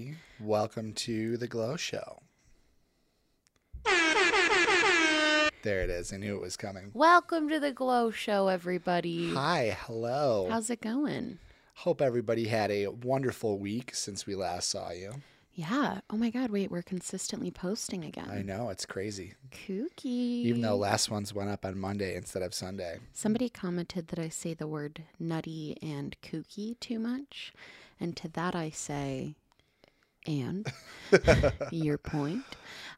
everyone. 0.00 0.16
Hi, 0.16 0.16
everybody. 0.16 0.16
Welcome 0.40 0.92
to 0.94 1.36
the 1.36 1.48
Glow 1.48 1.76
Show. 1.76 2.20
There 5.62 5.82
it 5.82 5.90
is. 5.90 6.12
I 6.12 6.16
knew 6.16 6.36
it 6.36 6.40
was 6.40 6.56
coming. 6.56 6.90
Welcome 6.94 7.48
to 7.50 7.60
the 7.60 7.72
Glow 7.72 8.10
Show, 8.10 8.48
everybody. 8.48 9.34
Hi, 9.34 9.76
hello. 9.86 10.48
How's 10.50 10.70
it 10.70 10.80
going? 10.80 11.38
Hope 11.74 12.00
everybody 12.00 12.46
had 12.46 12.70
a 12.70 12.88
wonderful 12.88 13.58
week 13.58 13.94
since 13.94 14.26
we 14.26 14.34
last 14.34 14.70
saw 14.70 14.90
you. 14.90 15.14
Yeah. 15.52 16.00
Oh 16.08 16.16
my 16.16 16.30
God. 16.30 16.50
Wait, 16.50 16.70
we're 16.70 16.82
consistently 16.82 17.50
posting 17.50 18.04
again. 18.04 18.30
I 18.30 18.40
know, 18.42 18.70
it's 18.70 18.86
crazy. 18.86 19.34
Kooky. 19.50 20.44
Even 20.44 20.62
though 20.62 20.76
last 20.76 21.10
one's 21.10 21.34
went 21.34 21.50
up 21.50 21.66
on 21.66 21.78
Monday 21.78 22.16
instead 22.16 22.42
of 22.42 22.54
Sunday. 22.54 22.98
Somebody 23.12 23.48
commented 23.50 24.08
that 24.08 24.18
I 24.18 24.28
say 24.30 24.54
the 24.54 24.66
word 24.66 25.02
nutty 25.18 25.76
and 25.82 26.16
kooky 26.22 26.78
too 26.80 26.98
much. 26.98 27.52
And 27.98 28.16
to 28.16 28.28
that 28.28 28.54
I 28.54 28.70
say, 28.70 29.34
and 30.26 30.66
your 31.70 31.98
point. 31.98 32.44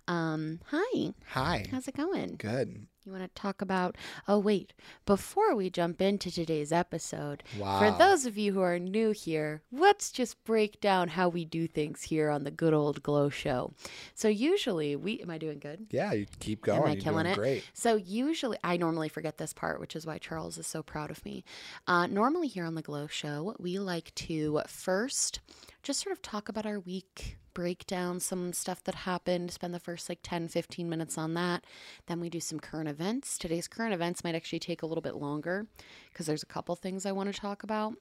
Um, 0.08 0.60
hi. 0.66 1.14
Hi. 1.28 1.66
How's 1.70 1.86
it 1.88 1.96
going? 1.96 2.34
Good. 2.36 2.86
You 3.04 3.10
want 3.12 3.24
to 3.24 3.40
talk 3.40 3.60
about? 3.62 3.96
Oh, 4.28 4.38
wait. 4.38 4.72
Before 5.06 5.56
we 5.56 5.70
jump 5.70 6.00
into 6.00 6.30
today's 6.30 6.70
episode, 6.72 7.42
Wow. 7.58 7.78
for 7.80 7.98
those 7.98 8.26
of 8.26 8.38
you 8.38 8.52
who 8.52 8.60
are 8.60 8.78
new 8.78 9.10
here, 9.10 9.62
let's 9.72 10.12
just 10.12 10.42
break 10.44 10.80
down 10.80 11.08
how 11.08 11.28
we 11.28 11.44
do 11.44 11.66
things 11.66 12.02
here 12.04 12.30
on 12.30 12.44
the 12.44 12.50
good 12.52 12.72
old 12.74 13.02
Glow 13.02 13.28
Show. 13.28 13.72
So, 14.14 14.28
usually, 14.28 14.94
we 14.94 15.20
am 15.20 15.30
I 15.30 15.38
doing 15.38 15.58
good? 15.58 15.86
Yeah, 15.90 16.12
you 16.12 16.26
keep 16.38 16.62
going. 16.62 16.80
Am 16.82 16.86
I 16.86 16.92
You're 16.92 17.00
killing 17.00 17.24
doing 17.24 17.32
it? 17.32 17.38
great. 17.38 17.64
So 17.72 17.96
usually, 17.96 18.58
I 18.62 18.76
normally 18.76 19.08
forget 19.08 19.38
this 19.38 19.52
part, 19.52 19.80
which 19.80 19.96
is 19.96 20.06
why 20.06 20.18
Charles 20.18 20.56
is 20.58 20.66
so 20.68 20.82
proud 20.82 21.10
of 21.10 21.24
me. 21.24 21.44
Uh, 21.88 22.06
normally, 22.06 22.46
here 22.48 22.64
on 22.64 22.76
the 22.76 22.82
Glow 22.82 23.08
Show, 23.08 23.56
we 23.58 23.78
like 23.80 24.14
to 24.16 24.60
first 24.68 25.40
just 25.82 26.00
sort 26.00 26.12
of 26.12 26.22
talk 26.22 26.48
about 26.48 26.66
our 26.66 26.78
week, 26.78 27.38
break 27.54 27.86
down 27.86 28.20
some 28.20 28.52
stuff 28.52 28.82
that 28.84 28.94
happened, 28.94 29.50
spend 29.50 29.74
the 29.74 29.80
first 29.80 30.08
like 30.08 30.20
10, 30.22 30.48
15 30.48 30.88
minutes 30.88 31.18
on 31.18 31.34
that. 31.34 31.64
Then 32.06 32.20
we 32.20 32.30
do 32.30 32.40
some 32.40 32.60
current 32.60 32.88
events. 32.88 33.36
Today's 33.36 33.68
current 33.68 33.92
events 33.92 34.24
might 34.24 34.34
actually 34.34 34.60
take 34.60 34.82
a 34.82 34.86
little 34.86 35.02
bit 35.02 35.16
longer 35.16 35.66
because 36.12 36.26
there's 36.26 36.42
a 36.42 36.46
couple 36.46 36.74
things 36.76 37.04
I 37.04 37.12
want 37.12 37.32
to 37.32 37.40
talk 37.40 37.62
about. 37.62 37.94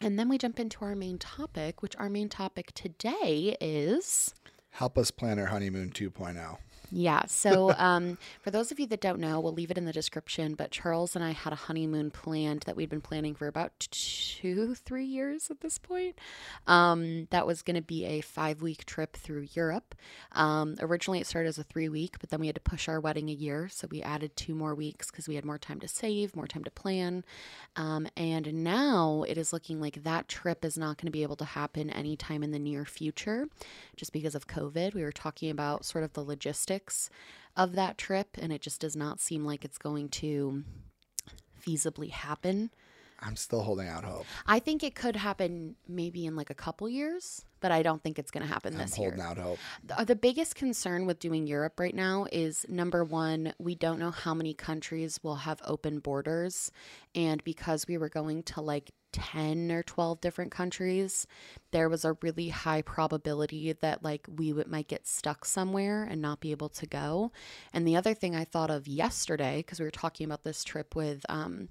And 0.00 0.18
then 0.18 0.28
we 0.28 0.36
jump 0.36 0.58
into 0.58 0.84
our 0.84 0.96
main 0.96 1.18
topic, 1.18 1.80
which 1.80 1.96
our 1.96 2.10
main 2.10 2.28
topic 2.28 2.72
today 2.74 3.56
is. 3.60 4.34
Help 4.70 4.98
us 4.98 5.10
plan 5.10 5.38
our 5.38 5.46
honeymoon 5.46 5.92
oh. 5.94 5.98
2.0. 5.98 6.58
Yeah. 6.94 7.24
So, 7.26 7.72
um, 7.78 8.18
for 8.42 8.50
those 8.50 8.70
of 8.70 8.78
you 8.78 8.86
that 8.88 9.00
don't 9.00 9.18
know, 9.18 9.40
we'll 9.40 9.54
leave 9.54 9.70
it 9.70 9.78
in 9.78 9.86
the 9.86 9.94
description. 9.94 10.54
But 10.54 10.70
Charles 10.70 11.16
and 11.16 11.24
I 11.24 11.30
had 11.30 11.54
a 11.54 11.56
honeymoon 11.56 12.10
planned 12.10 12.64
that 12.66 12.76
we'd 12.76 12.90
been 12.90 13.00
planning 13.00 13.34
for 13.34 13.46
about 13.46 13.72
two, 13.90 14.74
three 14.74 15.06
years 15.06 15.50
at 15.50 15.62
this 15.62 15.78
point. 15.78 16.18
Um, 16.66 17.28
that 17.30 17.46
was 17.46 17.62
going 17.62 17.76
to 17.76 17.82
be 17.82 18.04
a 18.04 18.20
five 18.20 18.60
week 18.60 18.84
trip 18.84 19.16
through 19.16 19.46
Europe. 19.54 19.94
Um, 20.32 20.76
originally, 20.80 21.18
it 21.18 21.26
started 21.26 21.48
as 21.48 21.58
a 21.58 21.64
three 21.64 21.88
week, 21.88 22.16
but 22.20 22.28
then 22.28 22.40
we 22.40 22.46
had 22.46 22.56
to 22.56 22.60
push 22.60 22.88
our 22.88 23.00
wedding 23.00 23.30
a 23.30 23.32
year. 23.32 23.70
So, 23.70 23.88
we 23.90 24.02
added 24.02 24.36
two 24.36 24.54
more 24.54 24.74
weeks 24.74 25.10
because 25.10 25.26
we 25.26 25.36
had 25.36 25.46
more 25.46 25.58
time 25.58 25.80
to 25.80 25.88
save, 25.88 26.36
more 26.36 26.46
time 26.46 26.64
to 26.64 26.70
plan. 26.70 27.24
Um, 27.74 28.06
and 28.18 28.52
now 28.62 29.24
it 29.26 29.38
is 29.38 29.54
looking 29.54 29.80
like 29.80 30.02
that 30.02 30.28
trip 30.28 30.62
is 30.62 30.76
not 30.76 30.98
going 30.98 31.06
to 31.06 31.10
be 31.10 31.22
able 31.22 31.36
to 31.36 31.46
happen 31.46 31.88
anytime 31.88 32.42
in 32.42 32.50
the 32.50 32.58
near 32.58 32.84
future 32.84 33.48
just 33.96 34.12
because 34.12 34.34
of 34.34 34.46
COVID. 34.46 34.92
We 34.92 35.02
were 35.02 35.10
talking 35.10 35.48
about 35.48 35.86
sort 35.86 36.04
of 36.04 36.12
the 36.12 36.22
logistics 36.22 36.81
of 37.56 37.74
that 37.74 37.98
trip, 37.98 38.36
and 38.40 38.52
it 38.52 38.60
just 38.60 38.80
does 38.80 38.96
not 38.96 39.20
seem 39.20 39.44
like 39.44 39.64
it's 39.64 39.78
going 39.78 40.08
to 40.08 40.64
feasibly 41.66 42.10
happen. 42.10 42.70
I'm 43.20 43.36
still 43.36 43.62
holding 43.62 43.88
out 43.88 44.04
hope. 44.04 44.26
I 44.46 44.58
think 44.58 44.82
it 44.82 44.94
could 44.94 45.16
happen 45.16 45.76
maybe 45.86 46.26
in 46.26 46.34
like 46.34 46.50
a 46.50 46.54
couple 46.54 46.88
years, 46.88 47.44
but 47.62 47.72
I 47.72 47.82
don't 47.82 48.02
think 48.02 48.18
it's 48.18 48.30
going 48.30 48.46
to 48.46 48.52
happen 48.52 48.74
I'm 48.74 48.80
this 48.80 48.98
year. 48.98 49.10
holding 49.10 49.24
out 49.24 49.38
hope. 49.38 49.58
The, 49.84 50.04
the 50.04 50.16
biggest 50.16 50.54
concern 50.54 51.06
with 51.06 51.18
doing 51.18 51.46
Europe 51.46 51.80
right 51.80 51.94
now 51.94 52.26
is 52.30 52.66
number 52.68 53.04
one, 53.04 53.54
we 53.58 53.74
don't 53.74 53.98
know 53.98 54.10
how 54.10 54.34
many 54.34 54.52
countries 54.52 55.20
will 55.22 55.36
have 55.36 55.60
open 55.64 56.00
borders. 56.00 56.70
And 57.14 57.42
because 57.44 57.86
we 57.86 57.96
were 57.96 58.10
going 58.10 58.42
to 58.42 58.60
like 58.60 58.90
10 59.12 59.70
or 59.70 59.82
12 59.82 60.20
different 60.20 60.50
countries, 60.50 61.26
there 61.70 61.88
was 61.88 62.04
a 62.04 62.16
really 62.20 62.48
high 62.48 62.82
probability 62.82 63.72
that 63.72 64.02
like 64.02 64.26
we 64.36 64.52
would, 64.52 64.66
might 64.66 64.88
get 64.88 65.06
stuck 65.06 65.44
somewhere 65.44 66.02
and 66.02 66.20
not 66.20 66.40
be 66.40 66.50
able 66.50 66.70
to 66.70 66.86
go. 66.86 67.30
And 67.72 67.86
the 67.86 67.96
other 67.96 68.14
thing 68.14 68.34
I 68.34 68.44
thought 68.44 68.70
of 68.70 68.88
yesterday, 68.88 69.58
because 69.58 69.78
we 69.78 69.84
were 69.84 69.90
talking 69.90 70.24
about 70.24 70.42
this 70.42 70.64
trip 70.64 70.96
with, 70.96 71.24
um, 71.28 71.68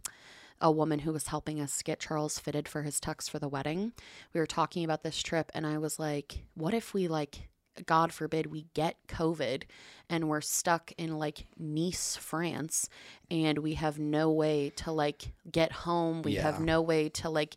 a 0.62 0.72
woman 0.72 1.00
who 1.00 1.12
was 1.12 1.28
helping 1.28 1.60
us 1.60 1.82
get 1.82 2.00
Charles 2.00 2.40
fitted 2.40 2.68
for 2.68 2.84
his 2.84 3.00
tux 3.00 3.30
for 3.30 3.40
the 3.40 3.50
wedding. 3.50 3.94
We 4.34 4.40
were 4.40 4.48
talking 4.48 4.84
about 4.84 5.04
this 5.04 5.22
trip 5.22 5.52
and 5.54 5.66
I 5.66 5.78
was 5.78 6.00
like, 6.00 6.44
what 6.54 6.74
if 6.74 6.94
we 6.94 7.08
like 7.08 7.50
God 7.86 8.12
forbid 8.12 8.48
we 8.48 8.68
get 8.74 8.98
COVID 9.08 9.64
and 10.10 10.28
we're 10.28 10.42
stuck 10.42 10.92
in 10.98 11.18
like 11.18 11.46
Nice, 11.58 12.18
France, 12.18 12.90
and 13.30 13.60
we 13.60 13.76
have 13.76 13.98
no 13.98 14.30
way 14.32 14.72
to 14.78 14.92
like 14.92 15.32
get 15.50 15.72
home. 15.72 16.22
We 16.22 16.36
have 16.36 16.60
no 16.60 16.82
way 16.82 17.10
to 17.10 17.30
like 17.30 17.56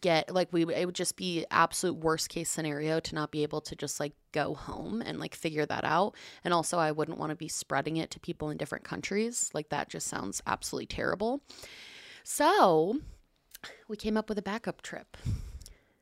get 0.00 0.32
like 0.32 0.52
we 0.52 0.62
it 0.74 0.84
would 0.84 0.94
just 0.94 1.16
be 1.16 1.46
absolute 1.50 1.96
worst 1.96 2.28
case 2.28 2.50
scenario 2.50 3.00
to 3.00 3.14
not 3.14 3.30
be 3.30 3.42
able 3.42 3.60
to 3.62 3.74
just 3.74 3.98
like 3.98 4.12
go 4.32 4.54
home 4.54 5.00
and 5.00 5.18
like 5.18 5.34
figure 5.34 5.64
that 5.64 5.82
out 5.82 6.14
and 6.44 6.52
also 6.52 6.78
i 6.78 6.92
wouldn't 6.92 7.16
want 7.16 7.30
to 7.30 7.36
be 7.36 7.48
spreading 7.48 7.96
it 7.96 8.10
to 8.10 8.20
people 8.20 8.50
in 8.50 8.58
different 8.58 8.84
countries 8.84 9.50
like 9.54 9.70
that 9.70 9.88
just 9.88 10.06
sounds 10.06 10.42
absolutely 10.46 10.84
terrible 10.84 11.40
so 12.30 12.98
we 13.88 13.96
came 13.96 14.18
up 14.18 14.28
with 14.28 14.36
a 14.38 14.42
backup 14.42 14.82
trip 14.82 15.16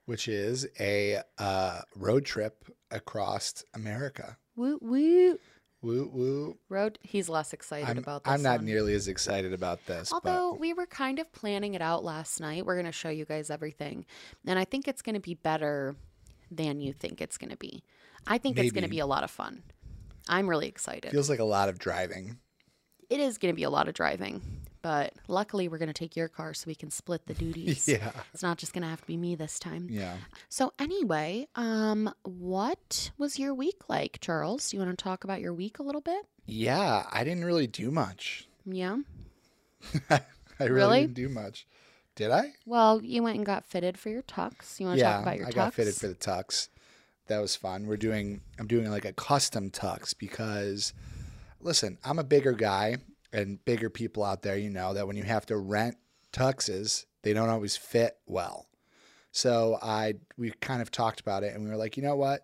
which 0.07 0.27
is 0.29 0.67
a 0.81 1.21
uh, 1.39 1.81
road 1.97 2.25
trip 2.25 2.65
across 2.91 3.63
America. 3.75 4.37
woo 4.57 4.77
woo 4.83 5.39
Woo 5.83 6.11
woo. 6.13 6.59
road 6.69 6.99
he's 7.03 7.29
less 7.29 7.53
excited 7.53 7.89
I'm, 7.89 7.99
about 7.99 8.25
this 8.25 8.33
I'm 8.33 8.43
not 8.43 8.59
one. 8.59 8.65
nearly 8.67 8.95
as 8.95 9.07
excited 9.07 9.53
about 9.53 9.85
this. 9.87 10.13
Although 10.13 10.55
we 10.55 10.73
were 10.73 10.87
kind 10.87 11.21
of 11.21 11.31
planning 11.33 11.75
it 11.75 11.83
out 11.83 12.03
last 12.03 12.41
night, 12.41 12.67
we're 12.67 12.75
going 12.75 12.87
to 12.87 12.93
show 12.93 13.11
you 13.11 13.25
guys 13.25 13.51
everything. 13.51 14.05
And 14.47 14.59
I 14.59 14.65
think 14.65 14.89
it's 14.89 15.03
going 15.03 15.15
to 15.15 15.21
be 15.21 15.35
better 15.35 15.95
than 16.51 16.81
you 16.81 16.93
think 16.93 17.21
it's 17.21 17.37
going 17.39 17.51
to 17.51 17.57
be. 17.57 17.85
I 18.27 18.39
think 18.39 18.59
it's 18.59 18.73
going 18.73 18.83
to 18.85 18.91
be 18.91 18.99
a 18.99 19.07
lot 19.07 19.23
of 19.23 19.31
fun. 19.31 19.63
I'm 20.29 20.49
really 20.49 20.67
excited. 20.67 21.13
feels 21.13 21.31
like 21.31 21.39
a 21.39 21.45
lot 21.45 21.69
of 21.69 21.79
driving. 21.79 22.39
it 23.09 23.21
is 23.21 23.39
going 23.39 23.53
to 23.53 23.57
be 23.57 23.63
a 23.65 23.71
lot 23.71 23.87
of 23.87 23.95
driving, 23.95 24.41
but 24.87 25.15
luckily 25.27 25.67
we're 25.67 25.79
going 25.79 25.89
to 25.89 25.93
take 25.93 26.15
your 26.15 26.29
car 26.29 26.55
so 26.55 26.63
we 26.69 26.75
can 26.77 26.93
split 26.93 27.27
the 27.27 27.35
duties. 27.35 27.89
Yeah. 27.97 28.13
It's 28.33 28.43
not 28.45 28.57
just 28.57 28.73
going 28.73 28.85
to 28.85 28.89
have 28.89 29.01
to 29.01 29.07
be 29.09 29.17
me 29.17 29.35
this 29.35 29.59
time. 29.59 29.89
Yeah. 29.91 30.15
So 30.49 30.73
anyway, 30.79 31.49
um 31.57 32.15
what 32.23 33.11
was 33.19 33.37
your 33.37 33.53
week 33.53 33.89
like, 33.89 34.19
Charles? 34.21 34.71
Do 34.71 34.77
you 34.77 34.85
want 34.85 34.97
to 34.97 35.03
talk 35.03 35.25
about 35.25 35.41
your 35.41 35.53
week 35.53 35.81
a 35.81 35.83
little 35.83 36.01
bit? 36.01 36.25
Yeah. 36.47 37.05
I 37.11 37.25
didn't 37.25 37.45
really 37.45 37.67
do 37.67 37.91
much. 37.91 38.47
Yeah. 38.65 38.99
I 40.11 40.21
really, 40.61 40.71
Really? 40.71 41.01
didn't 41.01 41.15
do 41.15 41.29
much. 41.31 41.67
Did 42.15 42.31
I? 42.31 42.53
Well, 42.65 43.03
you 43.03 43.25
went 43.25 43.39
and 43.39 43.45
got 43.45 43.65
fitted 43.65 43.99
for 43.99 44.09
your 44.09 44.23
tux. 44.23 44.79
You 44.79 44.87
want 44.87 44.99
to 44.99 45.05
yeah. 45.05 45.15
talk 45.15 45.23
about 45.23 45.37
your 45.37 45.47
I 45.49 45.51
tux? 45.51 45.53
I 45.53 45.65
got 45.65 45.75
fitted 45.75 45.95
for 45.97 46.07
the 46.07 46.15
tux. 46.15 46.69
That 47.27 47.41
was 47.41 47.57
fun. 47.57 47.89
We're 47.89 47.97
doing. 47.97 48.41
I'm 48.61 48.69
doing 48.69 48.89
like 48.89 49.05
a 49.05 49.13
custom 49.13 49.71
tux 49.71 50.15
because, 50.17 50.93
listen, 51.61 51.99
I'm 52.05 52.21
a 52.21 52.25
bigger 52.25 52.53
guy, 52.53 52.99
and 53.33 53.65
bigger 53.65 53.91
people 53.91 54.25
out 54.25 54.43
there, 54.43 54.57
you 54.57 54.71
know 54.71 54.95
that 54.95 55.07
when 55.07 55.17
you 55.17 55.25
have 55.25 55.47
to 55.47 55.57
rent 55.57 55.97
tuxes, 56.33 57.07
they 57.23 57.33
don't 57.33 57.49
always 57.49 57.77
fit 57.77 58.17
well. 58.27 58.67
So 59.33 59.79
I 59.83 60.15
we 60.39 60.51
kind 60.61 60.81
of 60.81 60.91
talked 60.91 61.21
about 61.21 61.43
it, 61.45 61.55
and 61.55 61.65
we 61.65 61.71
were 61.71 61.77
like, 61.77 61.97
you 61.97 62.03
know 62.03 62.17
what? 62.17 62.43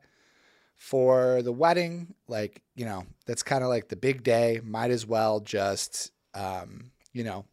For 0.77 1.43
the 1.43 1.53
wedding, 1.53 2.15
like 2.29 2.63
you 2.75 2.85
know, 2.85 3.05
that's 3.27 3.43
kind 3.43 3.63
of 3.63 3.69
like 3.71 3.89
the 3.89 3.97
big 3.97 4.23
day. 4.23 4.61
Might 4.65 4.91
as 4.91 5.07
well 5.07 5.41
just, 5.41 6.11
um, 6.35 6.91
you 7.13 7.23
know, 7.25 7.45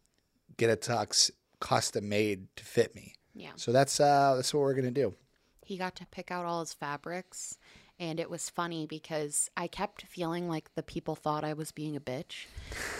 get 0.56 0.68
a 0.70 0.76
tux 0.76 1.30
custom 1.60 2.08
made 2.08 2.48
to 2.56 2.64
fit 2.64 2.94
me. 2.94 3.14
Yeah. 3.34 3.52
So 3.56 3.70
that's 3.72 4.00
uh 4.00 4.34
that's 4.36 4.52
what 4.52 4.60
we're 4.60 4.74
gonna 4.74 4.90
do. 4.90 5.14
he 5.64 5.76
got 5.78 5.94
to 5.96 6.06
pick 6.06 6.30
out 6.32 6.44
all 6.44 6.60
his 6.60 6.72
fabrics 6.74 7.56
and 8.00 8.18
it 8.18 8.28
was 8.28 8.50
funny 8.50 8.86
because 8.86 9.48
i 9.56 9.68
kept 9.68 10.02
feeling 10.02 10.48
like 10.48 10.74
the 10.74 10.82
people 10.82 11.14
thought 11.14 11.44
i 11.44 11.52
was 11.52 11.70
being 11.70 11.94
a 11.94 12.00
bitch 12.00 12.46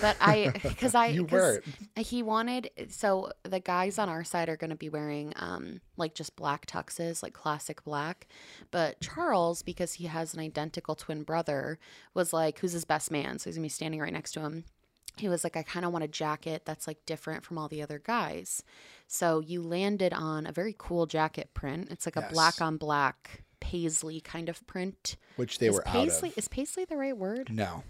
but 0.01 0.17
i 0.21 0.53
because 0.63 0.95
i 0.95 1.07
You 1.07 1.25
weren't. 1.25 1.65
he 1.97 2.23
wanted 2.23 2.71
so 2.89 3.33
the 3.43 3.59
guys 3.59 3.99
on 3.99 4.09
our 4.09 4.23
side 4.23 4.49
are 4.49 4.57
going 4.57 4.71
to 4.71 4.77
be 4.77 4.89
wearing 4.91 5.33
um 5.37 5.81
like 5.97 6.15
just 6.15 6.37
black 6.37 6.67
tuxes 6.67 7.23
like 7.23 7.33
classic 7.33 7.83
black 7.83 8.29
but 8.71 9.01
charles 9.01 9.63
because 9.63 9.95
he 9.95 10.05
has 10.07 10.35
an 10.35 10.41
identical 10.41 10.95
twin 10.95 11.23
brother 11.25 11.79
was 12.15 12.33
like 12.33 12.59
who's 12.61 12.73
his 12.73 12.85
best 12.85 13.11
man 13.11 13.39
so 13.39 13.49
he's 13.51 13.57
gonna 13.57 13.65
be 13.65 13.69
standing 13.71 14.01
right 14.01 14.13
next 14.13 14.33
to 14.33 14.41
him 14.41 14.65
he 15.17 15.29
was 15.29 15.43
like, 15.45 15.57
I 15.57 15.63
kind 15.65 15.85
of 15.85 15.93
want 15.93 16.05
a 16.05 16.09
jacket 16.09 16.63
that's 16.65 16.87
like 16.87 17.05
different 17.05 17.45
from 17.45 17.59
all 17.59 17.69
the 17.69 17.83
other 17.83 17.99
guys. 17.99 18.63
So 19.09 19.41
you 19.41 19.61
landed 19.61 20.15
on 20.15 20.47
a 20.47 20.53
very 20.53 20.75
cool 20.79 21.05
jacket 21.05 21.51
print. 21.53 21.89
It's 21.91 22.07
like 22.07 22.17
a 22.17 22.23
black 22.33 22.61
on 22.63 22.77
black 22.79 23.43
paisley 23.61 24.21
kind 24.21 24.49
of 24.49 24.67
print. 24.67 25.17
which 25.37 25.59
they 25.59 25.69
is 25.69 25.75
were 25.75 25.83
paisley 25.83 26.29
out 26.31 26.33
of. 26.33 26.39
is 26.39 26.49
paisley 26.49 26.85
the 26.85 26.97
right 26.97 27.17
word? 27.17 27.51
No. 27.53 27.85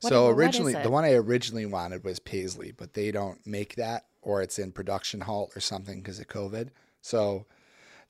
What- 0.00 0.10
so 0.10 0.30
is 0.30 0.36
originally, 0.36 0.74
the 0.74 0.90
one 0.90 1.04
I 1.04 1.12
originally 1.12 1.66
wanted 1.66 2.04
was 2.04 2.18
paisley, 2.18 2.72
but 2.72 2.94
they 2.94 3.10
don't 3.10 3.46
make 3.46 3.76
that, 3.76 4.06
or 4.22 4.42
it's 4.42 4.58
in 4.58 4.72
production 4.72 5.22
halt 5.22 5.56
or 5.56 5.60
something 5.60 6.00
because 6.00 6.18
of 6.18 6.26
COVID. 6.28 6.68
So 7.00 7.46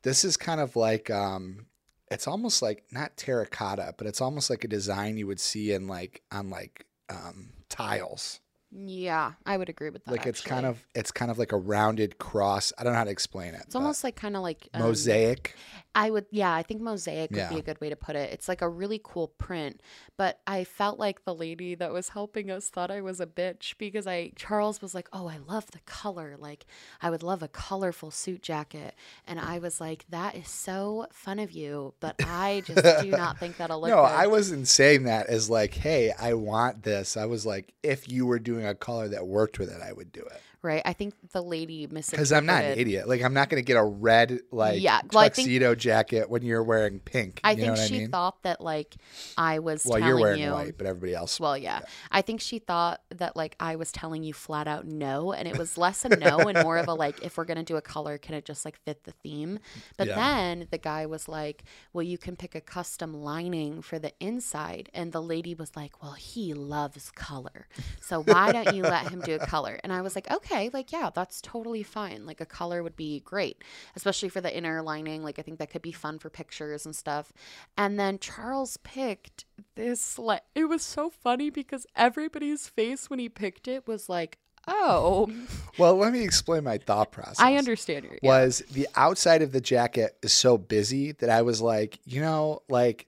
this 0.02 0.24
is 0.24 0.36
kind 0.36 0.60
of 0.60 0.74
like 0.74 1.10
um, 1.10 1.66
it's 2.10 2.26
almost 2.26 2.62
like 2.62 2.84
not 2.90 3.16
terracotta, 3.16 3.94
but 3.98 4.06
it's 4.06 4.20
almost 4.20 4.50
like 4.50 4.64
a 4.64 4.68
design 4.68 5.16
you 5.16 5.26
would 5.26 5.40
see 5.40 5.72
in 5.72 5.86
like 5.86 6.22
on 6.32 6.50
like 6.50 6.86
um, 7.08 7.50
tiles. 7.68 8.40
Yeah, 8.78 9.32
I 9.46 9.56
would 9.56 9.70
agree 9.70 9.88
with 9.88 10.04
that. 10.04 10.10
like 10.10 10.26
it's 10.26 10.42
kind 10.42 10.66
of 10.66 10.84
it's 10.94 11.10
kind 11.10 11.30
of 11.30 11.38
like 11.38 11.52
a 11.52 11.56
rounded 11.56 12.18
cross. 12.18 12.72
I 12.76 12.84
don't 12.84 12.92
know 12.92 12.98
how 12.98 13.04
to 13.04 13.10
explain 13.10 13.54
it. 13.54 13.62
It's 13.64 13.74
almost 13.74 14.04
like 14.04 14.16
kind 14.16 14.36
of 14.36 14.42
like 14.42 14.68
um, 14.74 14.82
mosaic. 14.82 15.54
I 15.96 16.10
would, 16.10 16.26
yeah, 16.30 16.52
I 16.52 16.62
think 16.62 16.82
mosaic 16.82 17.30
would 17.30 17.48
be 17.48 17.58
a 17.58 17.62
good 17.62 17.80
way 17.80 17.88
to 17.88 17.96
put 17.96 18.16
it. 18.16 18.30
It's 18.30 18.48
like 18.48 18.60
a 18.60 18.68
really 18.68 19.00
cool 19.02 19.28
print, 19.28 19.80
but 20.18 20.40
I 20.46 20.64
felt 20.64 20.98
like 20.98 21.24
the 21.24 21.34
lady 21.34 21.74
that 21.74 21.90
was 21.90 22.10
helping 22.10 22.50
us 22.50 22.68
thought 22.68 22.90
I 22.90 23.00
was 23.00 23.18
a 23.18 23.24
bitch 23.24 23.78
because 23.78 24.06
I, 24.06 24.32
Charles 24.36 24.82
was 24.82 24.94
like, 24.94 25.08
oh, 25.14 25.26
I 25.26 25.38
love 25.38 25.70
the 25.70 25.78
color. 25.86 26.36
Like, 26.38 26.66
I 27.00 27.08
would 27.08 27.22
love 27.22 27.42
a 27.42 27.48
colorful 27.48 28.10
suit 28.10 28.42
jacket. 28.42 28.94
And 29.26 29.40
I 29.40 29.58
was 29.58 29.80
like, 29.80 30.04
that 30.10 30.34
is 30.34 30.50
so 30.50 31.06
fun 31.12 31.38
of 31.38 31.50
you, 31.50 31.94
but 31.98 32.16
I 32.26 32.62
just 32.66 33.02
do 33.02 33.10
not 33.10 33.38
think 33.38 33.56
that'll 33.56 33.80
look 33.80 33.88
No, 33.88 34.02
good. 34.02 34.12
I 34.12 34.26
wasn't 34.26 34.68
saying 34.68 35.04
that 35.04 35.28
as 35.28 35.48
like, 35.48 35.72
hey, 35.72 36.12
I 36.20 36.34
want 36.34 36.82
this. 36.82 37.16
I 37.16 37.24
was 37.24 37.46
like, 37.46 37.72
if 37.82 38.06
you 38.06 38.26
were 38.26 38.38
doing 38.38 38.65
a 38.66 38.74
color 38.74 39.08
that 39.08 39.26
worked 39.26 39.58
with 39.58 39.70
it, 39.70 39.80
I 39.82 39.92
would 39.92 40.12
do 40.12 40.22
it. 40.22 40.40
Right? 40.66 40.82
I 40.84 40.92
think 40.92 41.14
the 41.32 41.42
lady 41.42 41.86
misinterpreted. 41.86 42.10
Because 42.12 42.32
I'm 42.32 42.44
not 42.46 42.64
an 42.64 42.78
idiot. 42.78 43.08
Like 43.08 43.22
I'm 43.22 43.32
not 43.32 43.48
going 43.48 43.62
to 43.62 43.66
get 43.66 43.76
a 43.78 43.84
red 43.84 44.40
like 44.50 44.80
Yeah, 44.82 45.00
well, 45.12 45.24
I 45.24 45.28
think- 45.28 45.46
tuxedo 45.46 45.74
jacket 45.74 46.28
when 46.28 46.42
you're 46.42 46.62
wearing 46.62 46.98
pink. 47.00 47.40
I 47.44 47.52
you 47.52 47.66
know 47.66 47.74
think 47.76 47.88
she 47.88 47.96
I 47.96 47.98
mean? 48.00 48.10
thought 48.10 48.42
that 48.42 48.60
like 48.60 48.96
I 49.38 49.60
was 49.60 49.84
well, 49.86 49.98
telling 49.98 50.08
you're 50.08 50.20
wearing 50.20 50.42
you. 50.42 50.50
white, 50.52 50.76
but 50.76 50.86
everybody 50.86 51.14
else. 51.14 51.38
Well, 51.40 51.56
yeah. 51.56 51.80
I 52.10 52.22
think 52.22 52.40
she 52.40 52.58
thought 52.58 53.00
that 53.14 53.36
like 53.36 53.56
I 53.60 53.76
was 53.76 53.92
telling 53.92 54.22
you 54.24 54.32
flat 54.34 54.66
out 54.68 54.86
no, 54.86 55.32
and 55.32 55.46
it 55.48 55.56
was 55.56 55.78
less 55.78 56.04
a 56.04 56.08
no 56.10 56.38
and 56.38 56.62
more 56.62 56.78
of 56.78 56.88
a 56.88 56.94
like, 56.94 57.22
if 57.22 57.38
we're 57.38 57.44
gonna 57.44 57.62
do 57.62 57.76
a 57.76 57.82
color, 57.82 58.18
can 58.18 58.34
it 58.34 58.44
just 58.44 58.64
like 58.64 58.76
fit 58.84 59.04
the 59.04 59.12
theme? 59.12 59.58
But 59.96 60.08
Yeah. 60.08 60.16
then 60.16 60.66
the 60.70 60.78
guy 60.78 61.06
was 61.06 61.28
like, 61.28 61.62
well, 61.92 62.02
you 62.02 62.18
can 62.18 62.34
pick 62.36 62.54
a 62.54 62.60
custom 62.60 63.14
lining 63.14 63.82
for 63.82 63.98
the 63.98 64.12
inside, 64.20 64.90
and 64.94 65.12
the 65.12 65.22
lady 65.22 65.54
was 65.54 65.76
like, 65.76 66.02
well, 66.02 66.12
he 66.12 66.52
loves 66.54 67.10
color, 67.12 67.68
so 68.00 68.22
why 68.22 68.50
don't 68.52 68.74
you 68.74 68.82
let 68.82 69.08
him 69.10 69.20
do 69.20 69.34
a 69.34 69.46
color? 69.46 69.78
And 69.84 69.92
I 69.92 70.00
was 70.00 70.14
like, 70.14 70.30
okay, 70.30 70.55
like 70.72 70.92
yeah, 70.92 71.10
that's 71.14 71.40
totally 71.40 71.82
fine. 71.82 72.26
Like 72.26 72.40
a 72.40 72.46
color 72.46 72.82
would 72.82 72.96
be 72.96 73.20
great, 73.20 73.62
especially 73.94 74.28
for 74.28 74.40
the 74.40 74.54
inner 74.56 74.82
lining. 74.82 75.22
Like 75.22 75.38
I 75.38 75.42
think 75.42 75.58
that 75.58 75.70
could 75.70 75.82
be 75.82 75.92
fun 75.92 76.18
for 76.18 76.30
pictures 76.30 76.84
and 76.84 76.94
stuff. 76.94 77.32
And 77.76 77.98
then 77.98 78.18
Charles 78.18 78.76
picked 78.78 79.44
this 79.74 80.18
like 80.18 80.42
it 80.54 80.64
was 80.64 80.82
so 80.82 81.10
funny 81.10 81.50
because 81.50 81.86
everybody's 81.94 82.68
face 82.68 83.08
when 83.10 83.18
he 83.18 83.28
picked 83.28 83.68
it 83.68 83.86
was 83.86 84.08
like, 84.08 84.38
"Oh, 84.66 85.30
well, 85.78 85.96
let 85.96 86.12
me 86.12 86.22
explain 86.22 86.64
my 86.64 86.78
thought 86.78 87.12
process. 87.12 87.40
I 87.40 87.56
understand 87.56 88.04
your 88.04 88.18
yeah. 88.22 88.42
was 88.42 88.62
the 88.72 88.88
outside 88.96 89.42
of 89.42 89.52
the 89.52 89.60
jacket 89.60 90.16
is 90.22 90.32
so 90.32 90.58
busy 90.58 91.12
that 91.12 91.30
I 91.30 91.42
was 91.42 91.60
like, 91.60 92.00
you 92.04 92.20
know, 92.20 92.62
like 92.68 93.06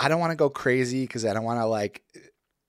I 0.00 0.08
don't 0.08 0.20
want 0.20 0.30
to 0.30 0.36
go 0.36 0.48
crazy 0.48 1.02
because 1.02 1.24
I 1.26 1.34
don't 1.34 1.44
want 1.44 1.60
to 1.60 1.66
like 1.66 2.02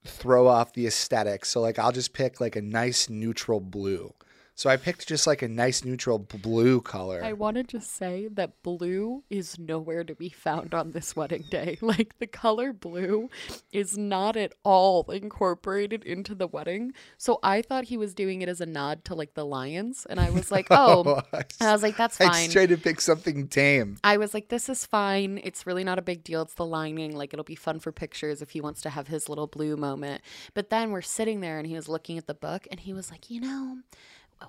throw 0.04 0.48
off 0.48 0.74
the 0.74 0.88
aesthetic. 0.88 1.46
So 1.46 1.62
like 1.62 1.80
I'll 1.80 1.92
just 1.92 2.14
pick 2.14 2.42
like 2.42 2.56
a 2.56 2.62
nice 2.62 3.10
neutral 3.10 3.60
blue. 3.60 4.14
So 4.62 4.70
I 4.70 4.78
picked 4.78 5.08
just 5.08 5.26
like 5.26 5.42
a 5.42 5.48
nice 5.48 5.84
neutral 5.84 6.20
blue 6.20 6.82
color. 6.82 7.20
I 7.24 7.34
wanted 7.34 7.68
to 7.70 7.82
say 7.82 8.28
that 8.34 8.62
blue 8.62 9.24
is 9.28 9.58
nowhere 9.58 10.04
to 10.04 10.14
be 10.14 10.30
found 10.30 10.76
on 10.76 10.92
this 10.92 11.16
wedding 11.16 11.46
day. 11.50 11.80
Like 11.92 12.20
the 12.20 12.28
color 12.28 12.72
blue 12.72 13.30
is 13.74 13.98
not 13.98 14.38
at 14.38 14.54
all 14.64 15.10
incorporated 15.10 16.04
into 16.04 16.36
the 16.36 16.46
wedding. 16.46 16.94
So 17.18 17.40
I 17.42 17.64
thought 17.64 17.86
he 17.86 17.98
was 17.98 18.14
doing 18.14 18.44
it 18.44 18.50
as 18.50 18.62
a 18.62 18.68
nod 18.68 19.04
to 19.06 19.16
like 19.16 19.34
the 19.34 19.46
lions, 19.46 20.06
and 20.08 20.20
I 20.20 20.30
was 20.30 20.52
like, 20.52 20.68
oh, 20.72 21.04
"Oh." 21.08 21.22
I, 21.34 21.44
And 21.60 21.70
I 21.70 21.74
was 21.74 21.82
like, 21.82 21.98
"That's 21.98 22.18
fine. 22.18 22.28
I 22.28 22.32
fine." 22.32 22.44
just 22.44 22.54
tried 22.54 22.70
to 22.70 22.78
pick 22.78 23.02
something 23.02 23.48
tame. 23.48 23.98
I 24.04 24.18
was 24.18 24.36
like, 24.36 24.50
this 24.50 24.70
is 24.70 24.86
fine. 24.86 25.42
It's 25.44 25.66
really 25.66 25.84
not 25.84 25.98
a 25.98 26.04
big 26.04 26.24
deal. 26.24 26.44
It's 26.44 26.54
the 26.54 26.66
lining. 26.66 27.16
Like, 27.16 27.34
it'll 27.34 27.44
be 27.44 27.56
fun 27.56 27.80
for 27.80 27.92
pictures 27.92 28.44
if 28.44 28.52
he 28.52 28.62
wants 28.62 28.82
to 28.82 28.92
have 28.92 29.08
his 29.08 29.28
little 29.28 29.48
blue 29.48 29.76
moment. 29.76 30.22
But 30.54 30.70
then 30.70 30.92
we're 30.92 31.02
sitting 31.02 31.42
there 31.42 31.58
and 31.58 31.66
he 31.66 31.74
was 31.74 31.90
looking 31.90 32.20
at 32.20 32.28
the 32.28 32.36
book 32.36 32.68
and 32.70 32.80
he 32.80 32.94
was 32.94 33.10
like, 33.10 33.32
you 33.32 33.42
know, 33.42 33.80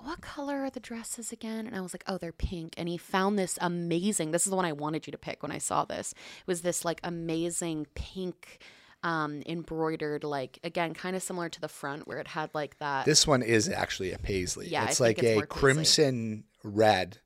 what 0.01 0.21
color 0.21 0.63
are 0.63 0.69
the 0.69 0.79
dresses 0.79 1.31
again? 1.31 1.67
And 1.67 1.75
I 1.75 1.81
was 1.81 1.93
like, 1.93 2.03
oh, 2.07 2.17
they're 2.17 2.31
pink. 2.31 2.73
And 2.77 2.89
he 2.89 2.97
found 2.97 3.37
this 3.37 3.57
amazing, 3.61 4.31
this 4.31 4.45
is 4.45 4.49
the 4.49 4.55
one 4.55 4.65
I 4.65 4.71
wanted 4.71 5.05
you 5.07 5.11
to 5.11 5.17
pick 5.17 5.43
when 5.43 5.51
I 5.51 5.57
saw 5.57 5.85
this. 5.85 6.13
It 6.13 6.47
was 6.47 6.61
this 6.61 6.83
like 6.83 6.99
amazing 7.03 7.87
pink. 7.95 8.59
Um, 9.05 9.43
embroidered 9.45 10.23
like 10.23 10.59
again, 10.63 10.93
kind 10.93 11.13
of 11.13 11.21
similar 11.21 11.49
to 11.49 11.59
the 11.59 11.67
front 11.67 12.07
where 12.07 12.19
it 12.19 12.27
had 12.29 12.49
like 12.53 12.79
that. 12.79 13.03
This 13.03 13.27
one 13.27 13.41
is 13.41 13.67
actually 13.67 14.13
a 14.13 14.17
paisley. 14.17 14.69
Yeah, 14.69 14.85
it's 14.85 15.01
like 15.01 15.17
it's 15.19 15.27
a 15.27 15.33
paisley. 15.41 15.47
crimson 15.47 16.43
red 16.63 17.17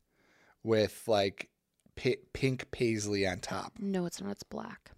with 0.63 1.03
like 1.05 1.49
pi- 1.95 2.17
pink 2.33 2.71
paisley 2.71 3.27
on 3.27 3.41
top. 3.41 3.73
no, 3.77 4.07
it's 4.07 4.19
not. 4.19 4.31
It's 4.31 4.41
black. 4.41 4.89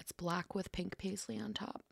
It's 0.00 0.10
black 0.10 0.56
with 0.56 0.72
pink 0.72 0.98
paisley 0.98 1.38
on 1.38 1.52
top. 1.54 1.82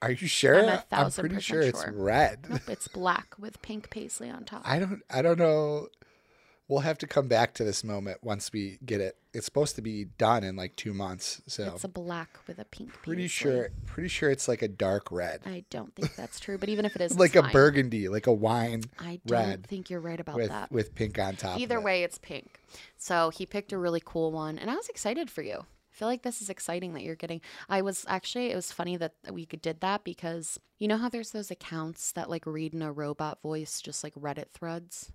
Are 0.00 0.12
you 0.12 0.26
sure? 0.28 0.60
I'm 0.62 0.68
a 0.68 0.78
thousand 0.78 1.22
pretty 1.22 1.34
percent 1.36 1.42
sure 1.44 1.60
it's 1.62 1.82
sure. 1.82 1.92
red. 1.92 2.46
Nope, 2.48 2.60
it's 2.68 2.88
black 2.88 3.34
with 3.38 3.60
pink 3.62 3.90
paisley 3.90 4.30
on 4.30 4.44
top. 4.44 4.62
I 4.64 4.78
don't 4.78 5.02
I 5.10 5.22
don't 5.22 5.38
know. 5.38 5.88
We'll 6.68 6.80
have 6.80 6.98
to 6.98 7.06
come 7.06 7.28
back 7.28 7.54
to 7.54 7.64
this 7.64 7.82
moment 7.82 8.18
once 8.22 8.52
we 8.52 8.78
get 8.84 9.00
it. 9.00 9.16
It's 9.32 9.46
supposed 9.46 9.74
to 9.76 9.82
be 9.82 10.04
done 10.04 10.44
in 10.44 10.54
like 10.54 10.76
2 10.76 10.92
months. 10.92 11.40
So 11.46 11.72
It's 11.74 11.84
a 11.84 11.88
black 11.88 12.38
with 12.46 12.58
a 12.58 12.66
pink 12.66 12.92
pretty 12.92 13.22
paisley. 13.22 13.28
sure 13.28 13.68
pretty 13.86 14.08
sure 14.10 14.30
it's 14.30 14.48
like 14.48 14.60
a 14.60 14.68
dark 14.68 15.10
red. 15.10 15.40
I 15.46 15.64
don't 15.70 15.94
think 15.96 16.14
that's 16.14 16.38
true, 16.38 16.58
but 16.58 16.68
even 16.68 16.84
if 16.84 16.94
it 16.94 17.00
is, 17.00 17.18
like 17.18 17.36
a 17.36 17.42
fine. 17.42 17.52
burgundy, 17.52 18.08
like 18.10 18.26
a 18.26 18.32
wine 18.34 18.84
I 19.00 19.18
don't 19.24 19.66
think 19.66 19.88
you're 19.88 20.00
right 20.00 20.20
about 20.20 20.36
with 20.36 20.50
that. 20.50 20.70
with 20.70 20.94
pink 20.94 21.18
on 21.18 21.36
top. 21.36 21.58
Either 21.58 21.78
it. 21.78 21.82
way, 21.82 22.02
it's 22.02 22.18
pink. 22.18 22.60
So 22.98 23.30
he 23.30 23.46
picked 23.46 23.72
a 23.72 23.78
really 23.78 24.02
cool 24.04 24.30
one, 24.30 24.58
and 24.58 24.70
I 24.70 24.74
was 24.76 24.88
excited 24.90 25.30
for 25.30 25.40
you. 25.42 25.64
I 25.98 26.00
feel 26.00 26.08
like 26.08 26.22
this 26.22 26.40
is 26.40 26.48
exciting 26.48 26.94
that 26.94 27.02
you're 27.02 27.16
getting. 27.16 27.40
I 27.68 27.82
was 27.82 28.04
actually, 28.06 28.52
it 28.52 28.54
was 28.54 28.70
funny 28.70 28.96
that 28.98 29.14
we 29.32 29.46
did 29.46 29.80
that 29.80 30.04
because 30.04 30.60
you 30.78 30.86
know 30.86 30.96
how 30.96 31.08
there's 31.08 31.32
those 31.32 31.50
accounts 31.50 32.12
that 32.12 32.30
like 32.30 32.46
read 32.46 32.72
in 32.72 32.82
a 32.82 32.92
robot 32.92 33.42
voice, 33.42 33.80
just 33.80 34.04
like 34.04 34.14
Reddit 34.14 34.50
threads? 34.50 35.10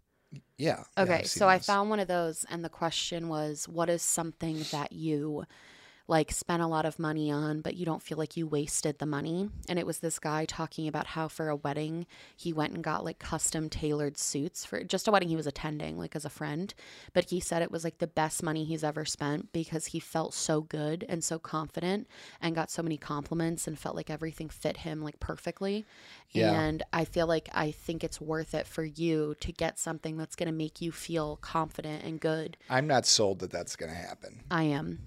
Yeah. 0.58 0.84
yeah, 0.98 1.04
Okay, 1.04 1.20
I've 1.20 1.28
so 1.28 1.46
seen 1.46 1.48
I 1.48 1.60
found 1.60 1.90
one 1.90 2.02
of 2.02 2.10
those, 2.10 2.46
and 2.50 2.66
the 2.66 2.70
question 2.70 3.30
was, 3.30 3.66
what 3.70 3.90
is 3.90 4.02
something 4.02 4.66
that 4.72 4.92
you 4.92 5.46
like 6.08 6.32
spent 6.32 6.62
a 6.62 6.68
lot 6.68 6.86
of 6.86 7.00
money 7.00 7.32
on, 7.32 7.62
but 7.62 7.76
you 7.76 7.86
don't 7.86 8.02
feel 8.02 8.18
like 8.18 8.36
you 8.36 8.46
wasted 8.46 9.00
the 9.00 9.06
money? 9.06 9.50
And 9.70 9.80
it 9.80 9.86
was 9.86 10.00
this 10.00 10.20
guy 10.20 10.46
talking 10.46 10.88
about 10.88 11.08
how 11.08 11.28
for 11.28 11.50
a 11.50 11.56
wedding, 11.56 12.06
he 12.36 12.52
went 12.52 12.74
and 12.74 12.84
got 12.84 13.06
like 13.06 13.20
custom 13.20 13.70
tailored 13.70 14.18
suits 14.18 14.66
for 14.66 14.84
just 14.84 15.08
a 15.08 15.12
wedding 15.12 15.30
he 15.30 15.36
was 15.36 15.48
attending, 15.48 15.98
like 15.98 16.16
as 16.16 16.26
a 16.26 16.30
friend. 16.30 16.74
But 17.14 17.30
he 17.30 17.40
said 17.40 17.62
it 17.62 17.72
was 17.72 17.86
like 17.86 18.00
the 18.00 18.08
best 18.08 18.44
money 18.44 18.66
he's 18.66 18.84
ever 18.84 19.06
spent 19.06 19.54
because 19.54 19.88
he 19.88 20.00
felt 20.00 20.34
so 20.34 20.62
good 20.62 21.06
and 21.08 21.24
so 21.24 21.40
confident 21.40 22.08
and 22.42 22.56
got 22.56 22.70
so 22.70 22.84
many 22.84 22.98
compliments 22.98 23.66
and 23.66 23.80
felt 23.80 23.96
like 23.96 24.10
everything 24.10 24.50
fit 24.50 24.78
him 24.78 25.02
like 25.02 25.20
perfectly. 25.22 25.86
Yeah. 26.32 26.60
And 26.60 26.84
I 26.92 27.06
feel 27.06 27.28
like 27.28 27.48
I 27.54 27.72
think 27.72 28.04
it's 28.04 28.20
worth 28.20 28.54
it 28.54 28.68
for 28.68 28.84
you 28.84 29.36
to 29.40 29.54
get 29.54 29.80
something 29.80 30.18
that's 30.18 30.36
going 30.36 30.48
to 30.48 30.54
make 30.54 30.82
you 30.82 30.92
feel 30.92 31.38
confident 31.38 32.04
and 32.04 32.20
good. 32.20 32.58
I'm 32.70 32.88
not 32.88 33.06
sold 33.06 33.40
that 33.40 33.52
that's 33.52 33.78
going 33.78 33.92
to 33.92 33.98
happen. 33.98 34.42
I 34.52 34.64
am. 34.64 35.00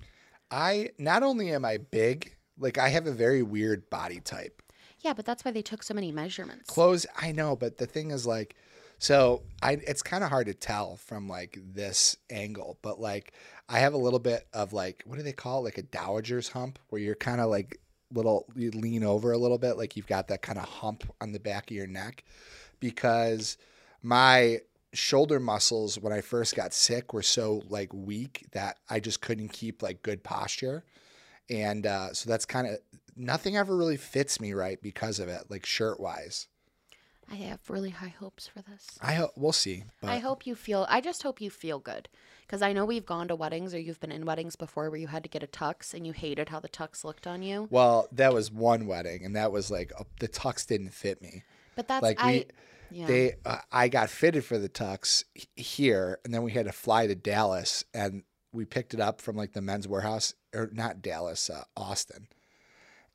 I 0.51 0.91
not 0.99 1.23
only 1.23 1.53
am 1.53 1.65
I 1.65 1.79
big, 1.79 2.37
like 2.59 2.79
I 2.79 2.89
have 2.89 3.07
a 3.07 3.13
very 3.13 3.43
weird 3.43 3.89
body 3.91 4.21
type. 4.21 4.63
Yeah, 5.01 5.13
but 5.13 5.25
that's 5.25 5.45
why 5.45 5.51
they 5.51 5.63
took 5.63 5.83
so 5.83 5.95
many 5.95 6.11
measurements. 6.11 6.71
Clothes, 6.71 7.07
I 7.21 7.33
know, 7.33 7.55
but 7.55 7.79
the 7.79 7.87
thing 7.87 8.11
is 8.11 8.27
like 8.27 8.57
so 8.99 9.43
I 9.63 9.73
it's 9.87 10.03
kind 10.03 10.25
of 10.25 10.31
hard 10.31 10.47
to 10.47 10.55
tell 10.55 10.97
from 10.97 11.29
like 11.29 11.59
this 11.63 12.17
angle, 12.31 12.79
but 12.83 13.01
like 13.01 13.33
I 13.69 13.81
have 13.81 13.95
a 13.95 13.99
little 13.99 14.19
bit 14.19 14.47
of 14.53 14.73
like 14.73 15.03
what 15.07 15.17
do 15.17 15.23
they 15.23 15.33
call 15.33 15.61
it? 15.61 15.65
Like 15.65 15.79
a 15.79 15.83
dowager's 15.83 16.49
hump 16.49 16.79
where 16.89 17.01
you're 17.01 17.15
kind 17.15 17.41
of 17.41 17.51
like 17.51 17.81
little 18.13 18.47
you 18.55 18.71
lean 18.71 19.05
over 19.05 19.33
a 19.33 19.39
little 19.39 19.59
bit 19.59 19.77
like 19.77 19.97
you've 19.97 20.07
got 20.07 20.29
that 20.29 20.41
kind 20.41 20.59
of 20.59 20.65
hump 20.65 21.05
on 21.21 21.33
the 21.33 21.41
back 21.41 21.71
of 21.71 21.77
your 21.77 21.89
neck 21.89 22.23
because 22.79 23.59
my 24.03 24.61
shoulder 24.97 25.39
muscles 25.39 25.99
when 25.99 26.13
I 26.13 26.21
first 26.21 26.57
got 26.57 26.73
sick 26.73 27.13
were 27.13 27.23
so 27.23 27.63
like 27.69 27.93
weak 27.93 28.47
that 28.53 28.79
I 28.89 29.01
just 29.01 29.21
couldn't 29.21 29.49
keep 29.49 29.83
like 29.83 30.03
good 30.03 30.23
posture. 30.23 30.85
And 31.49 31.87
uh, 31.87 32.13
so 32.13 32.29
that's 32.29 32.45
kind 32.45 32.67
of 32.67 32.79
nothing 33.17 33.57
ever 33.57 33.77
really 33.77 33.97
fits 33.97 34.41
me 34.41 34.53
right 34.53 34.81
because 34.83 35.21
of 35.21 35.29
it, 35.29 35.45
like 35.49 35.65
shirt 35.65 36.01
wise. 36.01 36.49
I 37.31 37.35
have 37.37 37.59
really 37.69 37.91
high 37.91 38.15
hopes 38.21 38.47
for 38.47 38.63
this. 38.63 38.99
I 39.01 39.15
hope 39.15 39.33
we'll 39.37 39.53
see. 39.53 39.85
But 40.01 40.11
I 40.11 40.19
hope 40.19 40.47
you 40.47 40.55
feel, 40.55 40.87
I 40.89 41.01
just 41.01 41.25
hope 41.25 41.41
you 41.41 41.51
feel 41.51 41.81
good. 41.81 42.09
Because 42.47 42.63
I 42.63 42.73
know 42.73 42.85
we've 42.85 43.05
gone 43.05 43.27
to 43.29 43.35
weddings 43.35 43.75
or 43.75 43.81
you've 43.81 43.99
been 43.99 44.13
in 44.13 44.25
weddings 44.25 44.55
before 44.55 44.89
where 44.89 45.01
you 45.01 45.09
had 45.09 45.25
to 45.25 45.29
get 45.29 45.43
a 45.43 45.49
tux 45.49 45.93
and 45.93 46.07
you 46.07 46.13
hated 46.13 46.49
how 46.49 46.61
the 46.61 46.69
tux 46.69 47.03
looked 47.03 47.27
on 47.27 47.43
you. 47.43 47.67
well, 47.73 48.07
that 48.13 48.33
was 48.33 48.53
one 48.53 48.87
wedding, 48.87 49.25
and 49.25 49.35
that 49.35 49.51
was 49.51 49.69
like 49.69 49.93
uh, 49.99 50.05
the 50.21 50.29
tux 50.29 50.65
didn't 50.65 50.91
fit 50.91 51.21
me. 51.21 51.43
But 51.75 51.89
that's, 51.89 52.03
Like 52.05 52.23
I, 52.23 52.31
we, 52.31 52.47
yeah. 52.91 53.07
they, 53.07 53.35
uh, 53.45 53.59
I 53.71 53.89
got 53.89 54.11
fitted 54.11 54.45
for 54.45 54.59
the 54.59 54.69
tux 54.69 55.25
here, 55.55 56.19
and 56.25 56.33
then 56.33 56.43
we 56.43 56.53
had 56.53 56.67
to 56.67 56.73
fly 56.73 57.07
to 57.07 57.15
Dallas, 57.15 57.85
and 57.95 58.23
we 58.53 58.65
picked 58.65 58.95
it 58.95 59.01
up 59.01 59.21
from 59.21 59.37
like 59.37 59.53
the 59.53 59.63
men's 59.63 59.89
warehouse, 59.89 60.35
or 60.55 60.71
not 60.73 61.03
Dallas, 61.03 61.51
uh, 61.51 61.65
Austin, 61.77 62.29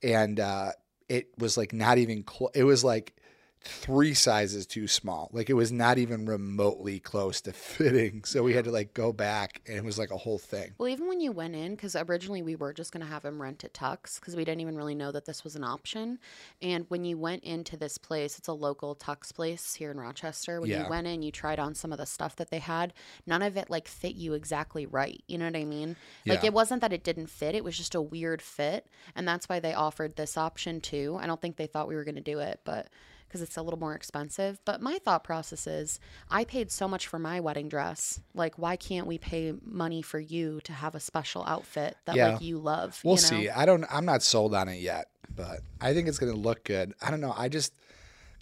and 0.03 0.39
uh, 0.39 0.71
it 1.09 1.29
was 1.37 1.57
like 1.57 1.73
not 1.73 1.97
even 1.97 2.23
close. 2.23 2.51
It 2.55 2.63
was 2.63 2.83
like 2.83 3.15
three 3.63 4.13
sizes 4.13 4.65
too 4.65 4.87
small. 4.87 5.29
Like 5.31 5.49
it 5.49 5.53
was 5.53 5.71
not 5.71 5.97
even 5.97 6.25
remotely 6.25 6.99
close 6.99 7.41
to 7.41 7.53
fitting. 7.53 8.23
So 8.23 8.43
we 8.43 8.53
had 8.53 8.65
to 8.65 8.71
like 8.71 8.93
go 8.93 9.13
back 9.13 9.61
and 9.67 9.77
it 9.77 9.83
was 9.83 9.99
like 9.99 10.11
a 10.11 10.17
whole 10.17 10.39
thing. 10.39 10.73
Well, 10.77 10.89
even 10.89 11.07
when 11.07 11.19
you 11.21 11.31
went 11.31 11.55
in, 11.55 11.75
because 11.75 11.95
originally 11.95 12.41
we 12.41 12.55
were 12.55 12.73
just 12.73 12.91
going 12.91 13.05
to 13.05 13.11
have 13.11 13.23
him 13.23 13.41
rent 13.41 13.63
at 13.63 13.73
Tux 13.73 14.19
because 14.19 14.35
we 14.35 14.43
didn't 14.45 14.61
even 14.61 14.75
really 14.75 14.95
know 14.95 15.11
that 15.11 15.25
this 15.25 15.43
was 15.43 15.55
an 15.55 15.63
option. 15.63 16.17
And 16.61 16.85
when 16.89 17.05
you 17.05 17.17
went 17.17 17.43
into 17.43 17.77
this 17.77 17.97
place, 17.97 18.37
it's 18.39 18.47
a 18.47 18.53
local 18.53 18.95
Tux 18.95 19.33
place 19.33 19.75
here 19.75 19.91
in 19.91 19.99
Rochester. 19.99 20.59
When 20.59 20.69
Yeah. 20.69 20.83
you 20.83 20.89
went 20.89 21.07
in, 21.07 21.21
you 21.21 21.31
tried 21.31 21.59
on 21.59 21.75
some 21.75 21.91
of 21.91 21.99
the 21.99 22.05
stuff 22.05 22.35
that 22.37 22.49
they 22.49 22.59
had. 22.59 22.93
None 23.27 23.41
of 23.43 23.57
it 23.57 23.69
like 23.69 23.87
fit 23.87 24.15
you 24.15 24.33
exactly 24.33 24.85
right. 24.85 25.23
You 25.27 25.37
know 25.37 25.45
what 25.45 25.55
I 25.55 25.65
mean? 25.65 25.95
Like 26.25 26.43
it 26.43 26.53
wasn't 26.53 26.81
that 26.81 26.93
it 26.93 27.03
didn't 27.03 27.27
fit, 27.27 27.55
it 27.55 27.63
was 27.63 27.77
just 27.77 27.95
a 27.95 28.01
weird 28.01 28.41
fit. 28.41 28.87
And 29.15 29.27
that's 29.27 29.47
why 29.47 29.59
they 29.59 29.73
offered 29.73 30.15
this 30.15 30.37
option 30.37 30.81
too. 30.81 31.17
I 31.21 31.27
don't 31.27 31.39
think 31.41 31.57
they 31.57 31.67
thought 31.67 31.87
we 31.87 31.95
were 31.95 32.03
going 32.03 32.15
to 32.15 32.21
do 32.21 32.39
it, 32.39 32.61
but 32.63 32.87
because 33.31 33.41
it's 33.41 33.55
a 33.55 33.61
little 33.61 33.79
more 33.79 33.95
expensive. 33.95 34.59
But 34.65 34.81
my 34.81 34.99
thought 35.05 35.23
process 35.23 35.65
is 35.65 36.01
I 36.29 36.43
paid 36.43 36.69
so 36.69 36.85
much 36.85 37.07
for 37.07 37.17
my 37.17 37.39
wedding 37.39 37.69
dress. 37.69 38.19
Like, 38.33 38.57
why 38.57 38.75
can't 38.75 39.07
we 39.07 39.17
pay 39.17 39.53
money 39.63 40.01
for 40.01 40.19
you 40.19 40.59
to 40.65 40.73
have 40.73 40.95
a 40.95 40.99
special 40.99 41.45
outfit 41.47 41.95
that 42.05 42.17
Yeah. 42.17 42.33
like 42.33 42.41
you 42.41 42.57
love? 42.57 42.99
We'll 43.05 43.15
you 43.15 43.21
know? 43.21 43.27
see. 43.27 43.49
I 43.49 43.65
don't 43.65 43.85
I'm 43.89 44.03
not 44.03 44.21
sold 44.21 44.53
on 44.53 44.67
it 44.67 44.81
yet, 44.81 45.07
but 45.33 45.61
I 45.79 45.93
think 45.93 46.09
it's 46.09 46.19
going 46.19 46.33
to 46.33 46.37
look 46.37 46.65
good. 46.65 46.93
I 47.01 47.09
don't 47.09 47.21
know. 47.21 47.33
I 47.37 47.47
just 47.47 47.73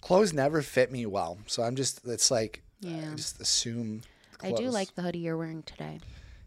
clothes 0.00 0.32
never 0.32 0.60
fit 0.60 0.90
me 0.90 1.06
well. 1.06 1.38
So 1.46 1.62
I'm 1.62 1.76
just 1.76 2.04
it's 2.04 2.32
like 2.32 2.64
Yeah. 2.80 3.12
I 3.12 3.14
just 3.14 3.40
assume 3.40 4.02
I 4.42 4.50
do 4.52 4.70
like 4.70 4.94
the 4.96 5.02
hoodie 5.02 5.20
you're 5.20 5.36
wearing 5.36 5.62
today. 5.62 6.00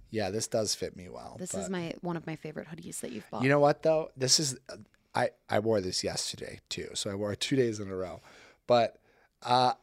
Yeah, 0.09 0.31
this 0.31 0.47
does 0.47 0.75
fit 0.75 0.97
me 0.97 1.07
well. 1.07 1.37
This 1.39 1.53
is 1.53 1.69
my 1.69 1.93
one 2.01 2.17
of 2.17 2.27
my 2.27 2.35
favorite 2.35 2.67
hoodies 2.67 2.99
that 2.99 3.13
you've 3.13 3.27
bought. 3.31 3.41
You 3.43 3.49
know 3.49 3.59
what 3.59 3.83
though? 3.83 4.11
This 4.17 4.39
is 4.39 4.59
I 5.15 5.29
I 5.49 5.59
wore 5.59 5.81
this 5.81 6.03
yesterday 6.03 6.59
too, 6.69 6.89
so 6.93 7.11
I 7.11 7.15
wore 7.15 7.33
it 7.33 7.39
two 7.39 7.55
days 7.55 7.79
in 7.79 7.89
a 7.89 7.95
row. 7.95 8.21
But 8.67 8.97
uh, 9.41 9.73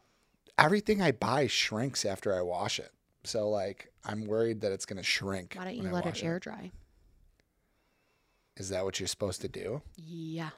everything 0.57 1.01
I 1.01 1.11
buy 1.11 1.47
shrinks 1.47 2.05
after 2.05 2.35
I 2.35 2.41
wash 2.41 2.79
it. 2.79 2.91
So 3.23 3.49
like 3.49 3.91
I'm 4.05 4.27
worried 4.27 4.61
that 4.61 4.71
it's 4.71 4.85
gonna 4.85 5.03
shrink. 5.03 5.55
why 5.55 5.65
don't 5.65 5.75
you 5.75 5.89
let 5.89 6.05
it 6.05 6.23
air 6.23 6.39
dry? 6.39 6.71
Is 8.57 8.69
that 8.69 8.83
what 8.83 8.99
you're 8.99 9.07
supposed 9.07 9.41
to 9.41 9.47
do? 9.47 9.81
Yeah. 9.95 10.49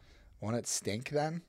Won't 0.41 0.55
it 0.55 0.67
stink 0.67 1.09
then? 1.09 1.41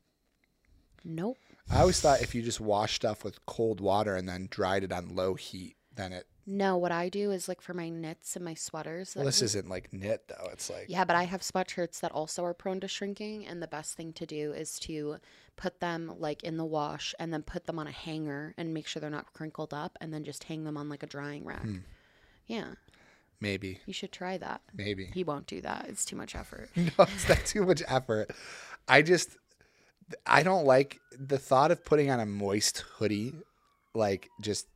Nope. 1.05 1.37
I 1.71 1.81
always 1.81 2.01
thought 2.01 2.23
if 2.23 2.35
you 2.35 2.43
just 2.43 2.61
wash 2.61 2.95
stuff 2.95 3.25
with 3.25 3.45
cold 3.47 3.81
water 3.81 4.17
and 4.17 4.29
then 4.29 4.49
dried 4.51 4.85
it 4.85 4.93
on 4.93 5.15
low 5.15 5.35
heat, 5.35 5.77
then 5.95 6.13
it. 6.13 6.27
No, 6.47 6.77
what 6.77 6.93
I 6.93 7.09
do 7.09 7.31
is 7.31 7.49
like 7.49 7.61
for 7.63 7.73
my 7.73 7.89
knits 7.89 8.37
and 8.37 8.45
my 8.45 8.55
sweaters. 8.55 9.15
Well, 9.17 9.25
this 9.25 9.41
we- 9.41 9.47
isn't 9.47 9.69
like 9.69 9.93
knit 9.93 10.29
though. 10.29 10.49
It's 10.53 10.69
like 10.69 10.87
Yeah, 10.89 11.05
but 11.05 11.17
I 11.17 11.25
have 11.25 11.41
sweatshirts 11.41 12.01
that 12.01 12.13
also 12.13 12.45
are 12.45 12.53
prone 12.55 12.81
to 12.81 12.89
shrinking, 12.89 13.47
and 13.47 13.63
the 13.63 13.67
best 13.67 13.97
thing 13.97 14.13
to 14.15 14.27
do 14.27 14.53
is 14.53 14.79
to 14.81 15.17
put 15.57 15.81
them 15.81 16.13
like 16.19 16.43
in 16.43 16.57
the 16.57 16.65
wash 16.65 17.15
and 17.19 17.33
then 17.33 17.43
put 17.43 17.65
them 17.67 17.79
on 17.79 17.87
a 17.87 17.93
hanger 17.93 18.55
and 18.59 18.75
make 18.75 18.87
sure 18.87 19.01
they're 19.01 19.09
not 19.11 19.33
crinkled 19.33 19.73
up, 19.73 19.97
and 20.01 20.13
then 20.13 20.25
just 20.25 20.45
hang 20.45 20.65
them 20.65 20.77
on 20.77 20.89
like 20.89 21.03
a 21.03 21.07
drying 21.07 21.45
rack. 21.45 21.63
Hmm. 21.63 21.79
Yeah, 22.47 22.75
maybe, 23.41 23.81
you 23.87 23.95
should 23.95 24.13
try 24.13 24.37
that. 24.37 24.61
maybe. 24.75 25.07
He 25.15 25.25
won't 25.25 25.47
do 25.47 25.63
that. 25.63 25.87
It's 25.89 26.05
too 26.05 26.17
much 26.17 26.35
effort. 26.35 26.69
no, 26.77 26.91
it's 26.99 27.29
not 27.29 27.45
too 27.47 27.65
much 27.65 27.83
effort. 27.89 28.31
I 28.87 29.01
just, 29.01 29.31
I 30.27 30.43
don't 30.43 30.67
like 30.67 31.01
the 31.19 31.39
thought 31.39 31.71
of 31.71 31.85
putting 31.87 32.11
on 32.11 32.21
a 32.21 32.27
moist 32.27 32.85
hoodie. 32.99 33.33
Like, 33.95 34.29
just, 34.43 34.67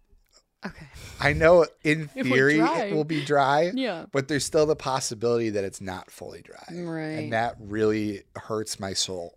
Okay. 0.66 0.86
I 1.20 1.32
know 1.34 1.66
in 1.84 2.08
theory 2.08 2.58
it 2.58 2.92
will 2.92 3.04
be 3.04 3.24
dry, 3.24 3.70
Yeah. 3.74 4.06
but 4.12 4.26
there's 4.28 4.44
still 4.44 4.66
the 4.66 4.74
possibility 4.76 5.50
that 5.50 5.62
it's 5.64 5.80
not 5.80 6.10
fully 6.10 6.42
dry. 6.42 6.64
Right. 6.72 7.02
And 7.18 7.32
that 7.32 7.56
really 7.60 8.22
hurts 8.36 8.80
my 8.80 8.92
soul. 8.92 9.34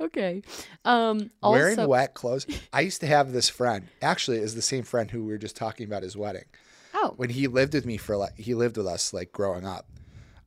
Okay. 0.00 0.42
Um. 0.84 1.30
Wearing 1.42 1.86
wet 1.88 2.12
clothes. 2.14 2.46
I 2.72 2.82
used 2.82 3.00
to 3.00 3.06
have 3.06 3.32
this 3.32 3.48
friend, 3.48 3.88
actually, 4.02 4.38
is 4.38 4.54
the 4.54 4.60
same 4.62 4.82
friend 4.84 5.10
who 5.10 5.24
we 5.24 5.32
were 5.32 5.38
just 5.38 5.56
talking 5.56 5.86
about 5.86 6.02
his 6.02 6.14
wedding. 6.16 6.44
oh, 6.94 7.14
when 7.16 7.30
he 7.30 7.46
lived 7.46 7.72
with 7.72 7.86
me 7.86 7.96
for 7.96 8.16
like 8.18 8.36
he 8.36 8.54
lived 8.54 8.76
with 8.76 8.86
us 8.86 9.14
like 9.14 9.32
growing 9.32 9.64
up 9.64 9.86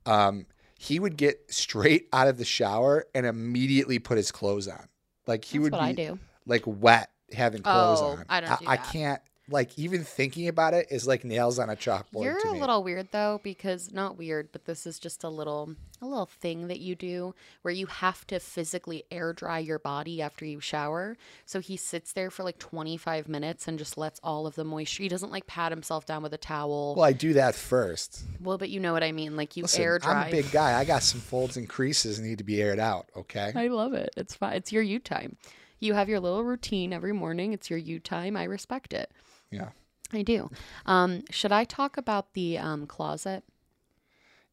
um 0.05 0.45
he 0.77 0.99
would 0.99 1.17
get 1.17 1.39
straight 1.51 2.07
out 2.13 2.27
of 2.27 2.37
the 2.37 2.45
shower 2.45 3.05
and 3.15 3.25
immediately 3.25 3.97
put 3.97 4.15
his 4.17 4.31
clothes 4.31 4.67
on 4.67 4.87
like 5.25 5.43
he 5.43 5.57
that's 5.57 5.63
would 5.63 5.71
what 5.71 5.79
be 5.81 5.85
I 5.85 5.91
do. 5.93 6.19
like 6.45 6.61
wet 6.67 7.09
having 7.33 7.61
clothes 7.61 7.99
Oh, 8.01 8.05
on 8.19 8.25
I 8.29 8.39
don't 8.41 8.59
do 8.59 8.65
I, 8.67 8.77
can't 8.77 9.21
like 9.47 9.77
even 9.77 10.03
thinking 10.03 10.47
about 10.47 10.73
it 10.73 10.87
is 10.89 11.05
like 11.05 11.23
nails 11.23 11.59
on 11.59 11.69
a 11.69 11.75
chalkboard 11.75 12.23
You're 12.23 12.39
a 12.47 12.53
me 12.53 12.59
little 12.59 12.83
weird 12.83 13.09
though, 13.11 13.39
because 13.43 13.93
not 13.93 14.17
weird, 14.17 14.51
but 14.51 14.65
this 14.65 14.87
is 14.87 14.97
just 14.97 15.23
a 15.23 15.29
little 15.29 15.75
a 16.01 16.05
little 16.07 16.25
thing 16.25 16.67
that 16.67 16.79
you 16.79 16.95
do 16.95 17.35
where 17.61 17.73
you 17.73 17.85
have 17.85 18.25
to 18.27 18.39
physically 18.39 19.03
air 19.11 19.33
dry 19.33 19.59
your 19.59 19.77
body 19.77 20.19
after 20.19 20.45
you 20.45 20.59
shower. 20.59 21.15
So 21.45 21.59
he 21.59 21.77
sits 21.77 22.11
there 22.13 22.31
for 22.31 22.43
like 22.43 22.57
25 22.57 23.29
minutes 23.29 23.67
and 23.67 23.77
just 23.77 23.97
lets 23.99 24.19
all 24.23 24.47
of 24.47 24.55
the 24.55 24.63
moisture. 24.63 25.03
He 25.03 25.09
doesn't 25.09 25.31
like 25.31 25.45
pat 25.45 25.71
himself 25.71 26.07
down 26.07 26.23
with 26.23 26.33
a 26.33 26.37
towel. 26.39 26.95
well 26.95 27.05
i 27.05 27.13
do 27.13 27.33
that 27.33 27.53
first 27.53 28.23
Well, 28.41 28.57
but 28.57 28.69
you 28.69 28.79
know 28.79 28.93
what 28.93 29.03
I 29.03 29.11
mean. 29.11 29.35
Like 29.35 29.55
you 29.55 29.63
Listen, 29.63 29.83
air 29.83 29.99
dry. 29.99 30.23
i'm 30.23 30.27
a 30.27 30.31
big 30.31 30.51
guy 30.51 30.77
i 30.79 30.85
got 30.85 31.03
some 31.03 31.21
folds 31.21 31.55
and 31.55 31.69
creases 31.69 32.19
need 32.19 32.39
to 32.39 32.43
be 32.43 32.59
aired 32.63 32.79
out 32.79 33.09
okay 33.15 33.51
I 33.55 33.67
love 33.67 33.93
it. 33.93 34.09
It's 34.17 34.33
fine. 34.33 34.53
It's 34.55 34.71
your 34.71 34.81
you 34.83 34.97
time. 34.97 35.37
You 35.79 35.93
have 35.93 36.09
your 36.09 36.19
little 36.19 36.43
routine 36.43 36.93
every 36.93 37.13
morning. 37.13 37.53
It's 37.53 37.69
your 37.69 37.79
you 37.79 37.99
time. 37.99 38.35
I 38.37 38.43
respect 38.43 38.93
it. 38.93 39.11
yeah 39.51 39.69
I 40.13 40.21
do. 40.21 40.49
Um, 40.85 41.23
should 41.31 41.51
I 41.51 41.63
talk 41.63 41.97
about 41.97 42.33
the 42.33 42.57
um, 42.57 42.85
closet? 42.87 43.43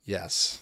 yes 0.04 0.58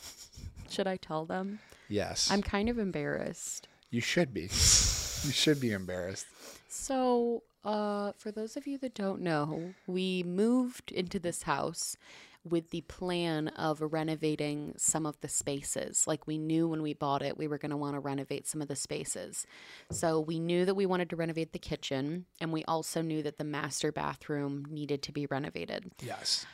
Should 0.68 0.86
I 0.86 0.96
tell 0.96 1.24
them? 1.24 1.60
yes 1.88 2.30
I'm 2.30 2.42
kind 2.42 2.68
of 2.68 2.78
embarrassed. 2.78 3.68
you 3.90 4.00
should 4.00 4.32
be 4.34 4.42
you 4.42 5.32
should 5.32 5.60
be 5.60 5.72
embarrassed 5.72 6.26
So, 6.68 7.42
uh, 7.64 8.12
for 8.16 8.30
those 8.30 8.56
of 8.56 8.66
you 8.66 8.78
that 8.78 8.94
don't 8.94 9.20
know, 9.20 9.74
we 9.86 10.22
moved 10.22 10.92
into 10.92 11.18
this 11.18 11.42
house 11.42 11.96
with 12.44 12.70
the 12.70 12.80
plan 12.82 13.48
of 13.48 13.80
renovating 13.82 14.72
some 14.78 15.04
of 15.04 15.20
the 15.20 15.28
spaces. 15.28 16.06
Like 16.06 16.26
we 16.26 16.38
knew 16.38 16.66
when 16.68 16.80
we 16.82 16.94
bought 16.94 17.22
it, 17.22 17.36
we 17.36 17.46
were 17.46 17.58
going 17.58 17.70
to 17.70 17.76
want 17.76 17.94
to 17.96 18.00
renovate 18.00 18.46
some 18.46 18.62
of 18.62 18.68
the 18.68 18.76
spaces. 18.76 19.46
So 19.90 20.18
we 20.20 20.40
knew 20.40 20.64
that 20.64 20.74
we 20.74 20.86
wanted 20.86 21.10
to 21.10 21.16
renovate 21.16 21.52
the 21.52 21.58
kitchen, 21.58 22.24
and 22.40 22.52
we 22.52 22.64
also 22.64 23.02
knew 23.02 23.22
that 23.22 23.36
the 23.38 23.44
master 23.44 23.92
bathroom 23.92 24.64
needed 24.70 25.02
to 25.02 25.12
be 25.12 25.26
renovated. 25.26 25.92
yes 26.02 26.46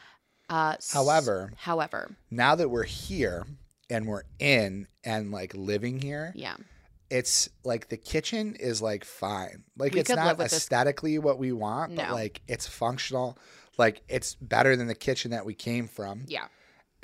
Uh, 0.48 0.76
However- 0.92 1.52
however, 1.58 2.16
now 2.30 2.54
that 2.54 2.68
we're 2.68 2.84
here 2.84 3.44
and 3.90 4.06
we're 4.06 4.22
in 4.38 4.86
and 5.04 5.30
like 5.32 5.54
living 5.54 6.00
here, 6.00 6.32
yeah, 6.34 6.56
it's 7.10 7.48
like 7.64 7.88
the 7.88 7.96
kitchen 7.96 8.54
is 8.56 8.82
like 8.82 9.04
fine. 9.04 9.62
Like 9.76 9.94
We 9.94 10.00
it's 10.00 10.10
not 10.10 10.38
with 10.38 10.50
this- 10.50 10.56
aesthetically 10.62 11.18
what 11.20 11.38
we 11.38 11.52
want, 11.52 11.94
but 11.94 12.10
like 12.12 12.42
it's 12.48 12.66
functional. 12.66 13.38
Like 13.78 14.02
it's 14.08 14.34
better 14.34 14.76
than 14.76 14.86
the 14.86 14.94
kitchen 14.94 15.30
that 15.32 15.44
we 15.46 15.54
came 15.54 15.86
from. 15.88 16.24
yeah. 16.26 16.46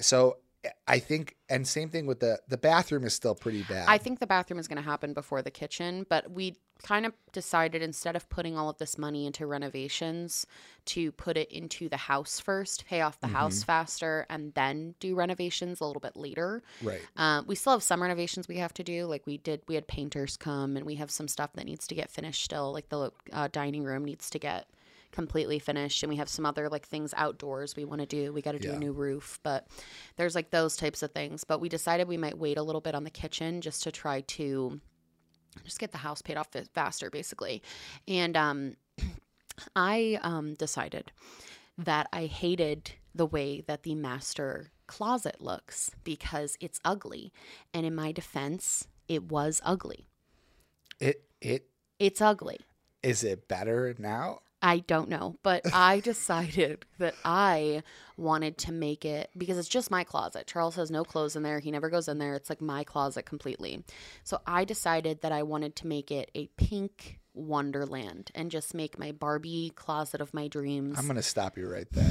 So 0.00 0.38
I 0.86 1.00
think, 1.00 1.34
and 1.48 1.66
same 1.66 1.88
thing 1.90 2.06
with 2.06 2.20
the 2.20 2.38
the 2.48 2.56
bathroom 2.56 3.04
is 3.04 3.12
still 3.14 3.34
pretty 3.34 3.64
bad. 3.64 3.88
I 3.88 3.98
think 3.98 4.20
the 4.20 4.28
bathroom 4.28 4.60
is 4.60 4.68
going 4.68 4.76
to 4.76 4.88
happen 4.88 5.12
before 5.12 5.42
the 5.42 5.50
kitchen, 5.50 6.06
but 6.08 6.30
we 6.30 6.54
kind 6.84 7.04
of 7.04 7.12
decided 7.32 7.82
instead 7.82 8.14
of 8.14 8.28
putting 8.28 8.56
all 8.56 8.68
of 8.68 8.78
this 8.78 8.96
money 8.96 9.26
into 9.26 9.44
renovations 9.44 10.46
to 10.84 11.10
put 11.12 11.36
it 11.36 11.50
into 11.50 11.88
the 11.88 11.96
house 11.96 12.38
first, 12.38 12.86
pay 12.86 13.00
off 13.00 13.18
the 13.20 13.26
Mm-hmm. 13.26 13.36
house 13.36 13.62
faster, 13.64 14.24
and 14.30 14.54
then 14.54 14.94
do 15.00 15.16
renovations 15.16 15.80
a 15.80 15.84
little 15.84 16.00
bit 16.00 16.16
later. 16.16 16.62
right. 16.80 17.00
Um, 17.16 17.44
we 17.48 17.56
still 17.56 17.72
have 17.72 17.82
some 17.82 18.00
renovations 18.00 18.46
we 18.46 18.58
have 18.58 18.74
to 18.74 18.84
do. 18.84 19.06
Like 19.06 19.26
we 19.26 19.38
did, 19.38 19.62
we 19.66 19.74
had 19.74 19.88
painters 19.88 20.36
come, 20.36 20.76
and 20.76 20.86
we 20.86 20.94
have 20.94 21.10
some 21.10 21.26
stuff 21.26 21.52
that 21.54 21.66
needs 21.66 21.88
to 21.88 21.94
get 21.96 22.08
finished 22.08 22.44
still. 22.44 22.72
Like 22.72 22.88
the 22.88 23.10
uh, 23.32 23.48
dining 23.50 23.82
room 23.82 24.04
needs 24.04 24.30
to 24.30 24.38
get 24.38 24.68
completely 25.12 25.58
finished, 25.58 26.02
and 26.02 26.10
we 26.10 26.16
have 26.16 26.28
some 26.28 26.44
other 26.44 26.68
like 26.68 26.86
things 26.86 27.14
outdoors 27.16 27.76
we 27.76 27.84
want 27.84 28.00
to 28.00 28.06
do. 28.06 28.32
We 28.32 28.42
got 28.42 28.52
to 28.52 28.58
do 28.58 28.68
Yeah. 28.68 28.74
a 28.74 28.78
new 28.78 28.92
roof, 28.92 29.38
but 29.42 29.68
there's 30.16 30.34
like 30.34 30.50
those 30.50 30.76
types 30.76 31.02
of 31.02 31.12
things. 31.12 31.44
But 31.44 31.60
we 31.60 31.68
decided 31.68 32.08
we 32.08 32.16
might 32.16 32.38
wait 32.38 32.58
a 32.58 32.62
little 32.62 32.80
bit 32.80 32.94
on 32.94 33.04
the 33.04 33.10
kitchen 33.10 33.60
just 33.60 33.82
to 33.84 33.92
try 33.92 34.22
to 34.22 34.80
just 35.64 35.78
get 35.78 35.92
the 35.92 35.98
house 35.98 36.22
paid 36.22 36.36
off 36.36 36.48
faster, 36.74 37.10
basically. 37.10 37.62
And 38.08 38.36
um, 38.36 38.76
I 39.76 40.18
um, 40.22 40.54
decided 40.54 41.12
that 41.78 42.08
I 42.12 42.26
hated 42.26 42.92
the 43.14 43.26
way 43.26 43.60
that 43.66 43.82
the 43.82 43.94
master 43.94 44.70
closet 44.86 45.40
looks 45.40 45.90
because 46.04 46.56
it's 46.60 46.80
ugly. 46.84 47.32
And 47.74 47.84
in 47.86 47.94
my 47.94 48.12
defense, 48.12 48.88
it 49.08 49.24
was 49.24 49.60
ugly. 49.64 50.06
It 51.00 51.24
it 51.40 51.66
It's 51.98 52.20
ugly. 52.20 52.60
is 53.02 53.24
it 53.24 53.48
better 53.48 53.94
now? 53.98 54.40
I 54.62 54.78
don't 54.78 55.08
know, 55.08 55.36
but 55.42 55.62
I 55.74 56.00
decided 56.00 56.84
that 56.98 57.14
I 57.24 57.82
wanted 58.16 58.58
to 58.58 58.72
make 58.72 59.04
it 59.04 59.30
because 59.36 59.58
it's 59.58 59.68
just 59.68 59.90
my 59.90 60.04
closet. 60.04 60.46
Charles 60.46 60.76
has 60.76 60.90
no 60.90 61.02
clothes 61.04 61.34
in 61.34 61.42
there. 61.42 61.58
He 61.58 61.72
never 61.72 61.90
goes 61.90 62.06
in 62.06 62.18
there. 62.18 62.34
It's 62.34 62.48
like 62.48 62.60
my 62.60 62.84
closet 62.84 63.26
completely. 63.26 63.84
So 64.22 64.40
I 64.46 64.64
decided 64.64 65.22
that 65.22 65.32
I 65.32 65.42
wanted 65.42 65.74
to 65.76 65.86
make 65.88 66.10
it 66.10 66.30
a 66.34 66.46
pink 66.56 67.18
wonderland 67.34 68.30
and 68.34 68.50
just 68.50 68.74
make 68.74 68.98
my 68.98 69.10
Barbie 69.10 69.72
closet 69.74 70.20
of 70.20 70.32
my 70.32 70.48
dreams. 70.48 70.96
I'm 70.98 71.06
going 71.06 71.16
to 71.16 71.22
stop 71.22 71.58
you 71.58 71.68
right 71.68 71.90
there. 71.90 72.10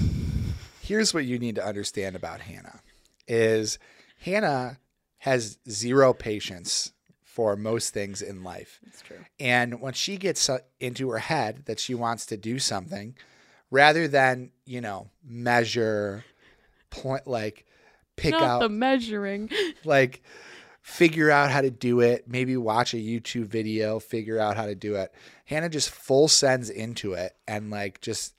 Here's 0.81 1.13
what 1.13 1.25
you 1.25 1.39
need 1.39 1.55
to 1.55 1.65
understand 1.65 2.15
about 2.15 2.41
Hannah 2.41 2.81
is 3.27 3.79
Hannah 4.19 4.79
has 5.19 5.59
zero 5.69 6.13
patience 6.13 6.91
for 7.33 7.55
most 7.55 7.93
things 7.93 8.21
in 8.21 8.43
life. 8.43 8.79
That's 8.83 9.01
true. 9.01 9.19
And 9.39 9.79
when 9.79 9.93
she 9.93 10.17
gets 10.17 10.49
uh, 10.49 10.59
into 10.81 11.09
her 11.11 11.19
head 11.19 11.63
that 11.65 11.79
she 11.79 11.95
wants 11.95 12.25
to 12.25 12.37
do 12.37 12.59
something, 12.59 13.15
rather 13.69 14.09
than, 14.09 14.51
you 14.65 14.81
know, 14.81 15.09
measure, 15.23 16.25
point, 16.89 17.25
like 17.27 17.65
pick 18.17 18.31
Not 18.31 18.43
out, 18.43 18.59
the 18.59 18.69
measuring. 18.69 19.49
like 19.85 20.23
figure 20.81 21.31
out 21.31 21.51
how 21.51 21.61
to 21.61 21.71
do 21.71 22.01
it, 22.01 22.27
maybe 22.27 22.57
watch 22.57 22.93
a 22.93 22.97
YouTube 22.97 23.45
video, 23.45 23.99
figure 23.99 24.37
out 24.37 24.57
how 24.57 24.65
to 24.65 24.75
do 24.75 24.95
it. 24.95 25.13
Hannah 25.45 25.69
just 25.69 25.89
full 25.89 26.27
sends 26.27 26.69
into 26.69 27.13
it 27.13 27.33
and 27.47 27.69
like 27.71 28.01
just, 28.01 28.33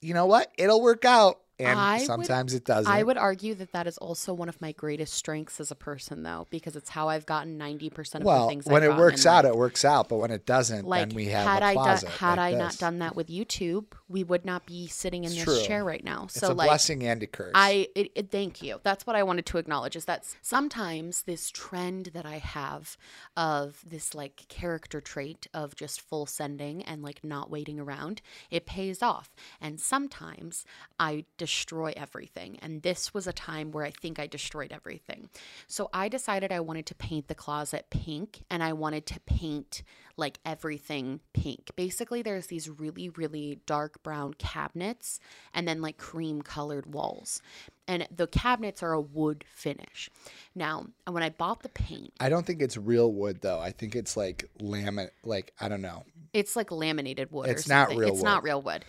you 0.00 0.12
know 0.12 0.26
what? 0.26 0.52
It'll 0.58 0.82
work 0.82 1.06
out. 1.06 1.40
And 1.66 1.78
I 1.78 1.98
would- 1.98 2.06
sometimes 2.06 2.54
it 2.54 2.64
doesn't. 2.64 2.90
I 2.92 3.02
would 3.02 3.16
argue 3.18 3.54
that 3.56 3.72
that 3.72 3.86
is 3.86 3.98
also 3.98 4.32
one 4.32 4.48
of 4.48 4.60
my 4.60 4.72
greatest 4.72 5.14
strengths 5.14 5.60
as 5.60 5.70
a 5.70 5.74
person, 5.74 6.22
though, 6.22 6.46
because 6.50 6.76
it's 6.76 6.90
how 6.90 7.08
I've 7.08 7.26
gotten 7.26 7.58
ninety 7.58 7.90
percent 7.90 8.22
of 8.22 8.24
the 8.24 8.28
well, 8.28 8.48
things. 8.48 8.66
when 8.66 8.76
I've 8.76 8.80
done. 8.82 8.90
When 8.90 8.98
it 8.98 9.00
works 9.00 9.26
out, 9.26 9.44
life. 9.44 9.52
it 9.54 9.56
works 9.58 9.84
out. 9.84 10.08
But 10.08 10.16
when 10.16 10.30
it 10.30 10.46
doesn't, 10.46 10.86
like 10.86 11.08
then 11.08 11.16
we 11.16 11.26
have 11.26 11.46
had 11.46 11.62
a 11.62 11.66
I 11.66 11.74
done 11.74 11.98
had 12.18 12.38
like 12.38 12.54
I 12.54 12.58
not 12.58 12.78
done 12.78 12.98
that 13.00 13.16
with 13.16 13.28
YouTube, 13.28 13.86
we 14.08 14.24
would 14.24 14.44
not 14.44 14.66
be 14.66 14.86
sitting 14.88 15.24
in 15.24 15.32
It's 15.32 15.44
this 15.44 15.58
true. 15.58 15.66
chair 15.66 15.84
right 15.84 16.02
now. 16.04 16.24
it's 16.24 16.34
So 16.34 16.52
a 16.52 16.54
like 16.54 16.68
blessing 16.68 17.02
and 17.04 17.22
a 17.22 17.26
curse. 17.26 17.52
I 17.54 17.88
it, 17.94 18.10
it, 18.14 18.30
thank 18.30 18.62
you. 18.62 18.80
That's 18.82 19.06
what 19.06 19.16
I 19.16 19.22
wanted 19.22 19.46
to 19.46 19.58
acknowledge 19.58 19.96
is 19.96 20.04
that 20.06 20.24
sometimes 20.42 21.22
this 21.22 21.50
trend 21.50 22.10
that 22.14 22.26
I 22.26 22.38
have 22.38 22.96
of 23.36 23.84
this 23.88 24.14
like 24.14 24.46
character 24.48 25.00
trait 25.00 25.46
of 25.54 25.74
just 25.76 26.00
full 26.00 26.26
sending 26.26 26.82
and 26.82 27.02
like 27.02 27.22
not 27.24 27.50
waiting 27.50 27.78
around, 27.80 28.20
it 28.50 28.66
pays 28.66 29.02
off. 29.02 29.30
And 29.60 29.80
sometimes 29.80 30.64
I 30.98 31.24
destroy 31.50 31.92
everything. 31.96 32.58
And 32.62 32.82
this 32.82 33.12
was 33.12 33.26
a 33.26 33.32
time 33.32 33.72
where 33.72 33.84
I 33.84 33.90
think 33.90 34.20
I 34.20 34.28
destroyed 34.28 34.70
everything. 34.70 35.28
So 35.66 35.90
I 35.92 36.08
decided 36.08 36.52
I 36.52 36.60
wanted 36.60 36.86
to 36.86 36.94
paint 36.94 37.26
the 37.26 37.34
closet 37.34 37.86
pink 37.90 38.44
and 38.48 38.62
I 38.62 38.72
wanted 38.72 39.04
to 39.06 39.20
paint 39.20 39.82
like 40.16 40.38
everything 40.46 41.20
pink. 41.32 41.70
Basically, 41.74 42.22
there's 42.22 42.46
these 42.46 42.68
really, 42.68 43.08
really 43.08 43.58
dark 43.66 44.00
brown 44.04 44.34
cabinets 44.34 45.18
and 45.52 45.66
then 45.66 45.82
like 45.82 45.96
cream 45.98 46.40
colored 46.42 46.94
walls. 46.94 47.42
And 47.88 48.06
the 48.14 48.28
cabinets 48.28 48.82
are 48.84 48.92
a 48.92 49.00
wood 49.00 49.44
finish. 49.48 50.08
Now, 50.54 50.86
when 51.08 51.24
I 51.24 51.30
bought 51.30 51.62
the 51.64 51.68
paint, 51.68 52.12
I 52.20 52.28
don't 52.28 52.46
think 52.46 52.62
it's 52.62 52.76
real 52.76 53.12
wood 53.12 53.40
though. 53.40 53.58
I 53.58 53.72
think 53.72 53.96
it's 53.96 54.16
like 54.16 54.48
laminate. 54.60 55.10
Like 55.24 55.52
I 55.60 55.68
don't 55.68 55.82
know. 55.82 56.04
it's 56.32 56.54
like 56.54 56.70
laminated 56.70 57.32
wood. 57.32 57.48
or 57.48 57.52
It's 57.52 57.68
not 57.68 57.88
real 57.88 58.12
It's 58.14 58.22
not 58.22 58.44
real 58.44 58.62
wood. 58.62 58.84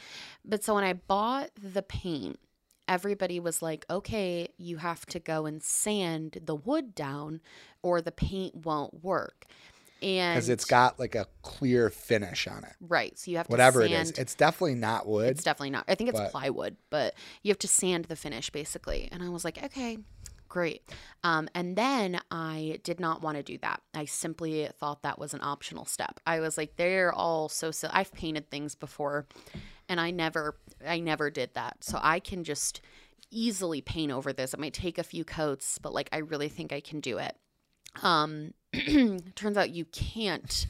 But 0.46 0.64
so 0.64 0.76
when 0.76 0.84
I 0.84 0.94
bought 0.94 1.50
the 1.56 1.82
paint, 1.82 2.40
everybody 2.92 3.40
was 3.40 3.62
like, 3.62 3.86
okay, 3.90 4.50
you 4.58 4.78
have 4.78 5.06
to 5.08 5.20
go 5.20 5.46
and 5.46 5.64
sand 5.64 6.40
the 6.44 6.56
wood 6.56 6.94
down 6.94 7.40
or 7.82 8.02
the 8.02 8.12
paint 8.12 8.54
won't 8.66 9.02
work. 9.04 9.46
And 10.04 10.36
Because 10.36 10.50
it's 10.50 10.66
got 10.66 11.00
like 11.00 11.16
a 11.16 11.28
clear 11.42 11.90
finish 11.90 12.48
on 12.48 12.64
it. 12.66 12.74
right. 12.82 13.18
So 13.18 13.32
you 13.32 13.38
have 13.38 13.48
to 13.48 13.52
whatever 13.52 13.88
sand 13.88 13.94
is, 14.10 14.12
it's 14.12 14.36
definitely 14.36 14.76
not 14.76 15.08
wood. 15.08 15.30
It's 15.30 15.44
definitely 15.44 15.70
not. 15.70 15.86
I 15.88 15.96
think 15.96 16.10
it's 16.10 16.20
but- 16.20 16.32
plywood, 16.32 16.76
but 16.90 17.14
you 17.44 17.50
have 17.52 17.60
to 17.60 17.68
sand 17.68 18.06
the 18.06 18.16
finish 18.18 18.50
basically. 18.50 19.08
And 19.12 19.24
I 19.24 19.30
was 19.30 19.46
like, 19.46 19.64
okay, 19.64 20.00
great. 20.50 20.82
Um, 21.24 21.48
and 21.56 21.78
then 21.78 22.20
I 22.30 22.80
did 22.84 23.00
not 23.00 23.22
want 23.22 23.38
to 23.38 23.44
do 23.44 23.58
that. 23.60 23.82
I 23.94 24.04
simply 24.04 24.68
thought 24.80 25.04
that 25.04 25.18
was 25.18 25.34
an 25.34 25.40
optional 25.44 25.86
step. 25.86 26.20
I 26.28 26.42
was 26.42 26.58
like, 26.58 26.76
they're 26.76 27.14
all 27.14 27.48
so 27.48 27.72
silly. 27.72 27.94
I've 27.96 28.12
painted 28.12 28.50
things 28.50 28.76
before, 28.76 29.28
and 29.92 30.00
I 30.00 30.10
never, 30.10 30.56
I 30.88 31.02
never 31.02 31.30
did 31.30 31.54
that. 31.56 31.84
So 31.84 32.00
I 32.02 32.22
can 32.22 32.46
just 32.46 32.80
easily 33.30 33.82
paint 33.82 34.10
over 34.10 34.32
this. 34.32 34.54
It 34.54 34.60
might 34.60 34.74
take 34.74 34.98
a 34.98 35.04
few 35.04 35.26
coats, 35.26 35.78
but 35.80 35.94
like 35.94 36.08
I 36.14 36.20
really 36.20 36.48
think 36.48 36.72
I 36.72 36.80
can 36.80 37.02
do 37.02 37.18
it. 37.18 37.36
Um, 38.02 38.54
turns 39.36 39.58
out 39.58 39.72
you 39.72 39.84
can't 39.86 40.66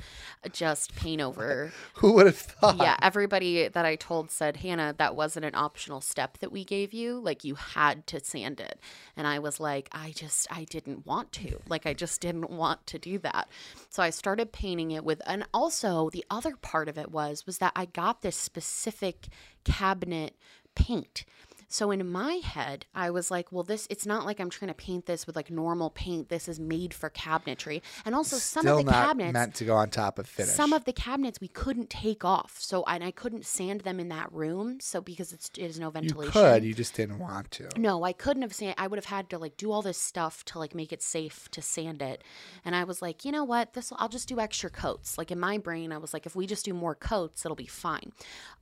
just 0.52 0.96
paint 0.96 1.22
over 1.22 1.72
Who 1.96 2.14
would 2.14 2.26
have 2.26 2.38
thought? 2.38 2.78
yeah, 2.78 2.98
everybody 3.02 3.68
that 3.68 3.86
I 3.86 3.96
told 3.96 4.32
said, 4.32 4.58
Hannah, 4.58 4.96
that 4.98 5.16
wasn't 5.16 5.46
an 5.46 5.54
optional 5.54 6.02
step 6.02 6.40
that 6.40 6.52
we 6.52 6.64
gave 6.64 6.94
you. 6.94 7.20
Like, 7.20 7.44
you 7.44 7.56
had 7.56 8.08
to 8.08 8.24
sand 8.24 8.60
it. 8.60 8.80
And 9.16 9.28
I 9.28 9.38
was 9.38 9.60
like, 9.60 9.88
I 9.92 10.12
just, 10.12 10.48
I 10.52 10.64
didn't 10.64 11.06
want 11.06 11.32
to. 11.34 11.60
Like, 11.70 11.86
I 11.86 11.94
just 11.94 12.22
didn't 12.22 12.50
want 12.50 12.88
to 12.88 12.98
do 12.98 13.20
that. 13.20 13.48
So 13.90 14.02
I 14.02 14.10
started 14.10 14.52
painting 14.52 14.92
it 14.92 15.04
with, 15.04 15.22
and 15.28 15.46
also 15.54 16.10
the 16.10 16.26
other 16.30 16.56
part 16.56 16.90
of 16.90 16.98
it 16.98 17.12
was, 17.12 17.46
was 17.46 17.60
that 17.60 17.74
I 17.76 17.86
got 17.86 18.24
this 18.24 18.36
specific 18.36 19.28
cabinet 19.64 20.36
paint. 20.74 21.26
So 21.72 21.90
in 21.90 22.06
my 22.12 22.34
head, 22.36 22.86
I 22.94 23.12
was 23.12 23.32
like, 23.32 23.52
well, 23.52 23.64
this, 23.64 23.88
it's 23.90 24.06
not 24.06 24.26
like 24.26 24.42
I'm 24.42 24.50
trying 24.50 24.68
to 24.68 24.74
paint 24.76 25.06
this 25.06 25.26
with 25.26 25.38
like 25.38 25.50
normal 25.50 25.90
paint. 25.90 26.28
This 26.28 26.50
is 26.50 26.60
made 26.60 26.94
for 26.94 27.10
cabinetry. 27.10 27.82
And 28.06 28.14
also, 28.14 28.36
some 28.36 28.64
Still 28.64 28.80
of 28.80 28.86
the 28.86 28.92
not 28.92 29.08
cabinets, 29.08 29.34
meant 29.34 29.56
to 29.56 29.66
go 29.66 29.76
on 29.76 29.90
top 29.90 30.20
of 30.20 30.28
finish. 30.28 30.52
some 30.54 30.74
of 30.74 30.84
the 30.84 30.92
cabinets 30.92 31.40
we 31.40 31.48
couldn't 31.48 31.90
take 31.90 32.26
off, 32.26 32.58
so 32.60 32.84
and 32.88 33.04
I 33.04 33.12
couldn't 33.12 33.46
sand 33.46 33.82
them 33.82 34.02
in 34.02 34.10
that 34.10 34.32
room. 34.34 34.80
So 34.82 35.00
because 35.00 35.32
it's 35.32 35.50
it 35.58 35.64
is 35.64 35.80
no 35.80 35.90
ventilation. 35.90 36.26
you 36.26 36.32
could, 36.32 36.64
you 36.66 36.74
just 36.74 36.94
didn't 36.94 37.20
want 37.20 37.52
to. 37.52 37.70
No, 37.78 38.04
I 38.04 38.12
couldn't 38.12 38.42
have 38.42 38.54
sand. 38.54 38.76
I 38.78 38.88
would 38.88 38.98
have 38.98 39.06
had 39.06 39.30
to 39.30 39.38
like 39.38 39.56
do 39.56 39.72
all 39.72 39.82
this 39.82 39.98
stuff 39.98 40.44
to 40.46 40.60
like 40.60 40.76
make 40.76 40.92
it 40.92 41.02
safe 41.02 41.50
to 41.52 41.62
sand 41.62 42.02
it. 42.02 42.22
And 42.66 42.76
I 42.76 42.84
was 42.84 43.02
like, 43.02 43.24
you 43.24 43.32
know 43.32 43.46
what? 43.46 43.74
This 43.74 43.94
I'll 43.96 44.10
just 44.10 44.28
do 44.28 44.40
extra 44.42 44.70
coats. 44.70 45.18
Like 45.18 45.32
in 45.32 45.40
my 45.40 45.58
brain, 45.58 45.94
I 45.94 45.98
was 46.00 46.14
like, 46.14 46.26
if 46.26 46.36
we 46.36 46.46
just 46.48 46.66
do 46.66 46.74
more 46.74 46.96
coats, 46.96 47.46
it'll 47.46 47.56
be 47.56 47.66
fine. 47.66 48.12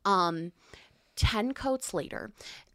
Um, 0.06 0.52
ten 1.16 1.54
coats 1.54 1.94
later, 1.94 2.32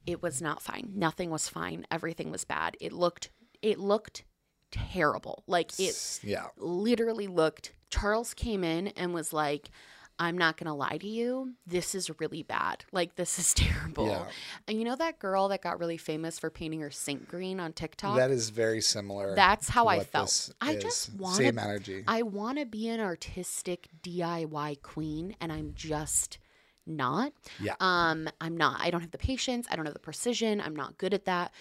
it 0.06 0.22
was 0.22 0.42
not 0.42 0.62
fine. 0.62 0.90
Nothing 0.94 1.30
was 1.30 1.48
fine. 1.48 1.86
Everything 1.90 2.30
was 2.30 2.44
bad. 2.44 2.76
It 2.80 2.92
looked. 2.92 3.30
It 3.62 3.78
looked 3.78 4.24
terrible. 4.70 5.44
Like 5.46 5.78
it 5.78 6.20
Yeah. 6.22 6.46
literally 6.56 7.26
looked 7.26 7.72
Charles 7.90 8.34
came 8.34 8.64
in 8.64 8.88
and 8.88 9.14
was 9.14 9.32
like 9.32 9.70
I'm 10.16 10.38
not 10.38 10.56
going 10.56 10.66
to 10.68 10.72
lie 10.74 10.98
to 10.98 11.08
you. 11.08 11.54
This 11.66 11.92
is 11.92 12.08
really 12.20 12.44
bad. 12.44 12.84
Like 12.92 13.16
this 13.16 13.38
is 13.38 13.52
terrible. 13.54 14.06
Yeah. 14.08 14.26
And 14.68 14.78
you 14.78 14.84
know 14.84 14.94
that 14.96 15.18
girl 15.18 15.48
that 15.48 15.60
got 15.62 15.80
really 15.80 15.96
famous 15.96 16.38
for 16.38 16.50
painting 16.50 16.80
her 16.82 16.90
sink 16.92 17.28
green 17.28 17.58
on 17.58 17.72
TikTok? 17.72 18.16
That 18.16 18.30
is 18.30 18.50
very 18.50 18.80
similar. 18.80 19.34
That's 19.34 19.68
how 19.68 19.88
I 19.88 20.00
felt. 20.04 20.50
I 20.60 20.76
just 20.76 21.12
wanna- 21.14 21.36
same 21.36 21.58
energy. 21.58 22.04
I 22.06 22.22
want 22.22 22.58
to 22.58 22.64
be 22.66 22.88
an 22.88 23.00
artistic 23.00 23.88
DIY 24.02 24.82
queen 24.82 25.34
and 25.40 25.50
I'm 25.52 25.72
just 25.74 26.38
not. 26.86 27.32
Yeah. 27.60 27.74
Um 27.80 28.28
I'm 28.40 28.56
not. 28.56 28.80
I 28.80 28.90
don't 28.90 29.00
have 29.00 29.10
the 29.10 29.18
patience, 29.18 29.66
I 29.70 29.76
don't 29.76 29.84
have 29.86 29.94
the 29.94 30.00
precision. 30.00 30.60
I'm 30.60 30.76
not 30.76 30.98
good 30.98 31.14
at 31.14 31.24
that. 31.26 31.52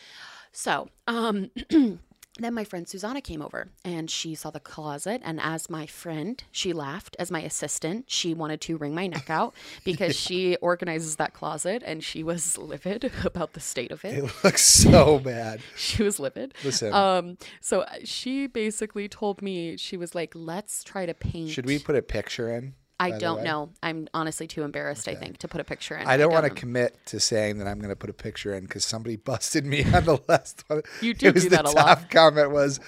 So, 0.52 0.90
um 1.08 1.50
then 2.40 2.56
my 2.56 2.64
friend 2.64 2.88
Susanna 2.90 3.22
came 3.22 3.44
over 3.44 3.70
and 3.86 4.10
she 4.10 4.34
saw 4.34 4.50
the 4.50 4.60
closet 4.60 5.22
and 5.24 5.40
as 5.40 5.70
my 5.70 5.86
friend, 5.86 6.44
she 6.52 6.74
laughed. 6.74 7.16
As 7.20 7.30
my 7.30 7.42
assistant, 7.42 8.06
she 8.10 8.34
wanted 8.34 8.60
to 8.62 8.76
wring 8.76 8.96
my 8.96 9.06
neck 9.06 9.30
out 9.30 9.54
because 9.86 10.16
she 10.16 10.56
organizes 10.56 11.18
that 11.18 11.34
closet 11.34 11.84
and 11.86 12.04
she 12.04 12.24
was 12.24 12.58
livid 12.58 13.12
about 13.24 13.54
the 13.54 13.60
state 13.60 13.92
of 13.92 14.04
it. 14.04 14.18
it 14.18 14.44
looks 14.44 14.64
so 14.66 15.20
bad. 15.20 15.60
She 15.76 16.02
was 16.02 16.20
livid. 16.20 16.56
Listen, 16.64 16.92
Um, 16.92 17.38
so 17.62 17.82
uh, 17.82 17.98
she 18.04 18.48
basically 18.48 19.08
told 19.08 19.44
me 19.44 19.78
she 19.78 19.96
was 19.96 20.16
like, 20.16 20.34
"Let's 20.34 20.84
try 20.84 21.06
to 21.06 21.14
paint." 21.14 21.52
should 21.52 21.68
we 21.68 21.78
put 21.78 21.96
a 21.96 22.02
picture 22.02 22.50
in? 22.56 22.74
I 23.00 23.12
don't 23.12 23.44
know. 23.44 23.70
I'm 23.82 24.08
honestly 24.14 24.48
too 24.48 24.64
embarrassed. 24.64 25.08
I 25.08 25.16
think 25.16 25.38
to 25.40 25.48
put 25.48 25.60
a 25.60 25.64
picture 25.64 25.96
in. 25.98 26.08
I 26.08 26.18
don't 26.18 26.32
want 26.32 26.46
to 26.46 26.52
commit 26.52 26.98
to 27.08 27.20
saying 27.20 27.58
that 27.58 27.68
I'm 27.68 27.80
going 27.80 27.90
to 27.90 27.96
put 27.96 28.10
a 28.10 28.14
picture 28.14 28.54
in 28.54 28.64
because 28.64 28.86
somebody 28.86 29.16
busted 29.24 29.66
me 29.66 29.84
on 29.84 30.06
the 30.06 30.20
last 30.28 30.64
one. 30.68 30.82
You 31.02 31.14
do 31.14 31.28
it 31.28 31.34
was 31.34 31.44
do 31.44 31.50
the 31.50 31.58
that 31.58 31.66
a 31.70 31.74
top 31.74 31.76
lot. 31.76 32.10
comment 32.10 32.52
was, 32.52 32.80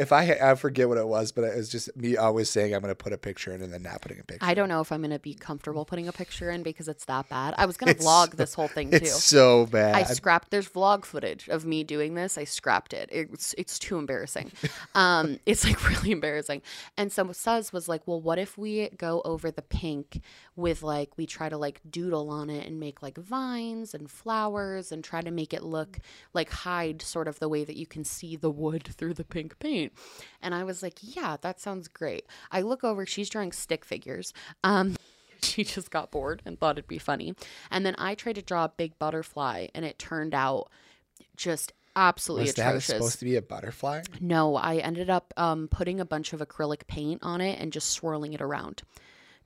if 0.00 0.12
I 0.12 0.38
I 0.42 0.54
forget 0.54 0.88
what 0.88 0.98
it 0.98 1.06
was, 1.06 1.32
but 1.32 1.44
it 1.44 1.56
was 1.56 1.68
just 1.68 1.94
me 1.96 2.16
always 2.16 2.48
saying 2.50 2.74
I'm 2.74 2.80
going 2.80 2.90
to 2.90 2.94
put 2.94 3.12
a 3.12 3.18
picture 3.18 3.52
in 3.52 3.62
and 3.62 3.72
then 3.72 3.82
not 3.82 4.00
putting 4.00 4.18
a 4.20 4.24
picture. 4.24 4.44
I 4.44 4.54
don't 4.54 4.68
know 4.68 4.80
if 4.80 4.90
I'm 4.92 5.02
gonna 5.02 5.18
be 5.18 5.34
comfortable 5.34 5.84
putting 5.84 6.08
a 6.08 6.12
picture 6.12 6.50
in 6.50 6.62
because 6.62 6.88
it's 6.88 7.04
that 7.06 7.28
bad. 7.28 7.54
I 7.58 7.66
was 7.66 7.76
gonna 7.76 7.92
It's 7.92 8.04
vlog 8.04 8.32
this 8.36 8.54
whole 8.58 8.68
thing 8.68 8.90
too. 8.90 8.96
It's 8.96 9.24
so 9.24 9.66
bad. 9.66 9.94
I 9.94 10.02
scrapped. 10.04 10.50
There's 10.50 10.68
vlog 10.68 11.04
footage 11.04 11.48
of 11.48 11.64
me 11.64 11.84
doing 11.84 12.14
this. 12.14 12.38
I 12.38 12.44
scrapped 12.44 12.92
it. 12.92 13.08
It's 13.12 13.54
it's 13.58 13.78
too 13.78 13.98
embarrassing. 13.98 14.52
Um, 14.94 15.38
it's 15.46 15.64
like 15.64 15.88
really 15.88 16.10
embarrassing. 16.10 16.62
And 16.96 17.12
so 17.12 17.30
Suz 17.32 17.72
was 17.72 17.88
like, 17.88 18.06
"Well, 18.06 18.20
what 18.20 18.38
if 18.38 18.58
we 18.58 18.88
go 18.96 19.22
over 19.24 19.50
the 19.50 19.62
pink 19.62 20.20
with 20.56 20.82
like 20.82 21.16
we 21.16 21.26
try 21.26 21.48
to 21.48 21.56
like 21.56 21.80
doodle 21.88 22.30
on 22.30 22.50
it 22.50 22.66
and 22.66 22.80
make 22.80 23.02
like 23.02 23.16
vines 23.16 23.94
and 23.94 24.10
flowers 24.10 24.90
and 24.90 25.04
try 25.04 25.20
to 25.20 25.30
make 25.30 25.52
it 25.54 25.62
look 25.62 25.98
like 26.34 26.50
hide 26.50 27.02
sort 27.02 27.28
of 27.28 27.38
the 27.38 27.48
way 27.48 27.64
that 27.64 27.76
you 27.76 27.86
can 27.86 28.04
see 28.04 28.36
the 28.36 28.50
wood 28.50 28.84
through 28.96 29.14
the 29.14 29.24
pink 29.24 29.58
paint." 29.58 29.89
And 30.42 30.54
I 30.54 30.64
was 30.64 30.82
like, 30.82 30.98
"Yeah, 31.00 31.36
that 31.40 31.60
sounds 31.60 31.88
great." 31.88 32.26
I 32.50 32.60
look 32.62 32.84
over. 32.84 33.06
She's 33.06 33.28
drawing 33.28 33.52
stick 33.52 33.84
figures. 33.84 34.32
Um, 34.64 34.96
she 35.42 35.64
just 35.64 35.90
got 35.90 36.10
bored 36.10 36.42
and 36.44 36.58
thought 36.58 36.76
it'd 36.78 36.88
be 36.88 36.98
funny. 36.98 37.34
And 37.70 37.84
then 37.84 37.94
I 37.98 38.14
tried 38.14 38.34
to 38.36 38.42
draw 38.42 38.64
a 38.64 38.72
big 38.76 38.98
butterfly 38.98 39.68
and 39.74 39.84
it 39.84 39.98
turned 39.98 40.34
out 40.34 40.68
just 41.36 41.72
absolutely 41.96 42.46
was 42.46 42.54
that 42.54 42.82
supposed 42.82 43.18
to 43.18 43.24
be 43.24 43.36
a 43.36 43.42
butterfly? 43.42 44.02
no, 44.20 44.56
I 44.56 44.76
ended 44.76 45.10
up 45.10 45.32
um, 45.36 45.68
putting 45.68 46.00
a 46.00 46.04
bunch 46.04 46.32
of 46.32 46.40
acrylic 46.40 46.86
paint 46.86 47.20
on 47.22 47.40
it 47.40 47.58
and 47.58 47.72
just 47.72 47.90
swirling 47.90 48.32
it 48.32 48.40
around 48.40 48.82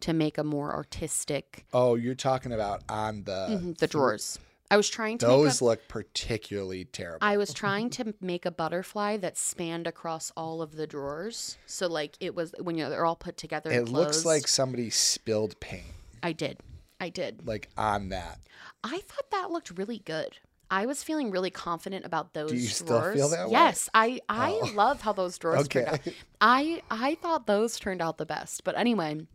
to 0.00 0.12
make 0.12 0.36
a 0.36 0.44
more 0.44 0.74
artistic 0.74 1.64
Oh, 1.72 1.94
you're 1.94 2.14
talking 2.14 2.52
about 2.52 2.82
on 2.88 3.24
the 3.24 3.46
Mhm, 3.50 3.78
the 3.78 3.86
drawers. 3.86 4.38
I 4.70 4.76
was 4.76 4.88
trying 4.88 5.18
to 5.18 5.26
make 5.26 5.34
a, 5.34 5.36
Those 5.42 5.62
look 5.62 5.86
particularly 5.88 6.84
terrible. 6.86 7.18
I 7.20 7.36
was 7.36 7.52
trying 7.52 7.90
to 7.90 8.14
make 8.20 8.46
a 8.46 8.50
butterfly 8.50 9.18
that 9.18 9.36
spanned 9.36 9.86
across 9.86 10.32
all 10.36 10.62
of 10.62 10.76
the 10.76 10.86
drawers. 10.86 11.58
So 11.66 11.86
like 11.86 12.16
it 12.20 12.34
was 12.34 12.54
when 12.60 12.76
you're 12.76 12.88
they're 12.88 13.04
all 13.04 13.16
put 13.16 13.36
together. 13.36 13.70
it 13.70 13.88
looks 13.88 14.24
like 14.24 14.48
somebody 14.48 14.90
spilled 14.90 15.58
paint 15.60 15.84
I 16.22 16.32
did. 16.32 16.58
I 17.00 17.10
did. 17.10 17.46
like 17.46 17.68
on 17.76 18.08
that. 18.08 18.38
I 18.82 18.98
thought 19.00 19.30
that 19.30 19.50
looked 19.50 19.70
really 19.76 19.98
good. 19.98 20.38
I 20.70 20.86
was 20.86 21.02
feeling 21.02 21.30
really 21.30 21.50
confident 21.50 22.04
about 22.06 22.32
those 22.32 22.52
you 22.52 22.60
still 22.66 22.86
drawers. 22.98 23.16
feel 23.16 23.28
that 23.28 23.46
way? 23.46 23.52
Yes, 23.52 23.90
I 23.94 24.20
I 24.28 24.58
Oh. 24.62 24.72
love 24.74 25.02
how 25.02 25.12
those 25.12 25.36
drawers 25.38 25.68
turned 25.68 25.88
out. 25.88 26.00
I 26.40 26.82
I 26.90 27.16
thought 27.16 27.46
those 27.46 27.78
turned 27.78 28.00
out 28.00 28.16
the 28.18 28.26
best. 28.26 28.64
But 28.64 28.76
anyway, 28.78 29.26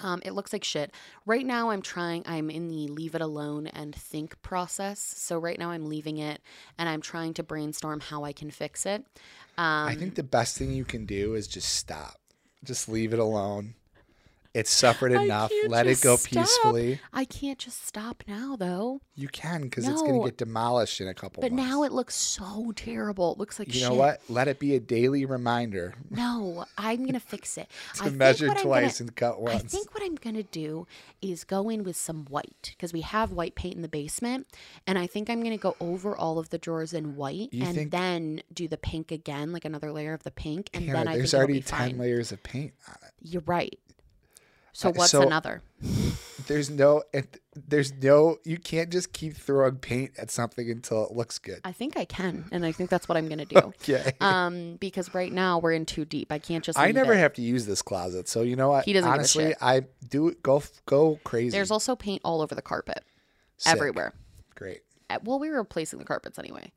um, 0.00 0.20
it 0.24 0.32
looks 0.32 0.52
like 0.52 0.64
shit. 0.64 0.92
Right 1.24 1.44
now, 1.46 1.70
I'm 1.70 1.82
trying. 1.82 2.22
I'm 2.26 2.50
in 2.50 2.68
the 2.68 2.88
leave 2.88 3.14
it 3.14 3.20
alone 3.20 3.66
and 3.66 3.94
think 3.94 4.40
process. 4.42 5.00
So 5.00 5.38
right 5.38 5.58
now, 5.58 5.70
I'm 5.70 5.86
leaving 5.86 6.18
it, 6.18 6.40
and 6.78 6.88
I'm 6.88 7.00
trying 7.00 7.34
to 7.34 7.42
brainstorm 7.42 8.00
how 8.00 8.24
I 8.24 8.32
can 8.32 8.50
fix 8.50 8.86
it. 8.86 9.04
Um, 9.58 9.88
I 9.88 9.94
think 9.94 10.14
the 10.14 10.22
best 10.22 10.58
thing 10.58 10.70
you 10.70 10.84
can 10.84 11.06
do 11.06 11.34
is 11.34 11.46
just 11.48 11.72
stop. 11.72 12.20
Just 12.62 12.88
leave 12.88 13.12
it 13.12 13.18
alone. 13.18 13.74
It's 14.56 14.70
suffered 14.70 15.12
enough. 15.12 15.52
Let 15.68 15.86
it 15.86 16.00
go 16.00 16.16
stop. 16.16 16.30
peacefully. 16.30 17.00
I 17.12 17.26
can't 17.26 17.58
just 17.58 17.86
stop 17.86 18.24
now, 18.26 18.56
though. 18.56 19.02
You 19.14 19.28
can 19.28 19.62
because 19.62 19.86
it's 19.86 20.00
going 20.00 20.18
to 20.20 20.26
get 20.26 20.38
demolished 20.38 21.00
in 21.00 21.08
a 21.08 21.14
couple 21.14 21.42
But 21.42 21.52
months. 21.52 21.62
But 21.64 21.68
now 21.70 21.82
it 21.82 21.92
looks 21.92 22.14
so 22.16 22.72
terrible. 22.74 23.32
It 23.32 23.38
looks 23.38 23.58
like 23.58 23.68
you 23.68 23.74
shit. 23.80 23.82
know 23.88 23.94
what? 23.94 24.22
Let 24.30 24.48
it 24.48 24.58
be 24.58 24.74
a 24.74 24.80
daily 24.80 25.26
reminder 25.26 25.94
No, 26.10 26.64
I'm 26.78 27.04
gonna 27.04 27.20
fix 27.34 27.58
it. 27.58 27.68
I 27.94 27.96
to 27.98 28.02
think 28.04 28.16
measure 28.16 28.48
what 28.48 28.56
I'm 28.58 28.62
twice 28.64 28.98
gonna- 28.98 29.08
and 29.08 29.16
cut 29.16 29.40
once. 29.42 29.62
I 29.62 29.66
think 29.66 29.92
what 29.94 30.02
I'm 30.02 30.14
gonna 30.14 30.42
do 30.42 30.86
is 31.20 31.44
go 31.44 31.68
in 31.68 31.84
with 31.84 31.96
some 31.96 32.24
white 32.30 32.72
because 32.76 32.92
we 32.92 33.02
have 33.02 33.32
white 33.32 33.54
paint 33.56 33.74
in 33.76 33.82
the 33.82 33.88
basement, 33.88 34.46
and 34.86 34.98
I 34.98 35.06
think 35.06 35.28
I'm 35.28 35.42
gonna 35.42 35.58
go 35.58 35.76
over 35.80 36.16
all 36.16 36.38
of 36.38 36.48
the 36.50 36.58
drawers 36.58 36.94
in 36.94 37.16
white, 37.16 37.52
You 37.52 37.64
and 37.64 37.90
then 37.90 38.42
do 38.54 38.68
the 38.68 38.76
pink 38.78 39.10
again, 39.12 39.52
like 39.52 39.64
another 39.66 39.92
layer 39.92 40.14
of 40.14 40.22
the 40.22 40.30
pink, 40.30 40.70
and 40.72 40.88
then 40.88 41.08
I 41.08 41.16
there's 41.16 41.32
think 41.32 41.38
already 41.38 41.58
it'll 41.58 41.66
be 41.66 41.70
10 41.78 41.90
fine. 41.90 41.98
layers 41.98 42.32
of 42.32 42.42
paint 42.42 42.72
on 42.88 42.96
it. 43.06 43.12
You're 43.20 43.42
right. 43.46 43.78
So 44.76 44.90
Uh, 44.90 44.92
what's 44.92 45.10
so- 45.10 45.22
another? 45.22 45.62
There's 46.46 46.68
no, 46.70 47.02
it, 47.12 47.40
there's 47.56 47.92
no, 47.94 48.36
you 48.44 48.58
can't 48.58 48.90
just 48.90 49.12
keep 49.14 49.34
throwing 49.36 49.76
paint 49.76 50.12
at 50.18 50.30
something 50.30 50.70
until 50.70 51.04
it 51.06 51.12
looks 51.12 51.38
good. 51.40 51.60
I 51.64 51.72
think 51.72 51.96
I 51.96 52.04
can, 52.04 52.44
and 52.52 52.64
I 52.64 52.70
think 52.72 52.88
that's 52.90 53.08
what 53.08 53.16
I'm 53.16 53.26
gonna 53.28 53.44
do. 53.46 53.56
Okay. 53.56 54.12
Um, 54.20 54.76
because 54.78 55.12
right 55.14 55.32
now 55.32 55.58
we're 55.58 55.72
in 55.72 55.86
too 55.86 56.04
deep. 56.04 56.30
I 56.30 56.38
can't 56.38 56.62
just. 56.62 56.78
I 56.78 56.92
never 56.92 57.14
it. 57.14 57.18
have 57.18 57.32
to 57.34 57.42
use 57.42 57.64
this 57.66 57.80
closet, 57.82 58.28
so 58.28 58.42
you 58.42 58.54
know 58.54 58.68
what? 58.68 58.84
He 58.84 58.92
doesn't 58.92 59.10
Honestly. 59.10 59.54
I 59.60 59.86
do 60.08 60.36
go 60.42 60.62
go 60.84 61.18
crazy. 61.24 61.50
There's 61.50 61.70
also 61.72 61.96
paint 61.96 62.20
all 62.22 62.42
over 62.42 62.54
the 62.54 62.62
carpet, 62.62 63.02
Sick. 63.56 63.72
everywhere. 63.72 64.12
Great. 64.54 64.82
Well, 65.24 65.38
we 65.40 65.50
were 65.50 65.56
replacing 65.58 65.98
the 65.98 66.04
carpets 66.04 66.38
anyway. 66.38 66.70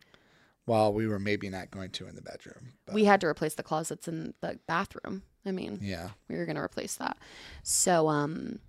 Well, 0.69 0.93
we 0.93 1.07
were 1.07 1.17
maybe 1.17 1.49
not 1.49 1.71
going 1.71 1.89
to 1.89 2.05
in 2.07 2.15
the 2.15 2.21
bedroom, 2.21 2.73
but 2.85 2.93
we 2.93 3.05
had 3.05 3.19
to 3.21 3.27
replace 3.27 3.55
the 3.55 3.63
closets 3.63 4.07
in 4.07 4.35
the 4.41 4.59
bathroom. 4.67 5.23
I 5.43 5.51
mean, 5.51 5.79
yeah. 5.81 6.09
we 6.27 6.35
were 6.37 6.45
going 6.45 6.57
to 6.57 6.61
replace 6.61 6.93
that. 6.97 7.17
So, 7.63 8.07
um, 8.07 8.59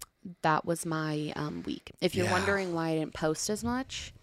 that 0.41 0.65
was 0.65 0.87
my 0.87 1.35
um, 1.37 1.63
week. 1.67 1.93
If 2.01 2.15
you're 2.15 2.25
Yeah. 2.25 2.33
wondering 2.33 2.73
why 2.73 2.89
I 2.89 2.95
didn't 2.95 3.13
post 3.13 3.51
as 3.51 3.63
much, 3.63 4.15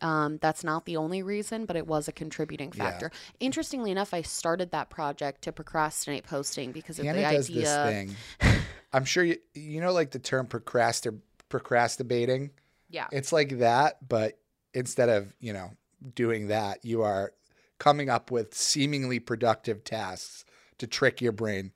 um, 0.00 0.38
that's 0.38 0.62
not 0.62 0.84
the 0.84 0.96
only 0.96 1.24
reason, 1.24 1.66
but 1.66 1.74
it 1.74 1.88
was 1.88 2.06
a 2.06 2.12
contributing 2.12 2.72
Yeah. 2.76 2.90
factor. 2.90 3.10
Interestingly 3.40 3.90
enough, 3.90 4.14
I 4.14 4.22
started 4.22 4.70
that 4.70 4.88
project 4.88 5.42
to 5.42 5.52
procrastinate 5.52 6.22
posting 6.22 6.70
because 6.70 7.00
of 7.00 7.04
Hannah 7.04 7.18
the 7.28 7.36
does 7.36 7.48
this 7.48 7.68
idea. 7.68 8.16
thing. 8.40 8.60
I'm 8.92 9.04
sure 9.04 9.24
you 9.24 9.38
you 9.54 9.80
know 9.80 9.92
like 9.92 10.12
the 10.12 10.20
term 10.20 10.46
procrastin 10.46 11.20
procrastinating. 11.48 12.50
Yeah. 12.88 13.08
It's 13.10 13.32
like 13.32 13.58
that, 13.58 14.08
but 14.08 14.38
instead 14.72 15.08
of, 15.08 15.34
you 15.40 15.52
know, 15.52 15.70
doing 16.14 16.48
that, 16.48 16.84
you 16.84 17.02
are 17.02 17.32
coming 17.78 18.08
up 18.08 18.30
with 18.30 18.54
seemingly 18.54 19.18
productive 19.18 19.84
tasks 19.84 20.44
to 20.78 20.86
trick 20.86 21.20
your 21.20 21.32
brain. 21.32 21.72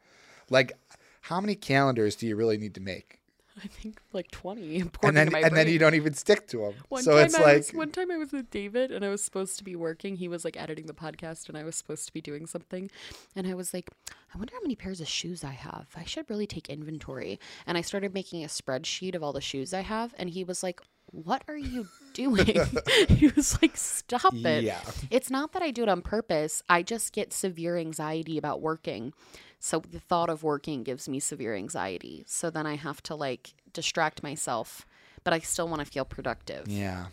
Like 0.50 0.78
how 1.22 1.40
many 1.40 1.56
calendars 1.56 2.14
do 2.14 2.26
you 2.26 2.36
really 2.36 2.56
need 2.56 2.74
to 2.74 2.80
make? 2.80 3.18
I 3.64 3.66
think 3.66 4.00
like 4.12 4.30
20. 4.30 4.84
And 5.02 5.16
then 5.16 5.34
and 5.34 5.56
then 5.56 5.68
you 5.68 5.78
don't 5.78 5.94
even 5.94 6.14
stick 6.14 6.46
to 6.48 6.58
them. 6.58 6.74
One 6.88 7.02
so 7.02 7.16
time 7.16 7.24
it's 7.26 7.34
I 7.34 7.42
like 7.42 7.56
was, 7.56 7.72
one 7.72 7.90
time 7.90 8.10
I 8.10 8.16
was 8.16 8.32
with 8.32 8.50
David 8.50 8.92
and 8.92 9.04
I 9.04 9.08
was 9.08 9.24
supposed 9.24 9.58
to 9.58 9.64
be 9.64 9.74
working. 9.74 10.16
He 10.16 10.28
was 10.28 10.44
like 10.44 10.60
editing 10.60 10.86
the 10.86 10.94
podcast 10.94 11.48
and 11.48 11.56
I 11.56 11.64
was 11.64 11.74
supposed 11.74 12.06
to 12.06 12.12
be 12.12 12.20
doing 12.20 12.46
something. 12.46 12.90
And 13.34 13.46
I 13.46 13.54
was 13.54 13.72
like, 13.74 13.90
I 14.34 14.38
wonder 14.38 14.54
how 14.54 14.60
many 14.60 14.76
pairs 14.76 15.00
of 15.00 15.08
shoes 15.08 15.42
I 15.42 15.52
have. 15.52 15.86
I 15.96 16.04
should 16.04 16.28
really 16.30 16.46
take 16.46 16.68
inventory. 16.68 17.40
And 17.66 17.78
I 17.78 17.80
started 17.80 18.14
making 18.14 18.44
a 18.44 18.48
spreadsheet 18.48 19.14
of 19.14 19.22
all 19.22 19.32
the 19.32 19.40
shoes 19.40 19.72
I 19.72 19.80
have. 19.80 20.14
And 20.18 20.30
he 20.30 20.44
was 20.44 20.62
like, 20.62 20.80
What 21.24 21.42
are 21.48 21.56
you 21.56 21.88
doing? 22.12 22.46
he 23.08 23.28
was 23.28 23.60
like, 23.62 23.76
Stop 23.76 24.34
it. 24.34 24.64
Yeah. 24.64 24.80
It's 25.10 25.30
not 25.30 25.52
that 25.52 25.62
I 25.62 25.70
do 25.70 25.82
it 25.82 25.88
on 25.88 26.02
purpose. 26.02 26.62
I 26.68 26.82
just 26.82 27.12
get 27.12 27.32
severe 27.32 27.76
anxiety 27.78 28.36
about 28.36 28.60
working. 28.60 29.12
So 29.58 29.80
the 29.80 29.98
thought 30.00 30.28
of 30.28 30.42
working 30.42 30.82
gives 30.82 31.08
me 31.08 31.18
severe 31.18 31.54
anxiety. 31.54 32.24
So 32.26 32.50
then 32.50 32.66
I 32.66 32.76
have 32.76 33.02
to 33.04 33.14
like 33.14 33.54
distract 33.72 34.22
myself, 34.22 34.84
but 35.24 35.32
I 35.32 35.38
still 35.38 35.68
want 35.68 35.80
to 35.80 35.86
feel 35.86 36.04
productive. 36.04 36.68
yeah. 36.68 37.06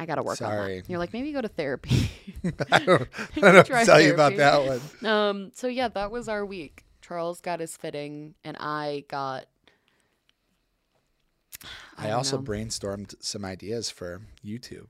I 0.00 0.06
got 0.06 0.14
to 0.14 0.22
work 0.22 0.40
on 0.40 0.48
Sorry. 0.48 0.80
that. 0.82 0.88
You're 0.88 1.00
like, 1.00 1.12
maybe 1.12 1.32
go 1.32 1.40
to 1.40 1.48
therapy. 1.48 2.08
I 2.70 2.78
don't, 2.78 3.08
I 3.36 3.40
don't 3.40 3.54
know 3.54 3.62
Try 3.64 3.80
to 3.80 3.86
tell 3.86 4.00
you 4.00 4.14
about 4.14 4.36
that 4.36 4.64
one. 5.02 5.10
um, 5.10 5.50
so 5.54 5.66
yeah, 5.66 5.88
that 5.88 6.12
was 6.12 6.28
our 6.28 6.46
week. 6.46 6.84
Charles 7.00 7.40
got 7.40 7.58
his 7.58 7.76
fitting, 7.76 8.34
and 8.44 8.56
I 8.60 9.04
got. 9.08 9.46
I, 11.98 12.08
don't 12.08 12.12
also 12.12 12.38
know. 12.38 12.44
brainstormed 12.44 13.14
some 13.20 13.44
ideas 13.44 13.90
for 13.90 14.22
YouTube. 14.44 14.86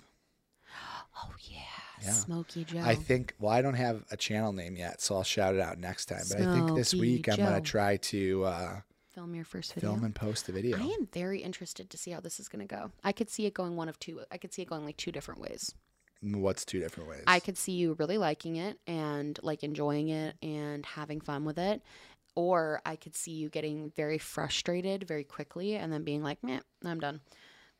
Oh 1.17 1.31
yeah, 1.51 1.59
Yeah. 2.03 2.13
Smoky 2.13 2.65
Joe. 2.65 2.81
I 2.85 2.95
think 2.95 3.35
well, 3.41 3.53
I 3.53 3.63
don't 3.63 3.75
have 3.75 4.05
a 4.11 4.17
channel 4.17 4.53
name 4.53 4.77
yet, 4.77 5.01
so 5.01 5.17
I'll 5.17 5.25
shout 5.25 5.55
it 5.55 5.61
out 5.61 5.79
next 5.79 6.07
time. 6.07 6.23
But 6.29 6.41
I 6.41 6.55
think 6.55 6.77
this 6.77 6.95
week 6.95 7.29
I'm 7.29 7.37
gonna 7.37 7.61
try 7.61 7.97
to 7.97 8.45
uh, 8.45 8.81
film 9.19 9.35
your 9.35 9.45
first 9.45 9.75
video. 9.75 9.91
film 9.91 10.05
and 10.05 10.15
post 10.15 10.49
a 10.49 10.53
video. 10.53 10.79
I 10.79 10.83
am 10.83 11.09
very 11.13 11.41
interested 11.41 11.91
to 11.91 11.99
see 11.99 12.13
how 12.13 12.21
this 12.21 12.39
is 12.39 12.49
going 12.49 12.67
to 12.67 12.73
go. 12.73 12.93
I 13.03 13.11
could 13.11 13.29
see 13.29 13.47
it 13.47 13.55
going 13.55 13.75
one 13.75 13.89
of 13.89 13.99
two. 13.99 14.21
I 14.31 14.39
could 14.39 14.53
see 14.53 14.63
it 14.63 14.69
going 14.69 14.85
like 14.85 14.97
two 14.97 15.11
different 15.11 15.41
ways. 15.41 15.75
What's 16.21 16.65
two 16.65 16.81
different 16.81 17.09
ways? 17.09 17.25
I 17.27 17.41
could 17.41 17.57
see 17.57 17.73
you 17.73 17.95
really 17.99 18.19
liking 18.19 18.57
it 18.57 18.79
and 18.87 19.39
like 19.43 19.65
enjoying 19.65 20.09
it 20.09 20.37
and 20.43 20.87
having 20.87 21.21
fun 21.21 21.45
with 21.45 21.59
it. 21.59 21.83
Or 22.39 22.81
I 22.87 22.95
could 22.95 23.17
see 23.17 23.33
you 23.33 23.49
getting 23.49 23.91
very 23.97 24.19
frustrated 24.19 25.09
very 25.09 25.25
quickly 25.25 25.75
and 25.75 25.93
then 25.93 26.05
being 26.05 26.23
like, 26.23 26.39
"Meh, 26.45 26.61
I'm 26.85 27.01
done." 27.01 27.21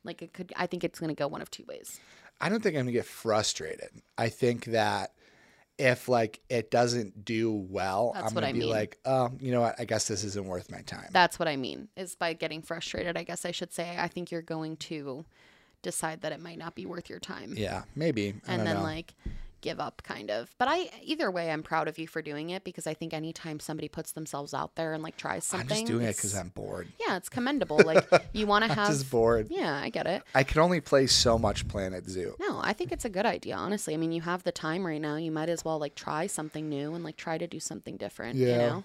Like 0.03 0.21
it 0.21 0.33
could. 0.33 0.53
I 0.57 0.67
think 0.67 0.83
it's 0.83 0.99
going 0.99 1.15
to 1.15 1.15
go 1.15 1.29
one 1.29 1.41
of 1.43 1.49
two 1.49 1.65
ways. 1.69 2.01
I 2.41 2.49
don't 2.49 2.61
think 2.61 2.75
I'm 2.75 2.81
gonna 2.83 2.91
get 2.93 3.05
frustrated. 3.05 3.91
I 4.17 4.31
think 4.31 4.65
that 4.67 5.13
if 5.79 6.09
like 6.09 6.41
it 6.49 6.73
doesn't 6.73 7.25
do 7.25 7.53
well, 7.53 8.11
That's 8.15 8.27
I'm 8.27 8.35
gonna 8.35 8.49
I 8.49 8.53
be 8.53 8.59
mean. 8.61 8.71
like, 8.71 8.99
oh, 9.05 9.31
you 9.39 9.53
know 9.53 9.61
what? 9.61 9.77
I 9.79 9.85
guess 9.85 10.09
this 10.09 10.25
isn't 10.25 10.45
worth 10.47 10.73
my 10.73 10.81
time. 10.81 11.07
That's 11.13 11.39
what 11.39 11.47
I 11.47 11.55
mean. 11.55 11.87
Is 11.97 12.17
by 12.17 12.33
getting 12.33 12.61
frustrated. 12.63 13.17
I 13.17 13.23
guess 13.23 13.45
I 13.45 13.53
should 13.53 13.73
say. 13.73 13.95
I 13.97 14.09
think 14.09 14.33
you're 14.33 14.43
going 14.43 14.77
to 14.79 15.25
decide 15.83 16.23
that 16.23 16.33
it 16.33 16.41
might 16.41 16.59
not 16.59 16.75
be 16.75 16.85
worth 16.85 17.09
your 17.09 17.21
time. 17.21 17.55
yeah, 17.57 17.85
maybe. 17.95 18.35
I 18.49 18.55
and 18.55 18.59
don't 18.59 18.65
then 18.65 18.77
know. 18.79 18.83
like 18.83 19.15
give 19.61 19.81
up 19.81 20.03
kind 20.05 20.31
of 20.31 20.55
but 20.59 20.69
i 20.69 20.89
either 21.03 21.31
way 21.31 21.51
i'm 21.51 21.63
proud 21.63 21.89
of 21.89 21.99
you 21.99 22.07
for 22.07 22.23
doing 22.23 22.51
it 22.51 22.63
because 22.65 22.87
i 22.87 22.95
think 22.95 23.13
anytime 23.13 23.59
somebody 23.61 23.89
puts 23.89 24.13
themselves 24.13 24.55
out 24.55 24.75
there 24.77 24.93
and 24.93 25.03
like 25.03 25.17
tries 25.17 25.45
something. 25.45 25.69
I'm 25.71 25.77
just 25.79 25.87
doing 25.87 26.05
it 26.07 26.17
because 26.17 26.35
I'm 26.37 26.49
bored. 26.49 26.89
yeah 27.07 27.17
it's 27.17 27.29
commendable 27.29 27.79
like 27.85 28.07
you 28.33 28.47
want 28.47 28.65
to 28.65 28.73
have 28.73 28.89
just 28.89 29.11
bored. 29.11 29.49
yeah 29.51 29.81
i 29.83 29.89
get 29.89 30.07
it 30.07 30.23
I 30.35 30.45
can 30.45 30.61
only 30.61 30.81
play 30.81 31.07
so 31.07 31.39
much 31.39 31.67
Planet 31.69 32.09
Zoo. 32.09 32.35
no 32.41 32.61
i 32.63 32.73
think 32.73 32.93
it's 32.93 33.05
a 33.05 33.11
good 33.11 33.27
idea 33.27 33.57
honestly 33.57 33.95
i 33.95 33.97
mean 33.97 34.13
you 34.13 34.23
have 34.23 34.43
the 34.45 34.53
time 34.53 34.87
right 34.87 35.01
now 35.01 35.17
you 35.17 35.33
might 35.33 35.49
as 35.49 35.65
well 35.65 35.79
like 35.79 35.95
try 35.95 36.27
something 36.27 36.69
new 36.69 36.95
and 36.95 37.03
like 37.05 37.17
try 37.17 37.37
to 37.39 37.47
do 37.47 37.59
something 37.61 37.97
different 37.97 38.37
you 38.37 38.49
Yeah. 38.49 38.57
know 38.69 38.85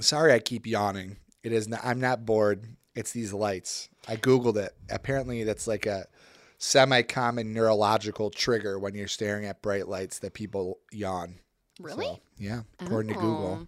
Sorry, 0.00 0.32
I 0.32 0.38
keep 0.38 0.66
yawning. 0.66 1.18
It 1.42 1.52
is 1.52 1.68
not. 1.68 1.80
I'm 1.84 2.00
not 2.00 2.24
bored. 2.24 2.64
It's 2.94 3.12
these 3.12 3.34
lights. 3.34 3.90
I 4.08 4.16
googled 4.16 4.56
it. 4.56 4.72
Apparently, 4.90 5.44
that's 5.44 5.66
like 5.66 5.84
a 5.84 6.06
semi-common 6.62 7.52
neurological 7.52 8.30
trigger 8.30 8.78
when 8.78 8.94
you're 8.94 9.08
staring 9.08 9.44
at 9.46 9.60
bright 9.62 9.88
lights 9.88 10.20
that 10.20 10.32
people 10.32 10.78
yawn. 10.92 11.34
really 11.80 12.06
So, 12.06 12.20
yeah, 12.38 12.62
according 12.78 13.12
to 13.12 13.18
Google. 13.18 13.58
Oh. 13.62 13.66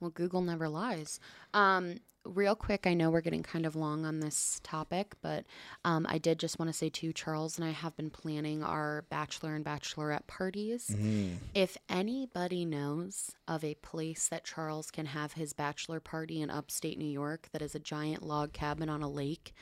Well, 0.00 0.10
Google 0.10 0.42
never 0.42 0.68
lies. 0.68 1.18
Um, 1.54 1.96
real 2.26 2.54
quick, 2.54 2.86
I 2.86 2.92
know 2.92 3.08
we're 3.08 3.22
getting 3.22 3.42
kind 3.42 3.64
of 3.64 3.74
long 3.74 4.04
on 4.04 4.20
this 4.20 4.60
topic, 4.62 5.14
but 5.22 5.46
um, 5.86 6.04
I 6.10 6.18
did 6.18 6.38
just 6.38 6.58
want 6.58 6.68
to 6.68 6.76
say 6.76 6.90
too, 6.90 7.14
Charles 7.14 7.56
and 7.58 7.66
I 7.66 7.70
have 7.70 7.96
been 7.96 8.10
planning 8.10 8.62
our 8.62 9.06
bachelor 9.08 9.54
and 9.54 9.64
bachelorette 9.64 10.26
parties. 10.26 10.90
Mm-hmm. 10.92 11.36
If 11.54 11.78
anybody 11.88 12.66
knows 12.66 13.30
of 13.48 13.64
a 13.64 13.76
place 13.76 14.28
that 14.28 14.44
Charles 14.44 14.90
can 14.90 15.06
have 15.06 15.32
his 15.32 15.54
bachelor 15.54 16.00
party 16.00 16.42
in 16.42 16.50
upstate 16.50 16.98
New 16.98 17.06
York 17.06 17.48
that 17.52 17.62
is 17.62 17.74
a 17.74 17.80
giant 17.80 18.22
log 18.22 18.52
cabin 18.52 18.90
on 18.90 19.02
a 19.02 19.08
lake, 19.08 19.54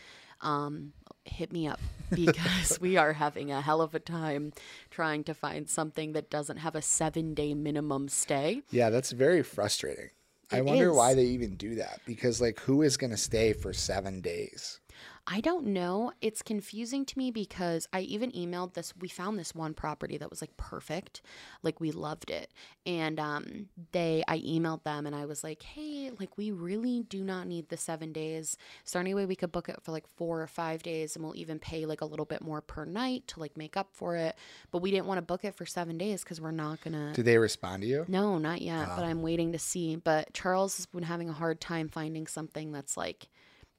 um, 0.45 0.93
hit 1.25 1.53
me 1.53 1.67
up 1.67 1.81
because 2.15 2.79
we 2.81 2.97
are 2.97 3.15
having 3.15 3.51
a 3.51 3.61
hell 3.61 3.81
of 3.81 3.95
a 3.95 3.99
time 3.99 4.53
trying 4.91 5.25
to 5.25 5.35
find 5.35 5.69
something 5.69 6.13
that 6.13 6.31
doesn't 6.31 6.59
have 6.59 6.75
a 6.75 6.83
seven 6.83 7.35
day 7.35 7.55
minimum 7.55 8.09
stay. 8.09 8.63
Yeah, 8.71 8.91
that's 8.91 9.11
very 9.11 9.43
frustrating. 9.43 10.11
I 10.51 10.59
It 10.59 10.67
wonder 10.67 10.93
why 10.93 11.15
they 11.15 11.25
even 11.25 11.57
do 11.57 11.77
that 11.77 12.01
because, 12.07 12.41
like, 12.41 12.61
who 12.61 12.83
is 12.83 12.97
going 12.97 13.11
to 13.11 13.17
stay 13.17 13.53
for 13.53 13.73
seven 13.73 14.21
days? 14.21 14.79
I 15.27 15.41
don't 15.41 15.67
know. 15.67 16.13
It's 16.21 16.43
confusing 16.43 17.07
to 17.07 17.19
me 17.19 17.31
because 17.31 17.89
I 17.95 18.01
even 18.01 18.31
emailed 18.33 18.75
this. 18.75 18.93
We 18.99 19.09
found 19.09 19.39
this 19.39 19.55
one 19.55 19.73
property 19.73 20.19
that 20.19 20.29
was 20.29 20.43
like 20.43 20.55
perfect, 20.59 21.23
like 21.63 21.81
we 21.81 21.93
loved 21.93 22.31
it, 22.31 22.53
and 22.85 23.19
um, 23.19 23.69
they 23.93 24.23
I 24.29 24.41
emailed 24.41 24.83
them 24.85 25.07
and 25.07 25.17
I 25.17 25.25
was 25.25 25.43
like, 25.43 25.63
hey, 25.63 26.11
like 26.21 26.37
we 26.37 26.51
really 26.51 27.05
do 27.09 27.25
not 27.25 27.47
need 27.47 27.71
the 27.71 27.79
seven 27.79 28.13
days. 28.13 28.59
Is 28.85 28.93
there 28.93 29.01
any 29.01 29.15
way 29.15 29.25
we 29.25 29.37
could 29.37 29.51
book 29.51 29.71
it 29.71 29.81
for 29.83 29.93
like 29.93 30.07
four 30.17 30.43
or 30.43 30.47
five 30.47 30.83
days, 30.83 31.17
and 31.17 31.25
we'll 31.25 31.37
even 31.37 31.59
pay 31.59 31.87
like 31.87 32.03
a 32.03 32.07
little 32.07 32.27
bit 32.27 32.43
more 32.43 32.61
per 32.61 32.85
night 32.85 33.27
to 33.29 33.41
like 33.41 33.57
make 33.57 33.79
up 33.79 33.89
for 33.93 34.17
it? 34.17 34.37
But 34.73 34.83
we 34.83 34.91
didn't 34.91 35.07
want 35.07 35.19
to 35.19 35.23
book 35.23 35.45
it 35.45 35.55
for 35.55 35.65
seven 35.65 35.97
days 35.97 36.23
because 36.23 36.39
we're 36.39 36.51
not 36.51 36.83
gonna. 36.83 37.15
Did 37.15 37.25
they 37.25 37.39
respond 37.39 37.83
to 37.83 37.89
you? 37.89 38.05
No, 38.09 38.37
not 38.37 38.61
yet, 38.61 38.89
but 38.89 39.05
I'm 39.05 39.23
waiting 39.23 39.53
to 39.53 39.59
see. 39.59 39.97
But 39.97 40.35
Charles 40.35 40.77
has 40.77 40.85
been 40.87 41.03
having 41.03 41.31
a 41.31 41.33
hard 41.33 41.63
time 41.63 41.89
finding 41.89 42.27
something 42.27 42.73
that's 42.73 42.99
like 42.99 43.29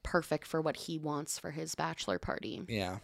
perfect 0.06 0.46
for 0.46 0.62
what 0.62 0.76
he 0.76 0.98
wants 0.98 1.38
for 1.38 1.50
his 1.50 1.74
bachelor 1.74 2.18
party. 2.18 2.62
Yeah. 2.68 2.98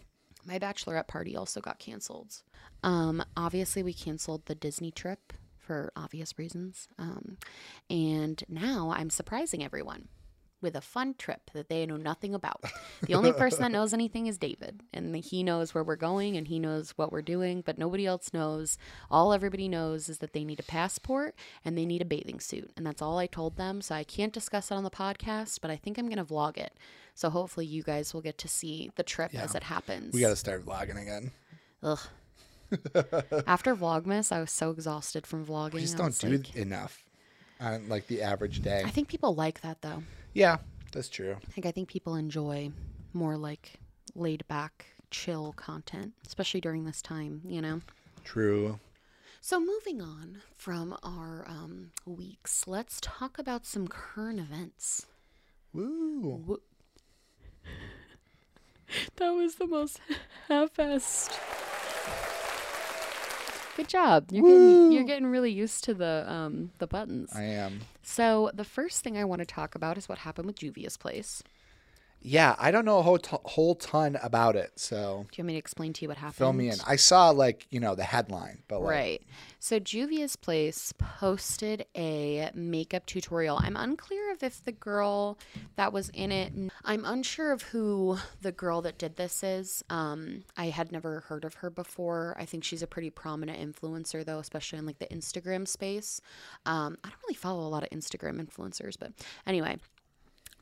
My 0.45 0.57
bachelorette 0.57 1.07
party 1.07 1.35
also 1.35 1.59
got 1.59 1.77
canceled. 1.77 2.41
Um, 2.81 3.23
obviously, 3.35 3.83
we 3.83 3.93
canceled 3.93 4.45
the 4.45 4.55
Disney 4.55 4.89
trip 4.89 5.33
for 5.57 5.91
obvious 5.95 6.39
reasons. 6.39 6.87
Um, 6.97 7.37
and 7.89 8.41
now 8.47 8.93
I'm 8.95 9.09
surprising 9.09 9.63
everyone 9.63 10.07
with 10.63 10.75
a 10.75 10.81
fun 10.81 11.13
trip 11.13 11.51
that 11.53 11.69
they 11.69 11.85
know 11.85 11.97
nothing 11.97 12.33
about. 12.33 12.63
The 13.03 13.13
only 13.13 13.31
person 13.43 13.61
that 13.61 13.71
knows 13.71 13.93
anything 13.93 14.25
is 14.25 14.37
David, 14.39 14.81
and 14.93 15.15
he 15.15 15.43
knows 15.43 15.75
where 15.75 15.83
we're 15.83 15.95
going 15.95 16.35
and 16.37 16.47
he 16.47 16.57
knows 16.57 16.91
what 16.91 17.11
we're 17.11 17.21
doing, 17.21 17.61
but 17.63 17.77
nobody 17.77 18.07
else 18.07 18.33
knows. 18.33 18.77
All 19.11 19.33
everybody 19.33 19.67
knows 19.67 20.09
is 20.09 20.17
that 20.19 20.33
they 20.33 20.43
need 20.43 20.59
a 20.59 20.63
passport 20.63 21.35
and 21.63 21.77
they 21.77 21.85
need 21.85 22.01
a 22.01 22.05
bathing 22.05 22.39
suit, 22.39 22.71
and 22.75 22.87
that's 22.87 23.01
all 23.01 23.19
I 23.19 23.27
told 23.27 23.57
them. 23.57 23.81
So 23.81 23.93
I 23.93 24.03
can't 24.03 24.33
discuss 24.33 24.71
it 24.71 24.75
on 24.75 24.83
the 24.83 24.89
podcast, 24.89 25.59
but 25.61 25.69
I 25.69 25.75
think 25.75 25.97
I'm 25.99 26.07
going 26.07 26.25
to 26.25 26.33
vlog 26.33 26.57
it. 26.57 26.73
So 27.13 27.29
hopefully 27.29 27.65
you 27.67 27.83
guys 27.83 28.13
will 28.13 28.21
get 28.21 28.39
to 28.39 28.47
see 28.47 28.89
the 28.95 29.03
trip 29.03 29.35
as 29.35 29.53
it 29.53 29.63
happens. 29.63 30.13
We 30.13 30.21
got 30.21 30.29
to 30.29 30.35
start 30.35 30.65
vlogging 30.65 30.99
again. 30.99 31.31
Ugh. 31.83 31.99
After 33.45 33.75
Vlogmas, 33.75 34.31
I 34.31 34.39
was 34.39 34.49
so 34.49 34.71
exhausted 34.71 35.27
from 35.27 35.45
vlogging. 35.45 35.73
We 35.73 35.81
just 35.81 35.97
don't 35.97 36.17
do 36.17 36.29
like- 36.37 36.55
enough 36.55 37.03
on 37.63 37.89
like 37.89 38.07
the 38.07 38.21
average 38.21 38.61
day. 38.61 38.83
I 38.85 38.89
think 38.89 39.07
people 39.07 39.33
like 39.35 39.61
that 39.61 39.81
though. 39.81 40.03
Yeah, 40.33 40.57
that's 40.91 41.09
true. 41.09 41.37
Like 41.55 41.65
I 41.65 41.71
think 41.71 41.89
people 41.89 42.15
enjoy 42.15 42.71
more 43.13 43.37
like 43.37 43.79
laid 44.15 44.47
back, 44.47 44.87
chill 45.11 45.53
content, 45.53 46.13
especially 46.25 46.61
during 46.61 46.85
this 46.85 47.01
time, 47.01 47.41
you 47.45 47.61
know. 47.61 47.81
True. 48.23 48.79
So 49.41 49.59
moving 49.59 50.01
on 50.01 50.41
from 50.55 50.95
our 51.03 51.45
um, 51.47 51.91
weeks, 52.05 52.65
let's 52.65 52.99
talk 53.01 53.37
about 53.37 53.65
some 53.65 53.87
current 53.87 54.39
events. 54.39 55.05
Woo. 55.73 56.61
That 59.15 59.31
was 59.31 59.55
the 59.55 59.65
most 59.65 59.99
half-assed. 60.49 61.39
Good 63.75 63.87
job. 63.87 64.25
You're 64.31 64.43
getting 64.43 64.91
you're 64.91 65.03
getting 65.03 65.27
really 65.27 65.51
used 65.51 65.83
to 65.85 65.93
the 65.93 66.25
um 66.27 66.71
the 66.77 66.87
buttons. 66.87 67.31
I 67.35 67.43
am. 67.43 67.81
So 68.03 68.51
the 68.53 68.63
first 68.63 69.03
thing 69.03 69.17
I 69.17 69.23
want 69.23 69.39
to 69.39 69.45
talk 69.45 69.75
about 69.75 69.97
is 69.97 70.07
what 70.07 70.19
happened 70.19 70.47
with 70.47 70.57
Juvia's 70.57 70.97
place. 70.97 71.41
Yeah, 72.25 72.55
I 72.57 72.71
don't 72.71 72.85
know 72.85 72.99
a 72.99 73.01
whole, 73.01 73.17
t- 73.17 73.35
whole 73.43 73.75
ton 73.75 74.17
about 74.23 74.55
it, 74.55 74.71
so 74.79 75.25
Do 75.31 75.35
you 75.37 75.43
want 75.43 75.47
me 75.47 75.53
to 75.53 75.59
explain 75.59 75.91
to 75.93 76.01
you 76.03 76.07
what 76.07 76.17
happened? 76.17 76.35
fill 76.35 76.53
me 76.53 76.69
in. 76.69 76.77
I 76.87 76.95
saw 76.95 77.29
like 77.31 77.67
you 77.69 77.79
know 77.79 77.95
the 77.95 78.03
headline, 78.03 78.63
but 78.67 78.79
like, 78.81 78.89
Right. 78.89 79.21
So 79.59 79.79
Juvia's 79.79 80.35
Place 80.35 80.93
posted 80.97 81.85
a 81.95 82.49
makeup 82.53 83.05
tutorial. 83.05 83.59
I'm 83.61 83.75
unclear 83.75 84.31
of 84.31 84.41
if 84.41 84.63
the 84.63 84.71
girl 84.71 85.37
that 85.75 85.91
was 85.93 86.09
in 86.09 86.31
it. 86.31 86.53
I'm 86.83 87.05
unsure 87.05 87.51
of 87.51 87.61
who 87.63 88.17
the 88.41 88.51
girl 88.51 88.81
that 88.81 88.97
did 88.97 89.15
this 89.17 89.43
is. 89.43 89.83
Um, 89.89 90.43
I 90.57 90.65
had 90.65 90.91
never 90.91 91.21
heard 91.21 91.45
of 91.45 91.55
her 91.55 91.69
before. 91.69 92.35
I 92.39 92.45
think 92.45 92.63
she's 92.63 92.81
a 92.81 92.87
pretty 92.87 93.09
prominent 93.09 93.59
influencer 93.59 94.25
though, 94.25 94.39
especially 94.39 94.79
in 94.79 94.85
like 94.85 94.99
the 94.99 95.07
Instagram 95.07 95.67
space. 95.67 96.21
Um, 96.65 96.97
I 97.03 97.09
don't 97.09 97.21
really 97.23 97.35
follow 97.35 97.65
a 97.65 97.69
lot 97.69 97.83
of 97.83 97.89
Instagram 97.89 98.41
influencers, 98.41 98.95
but 98.99 99.11
anyway. 99.45 99.77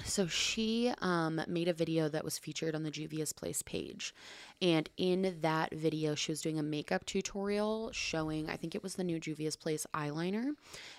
So 0.05 0.27
she 0.27 0.93
um, 0.99 1.41
made 1.47 1.67
a 1.67 1.73
video 1.73 2.09
that 2.09 2.23
was 2.23 2.37
featured 2.37 2.75
on 2.75 2.83
the 2.83 2.91
Juvia's 2.91 3.33
Place 3.33 3.61
page. 3.61 4.13
And 4.61 4.89
in 4.97 5.37
that 5.41 5.73
video, 5.73 6.13
she 6.15 6.31
was 6.31 6.41
doing 6.41 6.59
a 6.59 6.63
makeup 6.63 7.05
tutorial 7.05 7.91
showing, 7.93 8.49
I 8.49 8.57
think 8.57 8.75
it 8.75 8.83
was 8.83 8.95
the 8.95 9.03
new 9.03 9.19
Juvia's 9.19 9.55
Place 9.55 9.87
eyeliner. 9.93 10.51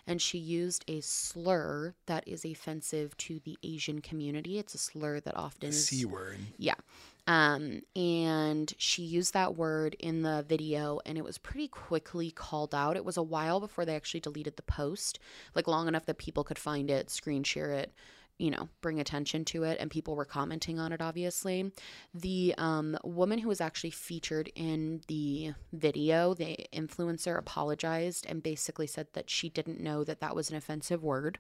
And 0.07 0.21
she 0.21 0.39
used 0.39 0.85
a 0.89 1.01
slur 1.01 1.95
that 2.07 2.27
is 2.27 2.45
offensive 2.45 3.17
to 3.19 3.41
the 3.45 3.57
Asian 3.63 4.01
community. 4.01 4.59
It's 4.59 4.75
a 4.75 4.79
slur 4.79 5.21
that 5.21 5.37
often 5.37 5.69
is. 5.69 5.87
C 5.87 6.05
word. 6.05 6.39
Yeah. 6.59 6.75
Um, 7.29 7.83
and 7.95 8.73
she 8.79 9.03
used 9.03 9.33
that 9.35 9.57
word 9.57 9.95
in 10.01 10.23
the 10.23 10.45
video 10.49 10.99
and 11.07 11.17
it 11.17 11.23
was 11.23 11.39
pretty 11.39 11.69
quickly 11.69 12.33
called 12.33 12.75
out. 12.75 12.97
It 12.97 13.05
was 13.05 13.17
a 13.17 13.23
while 13.23 13.61
before 13.61 13.85
they 13.85 13.95
actually 13.95 14.21
deleted 14.21 14.57
the 14.57 14.63
post, 14.63 15.21
like 15.55 15.69
long 15.69 15.87
enough 15.87 16.07
that 16.07 16.19
people 16.19 16.43
could 16.43 16.59
find 16.59 16.91
it, 16.91 17.11
screen 17.11 17.45
share 17.45 17.71
it, 17.71 17.93
you 18.43 18.51
know, 18.51 18.69
bring 18.81 18.99
attention 18.99 19.45
to 19.45 19.63
it, 19.63 19.79
and 19.79 19.89
people 19.89 20.17
were 20.17 20.25
commenting 20.25 20.81
on 20.81 20.93
it, 20.93 21.01
obviously. 21.01 21.71
The 22.13 22.53
um, 22.59 22.99
woman 23.05 23.39
who 23.39 23.49
was 23.49 23.61
actually 23.61 23.91
featured 23.91 24.51
in 24.57 25.01
the 25.07 25.53
video, 25.73 26.35
the 26.35 26.57
influencer, 26.73 27.39
apologized 27.39 28.27
and 28.29 28.43
basically 28.43 28.89
said 28.89 29.07
that 29.13 29.31
she 29.31 29.49
didn't 29.49 29.79
know 29.79 30.03
that 30.03 30.19
that 30.21 30.35
was 30.35 30.51
an 30.51 30.57
offensive 30.57 31.05
word. 31.05 31.39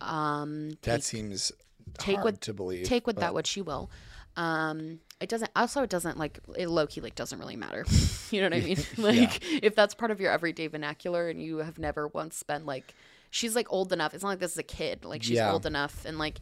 Um, 0.00 0.70
That 0.82 1.04
seems 1.04 1.52
take 1.98 2.16
hard 2.16 2.24
what- 2.24 2.40
to 2.42 2.54
believe. 2.54 2.86
take 2.86 3.06
with 3.06 3.16
but 3.16 3.20
that 3.20 3.34
what 3.34 3.46
she 3.46 3.62
will. 3.62 3.88
Um, 4.36 4.98
it 5.20 5.28
doesn't. 5.28 5.50
Also, 5.54 5.82
it 5.82 5.90
doesn't 5.90 6.18
like 6.18 6.40
it 6.56 6.68
low 6.68 6.86
key 6.88 7.00
like 7.00 7.14
doesn't 7.14 7.38
really 7.38 7.56
matter. 7.56 7.84
you 8.32 8.40
know 8.40 8.46
what 8.46 8.54
I 8.54 8.60
mean? 8.60 8.78
Like 8.96 9.44
if 9.62 9.76
that's 9.76 9.94
part 9.94 10.10
of 10.10 10.20
your 10.20 10.32
everyday 10.32 10.66
vernacular 10.66 11.28
and 11.28 11.40
you 11.40 11.58
have 11.58 11.78
never 11.78 12.08
once 12.08 12.42
been 12.42 12.66
like, 12.66 12.94
she's 13.30 13.54
like 13.56 13.72
old 13.72 13.92
enough. 13.92 14.12
It's 14.14 14.22
not 14.22 14.30
like 14.30 14.38
this 14.40 14.52
is 14.52 14.58
a 14.58 14.62
kid. 14.62 15.04
Like 15.04 15.22
she's 15.22 15.36
Yeah. 15.36 15.52
old 15.52 15.66
enough 15.66 16.04
and 16.04 16.18
like. 16.18 16.38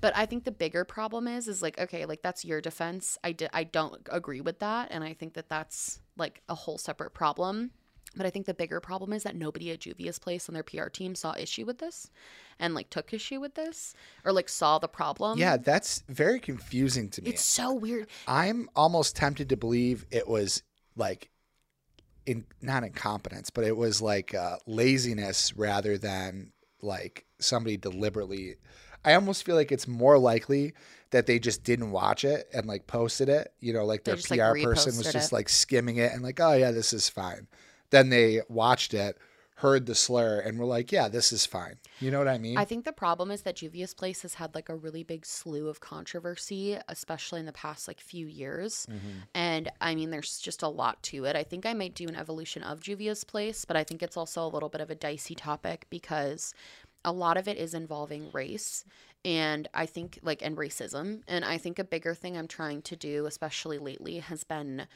But 0.00 0.16
I 0.16 0.26
think 0.26 0.44
the 0.44 0.52
bigger 0.52 0.84
problem 0.84 1.26
is 1.26 1.48
is 1.48 1.60
like 1.60 1.78
okay, 1.78 2.04
like 2.06 2.22
that's 2.22 2.44
your 2.44 2.60
defense. 2.60 3.18
I 3.24 3.32
di- 3.32 3.48
I 3.52 3.64
don't 3.64 4.06
agree 4.10 4.40
with 4.40 4.60
that, 4.60 4.88
and 4.92 5.02
I 5.04 5.12
think 5.14 5.34
that 5.34 5.48
that's 5.48 6.00
like 6.16 6.42
a 6.48 6.54
whole 6.54 6.78
separate 6.78 7.14
problem. 7.14 7.72
But 8.16 8.24
I 8.24 8.30
think 8.30 8.46
the 8.46 8.54
bigger 8.54 8.80
problem 8.80 9.12
is 9.12 9.22
that 9.24 9.36
nobody 9.36 9.70
at 9.70 9.80
Juvia's 9.80 10.18
place 10.18 10.48
and 10.48 10.56
their 10.56 10.62
PR 10.62 10.88
team 10.88 11.14
saw 11.14 11.34
issue 11.36 11.66
with 11.66 11.78
this 11.78 12.10
and 12.58 12.74
like 12.74 12.88
took 12.88 13.12
issue 13.12 13.38
with 13.38 13.54
this 13.54 13.94
or 14.24 14.32
like 14.32 14.48
saw 14.48 14.78
the 14.78 14.88
problem. 14.88 15.38
Yeah, 15.38 15.58
that's 15.58 16.02
very 16.08 16.40
confusing 16.40 17.10
to 17.10 17.22
me. 17.22 17.30
It's 17.30 17.44
so 17.44 17.74
weird. 17.74 18.06
I'm 18.26 18.70
almost 18.74 19.14
tempted 19.14 19.50
to 19.50 19.56
believe 19.58 20.06
it 20.10 20.26
was 20.26 20.62
like 20.96 21.28
in 22.28 22.44
not 22.60 22.84
incompetence, 22.84 23.48
but 23.48 23.64
it 23.64 23.74
was 23.74 24.02
like 24.02 24.34
uh, 24.34 24.58
laziness 24.66 25.56
rather 25.56 25.96
than 25.96 26.52
like 26.82 27.24
somebody 27.38 27.78
deliberately. 27.78 28.56
I 29.02 29.14
almost 29.14 29.44
feel 29.44 29.56
like 29.56 29.72
it's 29.72 29.88
more 29.88 30.18
likely 30.18 30.74
that 31.10 31.24
they 31.24 31.38
just 31.38 31.64
didn't 31.64 31.90
watch 31.90 32.24
it 32.24 32.46
and 32.52 32.66
like 32.66 32.86
posted 32.86 33.30
it. 33.30 33.54
You 33.60 33.72
know, 33.72 33.86
like 33.86 34.04
their 34.04 34.16
just, 34.16 34.30
like, 34.30 34.40
PR 34.40 34.62
person 34.62 34.98
was 34.98 35.10
just 35.10 35.32
it. 35.32 35.34
like 35.34 35.48
skimming 35.48 35.96
it 35.96 36.12
and 36.12 36.22
like, 36.22 36.38
oh 36.38 36.52
yeah, 36.52 36.70
this 36.70 36.92
is 36.92 37.08
fine. 37.08 37.46
Then 37.90 38.10
they 38.10 38.42
watched 38.50 38.92
it, 38.92 39.16
heard 39.58 39.86
the 39.86 39.94
slur, 39.94 40.38
and 40.38 40.58
were 40.58 40.64
like, 40.64 40.92
yeah, 40.92 41.08
this 41.08 41.32
is 41.32 41.44
fine. 41.44 41.78
You 42.00 42.12
know 42.12 42.18
what 42.18 42.28
I 42.28 42.38
mean? 42.38 42.56
I 42.56 42.64
think 42.64 42.84
the 42.84 42.92
problem 42.92 43.30
is 43.32 43.42
that 43.42 43.56
Juvia's 43.56 43.92
Place 43.92 44.22
has 44.22 44.34
had 44.34 44.54
like 44.54 44.68
a 44.68 44.76
really 44.76 45.02
big 45.02 45.26
slew 45.26 45.68
of 45.68 45.80
controversy, 45.80 46.78
especially 46.88 47.40
in 47.40 47.46
the 47.46 47.52
past 47.52 47.88
like 47.88 48.00
few 48.00 48.26
years. 48.26 48.86
Mm-hmm. 48.88 49.18
And 49.34 49.70
I 49.80 49.96
mean, 49.96 50.10
there's 50.10 50.38
just 50.38 50.62
a 50.62 50.68
lot 50.68 51.02
to 51.04 51.24
it. 51.24 51.34
I 51.34 51.42
think 51.42 51.66
I 51.66 51.74
might 51.74 51.94
do 51.94 52.06
an 52.06 52.14
evolution 52.14 52.62
of 52.62 52.80
Juvia's 52.80 53.24
Place, 53.24 53.64
but 53.64 53.76
I 53.76 53.82
think 53.82 54.02
it's 54.02 54.16
also 54.16 54.44
a 54.44 54.48
little 54.48 54.68
bit 54.68 54.80
of 54.80 54.90
a 54.90 54.94
dicey 54.94 55.34
topic 55.34 55.86
because 55.90 56.54
a 57.04 57.12
lot 57.12 57.36
of 57.36 57.48
it 57.48 57.56
is 57.56 57.74
involving 57.74 58.28
race 58.32 58.84
and 59.24 59.68
i 59.74 59.86
think 59.86 60.18
like 60.22 60.42
and 60.42 60.56
racism 60.56 61.22
and 61.26 61.44
i 61.44 61.58
think 61.58 61.78
a 61.78 61.84
bigger 61.84 62.14
thing 62.14 62.36
i'm 62.36 62.48
trying 62.48 62.82
to 62.82 62.96
do 62.96 63.26
especially 63.26 63.78
lately 63.78 64.18
has 64.18 64.44
been 64.44 64.86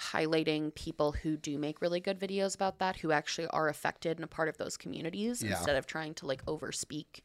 highlighting 0.00 0.74
people 0.74 1.12
who 1.12 1.36
do 1.36 1.58
make 1.58 1.80
really 1.80 2.00
good 2.00 2.18
videos 2.18 2.54
about 2.54 2.78
that 2.78 2.96
who 2.96 3.12
actually 3.12 3.46
are 3.48 3.68
affected 3.68 4.16
and 4.18 4.24
a 4.24 4.28
part 4.28 4.48
of 4.48 4.58
those 4.58 4.76
communities 4.76 5.42
Yeah. 5.42 5.50
instead 5.50 5.76
of 5.76 5.86
trying 5.86 6.14
to 6.14 6.26
like 6.26 6.44
overspeak 6.46 7.20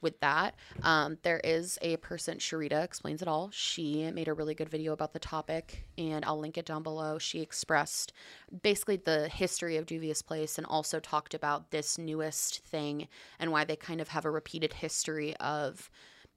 with 0.00 0.20
that. 0.20 0.54
Um, 0.84 1.18
there 1.22 1.40
is 1.42 1.76
a 1.82 1.96
person, 1.96 2.38
Cherita 2.38 2.84
explains 2.84 3.20
it 3.20 3.26
all. 3.28 3.50
She 3.50 4.08
made 4.12 4.28
a 4.28 4.32
really 4.32 4.54
good 4.54 4.68
video 4.68 4.92
about 4.92 5.12
the 5.12 5.18
topic, 5.18 5.86
and 5.96 6.24
I'll 6.24 6.38
link 6.38 6.56
it 6.56 6.66
down 6.66 6.84
below. 6.84 7.18
She 7.18 7.40
expressed 7.40 8.12
basically 8.62 8.96
the 8.96 9.28
history 9.28 9.76
of 9.76 9.86
Juvia's 9.86 10.22
Place 10.22 10.56
and 10.56 10.66
also 10.66 11.00
talked 11.00 11.34
about 11.34 11.72
this 11.72 11.98
newest 11.98 12.64
thing 12.64 13.08
and 13.40 13.50
why 13.50 13.64
they 13.64 13.74
kind 13.76 14.00
of 14.00 14.08
have 14.08 14.24
a 14.24 14.30
repeated 14.30 14.74
history 14.74 15.36
of 15.38 15.90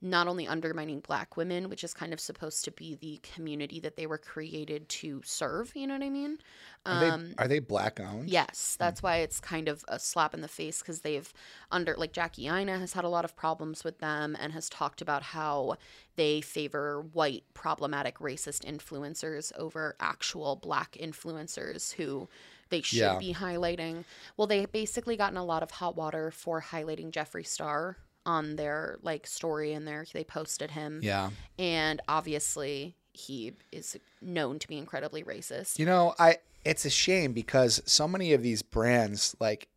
not 0.04 0.28
only 0.28 0.48
undermining 0.48 1.00
black 1.00 1.38
women, 1.38 1.70
which 1.70 1.84
is 1.84 1.94
kind 1.94 2.12
of 2.12 2.20
supposed 2.20 2.66
to 2.66 2.72
be 2.72 2.96
the 2.96 3.20
community 3.22 3.80
that 3.80 3.96
they 3.98 4.08
were 4.08 4.18
created 4.18 4.90
to 4.90 5.22
serve, 5.24 5.72
you 5.76 5.86
know 5.86 5.94
what 5.94 6.04
I 6.04 6.10
mean? 6.10 6.40
Are, 6.88 7.06
Um, 7.06 7.30
they, 7.30 7.36
are 7.44 7.48
they 7.48 7.60
black 7.60 8.00
owned? 8.00 8.28
Yes, 8.28 8.76
that's 8.80 9.04
why 9.04 9.18
it's 9.18 9.40
kind 9.40 9.68
of 9.68 9.86
a 9.88 10.00
slap 10.00 10.34
in 10.34 10.42
the 10.42 10.48
face 10.48 10.80
because 10.80 11.02
they've 11.02 11.32
under 11.72 11.96
like 11.96 12.14
Jackie 12.14 12.48
Aina 12.48 12.80
has 12.80 12.94
had 12.94 13.04
a 13.04 13.10
lot 13.10 13.26
of 13.26 13.36
problems 13.36 13.84
with 13.84 14.00
them 14.00 14.36
and 14.40 14.54
has 14.54 14.70
talked 14.70 15.02
about 15.04 15.22
how 15.22 15.76
they 16.16 16.42
favor 16.42 17.02
white 17.14 17.44
problematic 17.54 18.18
racist 18.18 18.66
influencers 18.66 19.52
over 19.56 19.96
actual 20.00 20.56
black 20.56 20.98
influencers 21.00 21.94
who 21.94 22.28
they 22.70 22.82
should 22.82 22.98
Yeah. 22.98 23.18
be 23.20 23.34
highlighting. 23.36 24.04
Well, 24.36 24.48
they 24.48 24.66
basically 24.66 25.16
gotten 25.16 25.38
a 25.38 25.46
lot 25.46 25.62
of 25.62 25.70
hot 25.72 25.96
water 25.96 26.32
for 26.32 26.62
highlighting 26.62 27.12
Jeffree 27.12 27.46
Star 27.46 27.98
on 28.26 28.56
their 28.56 28.98
like 29.02 29.26
story 29.26 29.74
and 29.74 29.88
there 29.88 30.06
they 30.14 30.24
posted 30.24 30.72
him 30.72 31.00
Yeah. 31.02 31.32
and 31.58 32.02
obviously 32.08 32.96
he 33.14 33.54
is 33.72 33.98
known 34.22 34.58
to 34.60 34.68
be 34.68 34.78
incredibly 34.78 35.24
racist. 35.24 35.78
You 35.80 35.86
know, 35.86 36.14
I 36.18 36.38
it's 36.64 36.86
a 36.86 36.90
shame 36.90 37.34
because 37.34 37.82
so 37.86 38.08
many 38.08 38.34
of 38.34 38.42
these 38.44 38.62
brands 38.62 39.36
like 39.40 39.68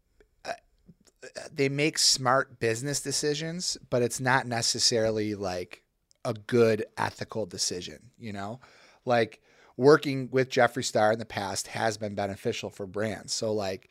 uh, 0.45 0.53
they 1.53 1.69
make 1.69 1.99
smart 1.99 2.61
business 2.61 3.01
decisions, 3.01 3.77
but 3.91 4.03
it's 4.03 4.21
not 4.21 4.47
necessarily 4.47 5.35
like 5.35 5.83
a 6.25 6.35
good 6.35 6.85
ethical 6.97 7.47
decision, 7.47 8.11
you 8.19 8.33
know? 8.33 8.61
Like 9.05 9.41
working 9.77 10.29
with 10.31 10.51
Jeffree 10.51 10.85
Star 10.85 11.13
in 11.13 11.19
the 11.19 11.25
past 11.25 11.69
has 11.69 11.97
been 11.97 12.15
beneficial 12.15 12.71
for 12.71 12.87
brands. 12.87 13.33
So 13.33 13.53
like, 13.53 13.89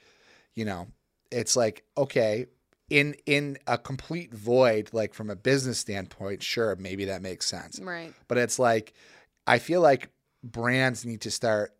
you 0.53 0.63
know, 0.65 0.87
it's 1.31 1.55
like 1.57 1.83
okay, 1.97 2.45
in 2.89 3.15
in 3.25 3.57
a 3.67 3.77
complete 3.77 4.33
void 4.33 4.89
like 4.93 5.13
from 5.13 5.29
a 5.29 5.35
business 5.35 5.79
standpoint, 5.79 6.43
sure, 6.43 6.75
maybe 6.75 7.05
that 7.05 7.21
makes 7.21 7.47
sense 7.47 7.79
Right. 7.79 8.13
but 8.27 8.37
it's 8.37 8.59
like 8.59 8.93
I 9.47 9.59
feel 9.59 9.81
like 9.81 10.09
brands 10.43 11.05
need 11.05 11.21
to 11.21 11.31
start, 11.31 11.73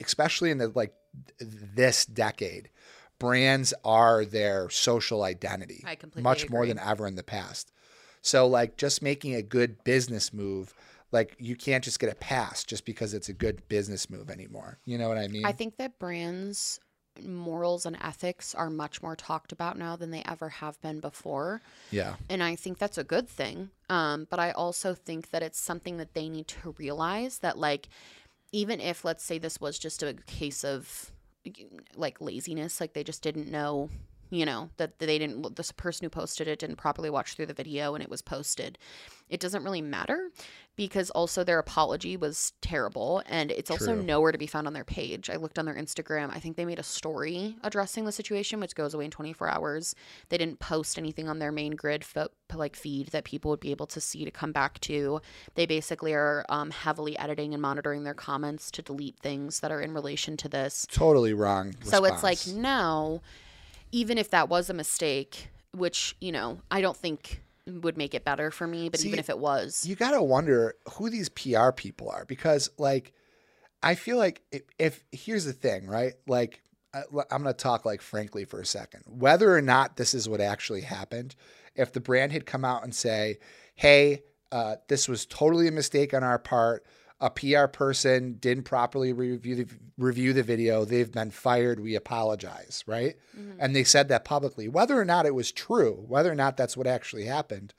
especially 0.00 0.50
in 0.50 0.58
the 0.58 0.68
like 0.68 0.92
this 1.38 2.04
decade. 2.06 2.70
Brands 3.18 3.74
are 3.84 4.24
their 4.24 4.70
social 4.70 5.22
identity, 5.24 5.84
I 5.86 5.94
completely 5.94 6.22
much 6.22 6.48
more 6.48 6.66
than 6.66 6.78
ever 6.78 7.06
in 7.06 7.16
the 7.16 7.22
past. 7.22 7.70
So 8.22 8.46
like 8.46 8.76
just 8.76 9.02
making 9.02 9.34
a 9.34 9.42
good 9.42 9.84
business 9.84 10.32
move, 10.32 10.74
like 11.12 11.36
you 11.38 11.54
can't 11.56 11.84
just 11.84 11.98
get 11.98 12.10
a 12.10 12.14
pass 12.14 12.64
just 12.64 12.86
because 12.86 13.12
it's 13.12 13.28
a 13.28 13.34
good 13.34 13.68
business 13.68 14.08
move 14.08 14.30
anymore. 14.30 14.78
You 14.86 14.96
know 14.96 15.08
what 15.08 15.18
I 15.18 15.28
mean? 15.28 15.44
I 15.44 15.52
think 15.52 15.76
that 15.76 15.98
brands 15.98 16.80
morals 17.24 17.86
and 17.86 17.96
ethics 18.02 18.54
are 18.54 18.70
much 18.70 19.02
more 19.02 19.16
talked 19.16 19.52
about 19.52 19.78
now 19.78 19.96
than 19.96 20.10
they 20.10 20.22
ever 20.24 20.48
have 20.48 20.80
been 20.80 21.00
before. 21.00 21.60
Yeah, 21.90 22.14
and 22.28 22.42
i 22.42 22.56
think 22.56 22.78
that's 22.78 22.98
a 22.98 23.04
good 23.04 23.28
thing. 23.28 23.70
Um, 23.88 24.26
but 24.30 24.38
i 24.38 24.50
also 24.52 24.94
think 24.94 25.30
that 25.30 25.42
it's 25.42 25.60
something 25.60 25.96
that 25.96 26.14
they 26.14 26.28
need 26.28 26.48
to 26.48 26.74
realize 26.78 27.38
that 27.38 27.58
like 27.58 27.88
even 28.52 28.80
if 28.80 29.04
let's 29.04 29.24
say 29.24 29.38
this 29.38 29.60
was 29.60 29.78
just 29.78 30.02
a 30.02 30.14
case 30.26 30.64
of 30.64 31.12
like 31.96 32.20
laziness 32.20 32.80
like 32.80 32.92
they 32.92 33.04
just 33.04 33.22
didn't 33.22 33.50
know 33.50 33.88
you 34.30 34.46
know 34.46 34.70
that 34.76 34.98
they 34.98 35.18
didn't 35.18 35.56
this 35.56 35.72
person 35.72 36.04
who 36.04 36.10
posted 36.10 36.48
it 36.48 36.58
didn't 36.58 36.76
properly 36.76 37.10
watch 37.10 37.34
through 37.34 37.46
the 37.46 37.54
video 37.54 37.94
and 37.94 38.02
it 38.02 38.10
was 38.10 38.22
posted. 38.22 38.78
It 39.28 39.40
doesn't 39.40 39.62
really 39.62 39.82
matter 39.82 40.30
because 40.76 41.10
also 41.10 41.44
their 41.44 41.58
apology 41.58 42.16
was 42.16 42.52
terrible 42.62 43.22
and 43.26 43.50
it's 43.50 43.70
also 43.70 43.94
nowhere 43.94 44.32
to 44.32 44.38
be 44.38 44.46
found 44.46 44.66
on 44.66 44.72
their 44.72 44.84
page. 44.84 45.28
I 45.28 45.36
looked 45.36 45.58
on 45.58 45.66
their 45.66 45.74
instagram. 45.74 46.30
I 46.34 46.40
think 46.40 46.56
they 46.56 46.64
made 46.64 46.78
a 46.78 46.84
story 46.84 47.56
addressing 47.62 48.04
the 48.04 48.12
situation 48.12 48.60
which 48.60 48.74
goes 48.74 48.94
away 48.94 49.04
in 49.04 49.10
24 49.10 49.48
hours. 49.48 49.94
They 50.30 50.38
didn't 50.38 50.58
post 50.58 50.98
anything 50.98 51.28
on 51.28 51.38
their 51.38 51.52
main 51.52 51.72
grid 51.72 52.04
fo- 52.04 52.28
like 52.54 52.76
feed 52.76 53.08
that 53.08 53.24
people 53.24 53.50
would 53.50 53.60
be 53.60 53.70
able 53.72 53.86
to 53.88 54.00
see 54.00 54.24
to 54.24 54.30
come 54.30 54.52
back 54.52 54.80
to. 54.80 55.20
They 55.54 55.66
basically 55.66 56.14
are 56.14 56.44
um, 56.48 56.70
heavily 56.70 57.18
editing 57.18 57.52
and 57.52 57.62
monitoring 57.62 58.04
their 58.04 58.14
comments 58.14 58.70
to 58.72 58.82
delete 58.82 59.18
things 59.18 59.60
that 59.60 59.70
are 59.70 59.80
in 59.80 59.92
relation 59.92 60.36
to 60.38 60.48
this. 60.48 60.86
Totally 60.90 61.34
wrong. 61.34 61.74
so 61.82 62.04
it's 62.04 62.22
like 62.22 62.38
response. 62.38 62.56
now, 62.56 63.20
even 63.92 64.18
if 64.18 64.30
that 64.30 64.48
was 64.48 64.70
a 64.70 64.74
mistake, 64.74 65.48
which, 65.72 66.16
you 66.20 66.32
know, 66.32 66.60
I 66.70 66.80
don't 66.80 66.96
think 66.96 67.42
would 67.66 67.96
make 67.96 68.14
it 68.14 68.24
better 68.24 68.50
for 68.50 68.66
me, 68.66 68.88
but 68.88 69.04
even 69.04 69.18
if 69.18 69.28
it 69.30 69.38
was, 69.38 69.86
you 69.86 69.94
got 69.94 70.12
to 70.12 70.22
wonder 70.22 70.74
who 70.94 71.10
these 71.10 71.28
PR 71.28 71.70
people 71.70 72.10
are 72.10 72.24
because, 72.24 72.70
like, 72.78 73.12
I 73.82 73.94
feel 73.94 74.16
like 74.16 74.42
if, 74.50 74.62
if 74.78 75.04
here's 75.12 75.44
the 75.44 75.52
thing, 75.52 75.86
right? 75.86 76.14
Like, 76.26 76.62
I- 76.92 77.04
I'm 77.30 77.42
going 77.42 77.44
to 77.44 77.52
talk 77.54 77.84
like 77.84 78.00
frankly 78.02 78.44
for 78.44 78.60
a 78.60 78.66
second. 78.66 79.04
Whether 79.06 79.54
or 79.54 79.62
not 79.62 79.96
this 79.96 80.14
is 80.14 80.28
what 80.28 80.40
actually 80.40 80.80
happened, 80.82 81.36
if 81.76 81.92
the 81.92 82.00
brand 82.00 82.32
had 82.32 82.46
come 82.46 82.64
out 82.64 82.82
and 82.82 82.94
say, 82.94 83.38
"Hey, 83.76 84.24
uh, 84.50 84.76
this 84.88 85.08
was 85.08 85.24
totally 85.26 85.68
a 85.68 85.72
mistake 85.72 86.12
on 86.12 86.24
our 86.24 86.38
part," 86.38 86.84
a 87.20 87.30
PR 87.30 87.66
person 87.66 88.34
didn't 88.34 88.64
properly 88.64 89.12
review 89.12 89.54
the 89.56 89.66
review 89.98 90.32
the 90.32 90.42
video, 90.42 90.84
they've 90.84 91.12
been 91.12 91.30
fired. 91.30 91.78
We 91.78 91.94
apologize, 91.94 92.82
right? 92.86 93.16
Mm-hmm. 93.38 93.58
And 93.58 93.76
they 93.76 93.84
said 93.84 94.08
that 94.08 94.24
publicly. 94.24 94.68
Whether 94.68 94.98
or 94.98 95.04
not 95.04 95.26
it 95.26 95.34
was 95.34 95.52
true, 95.52 96.04
whether 96.08 96.32
or 96.32 96.34
not 96.34 96.56
that's 96.56 96.76
what 96.76 96.86
actually 96.86 97.26
happened, 97.26 97.74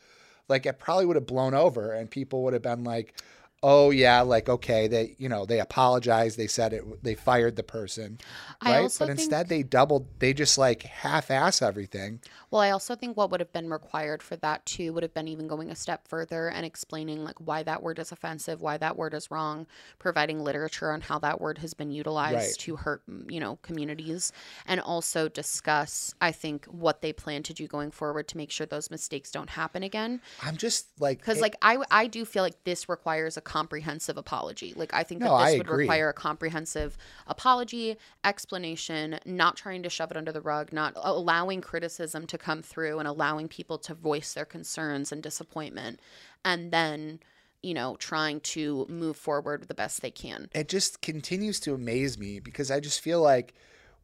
like 0.48 0.66
it 0.66 0.80
probably 0.80 1.08
would 1.08 1.16
have 1.16 1.26
blown 1.26 1.56
over 1.56 1.92
and 1.92 2.12
people 2.12 2.44
would 2.44 2.54
have 2.54 2.62
been 2.62 2.84
like 2.84 3.16
oh 3.64 3.92
yeah 3.92 4.22
like 4.22 4.50
okay 4.50 4.88
they 4.88 5.16
you 5.20 5.30
know 5.30 5.46
they 5.46 5.60
apologized 5.60 6.38
they 6.38 6.48
said 6.48 6.74
it 6.74 7.04
they 7.04 7.14
fired 7.16 7.56
the 7.56 7.64
person 7.64 8.18
right 8.64 8.96
but 9.00 9.10
instead 9.10 9.50
they 9.50 9.62
doubled 9.64 10.08
they 10.20 10.34
just 10.34 10.58
like 10.58 10.84
half-ass 10.84 11.62
everything 11.62 12.20
well, 12.52 12.62
I 12.62 12.72
also 12.72 12.96
think 12.96 13.16
what 13.16 13.32
would 13.32 13.40
have 13.40 13.54
been 13.54 13.70
required 13.70 14.22
for 14.22 14.36
that 14.36 14.66
too 14.66 14.92
would 14.92 15.04
have 15.04 15.14
been 15.14 15.30
even 15.30 15.48
going 15.48 15.72
a 15.72 15.76
step 15.76 16.06
further 16.06 16.50
and 16.50 16.66
explaining 16.66 17.24
like 17.24 17.40
why 17.40 17.64
that 17.64 17.82
word 17.82 17.98
is 17.98 18.12
offensive, 18.12 18.60
why 18.62 18.76
that 18.78 18.98
word 18.98 19.14
is 19.14 19.32
wrong, 19.32 19.68
providing 20.00 20.44
literature 20.44 20.92
on 20.92 21.00
how 21.00 21.18
that 21.20 21.40
word 21.40 21.60
has 21.60 21.74
been 21.74 21.92
utilized 21.92 22.36
Right. 22.36 22.56
to 22.60 22.76
hurt, 22.76 23.04
you 23.30 23.40
know, 23.40 23.58
communities, 23.62 24.34
and 24.66 24.82
also 24.82 25.30
discuss, 25.30 26.14
I 26.20 26.34
think, 26.34 26.66
what 26.66 27.02
they 27.02 27.14
plan 27.14 27.42
to 27.44 27.54
do 27.54 27.68
going 27.68 27.90
forward 27.90 28.28
to 28.28 28.38
make 28.38 28.52
sure 28.52 28.68
those 28.68 28.92
mistakes 28.92 29.32
don't 29.32 29.52
happen 29.52 29.82
again. 29.82 30.20
i'm 30.44 30.58
just 30.58 30.88
like 31.00 31.20
because 31.20 31.40
like 31.40 31.56
I, 31.62 31.78
I 31.90 32.08
do 32.08 32.26
feel 32.26 32.44
like 32.44 32.62
this 32.66 32.90
requires 32.90 33.38
a 33.38 33.42
comprehensive 33.52 34.18
apology 34.18 34.74
like 34.78 34.94
i 34.94 35.04
think 35.04 35.20
No, 35.20 35.28
that 35.36 35.44
this 35.44 35.56
I 35.56 35.58
would 35.58 35.68
agree. 35.68 35.84
require 35.84 36.10
a 36.10 36.14
comprehensive 36.14 36.98
apology 37.28 37.98
explanation 38.24 39.20
not 39.26 39.58
trying 39.58 39.84
to 39.84 39.90
shove 39.90 40.10
it 40.12 40.16
under 40.18 40.32
the 40.32 40.40
rug 40.40 40.72
not 40.72 40.94
allowing 40.96 41.60
criticism 41.60 42.26
to 42.28 42.38
come 42.38 42.62
through 42.62 43.00
and 43.00 43.08
allowing 43.08 43.48
people 43.50 43.78
to 43.80 43.94
voice 43.94 44.34
their 44.34 44.46
concerns 44.46 45.12
and 45.12 45.22
disappointment 45.22 46.00
and 46.46 46.72
then 46.72 47.20
you 47.62 47.74
know 47.74 47.98
trying 47.98 48.40
to 48.40 48.86
move 48.88 49.18
forward 49.18 49.68
the 49.68 49.74
best 49.74 50.02
they 50.02 50.12
can 50.12 50.48
it 50.54 50.70
just 50.70 51.02
continues 51.02 51.60
to 51.60 51.74
amaze 51.74 52.18
me 52.18 52.40
because 52.40 52.72
I 52.72 52.80
just 52.80 53.02
feel 53.02 53.22
like 53.22 53.54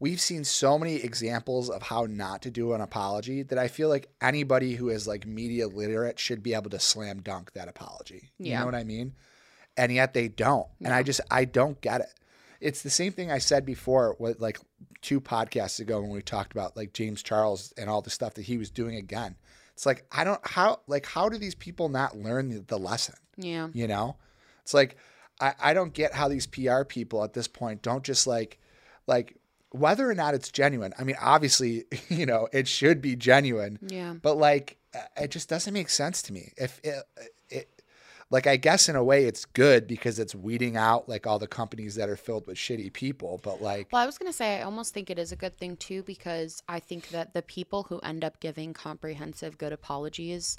we've 0.00 0.20
seen 0.20 0.44
so 0.44 0.78
many 0.78 0.96
examples 0.96 1.70
of 1.70 1.82
how 1.82 2.06
not 2.08 2.42
to 2.42 2.50
do 2.50 2.72
an 2.72 2.80
apology 2.80 3.42
that 3.44 3.58
I 3.58 3.68
feel 3.68 3.88
like 3.88 4.08
anybody 4.20 4.74
who 4.76 4.90
is 4.90 5.08
like 5.08 5.26
media 5.26 5.66
literate 5.66 6.18
should 6.18 6.42
be 6.42 6.54
able 6.54 6.70
to 6.70 6.78
slam 6.78 7.20
dunk 7.22 7.52
that 7.54 7.66
apology. 7.68 8.30
You 8.38 8.50
Yeah. 8.50 8.60
know 8.60 8.66
what 8.66 8.74
I 8.76 8.84
mean? 8.84 9.14
And 9.78 9.92
yet 9.92 10.12
they 10.12 10.28
don't. 10.28 10.66
And 10.84 10.92
I 10.92 11.02
just 11.02 11.22
I 11.30 11.46
don't 11.46 11.80
get 11.80 12.02
it. 12.02 12.12
It's 12.60 12.82
the 12.82 12.90
same 12.90 13.12
thing 13.12 13.30
I 13.30 13.38
said 13.38 13.64
before 13.64 14.16
with 14.18 14.40
like 14.40 14.58
two 15.00 15.20
podcasts 15.20 15.78
ago 15.78 16.00
when 16.00 16.10
we 16.10 16.20
talked 16.20 16.52
about 16.52 16.76
like 16.76 16.92
James 16.92 17.22
Charles 17.22 17.72
and 17.78 17.88
all 17.88 18.02
the 18.02 18.10
stuff 18.10 18.34
that 18.34 18.42
he 18.42 18.58
was 18.58 18.70
doing 18.70 18.96
again. 18.96 19.36
It's 19.74 19.86
like 19.86 20.04
I 20.10 20.24
don't 20.24 20.44
how 20.44 20.80
like 20.88 21.06
how 21.06 21.28
do 21.28 21.38
these 21.38 21.54
people 21.54 21.88
not 21.88 22.16
learn 22.16 22.48
the, 22.48 22.60
the 22.60 22.78
lesson? 22.78 23.14
yeah 23.36 23.68
You 23.72 23.86
know, 23.86 24.16
it's 24.62 24.74
like 24.74 24.96
I, 25.40 25.54
I 25.60 25.74
don't 25.74 25.92
get 25.92 26.12
how 26.12 26.26
these 26.26 26.48
PR 26.48 26.82
people 26.82 27.22
at 27.22 27.32
this 27.32 27.46
point 27.46 27.82
don't 27.82 28.02
just 28.02 28.26
like 28.26 28.58
like 29.06 29.36
whether 29.70 30.10
or 30.10 30.14
not 30.14 30.34
it's 30.34 30.50
genuine. 30.50 30.94
I 30.98 31.04
mean, 31.04 31.16
obviously, 31.20 31.84
you 32.08 32.26
know, 32.26 32.48
it 32.52 32.66
should 32.66 33.00
be 33.00 33.14
genuine, 33.14 33.78
yeah 33.86 34.14
but 34.20 34.36
like 34.36 34.78
it 35.16 35.30
just 35.30 35.48
doesn't 35.48 35.74
make 35.74 35.90
sense 35.90 36.22
to 36.22 36.32
me. 36.32 36.52
If 36.56 36.80
it, 36.82 36.96
it 37.16 37.30
like 38.30 38.46
I 38.46 38.56
guess 38.56 38.88
in 38.88 38.96
a 38.96 39.04
way 39.04 39.24
it's 39.24 39.44
good 39.44 39.86
because 39.86 40.18
it's 40.18 40.34
weeding 40.34 40.76
out 40.76 41.08
like 41.08 41.26
all 41.26 41.38
the 41.38 41.46
companies 41.46 41.94
that 41.94 42.08
are 42.08 42.16
filled 42.16 42.46
with 42.46 42.56
shitty 42.56 42.92
people, 42.92 43.40
but 43.42 43.62
like 43.62 43.88
Well, 43.92 44.02
I 44.02 44.06
was 44.06 44.18
to 44.18 44.36
say, 44.36 44.60
I 44.60 44.62
almost 44.62 44.92
think 44.92 45.10
it 45.10 45.18
is 45.18 45.32
a 45.32 45.36
good 45.36 45.56
thing 45.56 45.76
too, 45.76 46.02
because 46.02 46.62
I 46.68 46.80
think 46.80 47.08
that 47.08 47.32
the 47.32 47.42
people 47.42 47.84
who 47.84 47.98
end 48.00 48.24
up 48.24 48.40
giving 48.40 48.74
comprehensive, 48.74 49.58
good 49.58 49.72
apologies 49.72 50.56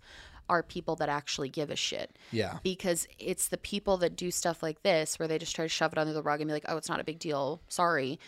are 0.49 0.63
people 0.63 0.95
that 0.95 1.09
actually 1.09 1.49
give 1.49 1.69
a 1.69 1.75
shit. 1.75 2.17
yeah. 2.31 2.57
Because 2.63 3.07
it's 3.19 3.49
the 3.49 3.57
people 3.57 3.97
that 3.97 4.15
do 4.15 4.31
stuff 4.31 4.63
like 4.63 4.81
this 4.81 5.19
where 5.19 5.27
they 5.27 5.37
just 5.37 5.55
try 5.55 5.65
to 5.65 5.69
shove 5.69 5.93
it 5.93 5.99
under 5.99 6.11
the 6.11 6.23
rug 6.23 6.41
and 6.41 6.47
be 6.47 6.53
like, 6.53 6.65
oh, 6.67 6.77
it's 6.77 6.89
not 6.89 6.99
a 6.99 7.03
big 7.03 7.19
deal. 7.19 7.61
Sorry. 7.67 8.19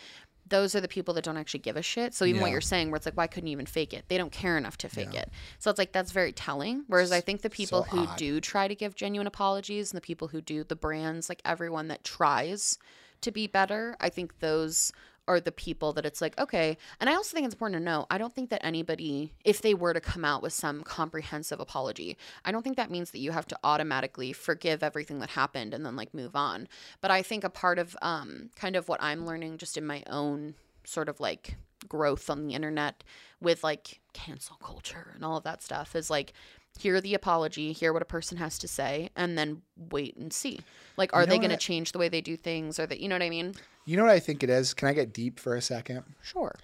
Those 0.47 0.75
are 0.75 0.81
the 0.81 0.87
people 0.87 1.13
that 1.13 1.23
don't 1.23 1.37
actually 1.37 1.61
give 1.61 1.77
a 1.77 1.81
shit. 1.81 2.13
So 2.13 2.25
even 2.25 2.41
what 2.41 2.51
you're 2.51 2.61
saying, 2.61 2.91
where 2.91 2.97
it's 2.97 3.05
like, 3.05 3.15
why 3.15 3.27
couldn't 3.27 3.47
you 3.47 3.53
even 3.53 3.65
fake 3.65 3.93
it? 3.93 4.05
They 4.09 4.17
don't 4.17 4.31
care 4.31 4.57
enough 4.57 4.77
to 4.79 4.89
fake 4.89 5.13
it. 5.13 5.29
So 5.59 5.69
it's 5.69 5.79
like 5.79 5.93
that's 5.93 6.11
very 6.11 6.33
telling. 6.33 6.83
Whereas 6.87 7.11
I 7.11 7.21
think 7.21 7.41
the 7.41 7.49
people 7.49 7.83
who 7.83 7.99
odd. 7.99 8.17
do 8.17 8.41
try 8.41 8.67
to 8.67 8.75
give 8.75 8.95
genuine 8.95 9.27
apologies 9.27 9.91
and 9.91 9.97
the 9.97 10.01
people 10.01 10.27
who 10.27 10.41
do 10.41 10.63
the 10.63 10.75
brands, 10.75 11.29
like 11.29 11.41
everyone 11.45 11.87
that 11.87 12.03
tries 12.03 12.77
to 13.21 13.31
be 13.31 13.47
better, 13.47 13.95
I 14.01 14.09
think 14.09 14.39
those 14.39 14.91
are 15.31 15.39
the 15.39 15.51
people 15.51 15.93
that 15.93 16.05
it's 16.05 16.21
like, 16.21 16.37
okay. 16.39 16.77
And 16.99 17.09
I 17.09 17.15
also 17.15 17.33
think 17.33 17.45
it's 17.45 17.55
important 17.55 17.79
to 17.79 17.83
know 17.83 18.05
I 18.09 18.17
don't 18.17 18.33
think 18.33 18.49
that 18.49 18.65
anybody, 18.65 19.31
if 19.45 19.61
they 19.61 19.73
were 19.73 19.93
to 19.93 20.01
come 20.01 20.25
out 20.25 20.41
with 20.41 20.53
some 20.53 20.83
comprehensive 20.83 21.59
apology, 21.59 22.17
I 22.45 22.51
don't 22.51 22.63
think 22.63 22.77
that 22.77 22.91
means 22.91 23.11
that 23.11 23.19
you 23.19 23.31
have 23.31 23.47
to 23.47 23.59
automatically 23.63 24.33
forgive 24.33 24.83
everything 24.83 25.19
that 25.19 25.31
happened 25.31 25.73
and 25.73 25.85
then 25.85 25.95
like 25.95 26.13
move 26.13 26.35
on. 26.35 26.67
But 26.99 27.11
I 27.11 27.21
think 27.21 27.43
a 27.43 27.49
part 27.49 27.79
of 27.79 27.95
um, 28.01 28.49
kind 28.55 28.75
of 28.75 28.87
what 28.87 29.01
I'm 29.01 29.25
learning 29.25 29.57
just 29.57 29.77
in 29.77 29.85
my 29.85 30.03
own 30.07 30.55
sort 30.83 31.09
of 31.09 31.19
like 31.19 31.55
growth 31.87 32.29
on 32.29 32.45
the 32.45 32.53
internet 32.53 33.03
with 33.39 33.63
like 33.63 33.99
cancel 34.13 34.57
culture 34.57 35.11
and 35.15 35.23
all 35.23 35.37
of 35.37 35.43
that 35.43 35.63
stuff 35.63 35.95
is 35.95 36.09
like 36.09 36.33
hear 36.79 37.01
the 37.01 37.13
apology, 37.13 37.73
hear 37.73 37.93
what 37.93 38.01
a 38.01 38.05
person 38.05 38.37
has 38.37 38.57
to 38.59 38.67
say, 38.67 39.09
and 39.15 39.37
then 39.37 39.61
wait 39.75 40.15
and 40.15 40.31
see. 40.31 40.59
Like, 40.97 41.13
are 41.13 41.21
You 41.21 41.27
know 41.27 41.31
they 41.31 41.39
going 41.39 41.51
to 41.51 41.57
change 41.57 41.91
the 41.91 41.99
way 41.99 42.09
they 42.09 42.21
do 42.21 42.37
things? 42.37 42.79
Or 42.79 42.85
that, 42.85 42.99
you 42.99 43.09
know 43.09 43.15
what 43.15 43.23
I 43.23 43.29
mean? 43.29 43.53
You 43.85 43.97
know 43.97 44.03
what 44.03 44.11
I 44.11 44.19
think 44.19 44.43
it 44.43 44.49
is? 44.49 44.73
Can 44.73 44.87
I 44.87 44.93
get 44.93 45.13
deep 45.13 45.39
for 45.39 45.55
a 45.55 45.61
second? 45.61 46.03
Sure. 46.21 46.55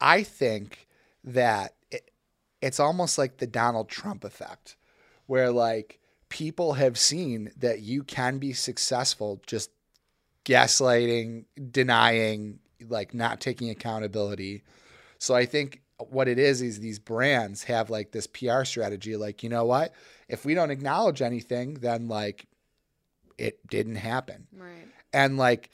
I 0.00 0.22
think 0.22 0.86
that 1.24 1.74
it, 1.90 2.10
it's 2.62 2.78
almost 2.80 3.18
like 3.18 3.38
the 3.38 3.46
Donald 3.46 3.88
Trump 3.88 4.24
effect, 4.24 4.76
where 5.26 5.50
like 5.50 5.98
people 6.28 6.74
have 6.74 6.98
seen 6.98 7.50
that 7.56 7.80
you 7.80 8.02
can 8.04 8.38
be 8.38 8.52
successful 8.52 9.40
just 9.46 9.70
gaslighting, 10.44 11.44
denying, 11.70 12.60
like 12.88 13.14
not 13.14 13.40
taking 13.40 13.70
accountability. 13.70 14.62
So 15.18 15.34
I 15.34 15.46
think 15.46 15.82
what 16.10 16.28
it 16.28 16.38
is 16.38 16.62
is 16.62 16.78
these 16.78 16.98
brands 16.98 17.64
have 17.64 17.90
like 17.90 18.12
this 18.12 18.26
PR 18.26 18.64
strategy 18.64 19.16
like, 19.16 19.42
you 19.42 19.48
know 19.48 19.64
what? 19.64 19.92
If 20.28 20.44
we 20.44 20.54
don't 20.54 20.70
acknowledge 20.70 21.20
anything, 21.22 21.74
then 21.74 22.08
like 22.08 22.46
it 23.36 23.64
didn't 23.68 23.96
happen 23.96 24.46
Right. 24.56 24.86
and 25.12 25.36
like 25.36 25.70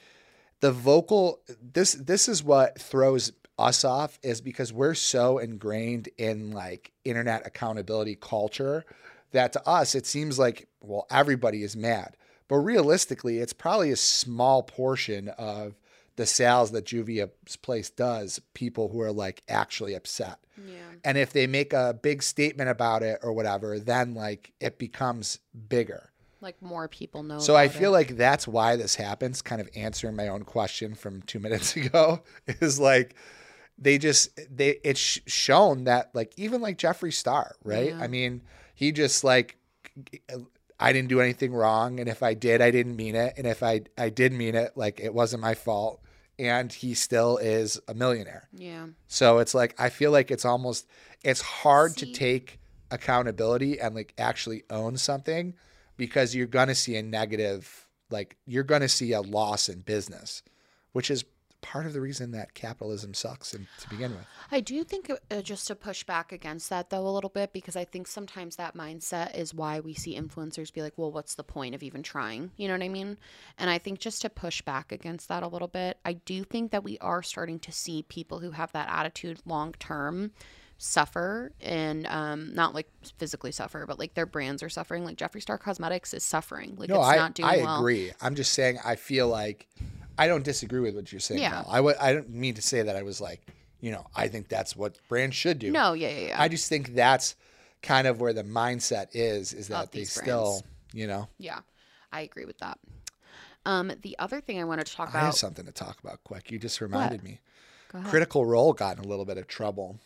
the 0.65 0.71
vocal 0.71 1.39
this 1.61 1.93
this 1.93 2.27
is 2.27 2.43
what 2.43 2.81
throws 2.81 3.31
us 3.59 3.85
off 3.85 4.17
is 4.23 4.41
because 4.41 4.73
we're 4.73 4.95
so 4.95 5.37
ingrained 5.37 6.09
in 6.17 6.49
like 6.49 6.91
internet 7.03 7.45
accountability 7.45 8.15
culture 8.15 8.83
that 9.31 9.53
to 9.53 9.69
us 9.69 9.93
it 9.93 10.07
seems 10.07 10.39
like 10.39 10.67
well 10.81 11.05
everybody 11.11 11.61
is 11.61 11.75
mad. 11.75 12.17
But 12.47 12.57
realistically 12.57 13.37
it's 13.37 13.53
probably 13.53 13.91
a 13.91 13.95
small 13.95 14.63
portion 14.63 15.29
of 15.29 15.75
the 16.15 16.25
sales 16.25 16.71
that 16.71 16.85
Juvia's 16.85 17.57
place 17.61 17.91
does 17.91 18.41
people 18.55 18.89
who 18.89 19.01
are 19.01 19.11
like 19.11 19.43
actually 19.47 19.93
upset. 19.93 20.39
Yeah. 20.57 20.77
and 21.03 21.15
if 21.15 21.31
they 21.31 21.45
make 21.45 21.73
a 21.73 21.93
big 22.01 22.23
statement 22.23 22.71
about 22.71 23.03
it 23.03 23.19
or 23.21 23.33
whatever 23.33 23.77
then 23.77 24.15
like 24.15 24.51
it 24.59 24.79
becomes 24.79 25.37
bigger 25.69 26.09
Like 26.45 26.61
more 26.61 26.87
people 26.87 27.23
know. 27.23 27.39
so 27.39 27.55
I 27.55 27.69
feel 27.69 27.89
it. 27.89 27.97
like 27.97 28.17
that's 28.17 28.47
why 28.47 28.75
this 28.75 28.93
happens. 28.93 29.41
Kind 29.41 29.59
of 29.59 29.67
answering 29.75 30.15
my 30.15 30.27
own 30.27 30.43
question 30.43 30.93
from 30.93 31.23
two 31.23 31.39
minutes 31.45 31.75
ago 31.75 32.21
is 32.47 32.79
like 32.79 33.15
they 33.79 33.97
just 33.97 34.29
they 34.55 34.77
it's 34.83 34.99
shown 35.25 35.85
that 35.85 36.13
like 36.13 36.33
even 36.37 36.61
like 36.61 36.77
Jeffree 36.77 37.11
Star, 37.11 37.55
right? 37.63 37.89
Yeah. 37.89 37.99
I 37.99 38.07
mean, 38.07 38.43
he 38.75 38.91
just 38.91 39.23
like 39.23 39.57
I 40.79 40.93
didn't 40.93 41.09
do 41.09 41.19
anything 41.19 41.51
wrong, 41.51 41.99
and 41.99 42.07
if 42.07 42.21
I 42.21 42.35
did, 42.35 42.61
I 42.61 42.69
didn't 42.69 42.95
mean 42.95 43.15
it, 43.15 43.33
and 43.37 43.47
if 43.47 43.63
I 43.63 43.81
I 43.97 44.09
did 44.09 44.31
mean 44.31 44.53
it, 44.53 44.73
like 44.75 44.99
it 44.99 45.15
wasn't 45.15 45.41
my 45.41 45.55
fault, 45.55 45.99
and 46.37 46.71
he 46.71 46.93
still 46.93 47.37
is 47.37 47.79
a 47.87 47.95
millionaire. 47.95 48.47
Yeah. 48.53 48.87
So 49.07 49.39
it's 49.39 49.55
like 49.55 49.73
I 49.79 49.89
feel 49.89 50.11
like 50.11 50.29
it's 50.29 50.45
almost 50.45 50.87
it's 51.23 51.41
hard 51.41 51.97
to 51.97 52.13
take 52.13 52.59
accountability 52.91 53.79
and 53.79 53.95
like 53.95 54.13
actually 54.17 54.63
own 54.69 54.95
something 54.95 55.55
because 55.97 56.35
you're 56.35 56.47
going 56.47 56.67
to 56.67 56.75
see 56.75 56.95
a 56.95 57.03
negative 57.03 57.87
like 58.09 58.37
you're 58.45 58.63
going 58.63 58.81
to 58.81 58.89
see 58.89 59.13
a 59.13 59.21
loss 59.21 59.67
in 59.69 59.81
business, 59.81 60.43
which 60.91 61.09
is 61.09 61.25
part 61.65 61.87
of 61.87 61.93
the 61.93 62.01
reason 62.01 62.29
that 62.29 62.53
capitalism 62.53 63.11
sucks 63.11 63.49
to 63.49 63.89
begin 63.89 64.11
with. 64.11 64.25
I 64.51 64.59
do 64.59 64.83
think 64.83 65.09
uh, 65.09 65.41
just 65.41 65.65
to 65.67 65.75
push 65.75 66.03
back 66.03 66.31
against 66.31 66.69
that 66.69 66.91
though 66.91 67.07
a 67.07 67.09
little 67.09 67.29
bit 67.29 67.53
because 67.53 67.75
I 67.75 67.85
think 67.85 68.05
sometimes 68.05 68.55
that 68.55 68.77
mindset 68.77 69.35
is 69.35 69.51
why 69.51 69.79
we 69.79 69.95
see 69.95 70.15
influencers 70.15 70.71
be 70.71 70.83
like, 70.83 70.93
"Well, 70.95 71.11
what's 71.11 71.33
the 71.33 71.43
point 71.43 71.73
of 71.73 71.81
even 71.81 72.03
trying?" 72.03 72.51
You 72.55 72.67
know 72.67 72.75
what 72.75 72.83
I 72.83 72.89
mean? 72.89 73.17
And 73.57 73.69
I 73.69 73.79
think 73.79 73.99
just 73.99 74.21
to 74.21 74.29
push 74.29 74.61
back 74.61 74.91
against 74.91 75.27
that 75.29 75.41
a 75.41 75.47
little 75.47 75.67
bit, 75.67 75.97
I 76.05 76.13
do 76.13 76.43
think 76.43 76.71
that 76.71 76.83
we 76.83 76.99
are 76.99 77.23
starting 77.23 77.59
to 77.59 77.71
see 77.71 78.03
people 78.03 78.39
who 78.39 78.51
have 78.51 78.71
that 78.73 78.89
attitude 78.89 79.39
long 79.45 79.73
term 79.79 80.31
suffer 80.77 81.51
and 81.61 82.05
um 82.07 82.53
not 82.53 82.75
like 82.75 82.87
physically 83.17 83.51
suffer 83.51 83.85
but 83.87 83.97
like 83.97 84.13
their 84.13 84.25
brands 84.25 84.61
are 84.61 84.67
suffering 84.69 85.05
like 85.05 85.15
Jeffree 85.15 85.41
Star 85.41 85.57
Cosmetics 85.57 86.13
is 86.13 86.23
suffering 86.23 86.75
like 86.77 86.89
no, 86.89 86.99
it's 86.99 87.07
I 87.07 87.15
not 87.15 87.33
doing 87.33 87.49
I 87.49 87.57
well 87.57 87.79
agree. 87.79 88.11
I'm 88.21 88.35
just 88.35 88.51
saying 88.53 88.79
I 88.83 88.95
feel 88.95 89.27
like 89.29 89.67
I 90.17 90.27
don't 90.27 90.43
disagree 90.43 90.79
with 90.81 90.95
what 90.95 91.11
you're 91.11 91.19
saying. 91.21 91.41
Yeah. 91.41 91.51
Mel. 91.51 91.67
I 91.69 91.77
w- 91.77 91.95
I 91.99 92.13
don't 92.13 92.29
mean 92.29 92.55
to 92.55 92.61
say 92.61 92.81
that 92.81 92.95
I 92.95 93.03
was 93.03 93.21
like, 93.21 93.41
you 93.79 93.91
know, 93.91 94.05
I 94.15 94.27
think 94.27 94.49
that's 94.49 94.75
what 94.75 94.97
brands 95.07 95.35
should 95.35 95.59
do. 95.59 95.71
no 95.71 95.93
yeah 95.93 96.09
yeah 96.09 96.27
yeah 96.27 96.41
I 96.41 96.49
just 96.49 96.67
think 96.67 96.93
that's 96.93 97.35
kind 97.81 98.05
of 98.05 98.19
where 98.19 98.33
the 98.33 98.43
mindset 98.43 99.07
is 99.13 99.53
is 99.53 99.69
that 99.69 99.91
they 99.93 99.99
these 99.99 100.11
still, 100.11 100.61
you 100.93 101.07
know, 101.07 101.29
yeah 101.37 101.59
I 102.11 102.21
agree 102.21 102.45
with 102.45 102.57
that 102.57 102.79
um 103.65 103.93
the 104.01 104.17
other 104.19 104.41
thing 104.41 104.59
I 104.59 104.65
wanted 104.65 104.87
to 104.87 104.93
talk 104.95 105.09
I 105.09 105.11
have 105.19 105.21
about 105.23 105.37
something 105.37 105.65
to 105.65 105.71
talk 105.71 105.99
about 106.03 106.21
quick. 106.25 106.51
You 106.51 106.59
just 106.59 106.81
reminded 106.81 107.23
me. 107.23 107.39
Go 107.91 107.99
ahead. 107.99 108.09
Critical 108.09 108.45
Role 108.45 108.73
got 108.73 108.97
in 108.97 109.05
a 109.05 109.07
little 109.07 109.25
bit 109.25 109.37
of 109.37 109.47
trouble? 109.47 109.99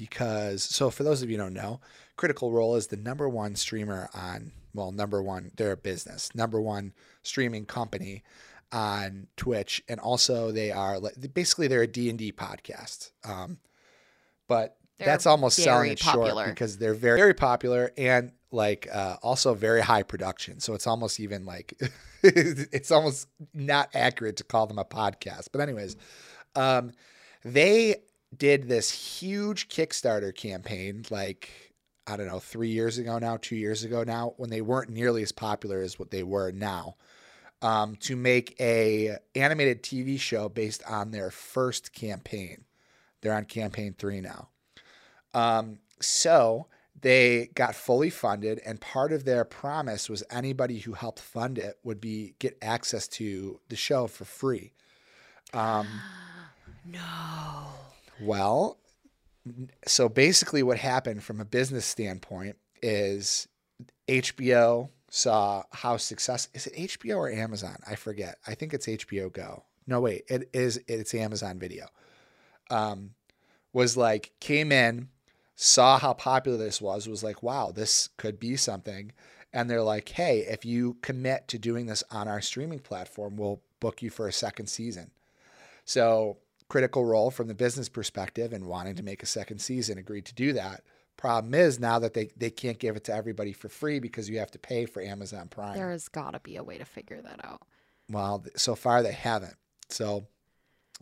Because 0.00 0.62
so 0.62 0.90
for 0.90 1.02
those 1.04 1.22
of 1.22 1.30
you 1.30 1.36
who 1.36 1.44
don't 1.44 1.54
know, 1.54 1.80
Critical 2.16 2.50
Role 2.50 2.74
is 2.76 2.86
the 2.88 2.96
number 2.96 3.28
one 3.28 3.54
streamer 3.54 4.08
on 4.14 4.52
well, 4.72 4.92
number 4.92 5.22
one, 5.22 5.50
they're 5.56 5.72
a 5.72 5.76
business, 5.76 6.34
number 6.34 6.60
one 6.60 6.92
streaming 7.22 7.66
company 7.66 8.22
on 8.72 9.26
Twitch, 9.36 9.82
and 9.88 9.98
also 10.00 10.52
they 10.52 10.70
are 10.70 10.98
like 10.98 11.14
basically 11.34 11.66
they're 11.66 11.82
a 11.82 11.86
D 11.86 12.08
and 12.08 12.18
D 12.18 12.32
podcast. 12.32 13.10
Um, 13.24 13.58
but 14.48 14.76
They're 14.98 15.06
that's 15.06 15.26
almost 15.26 15.62
selling 15.62 15.92
it 15.92 16.00
popular. 16.00 16.44
short 16.44 16.54
because 16.54 16.78
they're 16.78 16.94
very 16.94 17.18
very 17.18 17.34
popular 17.34 17.92
and 17.98 18.32
like 18.52 18.88
uh, 18.92 19.16
also 19.22 19.54
very 19.54 19.80
high 19.80 20.02
production. 20.02 20.60
So 20.60 20.74
it's 20.74 20.86
almost 20.86 21.20
even 21.20 21.44
like 21.44 21.74
it's 22.22 22.90
almost 22.90 23.28
not 23.54 23.90
accurate 23.94 24.36
to 24.38 24.44
call 24.44 24.66
them 24.66 24.78
a 24.78 24.84
podcast. 24.84 25.48
But 25.52 25.60
anyways, 25.62 25.96
um, 26.54 26.92
they 27.44 27.96
did 28.36 28.68
this 28.68 28.90
huge 28.90 29.68
Kickstarter 29.68 30.34
campaign 30.34 31.04
like 31.10 31.70
I 32.06 32.16
don't 32.16 32.26
know 32.26 32.40
three 32.40 32.70
years 32.70 32.98
ago 32.98 33.18
now, 33.18 33.36
two 33.40 33.56
years 33.56 33.84
ago 33.84 34.02
now, 34.02 34.34
when 34.36 34.50
they 34.50 34.62
weren't 34.62 34.90
nearly 34.90 35.22
as 35.22 35.32
popular 35.32 35.80
as 35.80 35.98
what 35.98 36.10
they 36.10 36.22
were 36.22 36.50
now. 36.50 36.96
Um, 37.62 37.96
to 37.96 38.16
make 38.16 38.58
a 38.58 39.18
animated 39.34 39.82
TV 39.82 40.18
show 40.18 40.48
based 40.48 40.82
on 40.88 41.10
their 41.10 41.30
first 41.30 41.92
campaign. 41.92 42.64
They're 43.20 43.34
on 43.34 43.44
campaign 43.44 43.94
three 43.98 44.22
now. 44.22 44.48
Um, 45.34 45.78
so 46.00 46.68
they 46.98 47.50
got 47.54 47.74
fully 47.74 48.08
funded, 48.08 48.60
and 48.64 48.80
part 48.80 49.12
of 49.12 49.26
their 49.26 49.44
promise 49.44 50.08
was 50.08 50.24
anybody 50.30 50.78
who 50.78 50.94
helped 50.94 51.20
fund 51.20 51.58
it 51.58 51.78
would 51.84 52.00
be 52.00 52.34
get 52.38 52.56
access 52.62 53.06
to 53.08 53.60
the 53.68 53.76
show 53.76 54.06
for 54.06 54.24
free. 54.24 54.72
Um, 55.52 55.86
no 56.86 57.79
well, 58.20 58.78
so 59.86 60.08
basically, 60.08 60.62
what 60.62 60.78
happened 60.78 61.22
from 61.22 61.40
a 61.40 61.44
business 61.44 61.84
standpoint 61.84 62.56
is 62.82 63.48
HBO 64.08 64.90
saw 65.10 65.64
how 65.72 65.96
success 65.96 66.48
is 66.54 66.66
it 66.66 66.76
HBO 66.76 67.16
or 67.16 67.30
Amazon? 67.30 67.76
I 67.86 67.96
forget. 67.96 68.38
I 68.46 68.54
think 68.54 68.72
it's 68.72 68.86
HBO 68.86 69.32
Go. 69.32 69.64
No, 69.86 70.00
wait, 70.00 70.24
it 70.28 70.48
is 70.52 70.80
it's 70.86 71.14
Amazon 71.14 71.58
Video. 71.58 71.86
Um, 72.70 73.10
was 73.72 73.96
like 73.96 74.32
came 74.40 74.72
in, 74.72 75.08
saw 75.56 75.98
how 75.98 76.12
popular 76.12 76.58
this 76.58 76.80
was, 76.80 77.08
was 77.08 77.24
like, 77.24 77.42
wow, 77.42 77.72
this 77.72 78.08
could 78.16 78.38
be 78.38 78.56
something. 78.56 79.12
And 79.52 79.68
they're 79.68 79.82
like, 79.82 80.08
hey, 80.10 80.40
if 80.40 80.64
you 80.64 80.96
commit 81.02 81.48
to 81.48 81.58
doing 81.58 81.86
this 81.86 82.04
on 82.10 82.28
our 82.28 82.40
streaming 82.40 82.78
platform, 82.78 83.36
we'll 83.36 83.60
book 83.80 84.00
you 84.00 84.10
for 84.10 84.28
a 84.28 84.32
second 84.32 84.68
season. 84.68 85.10
So, 85.84 86.38
critical 86.70 87.04
role 87.04 87.30
from 87.30 87.48
the 87.48 87.54
business 87.54 87.88
perspective 87.90 88.54
and 88.54 88.64
wanting 88.64 88.94
to 88.94 89.02
make 89.02 89.22
a 89.22 89.26
second 89.26 89.58
season 89.58 89.98
agreed 89.98 90.24
to 90.24 90.34
do 90.34 90.54
that. 90.54 90.82
Problem 91.18 91.52
is 91.52 91.78
now 91.78 91.98
that 91.98 92.14
they, 92.14 92.30
they 92.38 92.48
can't 92.50 92.78
give 92.78 92.96
it 92.96 93.04
to 93.04 93.14
everybody 93.14 93.52
for 93.52 93.68
free 93.68 93.98
because 93.98 94.30
you 94.30 94.38
have 94.38 94.50
to 94.52 94.58
pay 94.58 94.86
for 94.86 95.02
Amazon 95.02 95.48
Prime. 95.48 95.76
there 95.76 95.90
has 95.90 96.08
got 96.08 96.30
to 96.32 96.40
be 96.40 96.56
a 96.56 96.62
way 96.62 96.78
to 96.78 96.84
figure 96.86 97.20
that 97.20 97.44
out 97.44 97.60
Well, 98.08 98.42
so 98.56 98.74
far 98.74 99.02
they 99.02 99.12
haven't. 99.12 99.56
So 99.90 100.26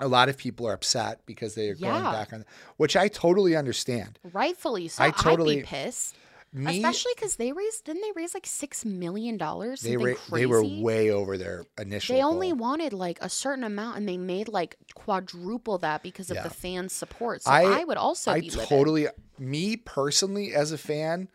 a 0.01 0.09
lot 0.09 0.29
of 0.29 0.37
people 0.39 0.67
are 0.67 0.73
upset 0.73 1.21
because 1.27 1.55
they 1.55 1.69
are 1.69 1.75
going 1.77 2.03
back 2.03 2.33
on, 2.33 2.45
which 2.79 2.97
I 2.97 3.07
totally 3.09 3.55
understand. 3.55 4.19
rightfully 4.33 4.89
so 4.89 5.05
I 5.05 5.09
i'd 5.09 5.17
totally- 5.17 5.57
be 5.57 5.63
pissed 5.63 6.17
Me, 6.51 6.77
especially 6.79 7.13
because 7.15 7.37
they 7.37 7.53
raised 7.53 7.85
didn't 7.85 8.01
they 8.01 8.13
raise 8.17 8.33
like 8.33 8.47
six 8.47 8.85
million 8.85 9.37
dollars 9.37 9.83
they 9.83 9.97
crazy 9.97 10.17
they 10.33 10.47
were 10.47 10.65
way 10.65 11.11
over 11.11 11.37
their 11.37 11.67
initial. 11.79 12.17
They 12.17 12.23
only 12.23 12.49
goal. 12.49 12.57
wanted 12.59 12.93
like 12.95 13.19
a 13.21 13.29
certain 13.29 13.65
amount 13.65 13.99
and 13.99 14.09
they 14.09 14.17
made 14.17 14.49
like 14.49 14.77
quadruple 14.95 15.77
that 15.79 16.03
because 16.03 16.31
of 16.31 16.37
Yeah. 16.37 16.45
the 16.45 16.51
fans 16.51 16.95
support 16.95 17.43
so 17.43 17.51
I- 17.51 17.81
i, 17.81 17.85
would 17.85 17.99
also 17.99 18.33
I 18.33 18.41
totally, 18.41 19.09
me 19.39 19.77
personally 19.77 20.55
as 20.55 20.73
a 20.73 20.79
fan, 20.79 21.29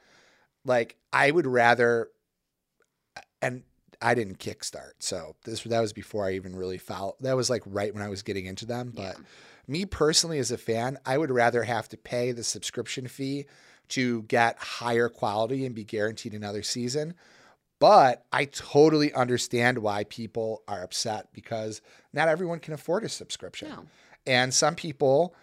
like 0.66 0.97
I 1.14 1.30
would 1.30 1.45
rather, 1.45 2.09
and 3.41 3.64
I 4.01 4.16
didn't 4.16 4.39
kickstart. 4.39 4.93
So 4.99 5.36
this 5.45 5.61
that 5.64 5.80
was 5.80 5.93
before 5.93 6.26
I 6.26 6.34
even 6.34 6.55
really 6.55 6.78
followed. 6.78 7.16
That 7.22 7.36
was 7.36 7.49
like 7.49 7.61
right 7.66 7.93
when 7.93 8.03
I 8.03 8.09
was 8.09 8.22
getting 8.24 8.45
into 8.45 8.66
them. 8.66 8.91
But 8.95 9.16
Yeah. 9.18 9.24
me 9.68 9.86
personally, 9.86 10.39
as 10.39 10.51
a 10.51 10.57
fan, 10.57 10.97
I 11.05 11.18
would 11.18 11.32
rather 11.32 11.64
have 11.64 11.88
to 11.89 11.97
pay 11.97 12.32
the 12.32 12.43
subscription 12.43 13.07
fee 13.07 13.45
to 13.94 14.24
get 14.24 14.58
higher 14.58 15.10
quality 15.10 15.66
and 15.66 15.76
be 15.76 15.84
guaranteed 15.84 16.34
another 16.34 16.64
season. 16.64 17.14
But 17.80 18.26
I 18.32 18.46
totally 18.46 19.14
understand 19.14 19.78
why 19.80 20.06
people 20.06 20.64
are 20.68 20.84
upset 20.84 21.28
because 21.34 21.82
not 22.14 22.30
everyone 22.30 22.60
can 22.60 22.74
afford 22.74 23.04
a 23.04 23.10
subscription. 23.10 23.70
No. 23.70 23.86
And 24.26 24.54
some 24.54 24.76
people, 24.76 25.36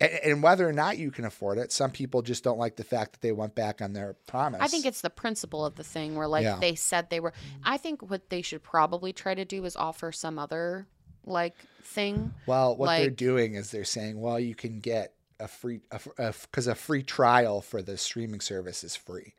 and 0.00 0.42
whether 0.42 0.68
or 0.68 0.72
not 0.72 0.98
you 0.98 1.12
can 1.12 1.24
afford 1.24 1.56
it, 1.58 1.70
some 1.70 1.92
people 1.92 2.20
just 2.20 2.42
don't 2.42 2.58
like 2.58 2.74
the 2.74 2.82
fact 2.82 3.12
that 3.12 3.20
they 3.20 3.30
went 3.30 3.54
back 3.54 3.80
on 3.80 3.92
their 3.92 4.16
promise. 4.26 4.60
I 4.60 4.66
think 4.66 4.86
it's 4.86 5.02
the 5.02 5.10
principle 5.10 5.64
of 5.64 5.76
the 5.76 5.84
thing 5.84 6.16
where 6.16 6.26
like 6.26 6.42
Yeah. 6.42 6.58
they 6.60 6.74
said 6.74 7.10
they 7.10 7.20
were 7.20 7.32
I 7.62 7.76
think 7.76 8.02
what 8.10 8.28
they 8.28 8.42
should 8.42 8.64
probably 8.64 9.12
try 9.12 9.34
to 9.36 9.44
do 9.44 9.64
is 9.64 9.76
offer 9.76 10.10
some 10.10 10.38
other 10.38 10.88
like 11.24 11.54
thing. 11.84 12.34
Well, 12.46 12.76
what 12.76 12.98
they're 12.98 13.08
doing 13.08 13.54
is 13.54 13.70
they're 13.70 13.84
saying, 13.84 14.20
well, 14.20 14.40
you 14.40 14.54
can 14.54 14.80
get 14.80 15.13
a 15.40 15.48
free, 15.48 15.80
because 15.90 16.66
a, 16.66 16.74
free 16.74 17.02
trial 17.02 17.60
for 17.60 17.82
the 17.82 17.96
streaming 17.96 18.40
service 18.40 18.84
is 18.84 18.96
free. 18.96 19.34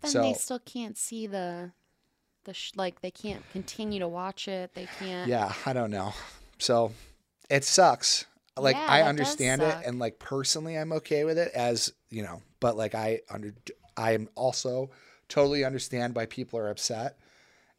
But 0.00 0.02
then 0.02 0.10
So- 0.10 0.22
they 0.22 0.34
still 0.34 0.58
can't 0.60 0.96
see 0.96 1.26
the 1.26 1.72
the 2.44 2.52
sh- 2.52 2.72
like 2.76 3.00
they 3.00 3.10
can't 3.10 3.42
continue 3.52 4.00
to 4.00 4.08
watch 4.08 4.48
it. 4.48 4.74
They 4.74 4.86
can't 4.98 5.28
Yeah, 5.28 5.54
I 5.64 5.72
don't 5.72 5.90
know. 5.90 6.12
So 6.58 6.92
it 7.48 7.64
sucks. 7.64 8.26
Like 8.56 8.76
Yeah, 8.76 8.86
I 8.86 9.02
understand 9.02 9.62
it, 9.62 9.76
and 9.84 9.98
like 9.98 10.18
personally, 10.18 10.76
I'm 10.76 10.92
okay 10.92 11.24
with 11.24 11.38
it 11.38 11.50
as 11.54 11.92
you 12.10 12.22
know. 12.22 12.42
But 12.60 12.76
like 12.76 12.94
I 12.94 13.20
under, 13.30 13.54
I 13.96 14.12
am 14.12 14.28
also 14.34 14.90
totally 15.28 15.64
understand 15.64 16.14
why 16.14 16.26
people 16.26 16.58
are 16.58 16.68
upset, 16.68 17.18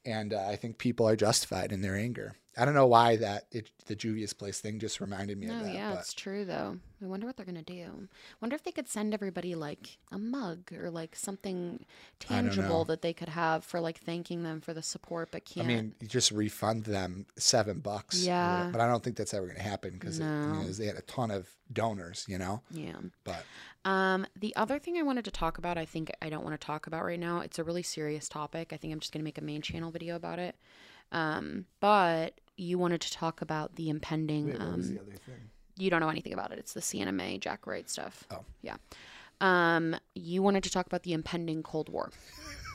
and 0.03 0.33
uh, 0.33 0.47
I 0.47 0.55
think 0.55 0.77
people 0.77 1.07
are 1.07 1.15
justified 1.15 1.71
in 1.71 1.81
their 1.81 1.95
anger. 1.95 2.35
I 2.57 2.63
don't 2.65 2.73
know 2.73 2.87
why 2.87 3.17
that 3.17 3.45
it, 3.51 3.69
the 3.87 3.95
Juvia's 3.95 4.33
Place 4.33 4.61
thing 4.61 4.79
just 4.79 5.01
reminded 5.01 5.37
me 5.37 5.47
No, 5.47 5.57
of 5.57 5.63
that. 5.65 5.73
yeah, 5.73 5.91
but 5.91 5.99
it's 5.99 6.13
true 6.13 6.45
though. 6.45 6.77
I 7.01 7.05
wonder 7.05 7.27
what 7.27 7.35
they're 7.37 7.45
gonna 7.45 7.61
do. 7.61 8.07
Wonder 8.41 8.55
if 8.55 8.63
they 8.63 8.71
could 8.71 8.87
send 8.87 9.13
everybody 9.13 9.55
like 9.55 9.97
a 10.11 10.17
mug 10.17 10.71
or 10.73 10.89
like 10.89 11.15
something 11.15 11.85
I 12.29 12.35
don't 12.35 12.45
know. 12.45 12.51
tangible 12.53 12.85
that 12.85 13.01
they 13.01 13.13
could 13.13 13.29
have 13.29 13.63
for 13.65 13.79
like 13.81 13.99
thanking 13.99 14.43
them 14.43 14.61
for 14.61 14.73
the 14.73 14.81
support, 14.81 15.29
but 15.31 15.43
can't. 15.45 15.65
I 15.65 15.67
mean, 15.67 15.95
you 15.99 16.07
just 16.07 16.31
refund 16.31 16.85
them 16.85 17.25
seven 17.37 17.79
bucks. 17.79 18.23
Yeah. 18.25 18.69
But 18.71 18.79
I 18.81 18.87
don't 18.87 19.03
think 19.03 19.17
that's 19.17 19.33
ever 19.33 19.45
going 19.45 19.57
to 19.57 19.63
happen 19.63 19.91
because 19.93 20.19
No. 20.19 20.63
they 20.63 20.85
had 20.85 20.95
a 20.95 21.01
ton 21.01 21.31
of 21.31 21.49
donors, 21.73 22.25
you 22.27 22.37
know. 22.37 22.61
yeah. 22.71 22.95
But 23.25 23.43
Um, 23.83 24.25
the 24.35 24.55
other 24.55 24.79
thing 24.79 24.97
I 24.97 25.03
wanted 25.03 25.25
to 25.25 25.31
talk 25.31 25.57
about, 25.57 25.77
I 25.77 25.85
think 25.85 26.09
I 26.21 26.29
don't 26.29 26.43
want 26.43 26.59
to 26.59 26.65
talk 26.65 26.87
about 26.87 27.03
right 27.03 27.19
now. 27.19 27.41
It's 27.41 27.59
a 27.59 27.63
really 27.63 27.83
serious 27.83 28.27
topic. 28.29 28.71
I 28.71 28.77
think 28.77 28.93
I'm 28.93 28.99
just 28.99 29.11
going 29.11 29.19
to 29.21 29.25
make 29.25 29.37
a 29.37 29.43
main 29.43 29.61
channel 29.61 29.91
video 29.91 30.15
about 30.15 30.39
it. 30.39 30.55
Um, 31.11 31.65
but 31.79 32.39
you 32.57 32.77
wanted 32.77 33.01
to 33.01 33.11
talk 33.11 33.41
about 33.41 33.75
the 33.75 33.89
impending. 33.89 34.55
um, 34.59 34.73
other 34.73 35.17
thing? 35.25 35.49
you 35.77 35.89
don't 35.89 35.99
know 35.99 36.09
anything 36.09 36.33
about 36.33 36.51
it. 36.53 36.59
It's 36.59 36.73
the 36.73 36.79
CNMA 36.79 37.39
Jack 37.41 37.67
Wright 37.67 37.89
stuff. 37.89 38.23
Oh. 38.31 38.45
yeah. 38.61 38.75
Um, 39.41 39.97
you 40.13 40.41
wanted 40.41 40.63
to 40.63 40.69
talk 40.71 40.85
about 40.85 41.03
the 41.03 41.11
impending 41.11 41.61
Cold 41.63 41.89
War. 41.89 42.11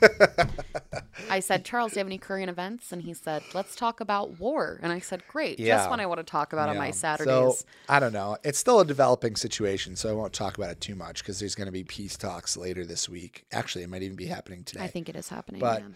I 1.29 1.39
said, 1.39 1.65
Charles, 1.65 1.91
do 1.93 1.95
you 1.95 1.99
have 2.01 2.07
any 2.07 2.17
current 2.17 2.49
events? 2.49 2.91
And 2.91 3.01
he 3.01 3.13
said, 3.13 3.41
let's 3.53 3.75
talk 3.75 3.99
about 3.99 4.39
war. 4.39 4.79
And 4.83 4.91
I 4.91 4.99
said, 4.99 5.23
great. 5.27 5.59
Yeah. 5.59 5.77
Just 5.77 5.89
what 5.89 5.99
I 5.99 6.05
want 6.05 6.19
to 6.19 6.23
talk 6.23 6.53
about 6.53 6.69
on 6.69 6.77
my 6.77 6.87
Yeah. 6.87 6.91
Saturdays. 6.91 7.59
So 7.59 7.65
I 7.89 7.99
don't 7.99 8.13
know. 8.13 8.37
It's 8.43 8.59
still 8.59 8.79
a 8.79 8.85
developing 8.85 9.35
situation, 9.35 9.95
so 9.95 10.09
I 10.09 10.13
won't 10.13 10.33
talk 10.33 10.57
about 10.57 10.69
it 10.71 10.81
too 10.81 10.95
much 10.95 11.23
because 11.23 11.39
there's 11.39 11.55
going 11.55 11.65
to 11.67 11.71
be 11.71 11.83
peace 11.83 12.17
talks 12.17 12.55
later 12.57 12.85
this 12.85 13.09
week. 13.09 13.45
Actually, 13.51 13.83
it 13.83 13.89
might 13.89 14.03
even 14.03 14.15
be 14.15 14.27
happening 14.27 14.63
today. 14.63 14.83
I 14.83 14.87
think 14.87 15.09
it 15.09 15.15
is 15.15 15.29
happening. 15.29 15.59
But- 15.59 15.81
yeah. 15.81 15.87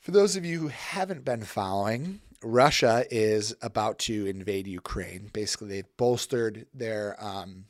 For 0.00 0.12
those 0.12 0.34
of 0.34 0.46
you 0.46 0.58
who 0.58 0.68
haven't 0.68 1.26
been 1.26 1.44
following, 1.44 2.22
Russia 2.42 3.04
is 3.10 3.54
about 3.60 3.98
to 4.00 4.24
invade 4.24 4.66
Ukraine. 4.66 5.28
Basically, 5.30 5.68
they've 5.68 5.96
bolstered 5.98 6.66
their 6.72 7.22
um, 7.22 7.66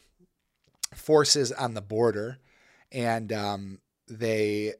forces 0.95 1.51
on 1.51 1.74
the 1.74 1.81
border, 1.81 2.39
and 2.93 3.33
um, 3.33 3.81
they 4.07 4.74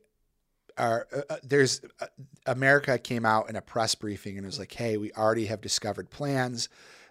are. 0.79 1.09
Uh, 1.13 1.23
uh, 1.29 1.37
there's 1.43 1.81
uh, 2.01 2.07
America 2.47 2.97
came 2.99 3.27
out 3.27 3.51
in 3.51 3.57
a 3.57 3.63
press 3.63 3.97
briefing 3.97 4.37
and 4.37 4.47
was 4.47 4.61
like, 4.61 4.73
"Hey, 4.73 4.97
we 4.97 5.11
already 5.13 5.47
have 5.47 5.61
discovered 5.61 6.09
plans 6.11 6.69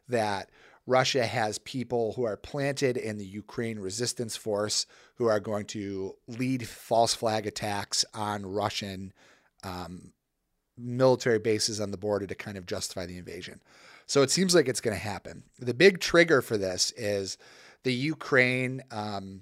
that." 0.07 0.49
Russia 0.87 1.23
has 1.23 1.59
people 1.59 2.13
who 2.13 2.23
are 2.23 2.35
planted 2.35 2.97
in 2.97 3.19
the 3.19 3.25
Ukraine 3.25 3.77
resistance 3.77 4.35
force 4.35 4.87
who 5.17 5.27
are 5.27 5.39
going 5.39 5.65
to 5.67 6.15
lead 6.27 6.67
false 6.67 7.13
flag 7.13 7.45
attacks 7.45 8.03
on 8.15 8.43
Russian 8.43 9.13
um, 9.63 10.13
military 10.79 11.39
bases 11.39 11.79
on 11.81 11.91
the 11.91 11.97
border 11.97 12.25
to 12.27 12.35
kind 12.35 12.57
of 12.57 12.65
justify 12.65 13.05
the 13.05 13.17
invasion. 13.17 13.61
So 14.05 14.21
it 14.23 14.31
seems 14.31 14.55
like 14.55 14.67
it's 14.67 14.81
going 14.81 14.95
to 14.95 15.03
happen. 15.03 15.43
The 15.59 15.73
big 15.73 15.99
trigger 15.99 16.41
for 16.41 16.57
this 16.57 16.91
is 16.97 17.37
the 17.83 17.93
Ukraine. 17.93 18.81
Um, 18.89 19.41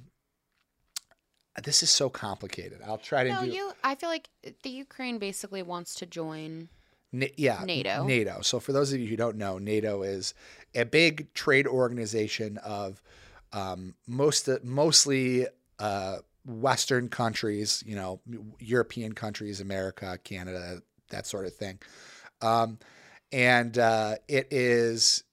this 1.64 1.82
is 1.82 1.90
so 1.90 2.10
complicated. 2.10 2.82
I'll 2.86 2.98
try 2.98 3.24
to 3.24 3.30
No, 3.34 3.46
do. 3.46 3.52
you. 3.52 3.72
I 3.84 3.96
feel 3.96 4.10
like 4.10 4.30
the 4.64 4.70
Ukraine 4.70 5.20
basically 5.20 5.64
wants 5.64 5.96
to 5.96 6.06
join. 6.06 6.70
Na- 7.12 7.28
yeah, 7.38 7.64
NATO. 7.66 8.04
NATO. 8.04 8.42
So 8.42 8.60
for 8.60 8.74
those 8.74 8.92
of 8.94 9.00
you 9.00 9.08
who 9.08 9.16
don't 9.16 9.38
know, 9.38 9.58
NATO 9.58 10.04
is 10.04 10.34
a 10.76 10.84
big 10.84 11.34
trade 11.34 11.66
organization 11.66 12.58
of 12.58 13.02
um, 13.54 13.96
most 14.06 14.50
mostly 14.64 15.48
uh, 15.80 16.18
Western 16.46 17.10
countries, 17.10 17.84
you 17.86 17.96
know, 17.96 18.22
European 18.60 19.14
countries, 19.14 19.60
America, 19.62 20.20
Canada, 20.24 20.82
that 21.10 21.26
sort 21.26 21.45
of 21.45 21.53
thing. 21.55 21.80
Um, 22.41 22.80
and 23.32 23.78
uh, 23.78 24.16
it 24.28 24.47
is 24.51 25.24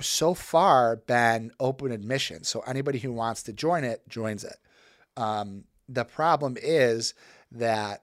so 0.00 0.34
far 0.34 0.96
been 0.96 1.52
open 1.60 1.92
admission. 1.92 2.44
So 2.44 2.60
anybody 2.60 2.98
who 2.98 3.12
wants 3.12 3.42
to 3.44 3.52
join 3.52 3.84
it 3.84 4.02
joins 4.08 4.44
it. 4.44 4.56
Um, 5.16 5.64
the 5.88 6.04
problem 6.04 6.56
is 6.60 7.14
that 7.52 8.02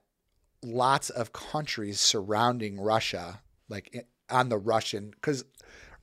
lots 0.62 1.10
of 1.10 1.32
countries 1.32 2.00
surrounding 2.00 2.80
Russia, 2.80 3.40
like 3.68 4.06
on 4.30 4.48
the 4.48 4.58
Russian, 4.58 5.10
because 5.10 5.44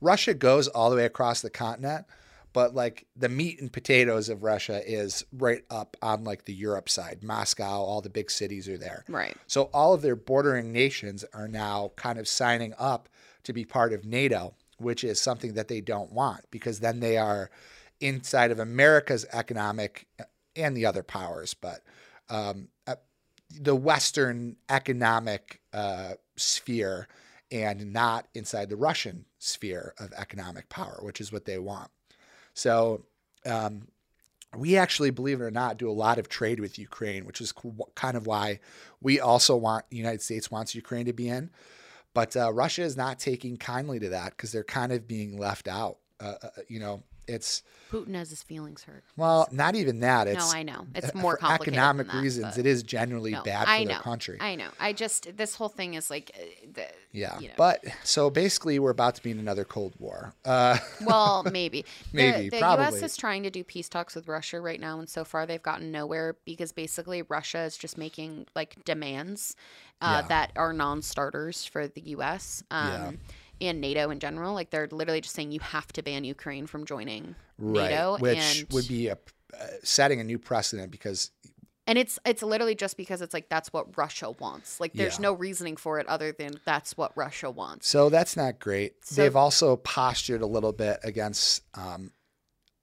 Russia 0.00 0.34
goes 0.34 0.68
all 0.68 0.90
the 0.90 0.96
way 0.96 1.04
across 1.04 1.40
the 1.40 1.50
continent, 1.50 2.04
but 2.52 2.74
like 2.74 3.06
the 3.16 3.28
meat 3.28 3.60
and 3.60 3.72
potatoes 3.72 4.28
of 4.28 4.42
Russia 4.42 4.82
is 4.86 5.24
right 5.32 5.64
up 5.70 5.96
on 6.02 6.24
like 6.24 6.44
the 6.44 6.54
Europe 6.54 6.88
side. 6.88 7.22
Moscow, 7.22 7.82
all 7.82 8.00
the 8.00 8.10
big 8.10 8.30
cities 8.30 8.68
are 8.68 8.78
there. 8.78 9.04
Right. 9.08 9.36
So 9.46 9.64
all 9.74 9.94
of 9.94 10.02
their 10.02 10.16
bordering 10.16 10.72
nations 10.72 11.24
are 11.34 11.48
now 11.48 11.92
kind 11.96 12.18
of 12.18 12.28
signing 12.28 12.74
up 12.78 13.08
to 13.44 13.52
be 13.52 13.64
part 13.64 13.92
of 13.92 14.04
NATO, 14.04 14.54
which 14.78 15.04
is 15.04 15.20
something 15.20 15.54
that 15.54 15.68
they 15.68 15.80
don't 15.80 16.12
want 16.12 16.44
because 16.50 16.80
then 16.80 17.00
they 17.00 17.16
are 17.16 17.50
inside 18.00 18.50
of 18.50 18.58
America's 18.58 19.26
economic 19.32 20.06
and 20.56 20.76
the 20.76 20.86
other 20.86 21.02
powers, 21.02 21.54
but 21.54 21.82
um, 22.28 22.68
uh, 22.86 22.96
the 23.60 23.74
Western 23.74 24.56
economic 24.68 25.60
uh, 25.72 26.12
sphere 26.36 27.08
and 27.50 27.92
not 27.92 28.26
inside 28.34 28.68
the 28.68 28.76
Russian 28.76 29.24
sphere 29.38 29.94
of 29.98 30.12
economic 30.12 30.68
power, 30.68 30.98
which 31.02 31.20
is 31.20 31.32
what 31.32 31.44
they 31.44 31.58
want. 31.58 31.90
So 32.58 33.04
um, 33.46 33.86
we 34.56 34.76
actually, 34.76 35.10
believe 35.10 35.40
it 35.40 35.44
or 35.44 35.50
not, 35.50 35.78
do 35.78 35.88
a 35.88 35.92
lot 35.92 36.18
of 36.18 36.28
trade 36.28 36.58
with 36.58 36.76
Ukraine, 36.76 37.24
which 37.24 37.40
is 37.40 37.54
kind 37.94 38.16
of 38.16 38.26
why 38.26 38.58
we 39.00 39.20
also 39.20 39.54
want 39.56 39.88
the 39.90 39.96
United 39.96 40.22
States 40.22 40.50
wants 40.50 40.74
Ukraine 40.74 41.06
to 41.06 41.12
be 41.12 41.28
in. 41.28 41.50
But 42.14 42.36
uh, 42.36 42.52
Russia 42.52 42.82
is 42.82 42.96
not 42.96 43.20
taking 43.20 43.58
kindly 43.58 44.00
to 44.00 44.08
that 44.08 44.30
because 44.30 44.50
they're 44.50 44.64
kind 44.64 44.90
of 44.90 45.06
being 45.06 45.38
left 45.38 45.68
out. 45.68 45.98
Uh, 46.18 46.34
uh, 46.42 46.48
you 46.66 46.80
know, 46.80 47.04
it's 47.28 47.62
Putin 47.90 48.14
has 48.14 48.28
his 48.28 48.42
feelings 48.42 48.82
hurt. 48.82 49.02
well, 49.16 49.48
not 49.50 49.74
even 49.74 50.00
that. 50.00 50.26
It's 50.28 50.52
no, 50.52 50.58
I 50.58 50.62
know. 50.62 50.86
It's 50.94 51.14
more 51.14 51.32
for 51.36 51.38
complicated. 51.38 51.74
economic 51.74 52.06
than 52.08 52.16
that, 52.16 52.22
reasons. 52.22 52.58
It 52.58 52.66
is 52.66 52.82
generally 52.82 53.30
No, 53.32 53.42
bad 53.42 53.64
for 53.64 53.70
I 53.70 53.84
their 53.86 53.94
know. 53.96 54.00
country. 54.00 54.36
I 54.40 54.56
know. 54.56 54.68
I 54.78 54.92
just 54.92 55.34
this 55.36 55.54
whole 55.54 55.70
thing 55.70 55.94
is 55.94 56.10
like, 56.10 56.30
uh, 56.34 56.44
the, 56.74 56.86
yeah, 57.12 57.38
you 57.38 57.48
know. 57.48 57.54
but 57.56 57.82
so 58.04 58.28
basically, 58.28 58.78
we're 58.78 58.90
about 58.90 59.14
to 59.14 59.22
be 59.22 59.30
in 59.30 59.38
another 59.38 59.64
Cold 59.64 59.94
War. 59.98 60.34
Uh, 60.44 60.76
well, 61.06 61.44
maybe. 61.50 61.84
Maybe, 62.12 62.50
the, 62.50 62.56
the 62.56 62.60
probably. 62.60 63.00
U.S. 63.00 63.12
is 63.12 63.16
trying 63.16 63.42
to 63.44 63.50
do 63.50 63.64
peace 63.64 63.88
talks 63.88 64.14
with 64.14 64.28
Russia 64.28 64.60
right 64.60 64.80
now, 64.80 64.98
and 64.98 65.08
so 65.08 65.24
far 65.24 65.46
they've 65.46 65.62
gotten 65.62 65.90
nowhere 65.90 66.36
because 66.44 66.72
basically 66.72 67.22
Russia 67.22 67.60
is 67.60 67.76
just 67.78 67.96
making 67.96 68.46
like 68.54 68.84
demands 68.84 69.56
uh, 70.02 70.20
Yeah. 70.22 70.28
that 70.28 70.52
are 70.56 70.72
non-starters 70.74 71.64
for 71.64 71.88
the 71.88 72.00
U.S. 72.10 72.62
Um, 72.70 72.88
Yeah. 72.88 73.10
And 73.60 73.80
NATO 73.80 74.10
in 74.10 74.20
general, 74.20 74.54
like 74.54 74.70
they're 74.70 74.88
literally 74.90 75.20
just 75.20 75.34
saying 75.34 75.52
you 75.52 75.60
have 75.60 75.92
to 75.94 76.02
ban 76.02 76.24
Ukraine 76.24 76.66
from 76.66 76.84
joining 76.84 77.34
right, 77.58 77.90
NATO, 77.90 78.18
which 78.18 78.60
and 78.60 78.72
would 78.72 78.86
be 78.88 79.08
a 79.08 79.18
uh, 79.58 79.66
setting 79.82 80.20
a 80.20 80.24
new 80.24 80.38
precedent 80.38 80.90
because 80.90 81.30
and 81.86 81.96
it's 81.98 82.18
it's 82.26 82.42
literally 82.42 82.74
just 82.74 82.96
because 82.98 83.22
it's 83.22 83.32
like 83.32 83.48
that's 83.48 83.72
what 83.72 83.96
Russia 83.96 84.30
wants. 84.32 84.78
Like 84.78 84.92
there's 84.92 85.16
Yeah. 85.18 85.22
no 85.22 85.32
reasoning 85.32 85.76
for 85.76 85.98
it 85.98 86.06
other 86.06 86.32
than 86.32 86.60
that's 86.66 86.96
what 86.98 87.16
Russia 87.16 87.50
wants. 87.50 87.88
So 87.88 88.10
that's 88.10 88.36
not 88.36 88.58
great. 88.58 89.04
So- 89.06 89.22
They've 89.22 89.34
also 89.34 89.76
postured 89.76 90.42
a 90.42 90.46
little 90.46 90.72
bit 90.72 90.98
against. 91.02 91.62
Um, 91.74 92.12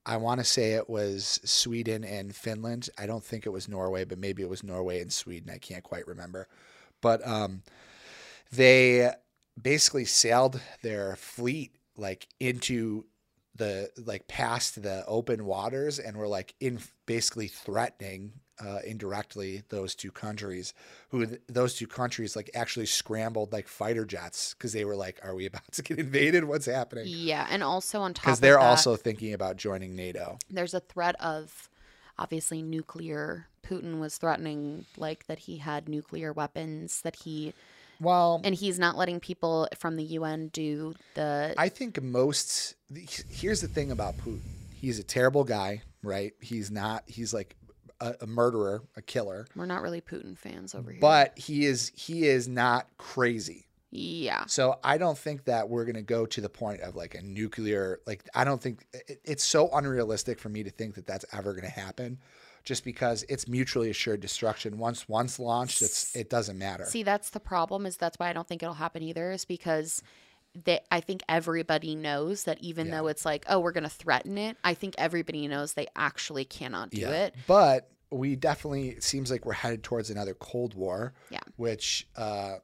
I 0.08 0.18
want 0.18 0.40
to 0.40 0.44
say 0.44 0.74
it 0.74 0.90
was 0.90 1.40
Sweden 1.46 2.04
and 2.04 2.36
Finland. 2.36 2.90
I 2.98 3.06
don't 3.06 3.24
think 3.24 3.46
it 3.46 3.50
was 3.50 3.68
Norway, 3.68 4.06
but 4.06 4.18
maybe 4.20 4.44
it 4.44 4.50
was 4.50 4.64
Norway 4.64 5.02
and 5.02 5.12
Sweden. 5.14 5.50
I 5.50 5.58
can't 5.58 5.84
quite 5.84 6.08
remember. 6.08 6.48
But 7.02 7.26
um, 7.28 7.62
they 8.52 9.12
basically 9.62 10.06
sailed 10.06 10.60
their 10.82 11.16
fleet 11.16 11.76
like 11.98 12.28
into 12.40 13.06
the 13.56 13.90
like 14.06 14.28
past 14.28 14.82
the 14.84 15.06
open 15.08 15.46
waters 15.46 15.98
and 15.98 16.18
were 16.18 16.28
like 16.28 16.54
in 16.60 16.80
basically 17.06 17.48
threatening 17.48 18.34
uh, 18.64 18.80
indirectly 18.86 19.64
those 19.70 19.96
two 19.96 20.12
countries 20.12 20.74
who 21.10 21.26
those 21.48 21.76
two 21.76 21.88
countries 21.88 22.36
like 22.36 22.50
actually 22.54 22.86
scrambled 22.86 23.52
like 23.52 23.68
fighter 23.68 24.06
jets 24.06 24.54
because 24.54 24.74
they 24.74 24.86
were 24.86 24.96
like 24.96 25.20
are 25.24 25.36
we 25.36 25.46
about 25.46 25.72
to 25.72 25.82
get 25.82 26.00
invaded? 26.00 26.44
What's 26.44 26.66
happening? 26.66 27.06
Yeah, 27.08 27.48
and 27.50 27.64
also 27.64 28.02
on 28.02 28.14
top 28.14 28.26
because 28.26 28.40
they're 28.40 28.54
that, 28.54 28.62
also 28.62 28.96
thinking 28.96 29.34
about 29.34 29.58
joining 29.58 29.96
nato. 29.96 30.38
There's 30.50 30.74
a 30.74 30.80
threat 30.80 31.16
of 31.22 31.70
obviously 32.18 32.62
nuclear. 32.62 33.48
Putin 33.66 34.00
was 34.00 34.18
threatening 34.18 34.86
like 34.96 35.28
that 35.28 35.40
he 35.40 35.58
had 35.58 35.90
nuclear 35.90 36.32
weapons 36.32 37.02
that 37.02 37.16
he 37.18 37.54
well 38.00 38.42
and 38.44 38.54
he's 38.56 38.78
not 38.80 38.98
letting 38.98 39.20
people 39.20 39.68
from 39.78 39.96
the 39.96 40.04
UN 40.04 40.48
do 40.50 40.94
the 41.14 41.54
I 41.58 41.70
think 41.70 42.02
most. 42.02 42.76
Here's 43.30 43.62
the 43.62 43.68
thing 43.68 43.92
about 43.92 44.18
Putin. 44.18 44.42
He's 44.74 45.00
a 45.00 45.04
terrible 45.04 45.44
guy, 45.44 45.82
right? 46.04 46.34
He's 46.42 46.70
not. 46.72 47.04
He's 47.08 47.34
like 47.34 47.56
a, 48.02 48.16
a 48.22 48.28
murderer, 48.28 48.84
a 48.96 49.02
killer. 49.02 49.48
we're 49.56 49.66
not 49.66 49.82
really 49.82 50.02
Putin 50.02 50.38
fans 50.38 50.76
over 50.76 50.92
here. 50.92 51.00
But 51.02 51.38
he 51.38 51.66
is. 51.66 51.92
He 51.96 52.28
is 52.28 52.48
not 52.48 52.88
crazy. 52.98 53.66
yeah. 53.92 54.46
So 54.48 54.78
I 54.84 54.98
don't 54.98 55.18
think 55.18 55.46
that 55.46 55.70
we're 55.70 55.86
gonna 55.86 56.02
go 56.02 56.26
to 56.26 56.42
the 56.42 56.50
point 56.50 56.82
of 56.82 56.96
like 56.96 57.16
a 57.16 57.22
nuclear. 57.22 58.00
Like 58.06 58.24
I 58.36 58.44
don't 58.44 58.62
think 58.62 58.86
it, 58.94 59.22
it's 59.24 59.44
so 59.44 59.70
unrealistic 59.74 60.40
for 60.40 60.50
me 60.50 60.64
to 60.64 60.70
think 60.70 60.96
that 60.96 61.08
that's 61.08 61.26
ever 61.32 61.54
gonna 61.54 61.70
happen. 61.70 62.20
Just 62.66 62.84
because 62.84 63.24
it's 63.30 63.48
mutually 63.48 63.90
assured 63.92 64.20
destruction. 64.22 64.78
Once 64.78 65.08
once 65.08 65.40
launched, 65.40 65.82
it's 65.84 66.16
it 66.16 66.30
doesn't 66.30 66.58
matter. 66.58 66.86
See, 66.86 67.04
that's 67.04 67.30
the 67.30 67.40
problem 67.40 67.86
is 67.86 67.96
that's 67.96 68.18
why 68.18 68.30
I 68.30 68.34
don't 68.34 68.48
think 68.48 68.64
it'll 68.64 68.74
happen 68.76 69.04
either 69.04 69.32
is 69.32 69.46
because 69.46 70.02
they 70.66 70.80
I 70.90 71.00
think 71.00 71.22
everybody 71.30 71.96
knows 71.96 72.46
that 72.46 72.60
even 72.62 72.88
Yeah. 72.88 72.94
though 73.02 73.08
it's 73.08 73.24
like, 73.24 73.46
oh, 73.48 73.60
we're 73.60 73.72
going 73.72 73.84
to 73.84 73.90
threaten 73.90 74.38
it, 74.40 74.58
I 74.64 74.74
think 74.74 74.96
everybody 74.98 75.48
knows 75.48 75.74
they 75.74 75.88
actually 75.96 76.46
cannot 76.46 76.90
do 76.90 77.08
it. 77.08 77.36
But 77.46 77.92
we 78.10 78.36
definitely 78.36 78.90
it 78.90 79.04
seems 79.04 79.30
like 79.30 79.46
we're 79.46 79.54
headed 79.54 79.84
towards 79.84 80.10
another 80.10 80.34
Cold 80.34 80.74
War. 80.74 81.14
Yeah. 81.30 81.42
Which 81.58 82.08
uh 82.16 82.56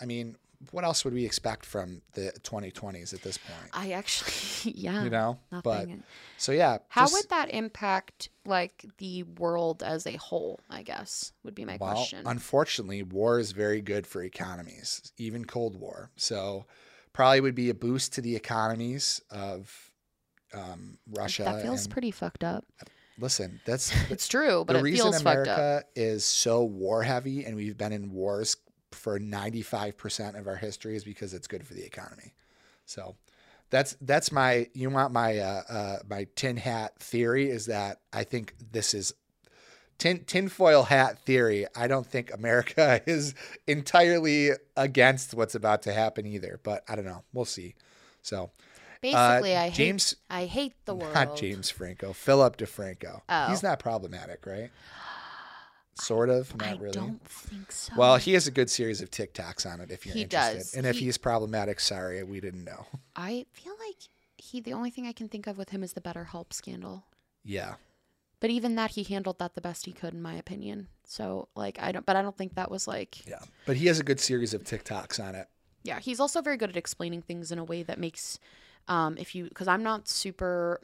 I 0.00 0.04
mean, 0.06 0.36
what 0.72 0.84
else 0.84 1.04
would 1.04 1.14
we 1.14 1.24
expect 1.24 1.64
from 1.64 2.02
the 2.14 2.32
2020s 2.42 3.14
at 3.14 3.22
this 3.22 3.38
point? 3.38 3.70
I 3.72 3.92
actually 3.92 4.72
yeah. 4.76 5.04
You 5.04 5.10
know? 5.10 5.38
But 5.50 5.62
nothing. 5.88 6.02
so 6.36 6.52
yeah, 6.52 6.78
How 6.88 7.02
just- 7.02 7.14
would 7.14 7.28
that 7.30 7.50
impact 7.54 8.28
like 8.44 8.84
the 8.98 9.22
world 9.24 9.82
as 9.82 10.06
a 10.06 10.16
whole, 10.16 10.58
I 10.70 10.82
guess, 10.82 11.32
would 11.44 11.54
be 11.54 11.64
my 11.64 11.76
well, 11.80 11.94
question. 11.94 12.22
unfortunately, 12.26 13.02
war 13.02 13.38
is 13.38 13.52
very 13.52 13.80
good 13.80 14.06
for 14.06 14.22
economies, 14.22 15.12
even 15.16 15.44
Cold 15.44 15.76
War. 15.78 16.10
So 16.16 16.64
probably 17.12 17.40
would 17.40 17.54
be 17.54 17.70
a 17.70 17.74
boost 17.74 18.14
to 18.14 18.20
the 18.20 18.34
economies 18.36 19.20
of 19.30 19.92
um, 20.54 20.98
Russia. 21.10 21.44
that 21.44 21.62
feels 21.62 21.84
and- 21.84 21.92
pretty 21.92 22.10
fucked 22.10 22.42
up. 22.42 22.64
listen, 23.18 23.60
that's 23.66 23.92
It's 24.10 24.26
true, 24.28 24.64
but 24.66 24.72
the 24.74 24.78
it 24.80 24.82
reason 24.82 25.04
feels 25.12 25.22
fucked 25.22 25.46
up. 25.48 25.58
America 25.58 25.84
is 25.94 26.24
so 26.24 26.64
war 26.64 27.02
heavy 27.02 27.44
and 27.44 27.54
we've 27.54 27.76
been 27.76 27.92
in 27.92 28.12
wars 28.12 28.56
for 28.92 29.18
95% 29.18 30.38
of 30.38 30.46
our 30.46 30.56
history 30.56 30.96
is 30.96 31.04
because 31.04 31.34
it's 31.34 31.46
good 31.46 31.66
for 31.66 31.74
the 31.74 31.84
economy. 31.84 32.34
So 32.86 33.16
that's 33.70 33.96
that's 34.00 34.32
my 34.32 34.68
you 34.72 34.88
want 34.88 35.12
my 35.12 35.38
uh, 35.38 35.62
uh, 35.68 35.98
my 36.08 36.26
tin 36.34 36.56
hat 36.56 36.98
theory 36.98 37.50
is 37.50 37.66
that 37.66 38.00
I 38.12 38.24
think 38.24 38.54
this 38.72 38.94
is 38.94 39.12
tin 39.98 40.24
tinfoil 40.24 40.84
hat 40.84 41.18
theory. 41.18 41.66
I 41.76 41.86
don't 41.86 42.06
think 42.06 42.32
America 42.32 43.02
is 43.06 43.34
entirely 43.66 44.50
against 44.76 45.34
what's 45.34 45.54
about 45.54 45.82
to 45.82 45.92
happen 45.92 46.26
either, 46.26 46.60
but 46.62 46.82
I 46.88 46.96
don't 46.96 47.04
know. 47.04 47.24
We'll 47.32 47.44
see. 47.44 47.74
So 48.22 48.50
Basically, 49.00 49.54
uh, 49.54 49.62
I 49.62 49.68
hate 49.68 49.74
James 49.74 50.16
I 50.28 50.44
hate 50.46 50.74
the 50.84 50.94
world. 50.96 51.14
not 51.14 51.36
James 51.36 51.70
Franco, 51.70 52.12
Philip 52.12 52.56
DeFranco. 52.56 53.20
Oh. 53.28 53.48
He's 53.48 53.62
not 53.62 53.78
problematic, 53.78 54.44
right? 54.46 54.70
Sort 56.00 56.28
of, 56.30 56.54
not 56.56 56.68
I 56.68 56.72
really. 56.76 56.92
don't 56.92 57.22
think 57.28 57.72
so. 57.72 57.92
Well, 57.96 58.16
he 58.16 58.32
has 58.34 58.46
a 58.46 58.50
good 58.50 58.70
series 58.70 59.00
of 59.00 59.10
TikToks 59.10 59.70
on 59.70 59.80
it 59.80 59.90
if 59.90 60.06
you're 60.06 60.14
He 60.14 60.22
interested. 60.22 60.58
does. 60.58 60.74
And 60.74 60.86
if 60.86 60.98
He- 60.98 61.06
he's 61.06 61.18
problematic, 61.18 61.80
sorry, 61.80 62.22
we 62.22 62.40
didn't 62.40 62.64
know. 62.64 62.86
I 63.16 63.46
feel 63.52 63.74
like 63.86 63.96
he 64.36 64.60
the 64.60 64.72
only 64.72 64.90
thing 64.90 65.06
I 65.06 65.12
can 65.12 65.28
think 65.28 65.46
of 65.46 65.58
with 65.58 65.70
him 65.70 65.82
is 65.82 65.94
the 65.94 66.00
Better 66.00 66.24
Help 66.24 66.52
scandal. 66.52 67.04
Yeah. 67.44 67.74
But 68.40 68.50
even 68.50 68.76
that 68.76 68.92
he 68.92 69.02
handled 69.02 69.40
that 69.40 69.54
the 69.56 69.60
best 69.60 69.86
he 69.86 69.92
could 69.92 70.14
in 70.14 70.22
my 70.22 70.34
opinion. 70.34 70.88
So 71.04 71.48
like 71.56 71.78
I 71.82 71.90
don't 71.90 72.06
but 72.06 72.14
I 72.14 72.22
don't 72.22 72.36
think 72.36 72.54
that 72.54 72.70
was 72.70 72.86
like 72.86 73.26
Yeah. 73.26 73.40
But 73.66 73.76
he 73.76 73.86
has 73.86 73.98
a 73.98 74.04
good 74.04 74.20
series 74.20 74.54
of 74.54 74.62
TikToks 74.62 75.18
on 75.22 75.34
it. 75.34 75.48
yeah, 75.82 75.98
he's 75.98 76.20
also 76.20 76.40
very 76.40 76.56
good 76.56 76.70
at 76.70 76.76
explaining 76.76 77.22
things 77.22 77.50
in 77.50 77.58
a 77.58 77.64
way 77.64 77.82
that 77.82 77.98
makes 77.98 78.38
um 78.86 79.18
if 79.18 79.34
you 79.34 79.50
cuz 79.54 79.66
I'm 79.66 79.82
not 79.82 80.08
super 80.08 80.80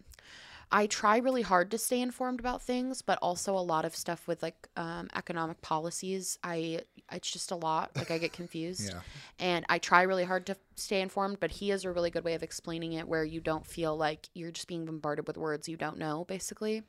I 0.74 0.88
try 0.88 1.18
really 1.18 1.42
hard 1.42 1.70
to 1.70 1.78
stay 1.78 2.00
informed 2.00 2.40
about 2.40 2.60
things, 2.60 3.00
but 3.00 3.16
also 3.22 3.56
a 3.56 3.62
lot 3.62 3.84
of 3.84 3.94
stuff 3.94 4.26
with 4.26 4.42
like 4.42 4.68
um, 4.76 5.08
economic 5.14 5.62
policies. 5.62 6.36
I 6.42 6.80
it's 7.12 7.30
just 7.30 7.52
a 7.52 7.54
lot. 7.54 7.92
Like 7.94 8.10
I 8.10 8.18
get 8.18 8.32
confused. 8.42 8.90
Yeah. 8.92 9.00
and 9.38 9.64
I 9.68 9.78
try 9.78 10.02
really 10.02 10.24
hard 10.24 10.46
to 10.46 10.56
stay 10.74 11.00
informed, 11.00 11.38
but 11.38 11.52
he 11.52 11.68
has 11.68 11.84
a 11.84 11.92
really 11.92 12.10
good 12.10 12.24
way 12.24 12.34
of 12.34 12.42
explaining 12.42 12.94
it 12.94 13.06
where 13.06 13.22
you 13.22 13.40
don't 13.40 13.64
feel 13.64 13.96
like 13.96 14.28
you're 14.34 14.50
just 14.50 14.66
being 14.66 14.84
bombarded 14.84 15.28
with 15.28 15.38
words 15.38 15.68
you 15.68 15.76
don't 15.76 15.96
know, 15.96 16.24
basically. 16.24 16.82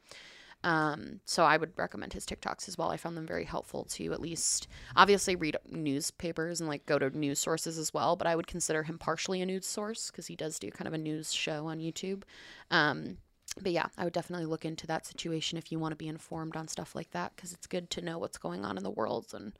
Um, 0.63 1.19
so 1.25 1.43
I 1.43 1.57
would 1.57 1.77
recommend 1.77 2.13
his 2.13 2.25
TikToks 2.25 2.67
as 2.67 2.79
well. 2.79 2.89
I 2.89 2.97
found 2.97 3.15
them 3.15 3.27
very 3.27 3.45
helpful 3.45 3.83
to 3.91 4.13
at 4.13 4.19
least 4.19 4.67
obviously 4.95 5.35
read 5.35 5.57
newspapers 5.69 6.59
and 6.59 6.67
like 6.67 6.87
go 6.87 6.97
to 6.97 7.15
news 7.15 7.37
sources 7.37 7.77
as 7.77 7.93
well, 7.93 8.15
but 8.15 8.25
I 8.25 8.35
would 8.35 8.47
consider 8.47 8.81
him 8.81 8.97
partially 8.97 9.43
a 9.43 9.45
news 9.45 9.67
source 9.67 10.09
because 10.09 10.25
he 10.25 10.35
does 10.35 10.57
do 10.57 10.71
kind 10.71 10.87
of 10.87 10.95
a 10.95 10.97
news 10.97 11.31
show 11.31 11.67
on 11.67 11.77
YouTube. 11.77 12.23
Um, 12.71 13.17
but 13.61 13.71
yeah, 13.71 13.87
I 13.97 14.03
would 14.03 14.13
definitely 14.13 14.45
look 14.45 14.65
into 14.65 14.85
that 14.87 15.05
situation 15.05 15.57
if 15.57 15.71
you 15.71 15.79
want 15.79 15.91
to 15.93 15.95
be 15.95 16.07
informed 16.07 16.55
on 16.55 16.67
stuff 16.67 16.95
like 16.95 17.11
that 17.11 17.33
because 17.35 17.53
it's 17.53 17.67
good 17.67 17.89
to 17.91 18.01
know 18.01 18.17
what's 18.17 18.37
going 18.37 18.65
on 18.65 18.77
in 18.77 18.83
the 18.83 18.91
world 18.91 19.27
and 19.33 19.53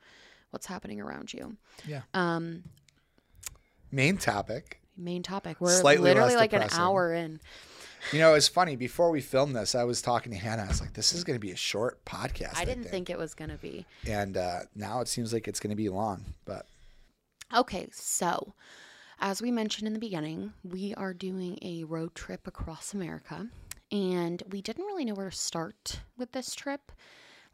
what's 0.50 0.66
happening 0.66 1.00
around 1.00 1.32
you. 1.32 1.56
Yeah. 1.86 2.02
Um, 2.14 2.64
Main 3.90 4.16
topic. 4.18 4.80
main 4.96 5.22
topic. 5.22 5.60
We're 5.60 5.70
Slightly 5.80 6.04
literally 6.04 6.30
less 6.34 6.40
like 6.40 6.50
depressing. 6.50 6.78
an 6.78 6.84
hour 6.84 7.12
in. 7.14 7.40
You 8.12 8.18
know, 8.20 8.34
it's 8.34 8.48
funny. 8.48 8.76
Before 8.76 9.10
we 9.10 9.20
filmed 9.20 9.56
this, 9.56 9.74
I 9.74 9.84
was 9.84 10.00
talking 10.02 10.30
to 10.32 10.38
Hannah. 10.38 10.62
I 10.64 10.68
was 10.68 10.80
like, 10.80 10.92
this 10.92 11.12
is 11.12 11.24
going 11.24 11.36
to 11.36 11.40
be 11.40 11.50
a 11.52 11.56
short 11.56 12.04
podcast. 12.04 12.56
I 12.56 12.64
didn't 12.64 12.84
think 12.84 13.10
it 13.10 13.18
was 13.18 13.34
going 13.34 13.50
to 13.50 13.56
be. 13.56 13.84
And 14.06 14.36
uh, 14.36 14.60
now 14.74 15.00
it 15.00 15.08
seems 15.08 15.32
like 15.32 15.48
it's 15.48 15.58
going 15.60 15.70
to 15.70 15.76
be 15.76 15.88
long. 15.88 16.24
But 16.44 16.66
Okay, 17.54 17.88
so 17.92 18.54
as 19.20 19.40
we 19.40 19.50
mentioned 19.50 19.86
in 19.86 19.92
the 19.92 19.98
beginning, 20.00 20.52
we 20.64 20.94
are 20.94 21.14
doing 21.14 21.58
a 21.62 21.84
road 21.84 22.14
trip 22.14 22.46
across 22.46 22.92
America, 22.92 23.48
and 23.92 24.42
we 24.50 24.62
didn't 24.62 24.84
really 24.84 25.04
know 25.04 25.14
where 25.14 25.30
to 25.30 25.36
start 25.36 26.00
with 26.16 26.32
this 26.32 26.54
trip. 26.54 26.92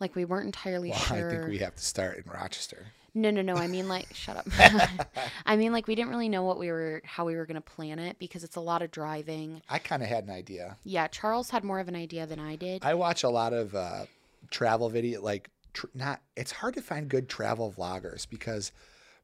Like 0.01 0.17
we 0.17 0.25
weren't 0.25 0.47
entirely 0.47 0.91
well, 0.91 0.99
sure. 0.99 1.29
I 1.29 1.31
think 1.31 1.49
we 1.49 1.59
have 1.59 1.77
to 1.77 1.85
start 1.85 2.19
in 2.19 2.31
Rochester. 2.31 2.87
No, 3.15 3.31
no, 3.31 3.43
no. 3.43 3.57
I 3.57 3.67
mean, 3.67 3.89
like, 3.89 4.09
shut 4.15 4.37
up. 4.37 4.47
I 5.47 5.57
mean, 5.57 5.73
like, 5.73 5.87
we 5.87 5.95
didn't 5.95 6.11
really 6.11 6.29
know 6.29 6.45
what 6.45 6.59
we 6.59 6.71
were, 6.71 7.03
how 7.05 7.25
we 7.25 7.37
were 7.37 7.47
going 7.47 7.57
to 7.57 7.61
plan 7.61 7.99
it 7.99 8.19
because 8.19 8.43
it's 8.43 8.57
a 8.57 8.61
lot 8.61 8.83
of 8.83 8.91
driving. 8.91 9.63
I 9.69 9.79
kind 9.79 10.03
of 10.03 10.09
had 10.09 10.25
an 10.25 10.31
idea. 10.31 10.77
Yeah, 10.85 11.09
Charles 11.09 11.51
had 11.51 11.65
more 11.65 11.79
of 11.79 11.89
an 11.89 11.97
idea 11.97 12.27
than 12.27 12.41
I 12.41 12.57
did. 12.57 12.85
I 12.85 12.95
watch 12.95 13.23
a 13.23 13.29
lot 13.29 13.53
of 13.53 13.75
uh, 13.75 14.07
travel 14.51 14.89
video, 14.89 15.21
like 15.21 15.51
tr- 15.75 15.87
not. 15.95 16.21
It's 16.37 16.53
hard 16.53 16.75
to 16.75 16.83
find 16.83 17.09
good 17.09 17.29
travel 17.29 17.73
vloggers 17.77 18.27
because 18.29 18.73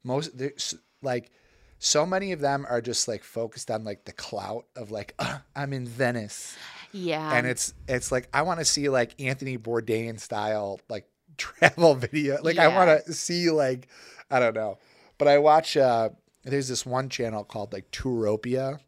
most 0.04 0.36
there's 0.36 0.74
like 1.02 1.30
so 1.78 2.04
many 2.04 2.32
of 2.32 2.40
them 2.40 2.66
are 2.68 2.80
just 2.80 3.08
like 3.08 3.22
focused 3.22 3.70
on 3.70 3.84
like 3.84 4.04
the 4.04 4.12
clout 4.12 4.66
of 4.76 4.90
like 4.90 5.14
"Ugh, 5.18 5.40
I'm 5.56 5.72
in 5.72 5.86
Venice, 5.86 6.56
yeah. 6.92 7.34
and 7.34 7.46
it's 7.46 7.74
it's 7.86 8.10
like 8.12 8.28
I 8.32 8.42
want 8.42 8.60
to 8.60 8.64
see 8.64 8.88
like 8.88 9.20
Anthony 9.20 9.58
Bourdain 9.58 10.18
style 10.18 10.80
like 10.88 11.08
travel 11.36 11.94
video. 11.94 12.38
Like 12.42 12.58
I 12.58 12.68
want 12.68 13.06
to 13.06 13.12
see 13.12 13.50
like 13.50 13.88
I 14.30 14.40
don't 14.40 14.54
know, 14.54 14.78
but 15.18 15.28
I 15.28 15.38
watch. 15.38 15.76
uh 15.76 16.10
There's 16.44 16.68
this 16.68 16.86
one 16.86 17.08
channel 17.08 17.44
called 17.44 17.72
like 17.72 17.90
Touropia. 17.90 18.78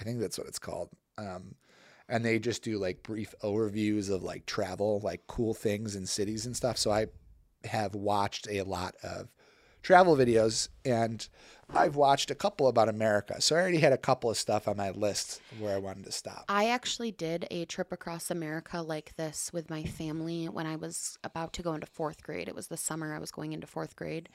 I 0.00 0.04
think 0.04 0.20
that's 0.20 0.38
what 0.38 0.48
it's 0.48 0.58
called. 0.58 0.88
Um, 1.18 1.54
and 2.08 2.24
they 2.24 2.38
just 2.38 2.62
do 2.62 2.78
like 2.78 3.02
brief 3.02 3.34
overviews 3.42 4.10
of 4.10 4.22
like 4.22 4.46
travel, 4.46 5.00
like 5.04 5.26
cool 5.26 5.54
things 5.54 5.94
in 5.94 6.06
cities 6.06 6.46
and 6.46 6.56
stuff. 6.56 6.76
So 6.76 6.90
I 6.90 7.06
have 7.64 7.94
watched 7.94 8.48
a 8.50 8.62
lot 8.62 8.94
of 9.02 9.28
travel 9.82 10.16
videos 10.16 10.68
and 10.84 11.26
I've 11.74 11.96
watched 11.96 12.30
a 12.30 12.34
couple 12.34 12.68
about 12.68 12.88
America. 12.88 13.40
So 13.40 13.54
I 13.54 13.60
already 13.60 13.78
had 13.78 13.92
a 13.92 13.98
couple 13.98 14.28
of 14.28 14.36
stuff 14.36 14.66
on 14.66 14.76
my 14.76 14.90
list 14.90 15.40
where 15.58 15.74
I 15.74 15.78
wanted 15.78 16.04
to 16.04 16.12
stop. 16.12 16.44
I 16.48 16.68
actually 16.68 17.12
did 17.12 17.46
a 17.50 17.64
trip 17.64 17.92
across 17.92 18.30
America 18.30 18.82
like 18.82 19.14
this 19.16 19.52
with 19.52 19.70
my 19.70 19.84
family 19.84 20.48
when 20.48 20.66
I 20.66 20.76
was 20.76 21.18
about 21.22 21.52
to 21.54 21.62
go 21.62 21.72
into 21.74 21.86
fourth 21.86 22.22
grade. 22.22 22.48
It 22.48 22.54
was 22.54 22.66
the 22.66 22.76
summer 22.76 23.14
I 23.14 23.18
was 23.18 23.30
going 23.30 23.52
into 23.52 23.66
fourth 23.66 23.94
grade. 23.94 24.28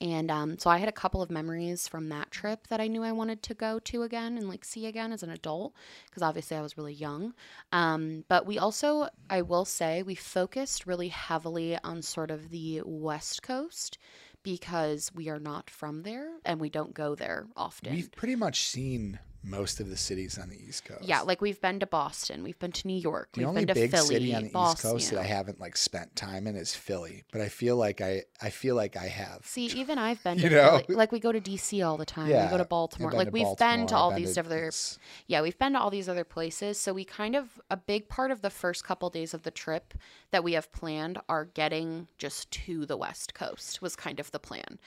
And 0.00 0.30
um, 0.30 0.58
so 0.58 0.68
I 0.68 0.78
had 0.78 0.88
a 0.88 0.92
couple 0.92 1.22
of 1.22 1.30
memories 1.30 1.86
from 1.86 2.08
that 2.08 2.30
trip 2.30 2.66
that 2.68 2.80
I 2.80 2.88
knew 2.88 3.04
I 3.04 3.12
wanted 3.12 3.42
to 3.44 3.54
go 3.54 3.78
to 3.78 4.02
again 4.02 4.36
and 4.36 4.48
like 4.48 4.64
see 4.64 4.86
again 4.86 5.12
as 5.12 5.22
an 5.22 5.30
adult 5.30 5.74
because 6.06 6.22
obviously 6.22 6.56
I 6.56 6.62
was 6.62 6.76
really 6.76 6.94
young. 6.94 7.34
Um, 7.72 8.24
but 8.28 8.46
we 8.46 8.58
also, 8.58 9.08
I 9.28 9.42
will 9.42 9.64
say, 9.64 10.02
we 10.02 10.16
focused 10.16 10.86
really 10.86 11.08
heavily 11.08 11.78
on 11.84 12.02
sort 12.02 12.30
of 12.30 12.50
the 12.50 12.82
West 12.84 13.42
Coast 13.42 13.96
because 14.42 15.10
we 15.14 15.28
are 15.28 15.38
not 15.38 15.70
from 15.70 16.02
there 16.02 16.30
and 16.44 16.60
we 16.60 16.70
don't 16.70 16.94
go 16.94 17.14
there 17.14 17.46
often. 17.56 17.94
We've 17.94 18.10
pretty 18.12 18.36
much 18.36 18.62
seen 18.62 19.18
most 19.42 19.80
of 19.80 19.88
the 19.88 19.96
cities 19.96 20.38
on 20.38 20.50
the 20.50 20.56
East 20.56 20.84
Coast. 20.84 21.02
yeah, 21.02 21.22
like 21.22 21.40
we've 21.40 21.60
been 21.60 21.80
to 21.80 21.86
Boston, 21.86 22.42
we've 22.42 22.58
been 22.58 22.72
to 22.72 22.86
New 22.86 22.98
York, 22.98 23.30
the 23.32 23.40
we've 23.40 23.48
only 23.48 23.64
been 23.64 23.74
to 23.74 23.80
big 23.80 23.90
Philly, 23.90 24.06
city 24.06 24.34
on 24.34 24.44
the 24.44 24.50
Boston. 24.50 24.74
East 24.96 25.08
Coast 25.08 25.10
that 25.12 25.20
I 25.20 25.24
haven't 25.26 25.60
like 25.60 25.76
spent 25.76 26.14
time 26.14 26.46
in 26.46 26.56
is 26.56 26.74
Philly, 26.74 27.24
but 27.32 27.40
I 27.40 27.48
feel 27.48 27.76
like 27.76 28.00
I 28.00 28.24
I 28.42 28.50
feel 28.50 28.74
like 28.74 28.96
I 28.96 29.06
have. 29.06 29.40
See, 29.44 29.66
even 29.76 29.98
I've 29.98 30.22
been 30.22 30.36
to 30.38 30.42
You 30.44 30.50
know? 30.50 30.82
Philly. 30.86 30.96
Like 30.96 31.12
we 31.12 31.20
go 31.20 31.32
to 31.32 31.40
DC 31.40 31.86
all 31.86 31.96
the 31.96 32.04
time. 32.04 32.26
we 32.26 32.32
go 32.50 32.58
to 32.58 32.64
Baltimore. 32.64 33.12
Like 33.12 33.28
to 33.28 33.32
we've 33.32 33.56
been 33.58 33.86
to 33.86 33.96
all 33.96 34.10
been 34.10 34.22
these 34.22 34.34
to- 34.34 34.40
other 34.40 34.58
it's- 34.58 34.98
Yeah, 35.26 35.42
we've 35.42 35.58
been 35.58 35.72
to 35.72 35.80
all 35.80 35.90
these 35.90 36.08
other 36.08 36.24
places. 36.24 36.78
So 36.78 36.92
we 36.92 37.04
kind 37.04 37.34
of 37.34 37.60
a 37.70 37.76
big 37.76 38.08
part 38.08 38.30
of 38.30 38.42
the 38.42 38.50
first 38.50 38.84
couple 38.84 39.08
days 39.10 39.32
of 39.34 39.42
the 39.42 39.50
trip 39.50 39.94
that 40.32 40.44
we 40.44 40.52
have 40.52 40.70
planned 40.72 41.18
are 41.28 41.44
getting 41.46 42.08
just 42.18 42.50
to 42.50 42.84
the 42.86 42.96
West 42.96 43.34
Coast 43.34 43.80
was 43.82 43.96
kind 43.96 44.20
of 44.20 44.30
the 44.30 44.38
plan. 44.38 44.78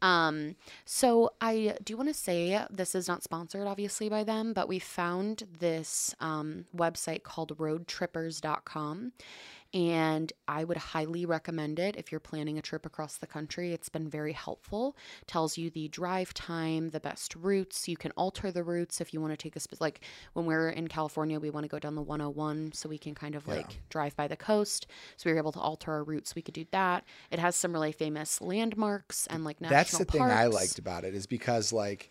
Hmm. 0.00 0.06
Um, 0.06 0.56
so 0.84 1.32
I 1.40 1.76
do 1.82 1.96
want 1.96 2.08
to 2.08 2.14
say 2.14 2.64
this 2.70 2.94
is 2.94 3.08
not 3.08 3.22
sponsored 3.22 3.66
obviously 3.66 4.01
by 4.08 4.24
them, 4.24 4.52
but 4.52 4.68
we 4.68 4.78
found 4.78 5.44
this 5.58 6.14
um, 6.20 6.66
website 6.74 7.22
called 7.22 7.56
roadtrippers.com 7.58 9.12
and 9.74 10.32
I 10.46 10.64
would 10.64 10.76
highly 10.76 11.24
recommend 11.24 11.78
it 11.78 11.96
if 11.96 12.12
you're 12.12 12.20
planning 12.20 12.58
a 12.58 12.62
trip 12.62 12.84
across 12.84 13.16
the 13.16 13.26
country. 13.26 13.72
It's 13.72 13.88
been 13.88 14.08
very 14.08 14.32
helpful. 14.32 14.96
Tells 15.26 15.56
you 15.56 15.70
the 15.70 15.88
drive 15.88 16.34
time, 16.34 16.90
the 16.90 17.00
best 17.00 17.34
routes. 17.34 17.88
You 17.88 17.96
can 17.96 18.12
alter 18.12 18.50
the 18.50 18.64
routes 18.64 19.00
if 19.00 19.14
you 19.14 19.20
want 19.20 19.32
to 19.32 19.36
take 19.36 19.56
a 19.56 19.60
spe- 19.60 19.80
like 19.80 20.00
when 20.34 20.44
we're 20.44 20.68
in 20.68 20.88
California, 20.88 21.40
we 21.40 21.48
want 21.48 21.64
to 21.64 21.68
go 21.68 21.78
down 21.78 21.94
the 21.94 22.02
101 22.02 22.72
so 22.74 22.88
we 22.88 22.98
can 22.98 23.14
kind 23.14 23.34
of 23.34 23.48
like 23.48 23.80
drive 23.88 24.14
by 24.14 24.28
the 24.28 24.36
coast. 24.36 24.86
So 25.16 25.30
we 25.30 25.32
were 25.32 25.38
able 25.38 25.52
to 25.52 25.60
alter 25.60 25.92
our 25.92 26.04
routes. 26.04 26.34
We 26.34 26.42
could 26.42 26.54
do 26.54 26.66
that. 26.72 27.04
It 27.30 27.38
has 27.38 27.56
some 27.56 27.72
really 27.72 27.92
famous 27.92 28.42
landmarks 28.42 29.26
and 29.28 29.42
like 29.42 29.60
national 29.60 29.78
That's 29.78 29.98
the 29.98 30.04
thing 30.04 30.22
I 30.22 30.46
liked 30.46 30.78
about 30.78 31.04
it 31.04 31.14
is 31.14 31.26
because 31.26 31.72
like 31.72 32.10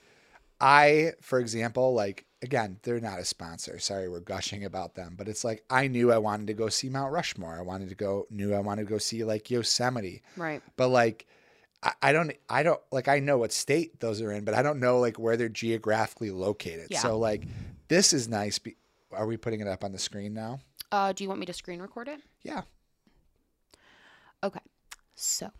I, 0.61 1.13
for 1.21 1.39
example, 1.39 1.93
like 1.93 2.25
again, 2.41 2.77
they're 2.83 2.99
not 2.99 3.19
a 3.19 3.25
sponsor. 3.25 3.79
Sorry, 3.79 4.07
we're 4.07 4.19
gushing 4.19 4.65
about 4.65 4.95
them, 4.95 5.15
but 5.17 5.27
it's 5.27 5.43
like 5.43 5.63
I 5.69 5.87
knew 5.87 6.11
I 6.11 6.17
wanted 6.17 6.47
to 6.47 6.53
go 6.53 6.69
see 6.69 6.89
Mount 6.89 7.11
Rushmore. 7.11 7.57
I 7.57 7.61
wanted 7.61 7.89
to 7.89 7.95
go 7.95 8.27
knew 8.29 8.53
I 8.53 8.59
wanted 8.59 8.83
to 8.83 8.89
go 8.89 8.97
see 8.97 9.23
like 9.23 9.49
Yosemite. 9.49 10.21
Right. 10.37 10.61
But 10.77 10.89
like 10.89 11.25
I, 11.83 11.93
I 12.01 12.13
don't 12.13 12.31
I 12.49 12.63
don't 12.63 12.79
like 12.91 13.07
I 13.07 13.19
know 13.19 13.37
what 13.37 13.51
state 13.51 13.99
those 13.99 14.21
are 14.21 14.31
in, 14.31 14.45
but 14.45 14.53
I 14.53 14.61
don't 14.61 14.79
know 14.79 14.99
like 14.99 15.17
where 15.17 15.35
they're 15.35 15.49
geographically 15.49 16.31
located. 16.31 16.87
Yeah. 16.89 16.99
So 16.99 17.17
like 17.17 17.43
this 17.87 18.13
is 18.13 18.27
nice. 18.27 18.59
Be- 18.59 18.77
are 19.11 19.25
we 19.25 19.37
putting 19.37 19.59
it 19.59 19.67
up 19.67 19.83
on 19.83 19.91
the 19.91 19.99
screen 19.99 20.33
now? 20.33 20.59
Uh, 20.91 21.11
do 21.13 21.23
you 21.23 21.27
want 21.27 21.39
me 21.39 21.45
to 21.45 21.53
screen 21.53 21.81
record 21.81 22.07
it? 22.07 22.21
Yeah. 22.43 22.61
Okay. 24.43 24.59
So 25.15 25.51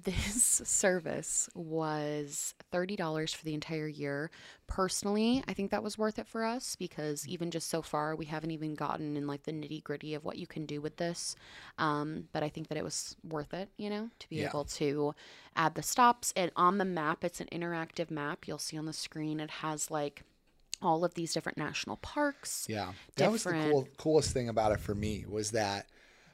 this 0.04 0.62
service 0.64 1.48
was 1.54 2.54
$30 2.72 3.34
for 3.34 3.44
the 3.44 3.54
entire 3.54 3.88
year. 3.88 4.30
Personally, 4.66 5.42
I 5.48 5.52
think 5.52 5.70
that 5.70 5.82
was 5.82 5.98
worth 5.98 6.18
it 6.18 6.26
for 6.26 6.44
us 6.44 6.76
because 6.76 7.26
even 7.26 7.50
just 7.50 7.68
so 7.68 7.82
far, 7.82 8.14
we 8.14 8.26
haven't 8.26 8.52
even 8.52 8.74
gotten 8.74 9.16
in 9.16 9.26
like 9.26 9.42
the 9.44 9.52
nitty 9.52 9.82
gritty 9.82 10.14
of 10.14 10.24
what 10.24 10.38
you 10.38 10.46
can 10.46 10.66
do 10.66 10.80
with 10.80 10.96
this. 10.96 11.36
Um, 11.78 12.28
but 12.32 12.42
I 12.42 12.48
think 12.48 12.68
that 12.68 12.78
it 12.78 12.84
was 12.84 13.16
worth 13.28 13.52
it, 13.54 13.68
you 13.76 13.90
know, 13.90 14.10
to 14.18 14.28
be 14.28 14.36
Yeah. 14.40 14.48
able 14.48 14.64
to 14.64 15.14
add 15.56 15.74
the 15.74 15.82
stops. 15.82 16.32
And 16.36 16.50
on 16.56 16.78
the 16.78 16.84
map, 16.84 17.24
it's 17.24 17.40
an 17.40 17.48
interactive 17.52 18.10
map. 18.10 18.46
You'll 18.46 18.58
see 18.58 18.76
on 18.78 18.86
the 18.86 18.92
screen, 18.92 19.40
it 19.40 19.50
has 19.50 19.90
like 19.90 20.22
all 20.82 21.04
of 21.04 21.14
these 21.14 21.32
different 21.34 21.58
national 21.58 21.96
parks. 21.98 22.66
Yeah. 22.68 22.92
That 23.16 23.30
was 23.30 23.44
the 23.44 23.52
cool, 23.52 23.88
coolest 23.98 24.32
thing 24.32 24.48
about 24.48 24.72
it 24.72 24.80
for 24.80 24.94
me 24.94 25.24
was 25.28 25.50
that 25.50 25.86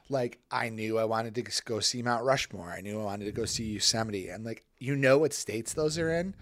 like 0.09 0.39
I 0.51 0.69
knew 0.69 0.97
I 0.97 1.05
wanted 1.05 1.35
to 1.35 1.61
go 1.65 1.79
see 1.79 2.01
Mount 2.01 2.23
Rushmore. 2.23 2.71
I 2.71 2.81
knew 2.81 3.01
I 3.01 3.03
wanted 3.03 3.25
to 3.25 3.31
go 3.31 3.45
see 3.45 3.65
Yosemite 3.65 4.29
and 4.29 4.43
like 4.43 4.63
you 4.79 4.95
know 4.95 5.17
what 5.17 5.33
states 5.33 5.73
those 5.73 5.97
are 5.97 6.11
in, 6.11 6.35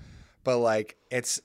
but 0.43 0.57
like 0.59 0.97
it's 1.09 1.41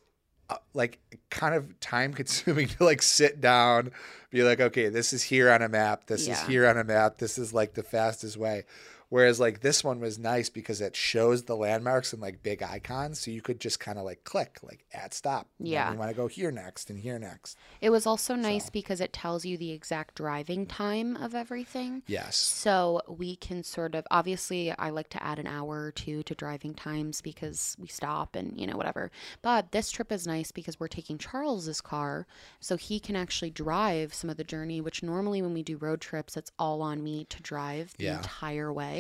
uh, 0.49 0.57
like 0.75 0.99
kind 1.31 1.55
of 1.55 1.79
time 1.81 2.13
consuming 2.13 2.69
to 2.79 2.85
like 2.85 3.03
sit 3.03 3.41
down, 3.41 3.93
be 4.31 4.43
like, 4.43 4.61
okay, 4.61 4.89
this 4.89 5.13
is 5.13 5.23
here 5.23 5.51
on 5.51 5.63
a 5.63 5.69
map. 5.69 6.07
This 6.07 6.27
is 6.29 6.41
here 6.43 6.69
on 6.69 6.77
a 6.77 6.85
map. 6.85 7.19
This 7.19 7.39
is 7.39 7.55
like 7.55 7.75
the 7.75 7.83
fastest 7.83 8.37
way. 8.37 8.65
Whereas 9.11 9.39
like 9.41 9.61
this 9.61 9.83
one 9.85 10.01
was 10.01 10.19
nice 10.19 10.49
because 10.49 10.81
it 10.81 10.95
shows 10.97 11.43
the 11.43 11.57
landmarks 11.57 12.13
and 12.13 12.23
like 12.23 12.43
big 12.45 12.63
icons, 12.63 13.19
so 13.21 13.31
you 13.33 13.43
could 13.43 13.61
just 13.61 13.81
kind 13.81 13.99
of 13.99 14.05
like 14.05 14.23
click 14.25 14.59
like 14.63 14.85
at 14.95 15.13
stop. 15.13 15.49
Yeah. 15.59 15.91
we 15.91 15.97
want 15.99 16.11
to 16.11 16.17
go 16.17 16.29
here 16.29 16.51
next 16.53 16.91
and 16.91 16.99
here 17.01 17.19
next. 17.19 17.59
It 17.81 17.91
was 17.91 18.07
also 18.07 18.37
nice 18.37 18.71
because 18.71 19.01
it 19.01 19.13
tells 19.13 19.45
you 19.45 19.57
the 19.59 19.73
exact 19.73 20.15
driving 20.15 20.65
time 20.65 21.17
of 21.17 21.35
everything. 21.35 22.03
Yes. 22.07 22.37
So 22.37 23.03
we 23.09 23.35
can 23.35 23.65
sort 23.65 23.97
of 23.97 24.07
obviously 24.13 24.71
I 24.71 24.91
like 24.91 25.09
to 25.11 25.23
add 25.23 25.41
an 25.41 25.49
hour 25.49 25.87
or 25.87 25.91
two 25.93 26.23
to 26.23 26.35
driving 26.37 26.75
times 26.75 27.21
because 27.21 27.77
we 27.81 27.89
stop 27.89 28.37
and 28.37 28.59
you 28.61 28.67
know 28.67 28.77
whatever. 28.77 29.11
But 29.43 29.73
this 29.73 29.91
trip 29.91 30.13
is 30.13 30.25
nice 30.25 30.53
because 30.53 30.79
we're 30.79 30.87
taking 30.87 31.19
Charles's 31.19 31.81
car 31.81 32.29
so 32.61 32.77
he 32.77 33.01
can 33.01 33.17
actually 33.17 33.51
drive 33.51 34.15
some 34.15 34.31
of 34.31 34.37
the 34.37 34.45
journey 34.45 34.81
which 34.81 35.03
normally 35.03 35.43
when 35.43 35.53
we 35.53 35.65
do 35.65 35.77
road 35.77 36.01
trips 36.01 36.37
it's 36.37 36.53
all 36.61 36.81
on 36.81 37.03
me 37.03 37.25
to 37.25 37.43
drive 37.43 37.93
the 37.99 38.05
Yeah. 38.05 38.19
entire 38.19 38.73
way. 38.73 39.00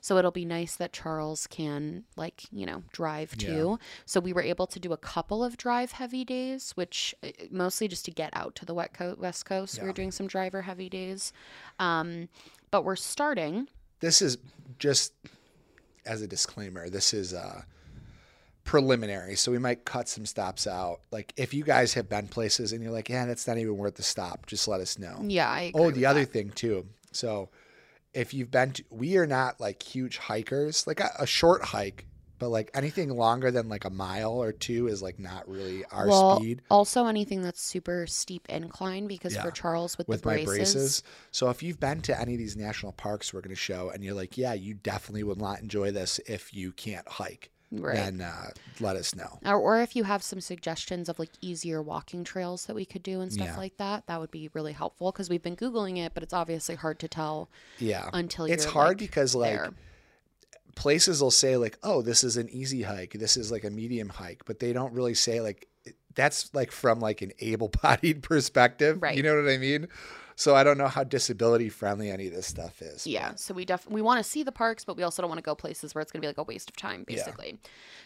So 0.00 0.16
it'll 0.18 0.30
be 0.30 0.44
nice 0.44 0.76
that 0.76 0.92
Charles 0.92 1.46
can 1.46 2.04
like, 2.16 2.44
you 2.52 2.66
know, 2.66 2.82
drive 2.92 3.36
too. 3.38 3.78
So 4.06 4.20
we 4.20 4.32
were 4.32 4.42
able 4.42 4.66
to 4.68 4.78
do 4.78 4.92
a 4.92 4.96
couple 4.98 5.42
of 5.42 5.56
drive 5.56 5.92
heavy 5.92 6.24
days, 6.24 6.72
which 6.74 7.14
uh, 7.22 7.28
mostly 7.50 7.88
just 7.88 8.04
to 8.06 8.10
get 8.10 8.30
out 8.34 8.54
to 8.56 8.64
the 8.66 8.74
wet 8.74 8.92
co- 8.92 9.16
west 9.18 9.46
coast. 9.46 9.80
We 9.80 9.86
were 9.86 9.92
doing 9.94 10.12
some 10.12 10.26
driver 10.26 10.62
heavy 10.62 10.88
days. 10.88 11.32
Um, 11.78 12.28
but 12.70 12.84
we're 12.84 12.96
starting. 12.96 13.68
this 14.00 14.20
is 14.20 14.36
just 14.78 15.12
as 16.06 16.20
a 16.20 16.26
disclaimer 16.26 16.90
this 16.90 17.14
is 17.14 17.32
uh 17.32 17.62
preliminary 18.64 19.36
so 19.36 19.52
we 19.52 19.58
might 19.58 19.84
cut 19.84 20.08
some 20.08 20.24
stops 20.24 20.66
out 20.66 21.00
like 21.10 21.32
if 21.36 21.52
you 21.52 21.62
guys 21.62 21.92
have 21.94 22.08
been 22.08 22.26
places 22.26 22.72
and 22.72 22.82
you're 22.82 22.92
like 22.92 23.08
yeah 23.10 23.26
that's 23.26 23.46
not 23.46 23.58
even 23.58 23.76
worth 23.76 23.94
the 23.96 24.02
stop 24.02 24.46
just 24.46 24.66
let 24.66 24.80
us 24.80 24.98
know 24.98 25.18
Yeah, 25.22 25.48
I 25.50 25.60
agree 25.62 25.82
oh 25.82 25.90
the 25.90 26.06
other 26.06 26.24
that. 26.24 26.32
thing 26.32 26.50
too 26.50 26.86
so 27.12 27.50
if 28.14 28.32
you've 28.32 28.50
been 28.50 28.72
to 28.72 28.84
we 28.90 29.16
are 29.16 29.26
not 29.26 29.60
like 29.60 29.82
huge 29.82 30.18
hikers 30.18 30.86
like 30.86 31.00
a, 31.00 31.10
a 31.18 31.26
short 31.26 31.62
hike 31.62 32.06
but 32.38 32.48
like 32.48 32.70
anything 32.74 33.10
longer 33.10 33.50
than 33.50 33.68
like 33.68 33.84
a 33.84 33.90
mile 33.90 34.32
or 34.32 34.52
two 34.52 34.88
is 34.88 35.02
like 35.02 35.18
not 35.18 35.48
really 35.48 35.84
our 35.86 36.08
well, 36.08 36.36
speed. 36.36 36.62
Also, 36.70 37.06
anything 37.06 37.42
that's 37.42 37.62
super 37.62 38.06
steep 38.06 38.46
incline 38.48 39.06
because 39.06 39.36
for 39.36 39.50
Charles 39.50 39.96
with, 39.96 40.08
with 40.08 40.22
the 40.22 40.28
my 40.28 40.34
braces, 40.44 40.74
braces. 40.74 41.02
So 41.30 41.48
if 41.50 41.62
you've 41.62 41.80
been 41.80 42.00
to 42.02 42.20
any 42.20 42.34
of 42.34 42.38
these 42.38 42.56
national 42.56 42.92
parks 42.92 43.32
we're 43.32 43.40
going 43.40 43.54
to 43.54 43.56
show 43.56 43.90
and 43.90 44.02
you're 44.02 44.14
like, 44.14 44.36
yeah, 44.36 44.52
you 44.52 44.74
definitely 44.74 45.22
would 45.22 45.38
not 45.38 45.60
enjoy 45.60 45.90
this 45.90 46.20
if 46.26 46.52
you 46.52 46.72
can't 46.72 47.08
hike, 47.08 47.50
right? 47.80 47.96
then 47.96 48.20
uh, 48.20 48.50
let 48.80 48.96
us 48.96 49.14
know. 49.14 49.38
or, 49.44 49.56
or 49.56 49.80
if 49.80 49.94
you 49.96 50.04
have 50.04 50.22
some 50.22 50.40
suggestions 50.40 51.08
of 51.08 51.18
like 51.18 51.30
easier 51.40 51.80
walking 51.82 52.24
trails 52.24 52.66
that 52.66 52.74
we 52.74 52.84
could 52.84 53.02
do 53.02 53.20
and 53.20 53.32
stuff 53.32 53.46
Yeah. 53.48 53.56
like 53.56 53.76
that, 53.78 54.06
that 54.06 54.20
would 54.20 54.30
be 54.30 54.50
really 54.54 54.72
helpful 54.72 55.10
because 55.12 55.28
we've 55.30 55.42
been 55.42 55.56
googling 55.56 55.98
it, 55.98 56.12
but 56.14 56.22
it's 56.22 56.32
obviously 56.34 56.74
hard 56.74 56.98
to 57.00 57.08
tell 57.08 57.48
Yeah. 57.78 58.08
until 58.12 58.44
it's 58.46 58.64
you're, 58.64 58.72
hard 58.72 58.88
like, 58.88 58.96
because 58.98 59.34
like 59.34 59.56
there. 59.56 59.70
places 60.76 61.22
will 61.22 61.30
say 61.30 61.56
like, 61.56 61.78
oh, 61.82 62.02
this 62.02 62.24
is 62.24 62.36
an 62.36 62.48
easy 62.50 62.82
hike. 62.82 63.12
This 63.12 63.36
is 63.36 63.50
like 63.52 63.64
a 63.64 63.70
medium 63.70 64.08
hike, 64.08 64.42
but 64.44 64.58
they 64.60 64.72
don't 64.72 64.92
really 64.92 65.14
say 65.14 65.40
like 65.40 65.68
that's 66.14 66.52
like 66.54 66.70
from 66.70 67.00
like 67.00 67.22
an 67.22 67.32
able-bodied 67.40 68.22
perspective. 68.22 69.02
Right. 69.02 69.16
You 69.16 69.22
know 69.22 69.34
what 69.40 69.50
I 69.50 69.58
mean? 69.58 69.88
So 70.36 70.54
I 70.56 70.64
don't 70.64 70.78
know 70.78 70.88
how 70.88 71.04
disability 71.04 71.68
friendly 71.68 72.10
any 72.10 72.26
of 72.26 72.32
this 72.34 72.46
stuff 72.46 72.82
is. 72.82 73.06
Yeah, 73.06 73.34
so 73.36 73.54
we 73.54 73.64
def 73.64 73.88
we 73.88 74.02
want 74.02 74.22
to 74.22 74.28
see 74.28 74.42
the 74.42 74.52
parks, 74.52 74.84
but 74.84 74.96
we 74.96 75.02
also 75.02 75.22
don't 75.22 75.28
want 75.28 75.38
to 75.38 75.42
go 75.42 75.54
places 75.54 75.94
where 75.94 76.02
it's 76.02 76.10
going 76.10 76.20
to 76.20 76.24
be 76.24 76.28
like 76.28 76.38
a 76.38 76.42
waste 76.42 76.68
of 76.70 76.76
time, 76.76 77.04
Yeah. 77.08 77.16
basically. 77.16 77.58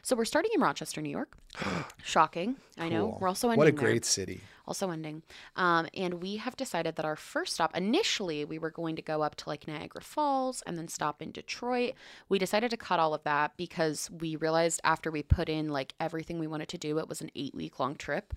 So 0.03 0.15
we're 0.17 0.25
starting 0.27 0.51
in 0.55 0.61
Rochester, 0.61 1.01
New 1.01 1.11
York. 1.11 1.37
Shocking, 2.03 2.57
I 2.79 2.89
know. 2.89 3.17
We're 3.21 3.29
also 3.29 3.49
ending 3.49 3.59
What 3.59 3.69
a 3.69 3.73
there. 3.73 3.81
great 3.81 4.05
city. 4.05 4.41
also 4.67 4.91
ending. 4.91 5.23
Um, 5.57 5.89
and 5.95 6.15
we 6.23 6.37
have 6.37 6.55
decided 6.55 6.97
that 6.97 7.05
our 7.07 7.17
first 7.17 7.55
stop, 7.55 7.75
initially, 7.75 8.45
we 8.45 8.59
were 8.59 8.71
going 8.71 8.97
to 8.97 9.03
go 9.03 9.23
up 9.23 9.35
to 9.37 9.49
like 9.49 9.67
Niagara 9.67 10.03
Falls 10.03 10.63
and 10.67 10.77
then 10.77 10.89
stop 10.89 11.23
in 11.23 11.31
Detroit. 11.31 11.95
We 12.29 12.39
decided 12.39 12.71
to 12.73 12.77
cut 12.77 13.01
all 13.01 13.15
of 13.15 13.23
that 13.25 13.57
because 13.57 14.11
we 14.11 14.37
realized 14.37 14.83
after 14.85 15.11
we 15.11 15.23
put 15.23 15.49
in 15.49 15.69
like 15.71 15.95
everything 15.99 16.39
we 16.39 16.47
wanted 16.47 16.69
to 16.69 16.79
do, 16.79 16.99
it 16.99 17.09
was 17.09 17.23
an 17.23 17.31
eight 17.35 17.55
week 17.55 17.81
long 17.81 17.95
trip, 17.97 18.35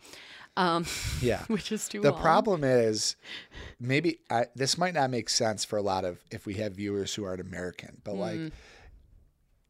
um, 0.57 0.85
Yeah. 1.21 1.43
which 1.47 1.71
is 1.71 1.87
too 1.87 2.01
The 2.01 2.11
long. 2.11 2.21
problem 2.21 2.63
is, 2.63 3.15
maybe 3.79 4.19
I, 4.29 4.47
this 4.55 4.77
might 4.77 4.93
not 4.93 5.09
make 5.09 5.29
sense 5.29 5.63
for 5.65 5.77
a 5.77 5.81
lot 5.81 6.05
of 6.05 6.23
if 6.31 6.45
we 6.45 6.55
have 6.55 6.73
viewers 6.73 7.13
who 7.13 7.23
aren't 7.23 7.41
American, 7.41 8.01
but 8.03 8.15
like 8.15 8.35
Mm. 8.39 8.51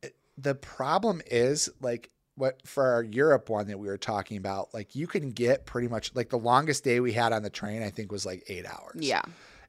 it- 0.03 0.15
the 0.37 0.55
problem 0.55 1.21
is 1.27 1.69
like 1.81 2.09
what 2.35 2.65
for 2.67 2.85
our 2.87 3.03
Europe 3.03 3.49
one 3.49 3.67
that 3.67 3.77
we 3.79 3.87
were 3.87 3.97
talking 3.97 4.37
about, 4.37 4.73
like 4.73 4.95
you 4.95 5.05
can 5.05 5.31
get 5.31 5.65
pretty 5.65 5.87
much 5.87 6.15
like 6.15 6.29
the 6.29 6.37
longest 6.39 6.83
day 6.83 6.99
we 6.99 7.11
had 7.13 7.33
on 7.33 7.43
the 7.43 7.49
train, 7.49 7.83
I 7.83 7.89
think 7.89 8.11
was 8.11 8.25
like 8.25 8.43
eight 8.47 8.65
hours. 8.65 8.95
Yeah. 8.99 9.21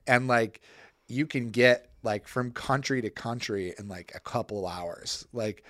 And 0.06 0.28
like 0.28 0.60
you 1.08 1.26
can 1.26 1.50
get 1.50 1.90
like 2.02 2.26
from 2.26 2.52
country 2.52 3.02
to 3.02 3.10
country 3.10 3.74
in 3.78 3.88
like 3.88 4.12
a 4.14 4.20
couple 4.20 4.66
hours. 4.66 5.26
Like 5.32 5.64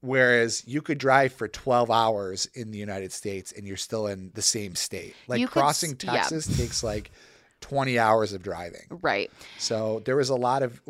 whereas 0.00 0.62
you 0.66 0.82
could 0.82 0.98
drive 0.98 1.32
for 1.32 1.48
12 1.48 1.90
hours 1.90 2.46
in 2.54 2.70
the 2.70 2.78
United 2.78 3.12
States 3.12 3.52
and 3.52 3.66
you're 3.66 3.76
still 3.76 4.06
in 4.06 4.30
the 4.34 4.42
same 4.42 4.74
state. 4.74 5.14
Like 5.26 5.40
You 5.40 5.46
could 5.46 5.52
crossing 5.52 5.96
yeah. 6.02 6.12
Texas 6.12 6.56
takes 6.56 6.82
like 6.82 7.10
20 7.60 7.98
hours 7.98 8.32
of 8.32 8.42
driving. 8.42 8.86
Right. 8.90 9.30
So 9.58 10.02
there 10.04 10.16
was 10.16 10.28
a 10.28 10.36
lot 10.36 10.62
of 10.62 10.80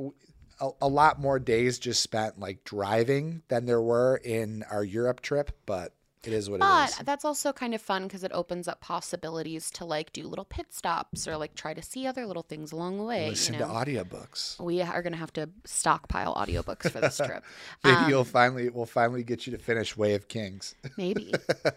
a, 0.60 0.70
a 0.82 0.88
lot 0.88 1.20
more 1.20 1.38
days 1.38 1.78
just 1.78 2.02
spent 2.02 2.38
like 2.38 2.64
driving 2.64 3.42
than 3.48 3.66
there 3.66 3.80
were 3.80 4.16
in 4.16 4.64
our 4.70 4.84
Europe 4.84 5.20
trip, 5.20 5.52
but 5.66 5.92
it 6.24 6.32
is 6.32 6.50
what 6.50 6.60
it 6.60 6.64
is. 6.64 6.96
But 6.96 7.06
that's 7.06 7.24
also 7.24 7.52
kind 7.52 7.74
of 7.74 7.80
fun 7.82 8.04
because 8.04 8.24
it 8.24 8.32
opens 8.32 8.68
up 8.68 8.80
possibilities 8.80 9.70
to 9.72 9.84
like 9.84 10.12
do 10.12 10.24
little 10.24 10.44
pit 10.44 10.66
stops 10.70 11.26
or 11.28 11.36
like 11.36 11.54
try 11.54 11.74
to 11.74 11.82
see 11.82 12.06
other 12.06 12.26
little 12.26 12.42
things 12.42 12.72
along 12.72 12.98
the 12.98 13.04
way. 13.04 13.28
Listen 13.30 13.54
you 13.54 13.60
know? 13.60 13.68
to 13.68 13.72
audiobooks. 13.72 14.58
we 14.60 14.82
are 14.82 15.02
going 15.02 15.12
to 15.12 15.18
have 15.18 15.32
to 15.34 15.48
stockpile 15.64 16.34
audiobooks 16.34 16.90
for 16.90 17.00
this 17.00 17.16
trip. 17.18 17.44
Maybe 17.84 17.96
Um, 17.96 18.10
you'll 18.10 18.24
finally 18.24 18.68
we'll 18.68 18.86
finally 18.86 19.22
get 19.22 19.46
you 19.46 19.52
to 19.56 19.58
finish 19.62 19.96
Way 19.96 20.14
of 20.14 20.28
Kings. 20.28 20.74
Maybe. 20.96 21.32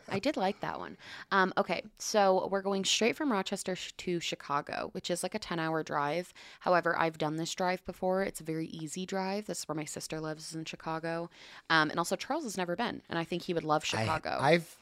I 0.09 0.19
did 0.19 0.37
like 0.37 0.59
that 0.61 0.79
one. 0.79 0.97
Um, 1.31 1.53
okay, 1.57 1.83
so 1.97 2.47
we're 2.51 2.61
going 2.61 2.85
straight 2.85 3.15
from 3.15 3.31
Rochester 3.31 3.75
to 3.75 4.19
Chicago, 4.19 4.89
which 4.93 5.09
is 5.09 5.23
like 5.23 5.35
a 5.35 5.39
10 5.39 5.59
hour 5.59 5.83
drive. 5.83 6.33
However, 6.61 6.97
I've 6.97 7.17
done 7.17 7.35
this 7.37 7.53
drive 7.53 7.83
before. 7.85 8.23
It's 8.23 8.41
a 8.41 8.43
very 8.43 8.67
easy 8.67 9.05
drive. 9.05 9.45
This 9.45 9.59
is 9.59 9.67
where 9.67 9.75
my 9.75 9.85
sister 9.85 10.19
lives, 10.19 10.55
in 10.55 10.65
Chicago. 10.65 11.29
Um, 11.69 11.89
and 11.89 11.99
also, 11.99 12.15
Charles 12.15 12.43
has 12.43 12.57
never 12.57 12.75
been, 12.75 13.01
and 13.09 13.17
I 13.17 13.23
think 13.23 13.43
he 13.43 13.53
would 13.53 13.63
love 13.63 13.83
Chicago. 13.85 14.29
I, 14.29 14.30
I've 14.39 14.77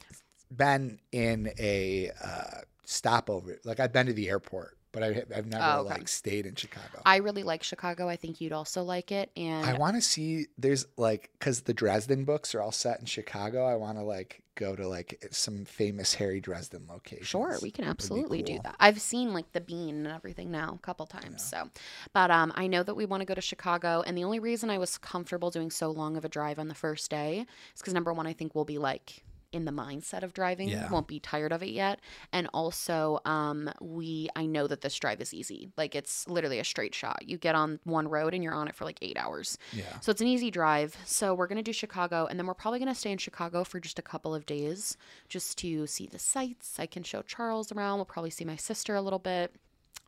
been 0.55 0.99
in 1.11 1.51
a 1.59 2.11
uh, 2.23 2.61
stopover. 2.85 3.59
Like 3.63 3.79
I've 3.79 3.93
been 3.93 4.07
to 4.07 4.13
the 4.13 4.29
airport, 4.29 4.77
but 4.91 5.03
I, 5.03 5.23
I've 5.35 5.45
never 5.45 5.63
Oh, 5.63 5.79
okay. 5.81 5.89
like 5.95 6.07
stayed 6.07 6.45
in 6.45 6.55
Chicago. 6.55 7.01
I 7.05 7.17
really 7.17 7.43
like 7.43 7.61
Chicago. 7.63 8.09
I 8.09 8.15
think 8.15 8.41
you'd 8.41 8.51
also 8.53 8.83
like 8.83 9.11
it. 9.11 9.29
And 9.37 9.65
I 9.65 9.77
want 9.77 9.95
to 9.95 10.01
see. 10.01 10.47
There's 10.57 10.85
like 10.97 11.29
because 11.37 11.61
the 11.61 11.73
Dresden 11.73 12.25
books 12.25 12.55
are 12.55 12.61
all 12.61 12.71
set 12.71 12.99
in 12.99 13.05
Chicago. 13.05 13.65
I 13.65 13.75
want 13.75 13.97
to 13.99 14.03
like 14.03 14.41
go 14.55 14.75
to 14.75 14.87
like 14.87 15.23
some 15.31 15.63
famous 15.63 16.15
Harry 16.15 16.41
Dresden 16.41 16.85
location. 16.89 17.23
Sure, 17.23 17.57
we 17.61 17.71
can 17.71 17.85
absolutely 17.85 18.41
do 18.41 18.59
that. 18.63 18.75
I've 18.79 18.99
seen 18.99 19.33
like 19.33 19.51
the 19.53 19.61
bean 19.61 20.05
and 20.05 20.07
everything 20.07 20.51
now 20.51 20.73
a 20.73 20.85
couple 20.85 21.05
times. 21.05 21.43
So, 21.43 21.69
but 22.11 22.29
um, 22.31 22.51
I 22.55 22.67
know 22.67 22.83
that 22.83 22.95
we 22.95 23.05
want 23.05 23.21
to 23.21 23.25
go 23.25 23.35
to 23.35 23.41
Chicago, 23.41 24.03
and 24.05 24.17
the 24.17 24.23
only 24.23 24.39
reason 24.39 24.69
I 24.69 24.77
was 24.79 24.97
comfortable 24.97 25.49
doing 25.51 25.69
so 25.71 25.91
long 25.91 26.17
of 26.17 26.25
a 26.25 26.29
drive 26.29 26.57
on 26.59 26.67
the 26.67 26.75
first 26.75 27.09
day 27.11 27.45
is 27.73 27.81
because 27.81 27.93
number 27.93 28.11
one, 28.11 28.25
I 28.27 28.33
think 28.33 28.53
we'll 28.55 28.65
be 28.65 28.79
like 28.79 29.23
in 29.51 29.65
the 29.65 29.71
mindset 29.71 30.23
of 30.23 30.33
driving, 30.33 30.69
Yeah. 30.69 30.89
won't 30.91 31.07
be 31.07 31.19
tired 31.19 31.51
of 31.51 31.63
it 31.63 31.69
yet, 31.69 31.99
and 32.31 32.47
also 32.53 33.19
um, 33.25 33.69
we 33.81 34.29
I 34.35 34.45
know 34.45 34.67
that 34.67 34.81
this 34.81 34.95
drive 34.97 35.21
is 35.21 35.33
easy. 35.33 35.69
Like 35.77 35.95
it's 35.95 36.27
literally 36.27 36.59
a 36.59 36.63
straight 36.63 36.93
shot. 36.93 37.27
You 37.27 37.37
get 37.37 37.55
on 37.55 37.79
one 37.83 38.07
road 38.07 38.33
and 38.33 38.43
you're 38.43 38.53
on 38.53 38.67
it 38.67 38.75
for 38.75 38.85
like 38.85 38.99
eight 39.01 39.17
hours. 39.17 39.57
Yeah. 39.73 39.99
So 40.01 40.11
it's 40.11 40.21
an 40.21 40.27
easy 40.27 40.51
drive. 40.51 40.95
So 41.05 41.33
we're 41.33 41.47
going 41.47 41.57
to 41.57 41.63
do 41.63 41.73
Chicago 41.73 42.27
and 42.29 42.37
then 42.39 42.45
we're 42.47 42.53
probably 42.53 42.79
going 42.79 42.93
to 42.93 42.99
stay 42.99 43.11
in 43.11 43.17
Chicago 43.17 43.63
for 43.63 43.79
just 43.79 43.97
a 43.99 44.03
couple 44.03 44.35
of 44.35 44.45
days 44.45 44.97
just 45.27 45.57
to 45.59 45.87
see 45.87 46.05
the 46.07 46.19
sights. 46.19 46.79
I 46.79 46.85
can 46.85 47.03
show 47.03 47.21
Charles 47.21 47.71
around. 47.71 47.97
We'll 47.97 48.05
probably 48.05 48.29
see 48.29 48.45
my 48.45 48.55
sister 48.55 48.95
a 48.95 49.01
little 49.01 49.19
bit. 49.19 49.55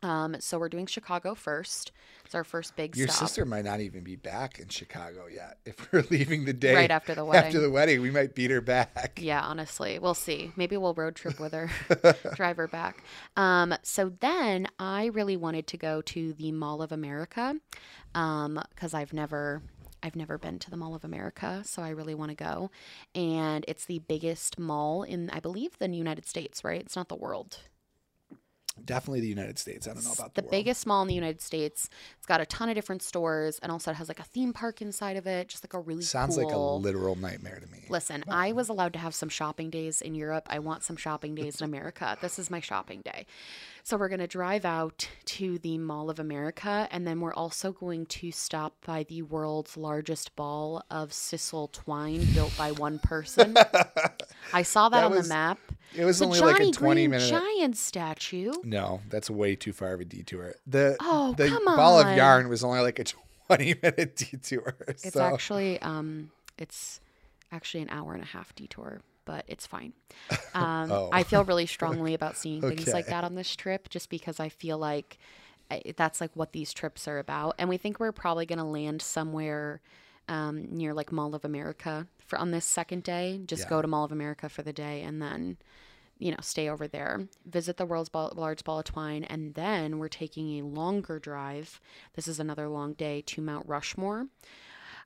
Um, 0.02 0.36
so 0.40 0.58
we're 0.58 0.68
doing 0.68 0.86
Chicago 0.86 1.34
first. 1.34 1.92
It's 2.24 2.34
our 2.34 2.44
first 2.44 2.74
big 2.76 2.96
Your 2.96 3.08
stop. 3.08 3.28
sister 3.28 3.44
might 3.44 3.64
not 3.64 3.80
even 3.80 4.02
be 4.02 4.16
back 4.16 4.58
in 4.58 4.68
Chicago 4.68 5.26
yet. 5.32 5.58
If 5.64 5.92
we're 5.92 6.04
leaving 6.10 6.44
the 6.44 6.52
day 6.52 6.74
Right 6.74 6.90
after 6.90 7.14
the 7.14 7.24
wedding. 7.24 7.46
after 7.46 7.60
the 7.60 7.70
wedding, 7.70 8.00
we 8.02 8.10
might 8.10 8.34
beat 8.34 8.50
her 8.50 8.60
back. 8.60 9.18
Yeah, 9.22 9.40
honestly, 9.42 9.98
we'll 9.98 10.14
see. 10.14 10.52
Maybe 10.56 10.76
we'll 10.76 10.94
road 10.94 11.14
trip 11.14 11.38
with 11.38 11.52
her, 11.52 11.70
drive 12.34 12.56
her 12.56 12.68
back. 12.68 13.04
Um, 13.36 13.74
so 13.82 14.12
then 14.20 14.66
I 14.78 15.06
really 15.06 15.36
wanted 15.36 15.66
to 15.68 15.76
go 15.76 16.02
to 16.02 16.32
the 16.32 16.52
Mall 16.52 16.82
of 16.82 16.90
America 16.92 17.56
because 18.12 18.94
I've 18.94 19.12
never. 19.12 19.62
I've 20.04 20.16
never 20.16 20.36
been 20.36 20.58
to 20.58 20.68
the 20.68 20.76
Mall 20.76 20.96
of 20.96 21.04
America, 21.04 21.62
so 21.64 21.80
I 21.80 21.90
really 21.90 22.16
want 22.16 22.30
to 22.30 22.34
go. 22.34 22.72
And 23.14 23.64
it's 23.68 23.84
the 23.84 24.00
biggest 24.00 24.58
mall 24.58 25.04
in, 25.04 25.30
I 25.30 25.38
believe, 25.38 25.78
the 25.78 25.88
United 25.88 26.26
States, 26.26 26.64
right? 26.64 26.80
It's 26.80 26.96
not 26.96 27.08
the 27.08 27.14
world. 27.14 27.58
Definitely 28.84 29.20
the 29.20 29.28
United 29.28 29.58
States. 29.58 29.86
I 29.86 29.94
don't 29.94 30.04
know 30.04 30.12
about 30.12 30.34
the 30.34 30.42
the, 30.42 30.48
biggest 30.48 30.86
mall 30.86 31.02
in 31.02 31.08
the 31.08 31.14
United 31.14 31.40
States. 31.40 31.90
It's 32.16 32.26
got 32.26 32.40
a 32.40 32.46
ton 32.46 32.68
of 32.68 32.74
different 32.74 33.02
stores, 33.02 33.58
and 33.62 33.70
also 33.70 33.90
it 33.90 33.94
has 33.94 34.08
like 34.08 34.18
a 34.18 34.24
theme 34.24 34.52
park 34.52 34.80
inside 34.80 35.16
of 35.16 35.26
it, 35.26 35.48
just 35.48 35.64
like 35.64 35.74
a 35.74 35.80
really 35.80 36.02
Sounds 36.02 36.36
cool. 36.36 36.44
like 36.44 36.54
a 36.54 36.58
literal 36.58 37.16
nightmare 37.16 37.60
to 37.60 37.70
me. 37.70 37.84
Listen, 37.88 38.24
I 38.28 38.52
was 38.52 38.68
allowed 38.68 38.92
to 38.94 38.98
have 38.98 39.14
some 39.14 39.28
shopping 39.28 39.70
days 39.70 40.00
in 40.00 40.14
Europe. 40.14 40.46
I 40.50 40.58
want 40.58 40.82
some 40.84 40.96
shopping 40.96 41.34
days 41.34 41.60
in 41.60 41.64
America. 41.64 42.16
This 42.20 42.38
is 42.38 42.50
my 42.50 42.60
shopping 42.60 43.02
day. 43.02 43.26
So 43.84 43.96
we're 43.96 44.08
going 44.08 44.20
to 44.20 44.28
drive 44.28 44.64
out 44.64 45.08
to 45.24 45.58
the 45.58 45.76
Mall 45.76 46.08
of 46.08 46.20
America 46.20 46.86
and 46.92 47.04
then 47.06 47.20
we're 47.20 47.34
also 47.34 47.72
going 47.72 48.06
to 48.06 48.30
stop 48.30 48.74
by 48.86 49.02
the 49.02 49.22
world's 49.22 49.76
largest 49.76 50.34
ball 50.36 50.84
of 50.90 51.10
sisal 51.10 51.70
twine 51.72 52.24
built 52.32 52.56
by 52.56 52.70
one 52.70 53.00
person. 53.00 53.56
I 54.52 54.62
saw 54.62 54.88
that, 54.88 55.00
That 55.00 55.06
on 55.06 55.10
was 55.12 55.26
the 55.28 55.34
map. 55.34 55.58
It 55.96 56.04
was 56.04 56.20
The 56.20 56.26
only 56.26 56.38
Jolly 56.38 56.52
like 56.52 56.62
a 56.62 56.70
20 56.70 57.00
Green 57.02 57.10
minute. 57.10 57.28
Giant 57.28 57.76
statue. 57.76 58.52
No, 58.62 59.00
that's 59.10 59.28
way 59.28 59.56
too 59.56 59.72
far 59.72 59.94
of 59.94 60.00
a 60.00 60.04
detour. 60.04 60.54
The 60.66 60.96
Oh, 61.00 61.34
the 61.36 61.48
come 61.48 61.64
ball 61.64 61.98
on. 61.98 62.06
of 62.12 62.16
yarn 62.16 62.48
was 62.48 62.62
only 62.62 62.80
like 62.80 63.00
a 63.00 63.04
20 63.48 63.74
minute 63.82 64.14
detour. 64.16 64.76
It's 64.86 65.12
so 65.12 65.20
actually 65.22 65.82
um 65.82 66.30
it's 66.56 67.00
actually 67.50 67.82
an 67.82 67.90
hour 67.90 68.14
and 68.14 68.22
a 68.22 68.26
half 68.26 68.54
detour, 68.54 69.00
but 69.24 69.44
it's 69.48 69.66
fine. 69.66 69.92
Um, 70.54 70.92
Oh. 70.92 71.08
I 71.12 71.22
feel 71.22 71.44
really 71.44 71.64
strongly 71.78 72.12
about 72.12 72.36
seeing 72.36 72.60
things 72.60 72.86
like 72.92 73.06
that 73.06 73.24
on 73.24 73.34
this 73.34 73.56
trip, 73.56 73.88
just 73.88 74.10
because 74.10 74.38
I 74.38 74.50
feel 74.50 74.76
like 74.76 75.16
that's 75.96 76.20
like 76.20 76.30
what 76.34 76.52
these 76.52 76.74
trips 76.74 77.08
are 77.08 77.18
about, 77.18 77.54
and 77.58 77.68
we 77.70 77.78
think 77.78 77.98
we're 77.98 78.12
probably 78.12 78.44
going 78.44 78.58
to 78.58 78.64
land 78.64 79.00
somewhere 79.00 79.80
um, 80.28 80.66
near 80.70 80.92
like 80.92 81.10
Mall 81.10 81.34
of 81.34 81.44
America 81.44 82.06
for 82.26 82.38
on 82.38 82.50
this 82.50 82.66
second 82.66 83.02
day. 83.02 83.40
Just 83.46 83.62
Yeah. 83.64 83.70
go 83.70 83.82
to 83.82 83.88
Mall 83.88 84.04
of 84.04 84.12
America 84.12 84.48
for 84.50 84.62
the 84.62 84.72
day, 84.74 85.00
and 85.02 85.22
then 85.22 85.56
you 86.18 86.30
know 86.30 86.36
stay 86.42 86.68
over 86.68 86.86
there, 86.86 87.26
visit 87.46 87.78
the 87.78 87.86
world's 87.86 88.10
ball, 88.10 88.30
large 88.36 88.62
ball 88.64 88.80
of 88.80 88.84
twine, 88.84 89.24
and 89.24 89.54
then 89.54 89.98
we're 89.98 90.08
taking 90.08 90.58
a 90.58 90.66
longer 90.66 91.18
drive. 91.18 91.80
This 92.14 92.28
is 92.28 92.38
another 92.38 92.68
long 92.68 92.92
day 92.92 93.22
to 93.22 93.40
Mount 93.40 93.66
Rushmore. 93.66 94.26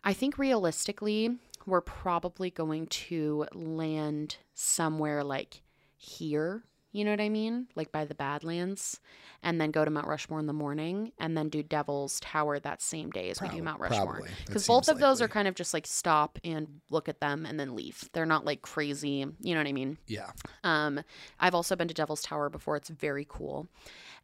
I 0.02 0.12
think 0.12 0.36
realistically, 0.38 1.38
we're 1.66 1.80
probably 1.80 2.50
going 2.50 2.86
to 2.86 3.46
land 3.52 4.36
somewhere 4.54 5.24
like 5.24 5.62
here. 5.96 6.62
You 6.92 7.04
know 7.04 7.10
what 7.10 7.20
I 7.20 7.28
mean? 7.28 7.66
Like 7.74 7.92
by 7.92 8.06
the 8.06 8.14
Badlands, 8.14 9.00
and 9.42 9.60
then 9.60 9.70
go 9.70 9.84
to 9.84 9.90
Mount 9.90 10.06
Rushmore 10.06 10.40
in 10.40 10.46
the 10.46 10.54
morning, 10.54 11.12
and 11.18 11.36
then 11.36 11.50
do 11.50 11.62
Devil's 11.62 12.18
Tower 12.20 12.58
that 12.60 12.80
same 12.80 13.10
day 13.10 13.28
as 13.28 13.42
we 13.42 13.48
do 13.48 13.62
Mount 13.62 13.80
Rushmore. 13.80 14.22
Because 14.46 14.66
both 14.66 14.88
of 14.88 14.98
those 14.98 15.20
are 15.20 15.28
kind 15.28 15.46
of 15.46 15.54
just 15.54 15.74
like 15.74 15.86
stop 15.86 16.38
and 16.42 16.80
look 16.88 17.10
at 17.10 17.20
them 17.20 17.44
and 17.44 17.60
then 17.60 17.76
leave. 17.76 18.08
They're 18.14 18.24
not 18.24 18.46
like 18.46 18.62
crazy. 18.62 19.26
You 19.40 19.54
know 19.54 19.60
what 19.60 19.66
I 19.66 19.72
mean? 19.72 19.98
yeah. 20.06 20.30
Um, 20.64 21.02
I've 21.38 21.54
also 21.54 21.76
been 21.76 21.88
to 21.88 21.94
Devil's 21.94 22.22
Tower 22.22 22.48
before. 22.48 22.76
It's 22.76 22.88
very 22.88 23.26
cool. 23.28 23.68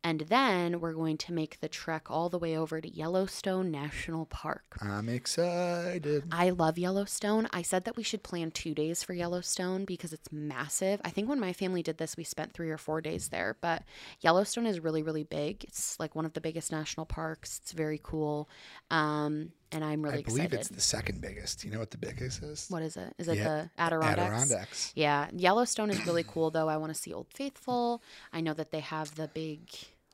And 0.05 0.21
then 0.23 0.81
we're 0.81 0.95
going 0.95 1.17
to 1.19 1.33
make 1.33 1.61
the 1.61 1.69
trek 1.69 2.11
all 2.11 2.29
the 2.29 2.39
way 2.39 2.57
over 2.57 2.81
to 2.81 2.93
Yellowstone 2.93 3.71
National 3.71 4.27
Park. 4.27 4.77
I'm 4.81 5.09
excited. 5.09 6.25
I 6.33 6.51
love 6.51 6.77
Yellowstone. 6.77 7.49
I 7.53 7.63
said 7.63 7.85
that 7.85 7.97
we 7.97 8.03
should 8.03 8.25
plan 8.25 8.51
two 8.51 8.75
days 8.75 9.05
for 9.05 9.15
Yellowstone 9.15 9.85
because 9.85 10.13
it's 10.13 10.33
massive. 10.33 11.01
I 11.05 11.11
think 11.11 11.29
when 11.29 11.39
my 11.39 11.53
family 11.53 11.83
did 11.85 11.99
this, 11.99 12.17
we 12.17 12.25
spent 12.25 12.53
three 12.53 12.71
or 12.71 12.79
four 12.79 13.01
days 13.01 13.29
there. 13.29 13.57
But 13.61 13.85
Yellowstone 14.21 14.67
is 14.67 14.81
really, 14.81 15.05
really 15.05 15.23
big. 15.23 15.63
It's 15.65 15.99
like 16.01 16.17
one 16.17 16.27
of 16.27 16.33
the 16.33 16.41
biggest 16.41 16.73
national 16.73 17.07
parks. 17.07 17.61
It's 17.63 17.73
very 17.73 18.01
cool. 18.03 18.49
Um, 18.91 19.53
and 19.71 19.85
I'm 19.85 20.03
really 20.03 20.21
excited. 20.21 20.27
I 20.27 20.49
believe 20.49 20.53
excited. 20.53 20.61
it's 20.61 20.69
the 20.69 20.81
second 20.97 21.21
biggest. 21.21 21.65
You 21.65 21.71
know 21.71 21.79
what 21.79 21.93
the 21.93 21.99
biggest 21.99 22.43
is? 22.43 22.67
what 22.69 22.83
is 22.83 22.97
it? 22.97 23.15
Is 23.19 23.29
it 23.29 23.39
Yeah, 23.39 23.45
the 23.45 23.71
Adirondacks? 23.79 24.21
Adirondacks. 24.21 24.93
Yeah, 24.95 25.29
Yellowstone 25.33 25.91
is 25.91 26.05
really 26.07 26.25
cool 26.25 26.51
though. 26.51 26.69
I 26.69 26.77
want 26.77 26.93
to 26.95 27.01
see 27.01 27.13
Old 27.13 27.29
Faithful. 27.33 28.03
I 28.33 28.41
know 28.41 28.53
that 28.55 28.71
they 28.73 28.81
have 28.81 29.15
the 29.15 29.29
big. 29.29 29.61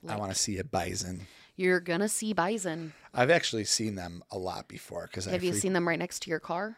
I 0.07 0.17
want 0.17 0.33
to 0.33 0.39
see 0.39 0.59
a 0.59 0.65
bison. 0.65 1.27
you're 1.57 1.81
gonna 1.81 2.09
see 2.09 2.33
bison. 2.33 2.93
I've 3.15 3.31
actually 3.31 3.65
seen 3.65 3.95
them 3.97 4.23
a 4.31 4.39
lot 4.39 4.69
before 4.69 5.07
because 5.07 5.27
I 5.27 5.33
Have 5.33 5.43
you 5.45 5.53
freq- 5.53 5.61
seen 5.61 5.73
them 5.73 5.89
right 5.89 5.99
next 5.99 6.21
to 6.23 6.31
your 6.31 6.39
car? 6.41 6.77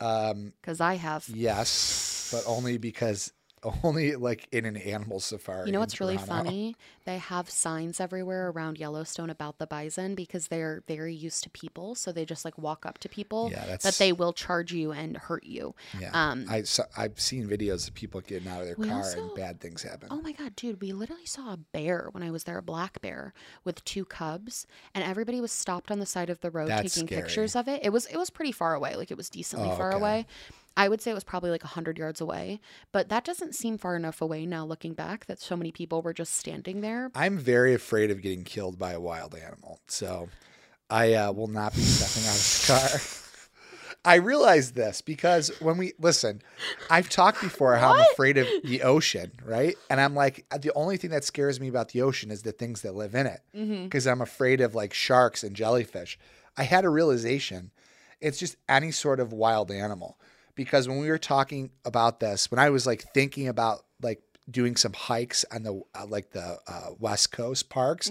Um, 0.00 0.52
Because 0.60 0.80
I 0.80 0.94
have. 0.94 1.26
yes, 1.28 2.28
but 2.32 2.42
only 2.46 2.76
because 2.78 3.32
only 3.82 4.16
like 4.16 4.46
in 4.52 4.64
an 4.64 4.76
animal 4.76 5.20
safari. 5.20 5.66
You 5.66 5.72
know 5.72 5.80
what's 5.80 6.00
really 6.00 6.18
funny? 6.18 6.76
They 7.04 7.18
have 7.18 7.50
signs 7.50 8.00
everywhere 8.00 8.48
around 8.50 8.78
Yellowstone 8.78 9.30
about 9.30 9.58
the 9.58 9.66
bison 9.66 10.14
because 10.14 10.48
they're 10.48 10.82
very 10.86 11.14
used 11.14 11.42
to 11.44 11.50
people, 11.50 11.94
so 11.94 12.12
they 12.12 12.24
just 12.24 12.44
like 12.44 12.56
walk 12.58 12.86
up 12.86 12.98
to 12.98 13.08
people. 13.08 13.50
Yeah, 13.50 13.64
that's... 13.66 13.84
But 13.84 13.94
they 13.98 14.12
will 14.12 14.32
charge 14.32 14.72
you 14.72 14.92
and 14.92 15.16
hurt 15.16 15.44
you. 15.44 15.74
yeah. 16.00 16.10
um, 16.12 16.46
I 16.48 16.62
saw, 16.62 16.84
I've 16.96 17.20
seen 17.20 17.46
videos 17.46 17.88
of 17.88 17.94
people 17.94 18.20
getting 18.22 18.48
out 18.48 18.60
of 18.60 18.66
their 18.66 18.74
car 18.76 18.98
also- 18.98 19.22
and 19.28 19.34
bad 19.34 19.60
things 19.60 19.82
happen. 19.82 20.08
Oh 20.10 20.20
my 20.22 20.32
god, 20.32 20.56
dude, 20.56 20.80
we 20.80 20.92
literally 20.92 21.26
saw 21.26 21.52
a 21.52 21.56
bear 21.56 22.08
when 22.12 22.22
I 22.22 22.30
was 22.30 22.44
there, 22.44 22.58
a 22.58 22.62
black 22.62 23.00
bear 23.00 23.34
with 23.64 23.84
two 23.84 24.04
cubs, 24.04 24.66
and 24.94 25.04
everybody 25.04 25.40
was 25.40 25.52
stopped 25.52 25.90
on 25.90 25.98
the 25.98 26.06
side 26.06 26.30
of 26.30 26.40
the 26.40 26.50
road 26.50 26.68
That's 26.68 26.94
taking 26.94 27.06
scary. 27.08 27.22
pictures 27.22 27.54
of 27.56 27.68
it. 27.68 27.80
It 27.84 27.90
was 27.90 28.06
it 28.06 28.16
was 28.16 28.30
pretty 28.30 28.52
far 28.52 28.74
away, 28.74 28.96
like 28.96 29.10
it 29.10 29.16
was 29.16 29.28
decently 29.28 29.68
Oh, 29.70 29.76
far 29.76 29.90
okay. 29.90 29.98
away. 29.98 30.26
I 30.76 30.88
would 30.88 31.00
say 31.00 31.10
it 31.10 31.14
was 31.14 31.24
probably 31.24 31.50
like 31.50 31.62
100 31.62 31.98
yards 31.98 32.20
away, 32.20 32.60
but 32.92 33.08
that 33.08 33.24
doesn't 33.24 33.54
seem 33.54 33.78
far 33.78 33.94
enough 33.96 34.20
away 34.20 34.44
now 34.46 34.64
looking 34.64 34.92
back 34.94 35.26
that 35.26 35.40
so 35.40 35.56
many 35.56 35.70
people 35.70 36.02
were 36.02 36.12
just 36.14 36.34
standing 36.34 36.80
there. 36.80 37.10
I'm 37.14 37.38
very 37.38 37.74
afraid 37.74 38.10
of 38.10 38.20
getting 38.22 38.44
killed 38.44 38.78
by 38.78 38.92
a 38.92 39.00
wild 39.00 39.34
animal, 39.36 39.80
so 39.86 40.28
I 40.90 41.14
uh, 41.14 41.32
will 41.32 41.46
not 41.48 41.74
be 41.74 41.80
stepping 41.82 42.28
out 42.28 42.34
of 42.34 42.90
the 42.90 42.98
car. 42.98 43.20
I 44.06 44.16
realized 44.16 44.74
this 44.74 45.00
because 45.00 45.48
when 45.60 45.78
we 45.78 45.92
listen, 45.98 46.42
I've 46.90 47.08
talked 47.08 47.40
before 47.40 47.76
how 47.76 47.94
I'm 47.94 48.06
afraid 48.12 48.36
of 48.36 48.46
the 48.62 48.82
ocean, 48.82 49.32
right? 49.42 49.76
And 49.88 49.98
I'm 49.98 50.14
like, 50.14 50.44
the 50.60 50.72
only 50.74 50.98
thing 50.98 51.10
that 51.10 51.24
scares 51.24 51.58
me 51.58 51.68
about 51.68 51.88
the 51.90 52.02
ocean 52.02 52.30
is 52.30 52.42
the 52.42 52.52
things 52.52 52.82
that 52.82 52.94
live 52.94 53.14
in 53.14 53.26
it, 53.26 53.40
Mm-hmm. 53.56 53.84
because 53.84 54.06
I'm 54.06 54.20
afraid 54.20 54.60
of 54.60 54.74
like 54.74 54.92
sharks 54.92 55.42
and 55.42 55.56
jellyfish. 55.56 56.18
I 56.56 56.64
had 56.64 56.84
a 56.84 56.90
realization. 56.90 57.70
It's 58.20 58.38
just 58.38 58.56
any 58.68 58.90
sort 58.90 59.20
of 59.20 59.32
wild 59.32 59.70
animal. 59.70 60.18
Because 60.54 60.88
when 60.88 60.98
we 60.98 61.08
were 61.08 61.18
talking 61.18 61.70
about 61.84 62.20
this, 62.20 62.50
when 62.50 62.58
I 62.58 62.70
was 62.70 62.86
like 62.86 63.04
thinking 63.14 63.48
about 63.48 63.84
like 64.02 64.20
doing 64.50 64.76
some 64.76 64.92
hikes 64.92 65.44
on 65.50 65.62
the 65.62 65.80
uh, 65.94 66.06
like 66.06 66.30
the 66.30 66.58
uh, 66.68 66.90
West 66.98 67.32
Coast 67.32 67.70
parks, 67.70 68.10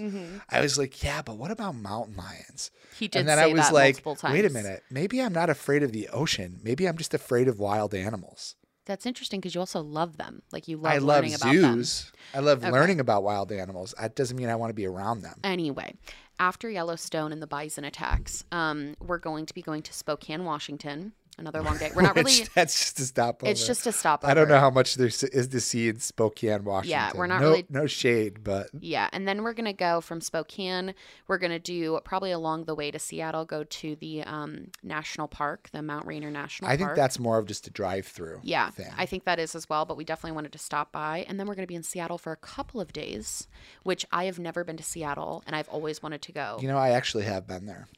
I 0.50 0.60
was 0.60 0.76
like, 0.78 1.02
yeah, 1.02 1.22
but 1.22 1.36
what 1.38 1.50
about 1.50 1.74
mountain 1.76 2.16
lions? 2.16 2.70
He 2.98 3.08
did 3.08 3.20
and 3.20 3.28
then 3.28 3.38
I 3.38 3.46
was 3.46 3.70
like, 3.72 4.04
wait 4.24 4.44
a 4.44 4.50
minute, 4.50 4.82
maybe 4.90 5.20
I'm 5.22 5.32
not 5.32 5.48
afraid 5.50 5.82
of 5.82 5.92
the 5.92 6.08
ocean. 6.08 6.60
Maybe 6.62 6.86
I'm 6.86 6.96
just 6.98 7.14
afraid 7.14 7.48
of 7.48 7.58
wild 7.58 7.94
animals. 7.94 8.56
That's 8.86 9.06
interesting 9.06 9.40
because 9.40 9.54
you 9.54 9.60
also 9.60 9.80
love 9.80 10.18
them. 10.18 10.42
Like 10.52 10.68
you 10.68 10.76
love 10.76 10.92
I 10.92 10.98
love 10.98 11.06
learning 11.24 11.34
about 11.34 11.54
them. 11.54 11.76
zoos. 11.84 12.12
I 12.34 12.40
love 12.40 12.58
Okay. 12.62 12.70
learning 12.70 13.00
about 13.00 13.22
wild 13.22 13.50
animals. 13.50 13.94
That 13.98 14.14
doesn't 14.14 14.36
mean 14.36 14.50
I 14.50 14.56
want 14.56 14.68
to 14.70 14.74
be 14.74 14.86
around 14.86 15.22
them. 15.22 15.40
Anyway, 15.42 15.94
after 16.38 16.68
Yellowstone 16.68 17.32
and 17.32 17.40
the 17.40 17.46
bison 17.46 17.84
attacks, 17.84 18.44
um, 18.52 18.94
we're 19.00 19.16
going 19.18 19.46
to 19.46 19.54
be 19.54 19.62
going 19.62 19.80
to 19.84 19.92
Spokane, 19.94 20.44
Washington. 20.44 21.12
Another 21.36 21.62
long 21.62 21.76
day. 21.78 21.90
We're 21.96 22.02
not 22.02 22.14
really. 22.14 22.32
that's 22.54 22.78
just 22.78 23.00
a 23.00 23.04
stopover. 23.04 23.50
It's 23.50 23.66
just 23.66 23.86
a 23.86 23.92
stopover. 23.92 24.30
I 24.30 24.34
don't 24.34 24.48
know 24.48 24.60
how 24.60 24.70
much 24.70 24.94
there 24.94 25.08
is 25.08 25.18
to 25.48 25.60
see 25.60 25.88
in 25.88 25.98
Spokane, 25.98 26.62
Washington. 26.64 26.90
Yeah, 26.90 27.12
we're 27.14 27.26
not 27.26 27.40
no, 27.40 27.48
really- 27.50 27.66
no 27.68 27.86
shade, 27.86 28.44
but 28.44 28.68
Yeah, 28.78 29.08
and 29.12 29.26
then 29.26 29.42
we're 29.42 29.52
gonna 29.52 29.72
go 29.72 30.00
from 30.00 30.20
Spokane. 30.20 30.94
We're 31.26 31.38
gonna 31.38 31.58
do 31.58 31.98
probably 32.04 32.30
along 32.30 32.64
the 32.66 32.74
way 32.74 32.90
to 32.92 32.98
Seattle. 32.98 33.44
Go 33.44 33.64
to 33.64 33.96
the 33.96 34.22
um, 34.22 34.68
national 34.82 35.26
park, 35.28 35.68
the 35.72 35.82
Mount 35.82 36.06
Rainier 36.06 36.30
National 36.30 36.68
Park. 36.68 36.78
I 36.78 36.82
Park. 36.82 36.90
think 36.90 36.96
that's 37.02 37.18
more 37.18 37.38
of 37.38 37.46
just 37.46 37.66
a 37.66 37.70
drive-through. 37.70 38.40
Yeah, 38.44 38.70
thing. 38.70 38.92
I 38.96 39.06
think 39.06 39.24
that 39.24 39.38
is 39.40 39.54
as 39.54 39.68
well, 39.68 39.84
but 39.84 39.96
we 39.96 40.04
definitely 40.04 40.36
wanted 40.36 40.52
to 40.52 40.58
stop 40.58 40.92
by. 40.92 41.24
And 41.28 41.38
then 41.40 41.46
we're 41.48 41.54
going 41.56 41.64
to 41.66 41.70
be 41.70 41.74
in 41.74 41.82
Seattle 41.82 42.18
for 42.18 42.32
a 42.32 42.36
couple 42.36 42.80
of 42.80 42.92
days, 42.92 43.48
which 43.82 44.06
I 44.12 44.24
have 44.26 44.38
never 44.38 44.62
been 44.64 44.76
to 44.76 44.82
Seattle 44.84 45.42
and 45.46 45.56
I've 45.56 45.68
always 45.68 46.02
wanted 46.02 46.22
to 46.22 46.32
go 46.32 46.58
You 46.60 46.68
know, 46.68 46.78
I 46.78 46.90
actually 46.90 47.24
have 47.24 47.46
been 47.46 47.66
there. 47.66 47.88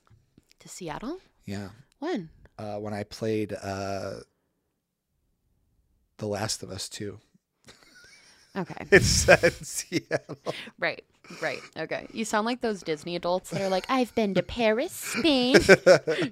to 0.61 0.69
Seattle. 0.69 1.19
Yeah, 1.45 1.69
When? 1.99 2.31
Uh, 2.59 2.77
when 2.77 2.95
I 2.95 3.05
played 3.05 3.53
uh, 3.53 4.15
The 6.19 6.27
Last 6.27 6.63
of 6.63 6.71
Us 6.71 6.89
Two. 6.89 7.19
Okay. 8.57 8.87
It 8.91 9.03
said 9.03 9.53
Seattle. 9.53 10.39
right. 10.79 11.05
Right. 11.41 11.61
Okay. 11.77 12.07
You 12.13 12.25
sound 12.25 12.47
like 12.47 12.61
those 12.61 12.83
Disney 12.83 13.17
adults 13.17 13.51
that 13.51 13.61
are 13.61 13.69
like, 13.69 13.87
I've 13.89 14.15
been 14.15 14.35
to 14.35 14.43
Paris, 14.43 14.93
Spain. 15.19 15.61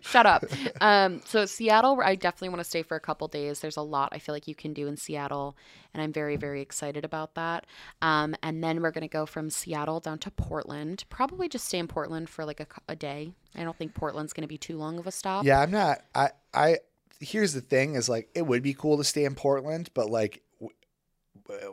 Shut 0.00 0.26
up. 0.26 0.44
Um, 0.80 1.20
so 1.24 1.46
Seattle, 1.46 2.00
I 2.02 2.14
definitely 2.14 2.50
want 2.50 2.60
to 2.60 2.64
stay 2.64 2.82
for 2.82 2.96
a 2.96 3.00
couple 3.00 3.28
days. 3.28 3.60
There's 3.60 3.76
a 3.76 3.82
lot 3.82 4.10
I 4.12 4.18
feel 4.18 4.34
like 4.34 4.48
you 4.48 4.54
can 4.54 4.72
do 4.72 4.86
in 4.86 4.96
Seattle, 4.96 5.56
and 5.92 6.02
I'm 6.02 6.12
very, 6.12 6.36
very 6.36 6.60
excited 6.60 7.04
about 7.04 7.34
that. 7.34 7.66
Um, 8.02 8.34
and 8.42 8.62
then 8.62 8.82
we're 8.82 8.90
gonna 8.90 9.08
go 9.08 9.26
from 9.26 9.50
Seattle 9.50 10.00
down 10.00 10.18
to 10.20 10.30
Portland. 10.30 11.04
Probably 11.08 11.48
just 11.48 11.66
stay 11.66 11.78
in 11.78 11.88
Portland 11.88 12.28
for 12.28 12.44
like 12.44 12.60
a, 12.60 12.66
a 12.88 12.96
day. 12.96 13.32
I 13.54 13.64
don't 13.64 13.76
think 13.76 13.94
Portland's 13.94 14.32
gonna 14.32 14.46
be 14.46 14.58
too 14.58 14.76
long 14.76 14.98
of 14.98 15.06
a 15.06 15.12
stop. 15.12 15.44
Yeah, 15.44 15.60
I'm 15.60 15.70
not. 15.70 16.02
I 16.14 16.30
I 16.52 16.78
here's 17.20 17.52
the 17.52 17.60
thing: 17.60 17.94
is 17.94 18.08
like 18.08 18.28
it 18.34 18.42
would 18.42 18.62
be 18.62 18.74
cool 18.74 18.96
to 18.98 19.04
stay 19.04 19.24
in 19.24 19.34
Portland, 19.34 19.90
but 19.94 20.10
like 20.10 20.42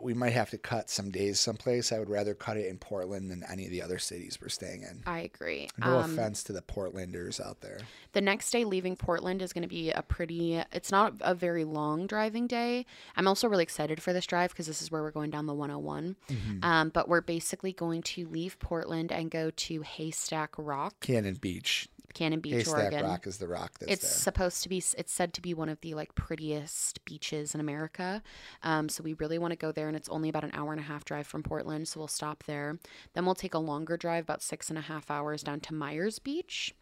we 0.01 0.13
might 0.13 0.31
have 0.33 0.49
to 0.49 0.57
cut 0.57 0.89
some 0.89 1.11
days 1.11 1.39
someplace. 1.39 1.91
I 1.91 1.99
would 1.99 2.09
rather 2.09 2.33
cut 2.33 2.57
it 2.57 2.67
in 2.67 2.77
Portland 2.77 3.31
than 3.31 3.43
any 3.49 3.65
of 3.65 3.71
the 3.71 3.81
other 3.81 3.99
cities 3.99 4.37
we're 4.41 4.49
staying 4.49 4.81
in. 4.81 5.01
I 5.05 5.19
agree. 5.19 5.69
No 5.77 5.99
Um, 5.99 6.11
offense 6.11 6.43
to 6.43 6.53
the 6.53 6.61
Portlanders 6.61 7.39
out 7.39 7.61
there. 7.61 7.79
The 8.13 8.21
next 8.21 8.51
day 8.51 8.65
leaving 8.65 8.95
Portland 8.95 9.41
is 9.41 9.53
going 9.53 9.61
to 9.61 9.67
be 9.69 9.91
a 9.91 10.01
pretty, 10.01 10.61
it's 10.71 10.91
not 10.91 11.13
a 11.21 11.33
very 11.33 11.63
long 11.63 12.05
driving 12.07 12.47
day. 12.47 12.85
I'm 13.15 13.27
also 13.27 13.47
really 13.47 13.63
excited 13.63 14.01
for 14.01 14.11
this 14.13 14.25
drive 14.25 14.51
because 14.51 14.67
this 14.67 14.81
is 14.81 14.91
where 14.91 15.01
we're 15.01 15.11
going 15.11 15.29
down 15.29 15.45
the 15.45 15.53
101. 15.53 16.15
Mm-hmm. 16.29 16.63
Um, 16.63 16.89
but 16.89 17.07
we're 17.07 17.21
basically 17.21 17.71
going 17.71 18.01
to 18.03 18.27
leave 18.27 18.59
Portland 18.59 19.11
and 19.11 19.31
go 19.31 19.51
to 19.51 19.81
Haystack 19.81 20.53
Rock, 20.57 20.99
Cannon 20.99 21.35
Beach, 21.35 21.87
Cannon 22.13 22.39
Beach, 22.39 22.53
Haystack 22.53 22.91
Oregon. 22.93 23.05
Rock 23.05 23.27
is 23.27 23.37
the 23.37 23.47
rock 23.47 23.79
that's 23.79 23.91
It's 23.91 24.01
there. 24.01 24.11
supposed 24.11 24.63
to 24.63 24.69
be, 24.69 24.77
it's 24.97 25.11
said 25.11 25.33
to 25.33 25.41
be 25.41 25.53
one 25.53 25.69
of 25.69 25.79
the 25.81 25.93
like 25.93 26.15
prettiest 26.15 27.03
beaches 27.05 27.53
in 27.53 27.59
America. 27.61 28.21
Um, 28.63 28.89
so 28.89 29.03
we 29.03 29.13
really 29.13 29.37
want 29.37 29.51
to 29.51 29.57
go 29.57 29.71
there 29.71 29.87
and 29.87 29.95
it's 29.97 30.09
only 30.09 30.29
about 30.29 30.43
an 30.43 30.51
hour 30.53 30.71
and 30.71 30.79
a 30.79 30.83
half 30.83 31.05
drive 31.05 31.27
from 31.27 31.43
Portland. 31.43 31.87
So 31.87 31.99
we'll 31.99 32.07
stop 32.07 32.43
there. 32.43 32.79
Then 33.13 33.25
we'll 33.25 33.35
take 33.35 33.53
a 33.53 33.59
longer 33.59 33.97
drive, 33.97 34.23
about 34.23 34.41
six 34.41 34.69
and 34.69 34.77
a 34.77 34.81
half 34.81 35.09
hours 35.11 35.43
down 35.43 35.59
to 35.61 35.73
Myers 35.73 36.19
Beach. 36.19 36.73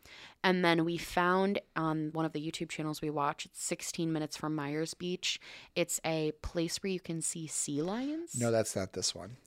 And 0.44 0.64
then 0.64 0.86
we 0.86 0.98
found 0.98 1.60
on 1.76 2.10
one 2.14 2.26
of 2.26 2.32
the 2.34 2.40
YouTube 2.42 2.70
channels 2.70 3.02
we 3.02 3.10
watch, 3.10 3.46
it's 3.46 3.64
16 3.64 4.12
minutes 4.12 4.38
from 4.38 4.56
Myers 4.56 4.94
Beach. 4.94 5.40
It's 5.76 6.00
a 6.06 6.32
place 6.42 6.82
where 6.82 6.92
you 6.92 7.00
can 7.00 7.22
see 7.22 7.46
sea 7.48 7.82
lions. 7.82 8.36
No, 8.40 8.50
that's 8.52 8.76
not 8.76 8.94
this 8.94 9.14
one. 9.14 9.38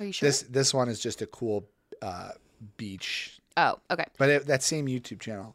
Are 0.00 0.06
you 0.06 0.12
sure? 0.12 0.28
This 0.28 0.42
this 0.42 0.72
one 0.72 0.88
is 0.88 1.00
just 1.00 1.20
a 1.22 1.26
cool 1.26 1.68
uh, 2.00 2.30
beach, 2.76 3.40
oh, 3.56 3.78
okay. 3.90 4.04
but 4.18 4.28
it, 4.28 4.46
that 4.46 4.62
same 4.62 4.86
YouTube 4.86 5.20
channel 5.20 5.54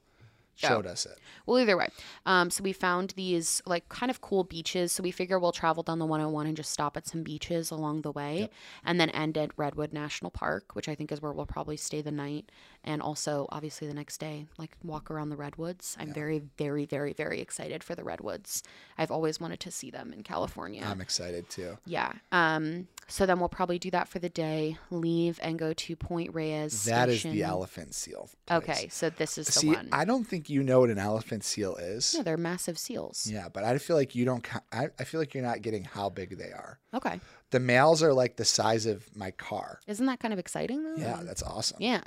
showed 0.58 0.86
us 0.86 1.06
it. 1.06 1.18
Well, 1.46 1.60
either 1.60 1.78
way. 1.78 1.90
Um, 2.26 2.50
so 2.50 2.64
we 2.64 2.74
found 2.74 3.12
these 3.16 3.62
like 3.66 3.88
kind 3.90 4.10
of 4.10 4.22
cool 4.22 4.44
beaches. 4.44 4.92
So 4.92 5.04
we 5.04 5.12
figure 5.12 5.40
we'll 5.40 5.52
travel 5.52 5.84
down 5.84 6.00
the 6.00 6.06
101 6.06 6.48
and 6.48 6.58
just 6.58 6.72
stop 6.72 6.98
at 6.98 7.08
some 7.08 7.24
beaches 7.24 7.72
along 7.72 8.02
the 8.02 8.12
way 8.12 8.50
and 8.84 9.00
then 9.00 9.10
end 9.12 9.38
at 9.38 9.52
Redwood 9.58 9.94
National 9.94 10.32
Park, 10.32 10.76
which 10.76 10.90
I 10.90 10.96
think 10.96 11.12
is 11.12 11.22
where 11.22 11.32
we'll 11.32 11.46
probably 11.46 11.78
stay 11.78 12.02
the 12.02 12.12
night. 12.12 12.52
And 12.84 13.02
also, 13.02 13.48
obviously, 13.50 13.88
the 13.88 13.94
next 13.94 14.18
day, 14.20 14.48
like 14.58 14.76
walk 14.84 15.12
around 15.12 15.30
the 15.30 15.36
Redwoods. 15.36 15.96
I'm 16.00 16.14
very, 16.14 16.42
very, 16.58 16.86
very, 16.86 17.14
very 17.14 17.42
excited 17.42 17.84
for 17.84 17.96
the 17.96 18.04
Redwoods. 18.04 18.64
I've 18.98 19.12
always 19.12 19.40
wanted 19.40 19.60
to 19.62 19.72
see 19.72 19.92
them 19.92 20.14
in 20.14 20.24
California. 20.24 20.84
I'm 20.86 21.02
excited 21.02 21.50
too. 21.50 21.78
yeah. 21.86 22.14
Um, 22.32 22.88
so 23.10 23.26
then 23.26 23.40
we'll 23.40 23.48
probably 23.50 23.80
do 23.80 23.90
that 23.92 24.08
for 24.10 24.20
the 24.20 24.28
day, 24.30 24.78
leave 24.92 25.40
and 25.42 25.58
go 25.58 25.72
to 25.74 25.96
Point 25.96 26.34
Reyes. 26.34 26.84
That 26.86 27.08
is 27.10 27.22
Station. 27.22 27.32
the 27.38 27.44
elephant 27.44 27.96
seal. 27.96 28.30
place. 28.48 28.58
Okay. 28.58 28.88
So 28.90 29.10
this 29.10 29.38
is 29.38 29.46
the 29.48 29.52
See, 29.54 29.68
one. 29.68 29.88
I 29.94 30.04
don't 30.04 30.26
think 30.26 30.47
you 30.50 30.64
know 30.64 30.80
what 30.82 30.90
an 30.90 30.98
elephant 31.00 31.44
seal 31.44 31.76
is. 31.78 32.14
yeah, 32.16 32.24
they're 32.24 32.38
massive 32.38 32.78
seals. 32.78 33.28
Yeah, 33.32 33.48
but 33.52 33.64
I 33.64 33.78
feel 33.78 33.96
like 33.96 34.16
you 34.16 34.26
don't. 34.26 34.46
I, 34.72 34.88
I 35.00 35.04
feel 35.04 35.20
like 35.20 35.34
you're 35.34 35.44
not 35.44 35.62
getting 35.62 35.84
how 35.84 36.10
big 36.10 36.38
they 36.38 36.52
are. 36.52 36.80
Okay. 36.94 37.20
The 37.52 37.60
males 37.60 38.04
are 38.04 38.14
like 38.14 38.36
the 38.36 38.44
size 38.46 38.86
of 38.86 39.16
my 39.16 39.32
car. 39.32 39.80
Isn't 39.88 40.06
that 40.08 40.20
kind 40.20 40.34
of 40.34 40.40
exciting 40.40 40.84
though? 40.84 40.96
Yeah, 40.98 41.22
that's 41.24 41.44
awesome. 41.44 41.78
Yeah. 41.80 42.02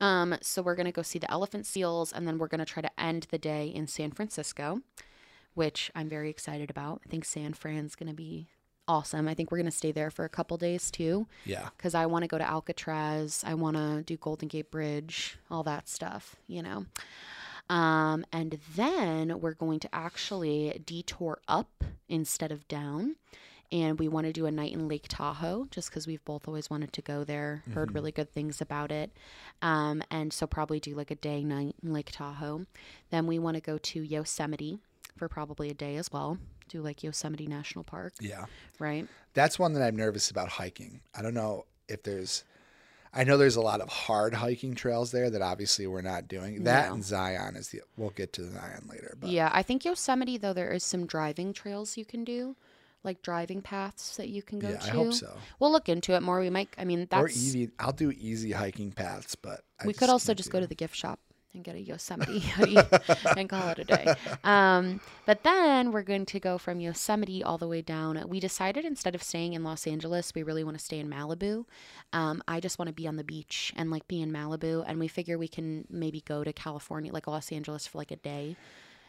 Um, 0.00 0.36
so 0.40 0.62
we're 0.62 0.74
gonna 0.76 0.92
go 0.92 1.02
see 1.02 1.18
the 1.18 1.30
elephant 1.30 1.66
seals, 1.66 2.12
and 2.12 2.26
then 2.26 2.38
we're 2.38 2.48
gonna 2.48 2.64
try 2.64 2.82
to 2.82 3.00
end 3.00 3.26
the 3.30 3.38
day 3.38 3.66
in 3.68 3.86
San 3.86 4.10
Francisco, 4.12 4.80
which 5.54 5.90
I'm 5.94 6.08
very 6.08 6.30
excited 6.30 6.70
about. 6.70 7.02
I 7.06 7.10
think 7.10 7.24
San 7.24 7.52
Fran's 7.54 7.94
gonna 7.94 8.14
be 8.14 8.48
awesome. 8.88 9.26
I 9.28 9.34
think 9.34 9.50
we're 9.50 9.58
gonna 9.58 9.70
stay 9.70 9.90
there 9.92 10.10
for 10.10 10.24
a 10.24 10.28
couple 10.28 10.56
days 10.56 10.90
too, 10.90 11.26
Yeah. 11.44 11.68
because 11.76 11.94
I 11.94 12.06
want 12.06 12.22
to 12.22 12.28
go 12.28 12.38
to 12.38 12.48
Alcatraz. 12.48 13.42
I 13.46 13.54
want 13.54 13.76
to 13.76 14.02
do 14.02 14.16
Golden 14.16 14.48
Gate 14.48 14.70
Bridge, 14.70 15.36
all 15.50 15.62
that 15.64 15.88
stuff. 15.88 16.36
You 16.46 16.62
know. 16.62 16.86
Um, 17.68 18.24
and 18.32 18.58
then 18.74 19.40
we're 19.40 19.54
going 19.54 19.80
to 19.80 19.94
actually 19.94 20.80
detour 20.84 21.40
up 21.48 21.84
instead 22.08 22.52
of 22.52 22.66
down. 22.68 23.16
And 23.72 23.98
we 23.98 24.06
want 24.06 24.26
to 24.26 24.32
do 24.32 24.46
a 24.46 24.52
night 24.52 24.72
in 24.72 24.86
Lake 24.86 25.06
Tahoe 25.08 25.66
just 25.72 25.90
because 25.90 26.06
we've 26.06 26.24
both 26.24 26.46
always 26.46 26.70
wanted 26.70 26.92
to 26.92 27.02
go 27.02 27.24
there, 27.24 27.64
heard 27.74 27.92
really 27.94 28.12
good 28.12 28.30
things 28.32 28.60
about 28.60 28.92
it. 28.92 29.10
Um, 29.60 30.04
and 30.08 30.32
so 30.32 30.46
probably 30.46 30.78
do 30.78 30.94
like 30.94 31.10
a 31.10 31.16
day 31.16 31.42
night 31.42 31.74
in 31.82 31.92
Lake 31.92 32.10
Tahoe. 32.12 32.66
Then 33.10 33.26
we 33.26 33.40
want 33.40 33.56
to 33.56 33.60
go 33.60 33.76
to 33.78 34.00
Yosemite 34.00 34.78
for 35.16 35.28
probably 35.28 35.68
a 35.68 35.74
day 35.74 35.96
as 35.96 36.12
well. 36.12 36.38
Do 36.68 36.80
like 36.80 37.02
Yosemite 37.02 37.48
National 37.48 37.82
Park, 37.82 38.12
Yeah. 38.20 38.44
right? 38.78 39.08
That's 39.34 39.58
one 39.58 39.72
that 39.72 39.82
I'm 39.82 39.96
nervous 39.96 40.30
about 40.30 40.48
hiking. 40.48 41.00
I 41.12 41.22
don't 41.22 41.34
know 41.34 41.66
if 41.88 42.04
there's. 42.04 42.44
I 43.16 43.24
know 43.24 43.36
there's 43.38 43.56
a 43.56 43.62
lot 43.62 43.80
of 43.80 43.88
hard 43.88 44.34
hiking 44.34 44.74
trails 44.74 45.10
there 45.10 45.30
that 45.30 45.40
obviously 45.42 45.86
we're 45.86 46.02
not 46.02 46.28
doing. 46.28 46.64
That 46.64 46.88
No. 46.88 46.94
and 46.94 47.04
Zion 47.04 47.56
is 47.56 47.70
the. 47.70 47.80
We'll 47.96 48.10
get 48.10 48.32
to 48.34 48.44
Zion 48.44 48.86
later, 48.90 49.16
but 49.18 49.30
Yeah, 49.30 49.50
I 49.52 49.62
think 49.62 49.84
Yosemite 49.84 50.36
though 50.36 50.52
there 50.52 50.70
is 50.70 50.84
some 50.84 51.06
driving 51.06 51.52
trails 51.52 51.96
you 51.96 52.04
can 52.04 52.24
do, 52.24 52.56
like 53.02 53.22
driving 53.22 53.62
paths 53.62 54.16
that 54.16 54.28
you 54.28 54.42
can 54.42 54.58
go 54.58 54.68
yeah, 54.68 54.78
to. 54.78 54.86
I 54.86 54.90
hope 54.90 55.14
so. 55.14 55.34
We'll 55.58 55.72
look 55.72 55.88
into 55.88 56.14
it 56.14 56.22
more. 56.22 56.40
We 56.40 56.50
might. 56.50 56.68
I 56.76 56.84
mean, 56.84 57.06
that's 57.10 57.22
Or 57.22 57.28
easy. 57.28 57.70
I'll 57.78 57.92
do 57.92 58.10
easy 58.12 58.52
hiking 58.52 58.92
paths, 58.92 59.34
but 59.34 59.62
I 59.80 59.86
we 59.86 59.94
could 59.94 60.10
also 60.10 60.34
just 60.34 60.50
do 60.50 60.54
go 60.54 60.60
to 60.60 60.66
the 60.66 60.74
gift 60.74 60.94
shop 60.94 61.18
and 61.56 61.64
get 61.64 61.74
a 61.74 61.80
Yosemite 61.80 62.38
hoodie 62.38 62.76
and 63.36 63.48
call 63.48 63.68
it 63.70 63.78
a 63.80 63.84
day. 63.84 64.14
Um, 64.44 65.00
but 65.24 65.42
then 65.42 65.90
we're 65.90 66.02
going 66.02 66.26
to 66.26 66.38
go 66.38 66.58
from 66.58 66.78
Yosemite 66.80 67.42
all 67.42 67.58
the 67.58 67.66
way 67.66 67.82
down. 67.82 68.22
We 68.28 68.38
decided 68.38 68.84
instead 68.84 69.14
of 69.16 69.22
staying 69.22 69.54
in 69.54 69.64
Los 69.64 69.86
Angeles, 69.86 70.32
we 70.34 70.42
really 70.44 70.62
want 70.62 70.78
to 70.78 70.84
stay 70.84 70.98
in 71.00 71.08
Malibu. 71.10 71.64
Um, 72.12 72.42
I 72.46 72.60
just 72.60 72.78
want 72.78 72.88
to 72.88 72.92
be 72.94 73.08
on 73.08 73.16
the 73.16 73.24
beach 73.24 73.72
and 73.76 73.90
like 73.90 74.06
be 74.06 74.22
in 74.22 74.30
Malibu. 74.30 74.84
And 74.86 75.00
we 75.00 75.08
figure 75.08 75.36
we 75.38 75.48
can 75.48 75.86
maybe 75.90 76.20
go 76.20 76.44
to 76.44 76.52
California, 76.52 77.12
like 77.12 77.26
Los 77.26 77.50
Angeles, 77.50 77.86
for 77.86 77.98
like 77.98 78.10
a 78.12 78.16
day 78.16 78.56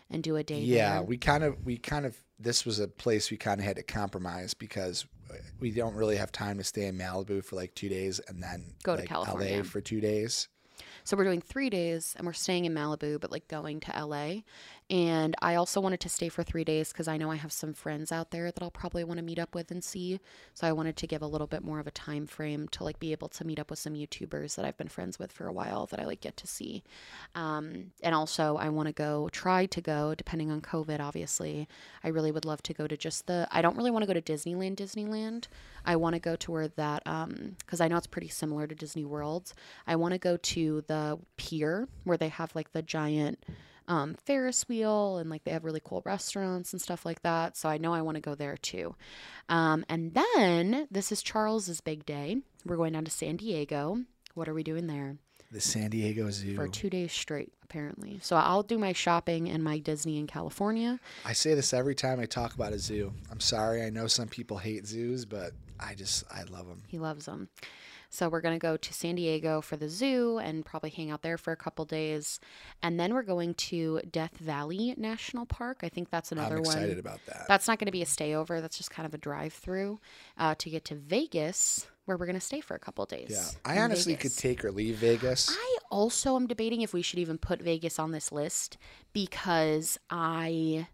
and 0.09 0.23
do 0.23 0.37
a 0.37 0.43
day 0.43 0.59
Yeah, 0.61 0.93
there. 0.95 1.03
we 1.03 1.17
kind 1.17 1.43
of 1.43 1.63
we 1.65 1.77
kind 1.77 2.05
of 2.05 2.17
this 2.39 2.65
was 2.65 2.79
a 2.79 2.87
place 2.87 3.29
we 3.29 3.37
kind 3.37 3.59
of 3.59 3.65
had 3.65 3.75
to 3.75 3.83
compromise 3.83 4.53
because 4.53 5.05
we 5.59 5.71
don't 5.71 5.95
really 5.95 6.15
have 6.15 6.31
time 6.31 6.57
to 6.57 6.63
stay 6.63 6.85
in 6.85 6.97
Malibu 6.97 7.43
for 7.43 7.55
like 7.57 7.75
two 7.75 7.89
days 7.89 8.19
and 8.29 8.41
then 8.41 8.73
Go 8.83 8.95
to 8.95 9.01
like, 9.01 9.09
California. 9.09 9.57
LA 9.57 9.63
for 9.63 9.81
two 9.81 9.99
days. 9.99 10.47
So 11.03 11.17
we're 11.17 11.23
doing 11.23 11.41
three 11.41 11.69
days 11.69 12.13
and 12.17 12.25
we're 12.25 12.33
staying 12.33 12.65
in 12.65 12.73
Malibu, 12.73 13.19
but 13.19 13.31
like 13.31 13.47
going 13.47 13.79
to 13.81 14.05
LA. 14.05 14.41
And 14.89 15.35
I 15.41 15.55
also 15.55 15.81
wanted 15.81 15.99
to 16.01 16.09
stay 16.09 16.29
for 16.29 16.43
three 16.43 16.63
days 16.63 16.93
because 16.93 17.09
I 17.09 17.17
know 17.17 17.29
I 17.29 17.35
have 17.35 17.51
some 17.51 17.73
friends 17.73 18.09
out 18.09 18.31
there 18.31 18.51
that 18.51 18.63
I'll 18.63 18.71
probably 18.71 19.03
want 19.03 19.17
to 19.17 19.23
meet 19.23 19.37
up 19.37 19.53
with 19.53 19.69
and 19.69 19.83
see. 19.83 20.21
So 20.53 20.65
I 20.65 20.71
wanted 20.71 20.95
to 20.95 21.07
give 21.07 21.21
a 21.21 21.27
little 21.27 21.47
bit 21.47 21.61
more 21.61 21.79
of 21.79 21.87
a 21.87 21.91
time 21.91 22.25
frame 22.25 22.69
to 22.69 22.85
like 22.85 22.97
be 22.97 23.11
able 23.11 23.27
to 23.29 23.45
meet 23.45 23.59
up 23.59 23.69
with 23.69 23.79
some 23.79 23.95
YouTubers 23.95 24.55
that 24.55 24.63
I've 24.63 24.77
been 24.77 24.87
friends 24.87 25.19
with 25.19 25.33
for 25.33 25.45
a 25.45 25.51
while 25.51 25.87
that 25.87 25.99
I 25.99 26.05
like 26.05 26.21
get 26.21 26.37
to 26.37 26.47
see. 26.47 26.83
Um, 27.35 27.91
and 28.01 28.15
also 28.15 28.55
I 28.55 28.69
want 28.69 28.87
to 28.87 28.93
go, 28.93 29.27
try 29.33 29.65
to 29.65 29.81
go, 29.81 30.15
depending 30.15 30.51
on 30.51 30.61
COVID, 30.61 31.01
obviously. 31.01 31.67
I 32.01 32.07
really 32.07 32.31
would 32.31 32.45
love 32.45 32.63
to 32.63 32.73
go 32.73 32.87
to 32.87 32.95
just 32.95 33.27
the, 33.27 33.45
I 33.51 33.61
don't 33.61 33.75
really 33.75 33.91
want 33.91 34.03
to 34.03 34.07
go 34.07 34.17
to 34.17 34.21
Disneyland, 34.21 34.77
Disneyland. 34.77 35.47
I 35.83 35.97
want 35.97 36.13
to 36.13 36.19
go 36.19 36.37
to 36.37 36.51
where 36.51 36.69
that, 36.69 37.03
um, 37.05 37.57
because 37.59 37.81
I 37.81 37.89
know 37.89 37.97
it's 37.97 38.07
pretty 38.07 38.29
similar 38.29 38.67
to 38.67 38.75
Disney 38.75 39.03
World. 39.03 39.51
I 39.85 39.97
want 39.97 40.13
to 40.13 40.17
go 40.17 40.37
to 40.37 40.83
the 40.87 41.19
pier 41.35 41.89
where 42.05 42.17
they 42.17 42.29
have 42.29 42.55
like 42.55 42.71
the 42.71 42.81
giant, 42.81 43.43
um, 43.87 44.15
Ferris 44.25 44.67
wheel 44.67 45.17
and 45.17 45.29
like 45.29 45.43
they 45.43 45.51
have 45.51 45.65
really 45.65 45.81
cool 45.83 46.01
restaurants 46.05 46.73
and 46.73 46.81
stuff 46.81 47.05
like 47.05 47.21
that. 47.21 47.55
So 47.55 47.69
I 47.69 47.77
know 47.77 47.93
I 47.93 48.01
want 48.01 48.15
to 48.15 48.21
go 48.21 48.35
there 48.35 48.57
too. 48.57 48.95
Um, 49.49 49.85
and 49.87 50.13
then 50.13 50.87
this 50.91 51.11
is 51.11 51.21
Charles's 51.21 51.81
big 51.81 52.05
day. 52.05 52.37
We're 52.65 52.77
going 52.77 52.93
down 52.93 53.05
to 53.05 53.11
San 53.11 53.37
Diego. 53.37 53.99
What 54.33 54.49
are 54.49 54.53
we 54.53 54.63
doing 54.63 54.87
there? 54.87 55.17
The 55.51 55.61
San 55.61 55.89
Diego 55.89 56.29
Zoo. 56.29 56.55
For 56.55 56.67
two 56.67 56.89
days 56.89 57.13
straight, 57.13 57.53
apparently. 57.63 58.19
So 58.21 58.35
I'll 58.35 58.63
do 58.63 58.77
my 58.77 58.91
shopping 58.91 59.47
and 59.49 59.63
my 59.63 59.79
Disney 59.79 60.17
in 60.17 60.27
California. 60.27 60.99
I 61.23 61.31
say 61.31 61.53
this 61.53 61.73
every 61.73 61.95
time 61.95 62.19
I 62.19 62.25
talk 62.25 62.53
about 62.53 62.73
a 62.73 62.79
zoo. 62.79 63.13
I'm 63.31 63.39
sorry. 63.39 63.81
I 63.81 63.89
know 63.89 64.07
some 64.07 64.27
people 64.27 64.57
hate 64.57 64.85
zoos, 64.85 65.23
but 65.23 65.53
I 65.79 65.95
just, 65.95 66.25
I 66.29 66.43
love 66.43 66.67
them. 66.67 66.83
He 66.87 66.99
loves 66.99 67.25
them. 67.25 67.47
So 68.09 68.29
we're 68.29 68.41
going 68.41 68.55
to 68.55 68.59
go 68.59 68.77
to 68.77 68.93
San 68.93 69.15
Diego 69.15 69.61
for 69.61 69.75
the 69.75 69.89
zoo 69.89 70.37
and 70.37 70.65
probably 70.65 70.89
hang 70.89 71.11
out 71.11 71.21
there 71.21 71.37
for 71.37 71.51
a 71.51 71.57
couple 71.57 71.85
days. 71.85 72.39
And 72.81 72.99
then 72.99 73.13
we're 73.13 73.21
going 73.23 73.53
to 73.55 73.99
Death 74.09 74.37
Valley 74.37 74.93
National 74.97 75.45
Park. 75.45 75.79
I 75.83 75.89
think 75.89 76.09
that's 76.09 76.31
another 76.31 76.55
I'm 76.55 76.61
excited 76.61 76.89
one. 76.89 76.99
about 76.99 77.19
that. 77.27 77.45
That's 77.47 77.67
not 77.67 77.79
going 77.79 77.87
to 77.87 77.91
be 77.91 78.01
a 78.01 78.05
stayover. 78.05 78.61
That's 78.61 78.77
just 78.77 78.91
kind 78.91 79.05
of 79.05 79.13
a 79.13 79.17
drive 79.17 79.53
through 79.53 79.99
uh, 80.37 80.55
to 80.59 80.69
get 80.69 80.85
to 80.85 80.95
Vegas, 80.95 81.87
where 82.05 82.17
we're 82.17 82.25
going 82.25 82.39
to 82.39 82.45
stay 82.45 82.61
for 82.61 82.75
a 82.75 82.79
couple 82.79 83.05
days. 83.05 83.27
yeah. 83.29 83.45
I 83.65 83.79
honestly 83.79 84.13
Vegas. 84.13 84.35
could 84.35 84.41
take 84.41 84.63
or 84.65 84.71
leave 84.71 84.95
Vegas. 84.95 85.49
I 85.51 85.77
also 85.91 86.35
am 86.35 86.47
debating 86.47 86.81
if 86.81 86.93
we 86.93 87.01
should 87.01 87.19
even 87.19 87.37
put 87.37 87.61
Vegas 87.61 87.99
on 87.99 88.11
this 88.11 88.31
list 88.31 88.77
because 89.13 89.99
I 90.09 90.87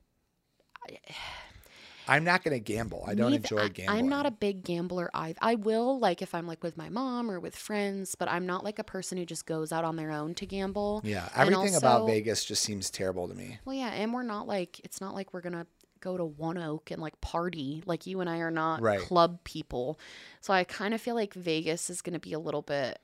I'm 2.08 2.24
not 2.24 2.44
going 2.44 2.54
to 2.56 2.60
gamble. 2.60 3.04
I 3.08 3.14
don't 3.16 3.32
Neith- 3.32 3.42
enjoy 3.52 3.70
gambling. 3.70 3.90
I'm 4.00 4.10
not 4.10 4.26
a 4.26 4.32
big 4.32 4.64
gambler. 4.64 5.10
I 5.14 5.36
I 5.42 5.56
will 5.56 6.00
like 6.00 6.22
if 6.22 6.36
I'm 6.36 6.46
like 6.48 6.62
with 6.64 6.76
my 6.78 6.90
mom 6.90 7.30
or 7.32 7.40
with 7.40 7.56
friends, 7.56 8.16
but 8.16 8.28
I'm 8.30 8.46
not 8.46 8.64
like 8.64 8.80
a 8.80 8.84
person 8.84 9.18
who 9.18 9.26
just 9.26 9.46
goes 9.46 9.72
out 9.72 9.84
on 9.84 9.96
their 9.96 10.12
own 10.12 10.34
to 10.36 10.46
gamble. 10.46 11.02
Yeah. 11.04 11.30
Everything 11.36 11.76
about 11.76 12.06
Vegas 12.08 12.44
just 12.46 12.64
seems 12.64 12.90
terrible 12.90 13.28
to 13.28 13.34
me. 13.34 13.60
Well, 13.66 13.76
yeah, 13.76 13.90
and 13.90 14.14
we're 14.14 14.24
not 14.24 14.48
like 14.48 14.80
it's 14.84 15.00
not 15.02 15.14
like 15.14 15.34
we're 15.34 15.42
gonna 15.42 15.66
go 16.02 16.18
to 16.18 16.26
One 16.26 16.58
Oak 16.58 16.92
and 16.92 17.02
like 17.02 17.20
party. 17.22 17.82
Like 17.86 18.06
you 18.06 18.20
and 18.20 18.30
I 18.30 18.40
are 18.40 18.52
not 18.52 18.82
Right. 18.82 19.00
club 19.00 19.42
people, 19.46 19.98
so 20.42 20.54
I 20.54 20.64
kind 20.66 20.94
of 20.94 21.00
feel 21.02 21.16
like 21.16 21.34
Vegas 21.34 21.90
is 21.90 22.02
gonna 22.02 22.20
be 22.20 22.34
a 22.34 22.40
little 22.40 22.62
bit. 22.62 23.00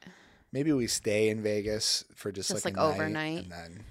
Maybe 0.51 0.73
we 0.73 0.87
stay 0.87 1.29
in 1.29 1.41
Vegas 1.43 2.03
for 2.15 2.31
just, 2.31 2.49
Just, 2.49 2.65
like, 2.65 2.75
like, 2.75 2.83
overnight. 2.83 3.43
and 3.43 3.51
then 3.51 3.83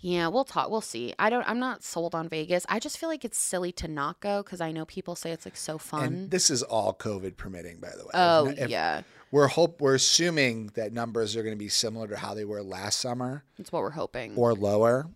Yeah, 0.00 0.28
we'll 0.28 0.44
talk. 0.44 0.70
We'll 0.70 0.80
see. 0.80 1.14
I 1.18 1.30
don't. 1.30 1.48
I'm 1.48 1.58
not 1.58 1.82
sold 1.82 2.14
on 2.14 2.28
Vegas. 2.28 2.64
I 2.68 2.78
just 2.78 2.98
feel 2.98 3.08
like 3.08 3.24
it's 3.24 3.38
silly 3.38 3.72
to 3.72 3.88
not 3.88 4.20
go 4.20 4.42
because 4.42 4.60
I 4.60 4.70
know 4.72 4.84
people 4.84 5.16
say 5.16 5.32
it's 5.32 5.46
like 5.46 5.56
so 5.56 5.78
fun. 5.78 6.04
and 6.04 6.30
this 6.30 6.50
is 6.50 6.62
all 6.62 6.92
COVID 6.94 7.36
permitting, 7.36 7.78
by 7.80 7.90
the 7.96 8.04
way. 8.04 8.10
oh 8.14 8.46
If- 8.48 8.58
if- 8.58 8.70
yeah, 8.70 9.02
We're 9.30 9.48
hope 9.48 9.80
we're 9.80 9.94
assuming 9.96 10.70
that 10.74 10.92
numbers 10.92 11.34
are 11.36 11.42
going 11.42 11.54
to 11.54 11.58
be 11.58 11.68
similar 11.68 12.06
to 12.08 12.16
how 12.16 12.34
they 12.34 12.44
were 12.44 12.62
last 12.62 13.00
summer 13.00 13.42
that's 13.58 13.72
what 13.72 13.82
we're 13.82 13.90
hoping. 13.90 14.34
or 14.36 14.54
lower. 14.54 15.06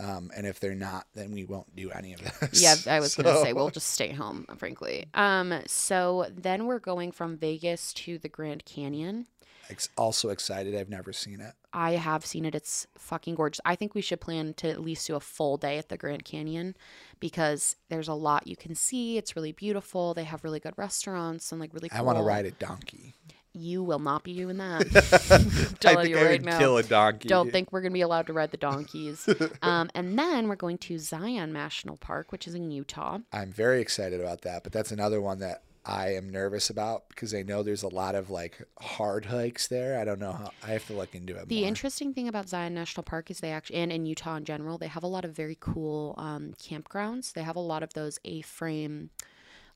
Um, 0.00 0.30
and 0.36 0.46
if 0.46 0.60
they're 0.60 0.76
not, 0.76 1.08
then 1.14 1.32
we 1.32 1.44
won't 1.44 1.74
do 1.74 1.90
any 1.90 2.12
of 2.14 2.20
this. 2.40 2.62
Yeah, 2.62 2.76
I 2.94 3.00
was 3.00 3.16
gonna 3.16 3.36
say 3.42 3.52
we'll 3.52 3.68
just 3.70 3.88
stay 3.88 4.12
home, 4.12 4.46
frankly. 4.56 5.06
Um, 5.12 5.52
so 5.66 6.26
then 6.32 6.66
we're 6.66 6.78
going 6.78 7.10
from 7.10 7.36
Vegas 7.36 7.92
to 7.94 8.16
the 8.16 8.28
Grand 8.28 8.64
Canyon. 8.64 9.26
Ex- 9.70 9.90
also 9.96 10.30
excited. 10.30 10.74
I've 10.74 10.88
never 10.88 11.12
seen 11.12 11.40
it. 11.40 11.52
I 11.72 11.92
have 11.92 12.24
seen 12.24 12.44
it. 12.44 12.54
It's 12.54 12.86
fucking 12.96 13.34
gorgeous. 13.34 13.60
I 13.64 13.76
think 13.76 13.94
we 13.94 14.00
should 14.00 14.20
plan 14.20 14.54
to 14.54 14.70
at 14.70 14.80
least 14.80 15.06
do 15.06 15.16
a 15.16 15.20
full 15.20 15.56
day 15.56 15.78
at 15.78 15.88
the 15.88 15.96
Grand 15.96 16.24
Canyon 16.24 16.76
because 17.20 17.76
there's 17.88 18.08
a 18.08 18.14
lot 18.14 18.46
you 18.46 18.56
can 18.56 18.74
see. 18.74 19.18
It's 19.18 19.36
really 19.36 19.52
beautiful. 19.52 20.14
They 20.14 20.24
have 20.24 20.44
really 20.44 20.60
good 20.60 20.74
restaurants 20.76 21.52
and 21.52 21.60
like 21.60 21.74
really 21.74 21.88
cool. 21.88 21.98
I 21.98 22.02
want 22.02 22.18
to 22.18 22.24
ride 22.24 22.46
a 22.46 22.50
donkey. 22.52 23.14
You 23.52 23.82
will 23.82 23.98
not 23.98 24.24
be 24.24 24.34
doing 24.34 24.58
that. 24.58 24.86
I'm 25.30 25.76
telling 25.76 26.10
you 26.10 26.16
right 26.16 26.42
now. 26.42 26.76
a 26.76 26.82
donkey. 26.82 27.28
Don't 27.28 27.50
think 27.50 27.72
we're 27.72 27.80
going 27.80 27.92
to 27.92 27.94
be 27.94 28.02
allowed 28.02 28.26
to 28.28 28.32
ride 28.32 28.50
the 28.50 28.56
donkeys. 28.56 29.28
um, 29.62 29.90
and 29.94 30.18
then 30.18 30.48
we're 30.48 30.56
going 30.56 30.78
to 30.78 30.98
Zion 30.98 31.52
National 31.52 31.96
Park, 31.96 32.30
which 32.30 32.46
is 32.46 32.54
in 32.54 32.70
Utah. 32.70 33.18
I'm 33.32 33.52
very 33.52 33.80
excited 33.80 34.20
about 34.20 34.42
that, 34.42 34.62
but 34.62 34.72
that's 34.72 34.92
another 34.92 35.20
one 35.20 35.40
that 35.40 35.62
I 35.84 36.14
am 36.14 36.30
nervous 36.30 36.70
about 36.70 37.08
because 37.08 37.34
I 37.34 37.42
know 37.42 37.62
there's 37.62 37.82
a 37.82 37.88
lot 37.88 38.14
of 38.14 38.30
like 38.30 38.62
hard 38.80 39.24
hikes 39.26 39.66
there. 39.68 39.98
I 39.98 40.04
don't 40.04 40.20
know 40.20 40.32
how. 40.32 40.52
I 40.62 40.68
have 40.72 40.86
to 40.86 40.92
look 40.92 41.14
into 41.14 41.36
it 41.36 41.48
The 41.48 41.64
more. 41.64 41.64
interesting 41.64 42.12
thing 42.14 42.28
about 42.28 42.48
Zion 42.48 42.74
National 42.74 43.02
Park 43.02 43.30
is 43.30 43.40
they 43.40 43.52
actually, 43.52 43.76
and 43.76 43.90
in 43.92 44.06
Utah 44.06 44.36
in 44.36 44.44
general, 44.44 44.78
they 44.78 44.86
have 44.88 45.02
a 45.02 45.06
lot 45.08 45.24
of 45.24 45.32
very 45.34 45.56
cool 45.58 46.14
um, 46.18 46.52
campgrounds. 46.60 47.32
They 47.32 47.42
have 47.42 47.56
a 47.56 47.60
lot 47.60 47.82
of 47.82 47.94
those 47.94 48.18
A-frame 48.24 49.10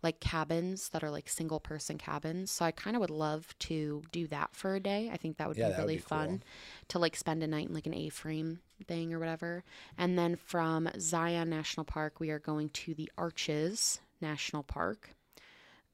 like 0.03 0.21
cabins 0.21 0.91
that 0.91 1.05
are 1.05 1.11
like 1.11 1.29
single 1.29 1.61
person 1.61 1.99
cabins. 1.99 2.51
So 2.51 2.65
I 2.65 2.73
kind 2.73 2.97
of 2.97 3.01
would 3.01 3.11
love 3.11 3.55
to 3.61 4.03
do 4.13 4.27
that 4.29 4.55
for 4.55 4.75
a 4.75 4.81
day. 4.81 5.11
I 5.13 5.17
think 5.17 5.37
that 5.39 5.49
would 5.49 5.57
Yeah, 5.57 5.69
be 5.69 5.71
that 5.71 5.83
would 5.85 5.93
really 5.93 5.97
be 5.97 6.03
cool. 6.03 6.09
fun 6.09 6.43
to 6.89 6.99
like 6.99 7.17
spend 7.17 7.43
a 7.43 7.47
night 7.47 7.69
in 7.69 7.75
like 7.75 7.87
an 7.87 7.95
A-frame 7.95 8.61
thing 8.87 9.15
or 9.15 9.19
whatever. 9.21 9.65
And 9.99 10.19
then 10.19 10.37
from 10.37 10.89
Zion 10.99 11.51
National 11.51 11.85
Park, 11.85 12.21
we 12.21 12.31
are 12.31 12.39
going 12.41 12.71
to 12.71 12.95
the 12.95 13.11
Arches 13.19 14.01
National 14.21 14.63
Park. 14.65 15.11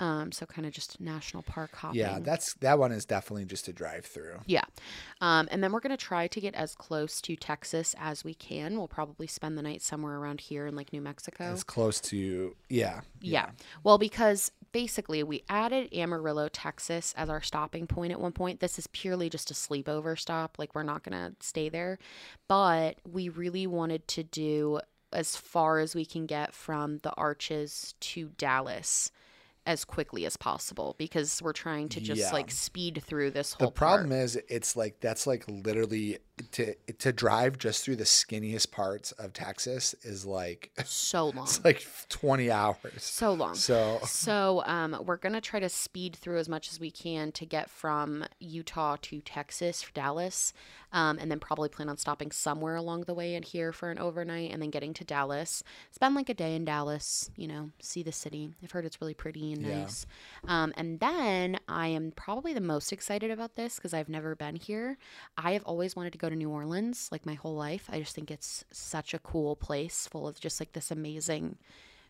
Um, 0.00 0.30
so 0.30 0.46
kind 0.46 0.64
of 0.64 0.72
just 0.72 1.00
national 1.00 1.42
park 1.42 1.74
hopping. 1.74 1.98
yeah, 1.98 2.20
that's 2.20 2.54
that 2.60 2.78
one 2.78 2.92
is 2.92 3.04
definitely 3.04 3.44
just 3.46 3.66
a 3.66 3.72
drive 3.72 4.06
through. 4.06 4.38
Yeah. 4.46 4.64
Um, 5.20 5.48
and 5.50 5.62
then 5.62 5.72
we're 5.72 5.80
going 5.80 5.96
to 5.96 5.96
try 5.96 6.28
to 6.28 6.40
get 6.40 6.54
as 6.54 6.74
close 6.76 7.20
to 7.22 7.34
Texas 7.34 7.96
as 7.98 8.22
we 8.22 8.34
can. 8.34 8.78
We'll 8.78 8.86
probably 8.86 9.26
spend 9.26 9.58
the 9.58 9.62
night 9.62 9.82
somewhere 9.82 10.16
around 10.16 10.40
here 10.40 10.66
in 10.66 10.76
like 10.76 10.92
New 10.92 11.00
Mexico. 11.00 11.44
As 11.44 11.64
close 11.64 12.00
to 12.02 12.54
yeah, 12.68 13.00
yeah. 13.20 13.50
Well, 13.82 13.98
because 13.98 14.52
basically 14.72 15.22
we 15.22 15.42
added 15.48 15.92
Amarillo, 15.92 16.48
Texas 16.48 17.14
as 17.16 17.28
our 17.28 17.42
stopping 17.42 17.86
point 17.86 18.12
at 18.12 18.20
one 18.20 18.32
point. 18.32 18.60
This 18.60 18.78
is 18.78 18.86
purely 18.88 19.28
just 19.28 19.50
a 19.50 19.54
sleepover 19.54 20.18
stop. 20.18 20.58
Like 20.58 20.74
we're 20.74 20.82
not 20.82 21.02
going 21.02 21.18
to 21.18 21.34
stay 21.40 21.68
there. 21.68 21.98
But 22.46 22.98
we 23.10 23.28
really 23.28 23.66
wanted 23.66 24.06
to 24.08 24.22
do 24.22 24.80
as 25.12 25.36
far 25.36 25.78
as 25.78 25.94
we 25.94 26.04
can 26.04 26.26
get 26.26 26.54
from 26.54 26.98
the 26.98 27.12
arches 27.12 27.94
to 28.00 28.30
Dallas 28.36 29.10
as 29.68 29.84
quickly 29.84 30.24
as 30.24 30.36
possible 30.38 30.96
because 30.98 31.42
we're 31.42 31.52
trying 31.52 31.90
to 31.90 32.00
just 32.00 32.20
Yeah. 32.22 32.32
like 32.32 32.50
speed 32.50 33.02
through 33.06 33.30
this 33.32 33.52
whole. 33.52 33.68
The 33.68 33.72
problem 33.72 34.08
part. 34.08 34.22
is, 34.22 34.36
it's 34.48 34.74
like 34.74 34.98
that's 35.00 35.26
like 35.26 35.44
literally 35.46 36.18
to 36.52 36.74
to 36.98 37.12
drive 37.12 37.58
just 37.58 37.84
through 37.84 37.96
the 37.96 38.04
skinniest 38.04 38.70
parts 38.70 39.12
of 39.12 39.32
Texas 39.32 39.94
is 40.02 40.24
like 40.26 40.70
so 40.84 41.26
long. 41.34 41.44
it's 41.44 41.64
like 41.64 41.86
twenty 42.08 42.50
hours. 42.50 42.76
so 43.02 43.32
long. 43.32 43.54
So 43.54 44.00
So 44.04 44.62
um, 44.66 45.02
we're 45.04 45.16
gonna 45.16 45.40
try 45.40 45.60
to 45.60 45.68
speed 45.68 46.16
through 46.16 46.38
as 46.38 46.48
much 46.48 46.70
as 46.70 46.80
we 46.80 46.90
can 46.90 47.32
to 47.32 47.46
get 47.46 47.70
from 47.70 48.24
Utah 48.40 48.96
to 49.02 49.20
Texas, 49.20 49.84
Dallas, 49.94 50.52
um, 50.92 51.18
and 51.20 51.30
then 51.30 51.40
probably 51.40 51.68
plan 51.68 51.88
on 51.88 51.96
stopping 51.96 52.30
somewhere 52.30 52.76
along 52.76 53.02
the 53.02 53.14
way 53.14 53.34
in 53.34 53.42
here 53.42 53.72
for 53.72 53.90
an 53.90 53.98
overnight, 53.98 54.50
and 54.52 54.60
then 54.62 54.70
getting 54.70 54.94
to 54.94 55.04
Dallas. 55.04 55.62
Spend 55.92 56.14
like 56.14 56.28
a 56.28 56.34
day 56.34 56.54
in 56.54 56.64
Dallas, 56.64 57.30
you 57.36 57.46
know, 57.48 57.70
see 57.80 58.02
the 58.02 58.12
city. 58.12 58.50
I've 58.62 58.70
heard 58.70 58.84
it's 58.84 59.00
really 59.00 59.14
pretty 59.14 59.52
and 59.52 59.62
Yeah. 59.62 59.80
nice. 59.80 60.06
Um, 60.46 60.72
and 60.76 61.00
then 61.00 61.58
I 61.68 61.88
am 61.88 62.12
probably 62.16 62.52
the 62.52 62.60
most 62.60 62.92
excited 62.92 63.30
about 63.30 63.56
this 63.56 63.76
because 63.76 63.92
I've 63.94 64.08
never 64.08 64.34
been 64.34 64.56
here. 64.56 64.96
I 65.36 65.52
have 65.52 65.62
always 65.64 65.94
wanted 65.96 66.12
to 66.12 66.18
go 66.18 66.27
to 66.28 66.36
New 66.36 66.50
Orleans, 66.50 67.08
like 67.10 67.26
my 67.26 67.34
whole 67.34 67.54
life. 67.54 67.88
I 67.90 67.98
just 67.98 68.14
think 68.14 68.30
it's 68.30 68.64
such 68.72 69.14
a 69.14 69.18
cool 69.18 69.56
place, 69.56 70.06
full 70.06 70.26
of 70.28 70.40
just 70.40 70.60
like 70.60 70.72
this 70.72 70.90
amazing 70.90 71.58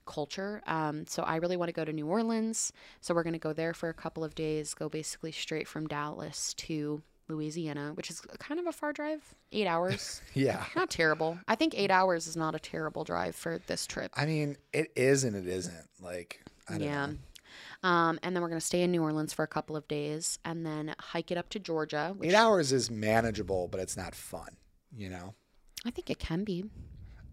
culture. 0.07 0.63
Um, 0.67 1.07
so 1.07 1.23
I 1.23 1.37
really 1.37 1.57
want 1.57 1.69
to 1.69 1.73
go 1.73 1.85
to 1.85 1.93
New 1.93 2.07
Orleans. 2.07 2.73
So 3.01 3.15
we're 3.15 3.23
going 3.23 3.35
to 3.35 3.39
go 3.39 3.53
there 3.53 3.75
for 3.75 3.89
a 3.89 3.95
couple 3.95 4.25
of 4.25 4.35
days, 4.35 4.75
go 4.75 4.89
basically 4.89 5.33
straight 5.33 5.69
from 5.69 5.87
Dallas 5.87 6.55
to 6.55 7.03
Louisiana, 7.29 7.93
which 7.95 8.11
is 8.11 8.21
kind 8.39 8.59
of 8.59 8.67
a 8.67 8.73
far 8.73 8.93
drive, 8.93 9.35
eight 9.53 9.67
hours. 9.67 10.23
yeah, 10.35 10.65
not 10.75 10.91
terrible. 10.91 11.39
I 11.47 11.55
think 11.55 11.75
eight 11.77 11.91
hours 11.91 12.27
is 12.27 12.37
not 12.37 12.55
a 12.55 12.59
terrible 12.59 13.05
drive 13.05 13.37
for 13.37 13.61
this 13.67 13.87
trip. 13.87 14.11
I 14.17 14.27
mean 14.27 14.57
it 14.73 14.91
is 14.97 15.25
and 15.25 15.37
it 15.37 15.47
isn't. 15.47 15.89
Like 16.01 16.43
I 16.69 16.73
don't 16.73 16.83
yeah. 16.83 17.07
know. 17.07 17.15
Um, 17.83 18.19
and 18.23 18.35
then 18.35 18.43
we're 18.43 18.49
going 18.49 18.61
to 18.61 18.67
stay 18.67 18.83
in 18.83 18.91
New 18.91 19.03
Orleans 19.03 19.33
for 19.33 19.43
a 19.45 19.49
couple 19.49 19.77
of 19.77 19.87
days 19.87 20.39
and 20.45 20.67
then 20.67 20.95
hike 20.99 21.31
it 21.31 21.39
up 21.39 21.49
to 21.51 21.59
Georgia, 21.59 22.15
which 22.17 22.31
Eight 22.31 22.35
hours 22.35 22.73
is 22.73 22.91
manageable, 22.91 23.69
but 23.69 23.81
it's 23.81 23.97
not 23.97 24.15
fun. 24.15 24.57
You 24.97 25.11
know, 25.11 25.35
I 25.87 25.91
think 25.91 26.11
it 26.11 26.19
can 26.19 26.45
be. 26.45 26.65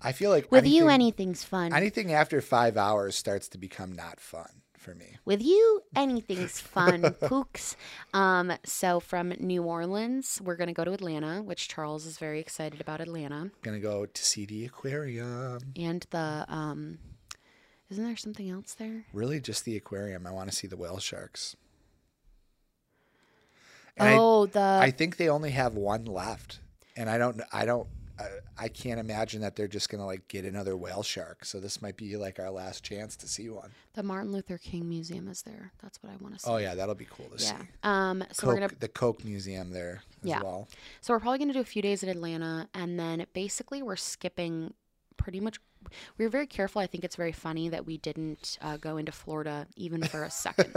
I 0.02 0.12
feel 0.12 0.30
like 0.30 0.52
With 0.52 0.68
you, 0.68 0.88
anything's 0.90 1.44
fun. 1.44 1.74
anything 1.74 2.12
after 2.14 2.42
five 2.42 2.78
hours 2.78 3.16
starts 3.16 3.48
to 3.50 3.58
become 3.58 3.94
not 3.94 4.20
fun 4.20 4.62
for 4.78 4.94
me. 4.94 5.16
With 5.26 5.42
you, 5.42 5.82
anything's 5.96 6.60
fun, 6.60 7.02
pooks. 7.22 7.76
Um, 8.14 8.54
so 8.64 9.00
from 9.00 9.30
New 9.40 9.64
Orleans, 9.64 10.40
we're 10.44 10.58
gonna 10.58 10.74
go 10.74 10.84
to 10.84 10.92
Atlanta, 10.92 11.42
which 11.42 11.70
Charles 11.70 12.06
is 12.06 12.20
very 12.20 12.40
excited 12.40 12.82
about 12.82 13.02
Atlanta. 13.02 13.50
Gonna 13.64 13.80
go 13.80 14.06
to 14.06 14.24
see 14.24 14.46
the 14.46 14.66
aquarium. 14.66 15.60
And 15.76 16.06
the 16.12 16.46
um 16.50 17.00
isn't 17.90 18.04
there 18.04 18.16
something 18.18 18.50
else 18.50 18.74
there? 18.74 19.06
Really, 19.14 19.40
just 19.40 19.66
the 19.66 19.76
aquarium. 19.78 20.26
I 20.26 20.32
want 20.32 20.50
to 20.50 20.56
see 20.56 20.68
the 20.68 20.78
whale 20.78 21.00
sharks. 21.00 21.56
And 23.98 24.10
I- 24.10 24.18
oh, 24.20 24.46
the 24.46 24.80
I 24.82 24.92
think 24.92 25.18
they 25.18 25.30
only 25.30 25.52
have 25.52 25.76
one 25.76 26.06
left, 26.06 26.60
and 26.98 27.10
I 27.10 27.18
don't. 27.18 27.42
I 27.54 27.66
don't. 27.66 27.88
I, 28.18 28.28
I 28.58 28.68
can't 28.70 28.98
imagine 28.98 29.42
that 29.42 29.58
they're 29.58 29.68
just 29.68 29.90
gonna 29.90 30.06
like 30.06 30.28
get 30.30 30.46
another 30.46 30.78
whale 30.78 31.04
shark. 31.04 31.44
So 31.44 31.60
this 31.60 31.82
might 31.82 31.98
be 31.98 32.16
like 32.16 32.40
our 32.40 32.50
last 32.50 32.82
chance 32.84 33.18
to 33.18 33.28
see 33.28 33.50
one. 33.50 33.72
the 33.94 34.04
Martin 34.04 34.32
Luther 34.32 34.58
King 34.58 34.88
Museum 34.88 35.28
is 35.28 35.42
there. 35.42 35.74
That's 35.82 36.02
what 36.02 36.14
I 36.14 36.16
want 36.18 36.34
to 36.36 36.40
see. 36.40 36.50
Oh 36.50 36.56
yeah, 36.58 36.76
that'll 36.76 36.96
be 36.96 37.08
cool 37.10 37.28
to 37.36 37.44
yeah. 37.44 37.58
see. 37.60 37.68
Um 37.84 38.24
so 38.32 38.44
Coke, 38.44 38.48
we're 38.48 38.60
gonna 38.62 38.80
the 38.80 38.88
Coke 38.88 39.26
Museum 39.26 39.72
there 39.72 40.02
as 40.24 40.30
Yeah. 40.30 40.42
well. 40.42 40.70
So 41.02 41.14
we're 41.14 41.20
probably 41.20 41.40
going 41.40 41.50
to 41.50 41.54
do 41.54 41.60
a 41.60 41.66
few 41.66 41.82
days 41.82 42.04
in 42.04 42.10
Atlanta, 42.10 42.70
and 42.74 42.98
then 42.98 43.26
basically 43.34 43.82
we're 43.84 43.98
skipping 43.98 44.74
pretty 45.18 45.42
much. 45.42 45.60
We 46.18 46.26
were 46.26 46.30
very 46.30 46.48
careful. 46.48 46.82
I 46.82 46.88
think 46.88 47.04
it's 47.04 47.16
very 47.16 47.32
funny 47.32 47.70
that 47.70 47.86
we 47.86 47.98
didn't 47.98 48.58
uh, 48.62 48.78
go 48.78 48.98
into 48.98 49.12
Florida 49.12 49.68
even 49.76 50.04
for 50.04 50.24
a 50.24 50.32
second. 50.32 50.74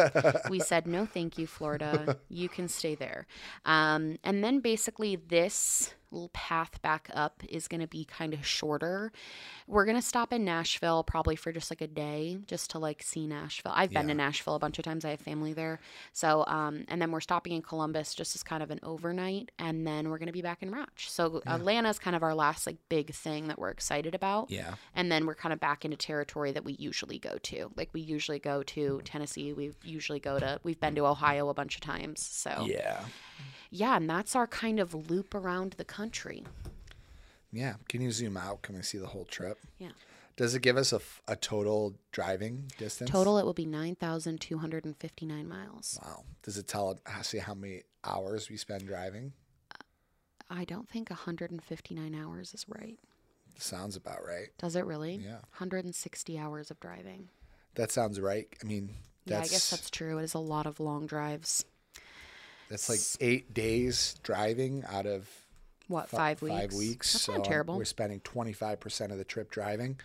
we 0.51 0.61
said 0.71 0.87
no, 0.87 1.07
thank 1.07 1.39
you, 1.39 1.47
Florida. 1.47 2.17
You 2.29 2.49
can 2.49 2.69
stay 2.69 2.95
there. 2.95 3.27
Um, 3.65 4.19
and 4.25 4.43
then 4.43 4.61
basically 4.61 5.17
this 5.17 5.95
path 6.33 6.81
back 6.83 7.11
up 7.13 7.43
is 7.49 7.69
going 7.69 7.81
to 7.81 7.87
be 7.87 8.05
kind 8.05 8.33
of 8.35 8.47
shorter. 8.47 9.13
We're 9.67 9.85
going 9.85 9.97
to 9.97 10.03
stop 10.03 10.33
in 10.33 10.45
Nashville 10.45 11.05
probably 11.05 11.37
for 11.37 11.53
just 11.53 11.71
like 11.71 11.81
a 11.81 11.87
day, 11.87 12.39
just 12.47 12.71
to 12.71 12.79
like 12.79 13.03
see 13.03 13.27
Nashville. 13.27 13.73
I've 13.75 13.91
been 13.91 14.09
Yeah. 14.09 14.15
to 14.15 14.19
Nashville 14.19 14.55
a 14.55 14.59
bunch 14.59 14.79
of 14.79 14.85
times. 14.85 15.05
I 15.05 15.11
have 15.11 15.21
family 15.21 15.53
there. 15.53 15.81
So, 16.13 16.45
um, 16.47 16.85
and 16.89 17.01
then 17.03 17.11
we're 17.11 17.21
stopping 17.21 17.53
in 17.53 17.63
Columbus 17.63 18.15
just 18.15 18.35
as 18.35 18.43
kind 18.43 18.63
of 18.63 18.71
an 18.71 18.81
overnight, 18.83 19.51
and 19.59 19.87
then 19.87 20.09
we're 20.09 20.19
going 20.19 20.27
to 20.29 20.33
be 20.33 20.43
back 20.43 20.63
in 20.63 20.71
Ratch. 20.71 21.11
So 21.11 21.43
Atlanta 21.47 21.89
is 21.91 21.99
kind 21.99 22.17
of 22.17 22.23
our 22.23 22.35
last 22.35 22.67
like 22.67 22.77
big 22.89 23.13
thing 23.15 23.49
that 23.49 23.59
we're 23.59 23.71
excited 23.71 24.15
about. 24.15 24.51
Yeah. 24.51 24.75
And 24.95 25.13
then 25.13 25.27
we're 25.27 25.35
kind 25.35 25.53
of 25.53 25.61
back 25.61 25.85
into 25.85 25.97
territory 25.97 26.53
that 26.53 26.65
we 26.65 26.73
usually 26.75 27.19
go 27.19 27.39
to. 27.43 27.71
Like 27.77 27.91
we 27.93 28.01
usually 28.01 28.39
go 28.39 28.63
to 28.63 29.01
Tennessee. 29.05 29.53
We 29.53 29.73
usually 29.85 30.21
go 30.21 30.39
to. 30.39 30.59
We've 30.63 30.81
been 30.81 30.95
to 30.95 31.07
Ohio 31.07 31.49
a 31.49 31.55
bunch 31.55 31.75
of 31.75 31.81
times. 31.83 32.21
So 32.23 32.67
Yeah. 32.67 33.05
Yeah, 33.71 33.97
and 33.97 34.09
that's 34.09 34.35
our 34.35 34.47
kind 34.47 34.81
of 34.81 35.11
loop 35.11 35.35
around 35.35 35.75
the 35.79 35.85
country. 35.85 36.45
Yeah. 37.53 37.75
Can 37.89 38.01
you 38.01 38.13
zoom 38.13 38.37
out? 38.37 38.63
Can 38.63 38.77
we 38.77 38.83
see 38.83 38.99
the 38.99 39.07
whole 39.07 39.25
trip? 39.25 39.59
Yeah. 39.79 39.91
Does 40.37 40.55
it 40.55 40.63
give 40.63 40.77
us 40.77 40.93
a 40.93 41.37
total 41.37 41.95
driving 42.13 42.71
distance? 42.79 43.11
Total, 43.11 43.39
it 43.39 43.45
will 43.45 43.55
be 43.55 43.67
nine 43.67 43.97
thousand 43.97 44.41
two 44.41 44.59
hundred 44.59 44.85
and 44.85 44.97
fifty 44.97 45.27
nine 45.27 45.49
miles. 45.49 45.99
Wow. 46.05 46.23
Does 46.43 46.57
it 46.57 46.69
tell 46.69 47.01
uh, 47.07 47.19
us 47.19 47.35
how 47.43 47.55
many 47.55 47.83
hours 48.05 48.49
we 48.49 48.57
spend 48.57 48.87
driving? 48.87 49.33
I 50.49 50.65
don't 50.65 50.89
think 50.89 51.11
hundred 51.11 51.51
and 51.51 51.63
fifty 51.63 51.95
nine 51.95 52.15
hours 52.15 52.55
is 52.55 52.67
right. 52.69 52.99
Sounds 53.59 53.97
about 53.97 54.25
right. 54.25 54.49
Does 54.59 54.77
it 54.77 54.85
really? 54.87 55.17
Yeah. 55.17 55.39
Hundred 55.51 55.85
and 55.85 55.95
sixty 55.95 56.39
hours 56.39 56.71
of 56.71 56.79
driving. 56.79 57.29
That 57.75 57.91
sounds 57.91 58.21
right. 58.21 58.47
I 58.63 58.67
mean, 58.67 58.91
Yeah, 59.25 59.39
I 59.39 59.43
guess 59.43 59.71
that's 59.71 59.91
true. 59.91 60.19
It 60.19 60.23
is 60.23 60.35
a 60.35 60.39
lot 60.39 60.67
of 60.67 60.79
long 60.79 61.07
drives. 61.07 61.65
That's 62.71 62.89
like 62.89 63.01
eight 63.27 63.55
days 63.55 64.15
driving 64.23 64.85
out 64.89 65.07
of 65.07 65.29
What 65.89 66.09
fi- 66.09 66.17
five 66.17 66.43
weeks? 66.43 66.55
Five 66.57 66.73
weeks. 66.75 67.13
That's 67.13 67.25
so 67.25 67.37
not 67.37 67.45
terrible. 67.45 67.77
We're 67.77 67.85
spending 67.85 68.21
twenty 68.21 68.53
five 68.53 68.81
percent 68.81 69.13
of 69.13 69.19
the 69.19 69.25
trip 69.25 69.51
driving. 69.51 69.99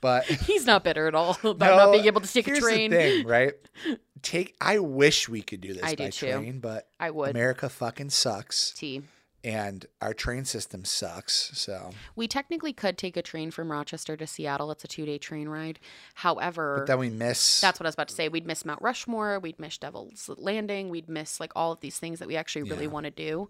But 0.00 0.24
He's 0.26 0.66
not 0.66 0.84
bitter 0.84 1.06
at 1.08 1.14
all 1.14 1.30
about 1.44 1.58
No, 1.58 1.76
not 1.76 1.92
being 1.92 2.04
able 2.06 2.20
to 2.20 2.30
take 2.32 2.46
a 2.48 2.60
train. 2.60 2.90
Thing, 2.90 3.26
right? 3.26 3.54
Take. 4.22 4.54
I 4.60 4.78
wish 4.78 5.28
we 5.28 5.40
could 5.42 5.60
do 5.60 5.72
this 5.74 5.82
I 5.82 5.94
by 5.94 6.06
do 6.06 6.10
too. 6.10 6.26
train, 6.30 6.58
but 6.60 6.88
I 7.00 7.10
would. 7.10 7.30
America 7.30 7.68
fucking 7.68 8.10
sucks, 8.10 8.72
T. 8.72 9.02
and 9.44 9.86
our 10.00 10.14
train 10.14 10.44
system 10.46 10.84
sucks. 10.84 11.50
So, 11.54 11.90
We 12.16 12.26
technically 12.26 12.72
could 12.72 12.96
take 12.98 13.16
a 13.16 13.22
train 13.22 13.50
from 13.50 13.70
Rochester 13.70 14.16
to 14.16 14.26
Seattle. 14.26 14.70
It's 14.72 14.82
a 14.84 14.88
two 14.88 15.04
day 15.06 15.18
train 15.18 15.48
ride. 15.48 15.78
However, 16.14 16.78
but 16.78 16.86
then 16.86 16.98
we 16.98 17.10
miss. 17.10 17.60
that's 17.60 17.78
what 17.78 17.86
I 17.86 17.88
was 17.88 17.94
about 17.94 18.08
to 18.08 18.14
say. 18.14 18.28
We'd 18.28 18.46
miss 18.46 18.64
Mount 18.64 18.80
Rushmore. 18.82 19.38
We'd 19.38 19.60
miss 19.60 19.76
Devil's 19.78 20.30
Landing. 20.36 20.88
We'd 20.88 21.08
miss 21.08 21.38
like 21.38 21.52
all 21.54 21.72
of 21.72 21.80
these 21.80 21.98
things 21.98 22.18
that 22.18 22.26
we 22.28 22.36
actually 22.36 22.62
really 22.62 22.84
Yeah. 22.86 22.90
want 22.90 23.04
to 23.04 23.10
do. 23.10 23.48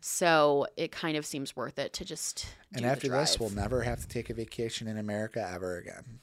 So 0.00 0.66
it 0.76 0.92
kind 0.92 1.16
of 1.16 1.26
seems 1.26 1.54
worth 1.56 1.78
it 1.78 1.92
to 1.94 2.04
just. 2.04 2.46
and 2.74 2.84
after 2.84 3.08
this, 3.08 3.38
we'll 3.38 3.50
never 3.50 3.82
have 3.82 4.00
to 4.00 4.08
take 4.08 4.30
a 4.30 4.34
vacation 4.34 4.88
in 4.88 4.98
America 4.98 5.46
ever 5.52 5.76
again. 5.78 6.20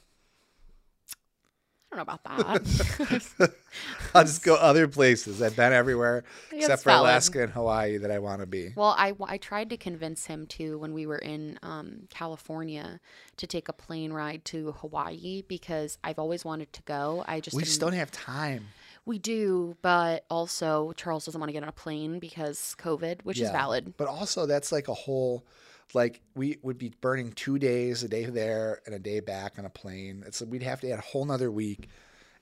Don't 1.94 2.06
know 2.08 2.12
about 2.14 2.24
that. 2.24 3.52
I'll 4.14 4.24
just 4.24 4.42
go 4.44 4.56
other 4.56 4.88
places. 4.88 5.40
I've 5.40 5.54
been 5.56 5.72
everywhere 5.72 6.24
except 6.52 6.82
for 6.82 6.90
valid. 6.90 7.08
Alaska 7.10 7.42
and 7.42 7.52
Hawaii 7.52 7.98
that 7.98 8.10
I 8.10 8.18
want 8.18 8.40
to 8.40 8.46
be. 8.46 8.72
Well, 8.74 8.94
I, 8.98 9.12
I 9.24 9.38
tried 9.38 9.70
to 9.70 9.76
convince 9.76 10.26
him 10.26 10.46
to 10.48 10.78
when 10.78 10.92
we 10.92 11.06
were 11.06 11.18
in 11.18 11.58
um, 11.62 12.08
California 12.10 13.00
to 13.36 13.46
take 13.46 13.68
a 13.68 13.72
plane 13.72 14.12
ride 14.12 14.44
to 14.46 14.72
Hawaii 14.72 15.42
because 15.46 15.98
I've 16.02 16.18
always 16.18 16.44
wanted 16.44 16.72
to 16.72 16.82
go. 16.82 17.24
I 17.28 17.40
just 17.40 17.56
We 17.56 17.62
just 17.62 17.80
don't 17.80 17.92
have 17.92 18.10
time. 18.10 18.66
we 19.06 19.18
do, 19.18 19.76
but 19.82 20.24
also 20.30 20.92
Charles 20.96 21.26
doesn't 21.26 21.40
want 21.40 21.48
to 21.48 21.52
get 21.52 21.62
on 21.62 21.68
a 21.68 21.72
plane 21.72 22.18
because 22.18 22.74
COVID, 22.80 23.22
which 23.22 23.40
is 23.40 23.50
valid. 23.50 23.94
But 23.96 24.08
also, 24.08 24.46
that's 24.46 24.72
like 24.72 24.88
a 24.88 24.94
whole, 24.94 25.44
like 25.94 26.20
we 26.34 26.58
would 26.62 26.78
be 26.78 26.92
burning 27.00 27.32
two 27.32 27.58
days, 27.58 28.02
a 28.02 28.08
day 28.08 28.24
there 28.24 28.80
and 28.86 28.94
a 28.94 28.98
day 28.98 29.20
back 29.20 29.58
on 29.58 29.64
a 29.64 29.70
plane. 29.70 30.24
It's 30.26 30.42
we'd 30.42 30.62
have 30.62 30.80
to 30.80 30.90
add 30.90 30.98
a 30.98 31.02
whole 31.02 31.24
nother 31.24 31.50
week, 31.50 31.88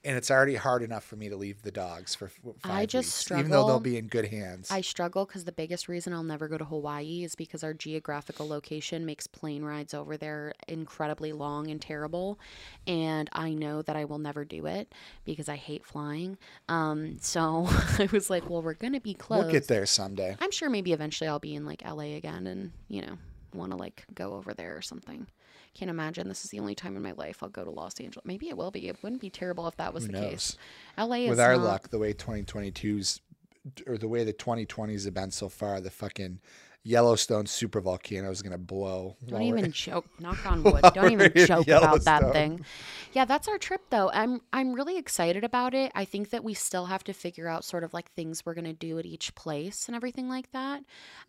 and 0.04 0.16
it's 0.16 0.30
already 0.30 0.56
hard 0.56 0.82
enough 0.82 1.04
for 1.04 1.16
me 1.16 1.28
to 1.28 1.36
leave 1.36 1.62
the 1.62 1.70
dogs 1.70 2.14
for 2.14 2.28
five 2.28 2.54
I 2.64 2.86
just 2.86 3.30
weeks, 3.30 3.38
even 3.38 3.50
though 3.50 3.66
they'll 3.66 3.80
be 3.80 3.96
in 3.96 4.08
good 4.08 4.26
hands. 4.26 4.70
I 4.70 4.80
struggle 4.80 5.24
because 5.24 5.44
the 5.44 5.52
biggest 5.52 5.88
reason 5.88 6.12
I'll 6.12 6.24
never 6.24 6.48
go 6.48 6.58
to 6.58 6.64
Hawaii 6.64 7.22
is 7.22 7.34
because 7.34 7.62
our 7.62 7.72
geographical 7.72 8.48
location 8.48 9.06
makes 9.06 9.26
plane 9.26 9.62
rides 9.62 9.94
over 9.94 10.16
there 10.16 10.54
incredibly 10.66 11.32
long 11.32 11.70
and 11.70 11.80
terrible. 11.80 12.40
And 12.86 13.30
I 13.32 13.54
know 13.54 13.82
that 13.82 13.94
I 13.94 14.04
will 14.04 14.18
never 14.18 14.44
do 14.44 14.66
it 14.66 14.92
because 15.24 15.48
I 15.48 15.56
hate 15.56 15.84
flying. 15.84 16.36
Um, 16.68 17.18
so 17.20 17.66
I 17.98 18.08
was 18.10 18.28
like, 18.28 18.50
well, 18.50 18.62
we're 18.62 18.74
going 18.74 18.94
to 18.94 19.00
be 19.00 19.14
close. 19.14 19.44
we'll 19.44 19.52
get 19.52 19.68
there 19.68 19.86
someday. 19.86 20.36
I'm 20.40 20.50
sure 20.50 20.68
maybe 20.68 20.92
eventually 20.92 21.28
I'll 21.28 21.38
be 21.38 21.54
in 21.54 21.64
like 21.64 21.82
LA 21.88 22.16
again 22.16 22.48
and, 22.48 22.72
you 22.88 23.02
know, 23.02 23.18
want 23.54 23.72
to 23.72 23.76
like 23.76 24.04
go 24.14 24.34
over 24.34 24.54
there 24.54 24.76
or 24.76 24.82
something. 24.82 25.26
Can't 25.74 25.90
imagine 25.90 26.28
this 26.28 26.44
is 26.44 26.50
the 26.50 26.60
only 26.60 26.74
time 26.74 26.96
in 26.96 27.02
my 27.02 27.12
life 27.12 27.42
I'll 27.42 27.48
go 27.48 27.64
to 27.64 27.70
Los 27.70 27.98
Angeles. 27.98 28.26
Maybe 28.26 28.48
it 28.50 28.56
will 28.56 28.70
be. 28.70 28.88
It 28.88 29.02
wouldn't 29.02 29.22
be 29.22 29.30
terrible 29.30 29.66
if 29.68 29.76
that 29.76 29.94
was 29.94 30.04
Who 30.06 30.12
the 30.12 30.20
knows? 30.20 30.30
case. 30.30 30.56
LA 30.98 31.16
is 31.16 31.30
With 31.30 31.40
our 31.40 31.56
not- 31.56 31.64
luck, 31.64 31.88
the 31.90 31.98
way 31.98 32.12
2022's 32.12 33.20
or 33.86 33.96
the 33.96 34.08
way 34.08 34.24
the 34.24 34.32
2020s 34.32 35.04
have 35.04 35.14
been 35.14 35.30
so 35.30 35.48
far, 35.48 35.80
the 35.80 35.90
fucking 35.90 36.40
Yellowstone 36.84 37.46
super 37.46 37.80
volcano 37.80 38.30
is 38.30 38.42
gonna 38.42 38.58
blow. 38.58 39.16
Don't 39.26 39.42
even 39.42 39.70
joke. 39.70 40.04
Knock 40.18 40.44
on 40.44 40.64
wood. 40.64 40.82
Don't 40.94 41.12
even 41.12 41.32
joke 41.46 41.68
about 41.68 42.02
that 42.04 42.32
thing. 42.32 42.64
Yeah, 43.12 43.24
that's 43.24 43.46
our 43.46 43.58
trip 43.58 43.82
though. 43.90 44.10
I'm 44.12 44.40
I'm 44.52 44.72
really 44.72 44.98
excited 44.98 45.44
about 45.44 45.74
it. 45.74 45.92
I 45.94 46.04
think 46.04 46.30
that 46.30 46.42
we 46.42 46.54
still 46.54 46.86
have 46.86 47.04
to 47.04 47.12
figure 47.12 47.46
out 47.46 47.64
sort 47.64 47.84
of 47.84 47.94
like 47.94 48.10
things 48.12 48.44
we're 48.44 48.54
gonna 48.54 48.72
do 48.72 48.98
at 48.98 49.06
each 49.06 49.34
place 49.36 49.86
and 49.86 49.94
everything 49.94 50.28
like 50.28 50.50
that. 50.52 50.82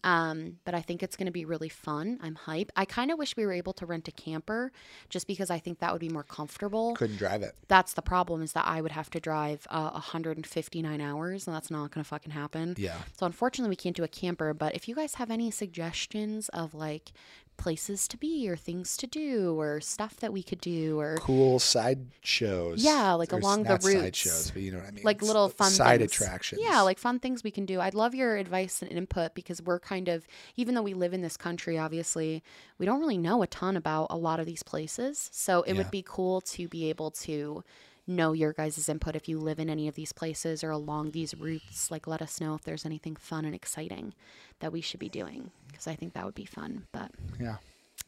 Um, 0.04 0.58
but 0.66 0.74
I 0.74 0.82
think 0.82 1.04
it's 1.04 1.16
gonna 1.16 1.32
be 1.32 1.46
really 1.46 1.70
fun. 1.70 2.18
I'm 2.24 2.34
hype. 2.34 2.72
I 2.76 2.86
kind 2.86 3.12
of 3.12 3.20
wish 3.20 3.38
we 3.38 3.46
were 3.46 3.54
able 3.54 3.74
to 3.74 3.86
rent 3.86 4.08
a 4.08 4.12
camper, 4.12 4.72
just 5.10 5.28
because 5.28 5.52
I 5.52 5.60
think 5.60 5.80
that 5.80 5.92
would 5.92 6.02
be 6.02 6.10
more 6.10 6.24
comfortable. 6.24 6.96
couldn't 6.96 7.18
drive 7.18 7.44
it. 7.44 7.54
That's 7.68 7.94
the 7.94 8.02
problem 8.02 8.42
is 8.42 8.54
that 8.54 8.66
I 8.66 8.82
would 8.82 8.92
have 8.92 9.12
to 9.12 9.20
drive 9.20 9.68
uh, 9.70 9.92
159 9.92 11.00
hours, 11.00 11.46
and 11.46 11.56
that's 11.56 11.70
not 11.70 11.92
gonna 11.92 12.04
fucking 12.04 12.32
happen. 12.32 12.74
Yeah. 12.78 12.98
So 13.16 13.28
unfortunately, 13.28 13.70
we 13.70 13.76
can't 13.76 13.96
do 13.96 14.04
a 14.04 14.08
camper. 14.08 14.56
But 14.56 14.74
if 14.74 14.88
you 14.88 14.96
guys 14.96 15.16
have 15.16 15.30
any 15.30 15.43
suggestions 15.52 16.50
of 16.50 16.74
like 16.74 17.12
places 17.56 18.08
to 18.08 18.18
be 18.18 18.50
or 18.50 18.56
things 18.56 18.98
to 18.98 19.06
do 19.06 19.54
or 19.60 19.80
stuff 19.80 20.16
that 20.18 20.34
we 20.34 20.42
could 20.42 20.60
do 20.60 21.00
or 21.00 21.18
Cool 21.22 21.60
side 21.60 22.08
shows. 22.22 22.84
Yeah, 22.84 23.14
like 23.14 23.32
Or 23.32 23.38
along 23.38 23.64
the 23.64 23.70
not 23.70 23.84
side 23.84 24.16
shows, 24.16 24.50
but 24.50 24.64
you 24.64 24.72
know 24.72 24.80
what 24.80 24.88
I 24.88 24.92
mean. 24.92 25.04
like 25.04 25.22
little 25.22 25.50
fun 25.50 25.70
side 25.70 26.00
things. 26.00 26.12
attractions. 26.14 26.62
Yeah, 26.64 26.82
like 26.82 26.98
fun 26.98 27.20
things 27.20 27.44
we 27.44 27.52
can 27.52 27.68
do. 27.68 27.80
I'd 27.80 27.94
love 27.94 28.16
your 28.16 28.38
advice 28.38 28.82
and 28.82 28.92
input 28.92 29.36
because 29.36 29.62
we're 29.62 29.80
kind 29.80 30.08
of 30.08 30.28
even 30.56 30.74
though 30.74 30.82
we 30.82 30.96
live 30.96 31.14
in 31.14 31.22
this 31.22 31.38
country, 31.38 31.78
obviously, 31.78 32.44
we 32.80 32.88
don't 32.88 33.00
really 33.00 33.20
know 33.20 33.44
a 33.44 33.48
ton 33.48 33.78
about 33.78 34.08
a 34.10 34.18
lot 34.18 34.40
of 34.40 34.48
these 34.48 34.64
places. 34.64 35.30
So 35.32 35.62
it 35.62 35.74
Yeah. 35.74 35.78
would 35.78 35.92
be 35.92 36.04
cool 36.06 36.42
to 36.42 36.68
be 36.68 36.90
able 36.90 37.12
to 37.12 37.64
know 38.08 38.34
your 38.34 38.54
guys' 38.54 38.90
input 38.90 39.16
if 39.16 39.30
you 39.30 39.40
live 39.40 39.60
in 39.60 39.70
any 39.70 39.88
of 39.88 39.96
these 39.96 40.12
places 40.12 40.64
or 40.64 40.72
along 40.72 41.12
these 41.12 41.36
routes. 41.36 41.90
Like 41.90 42.08
let 42.08 42.22
us 42.22 42.42
know 42.42 42.56
if 42.56 42.64
there's 42.64 42.86
anything 42.86 43.16
fun 43.16 43.46
and 43.46 43.56
exciting 43.56 44.14
that 44.60 44.72
we 44.72 44.82
should 44.82 45.00
be 45.00 45.10
doing 45.10 45.52
because 45.68 45.88
I 45.88 45.96
think 45.96 46.14
that 46.14 46.26
would 46.26 46.36
be 46.36 46.46
fun. 46.46 46.86
But 46.92 47.12
yeah. 47.40 47.58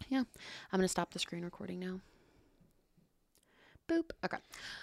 yeah, 0.10 0.24
I'm 0.72 0.80
gonna 0.80 0.88
stop 0.88 1.14
the 1.14 1.20
screen 1.20 1.44
recording 1.44 1.80
now. 1.80 2.00
Boop. 3.88 4.12
Okay. 4.24 4.38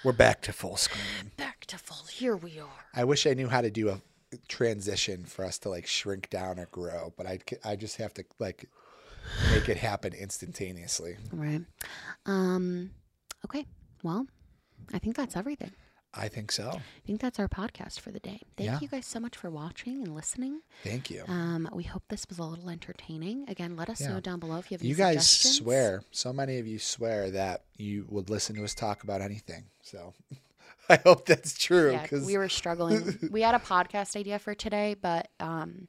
We're 0.05 0.12
back 0.12 0.43
to 0.43 0.52
full 0.52 0.76
screen. 0.76 1.32
Back 1.36 1.66
to 1.66 1.78
full. 1.78 2.06
Here 2.06 2.36
we 2.36 2.60
are. 2.60 2.86
I 2.94 3.05
wish 3.05 3.26
I 3.26 3.34
knew 3.34 3.48
how 3.48 3.60
to 3.60 3.70
do 3.70 3.89
a 3.89 4.01
transition 4.48 5.24
for 5.24 5.44
us 5.44 5.59
to 5.59 5.68
like 5.68 5.86
shrink 5.86 6.30
down 6.30 6.59
or 6.59 6.66
grow, 6.66 7.12
but 7.16 7.26
I 7.26 7.40
I 7.64 7.76
just 7.76 7.97
have 7.97 8.14
to 8.14 8.24
like 8.39 8.68
make 9.52 9.68
it 9.68 9.76
happen 9.76 10.14
instantaneously. 10.14 11.16
Right. 11.32 11.62
Um. 12.26 12.90
Okay. 13.44 13.66
Well, 14.02 14.26
I 14.93 14.98
think 14.98 15.16
that's 15.16 15.36
everything. 15.36 15.73
I 16.14 16.28
think 16.28 16.52
so. 16.52 16.69
I 16.74 16.82
think 17.06 17.23
that's 17.23 17.39
our 17.39 17.48
podcast 17.48 17.98
for 18.01 18.10
the 18.10 18.20
day. 18.20 18.43
Thank 18.59 18.66
Yeah. 18.70 18.78
you 18.82 18.89
guys 18.89 19.06
so 19.06 19.19
much 19.19 19.35
for 19.35 19.48
watching 19.51 20.02
and 20.02 20.14
listening. 20.14 20.60
Thank 20.85 21.10
you. 21.10 21.24
Um, 21.27 21.66
we 21.73 21.85
hope 21.85 22.02
this 22.09 22.27
was 22.28 22.39
a 22.39 22.43
little 22.44 22.69
entertaining. 22.69 23.48
Again, 23.48 23.77
let 23.77 23.89
us 23.89 24.02
Yeah. 24.02 24.09
know 24.10 24.20
down 24.20 24.39
below 24.39 24.59
if 24.59 24.70
you 24.70 24.74
have 24.74 24.82
any 24.82 24.90
you 24.90 24.94
guys 24.94 25.27
swear, 25.27 26.02
so 26.10 26.31
many 26.31 26.59
of 26.59 26.66
you 26.66 26.78
swear 26.78 27.31
that 27.31 27.64
you 27.78 28.05
would 28.10 28.28
listen 28.28 28.55
to 28.56 28.64
us 28.64 28.74
talk 28.74 29.02
about 29.05 29.23
anything. 29.23 29.64
So 29.81 30.12
I 30.90 30.97
hope 30.97 31.24
that's 31.24 31.56
true. 31.56 31.93
Yeah, 31.93 32.06
we 32.27 32.36
were 32.36 32.51
struggling. 32.51 33.19
we 33.31 33.40
had 33.40 33.55
a 33.55 33.59
podcast 33.59 34.14
idea 34.14 34.39
for 34.39 34.55
today, 34.55 34.94
but 35.01 35.28
um, 35.40 35.89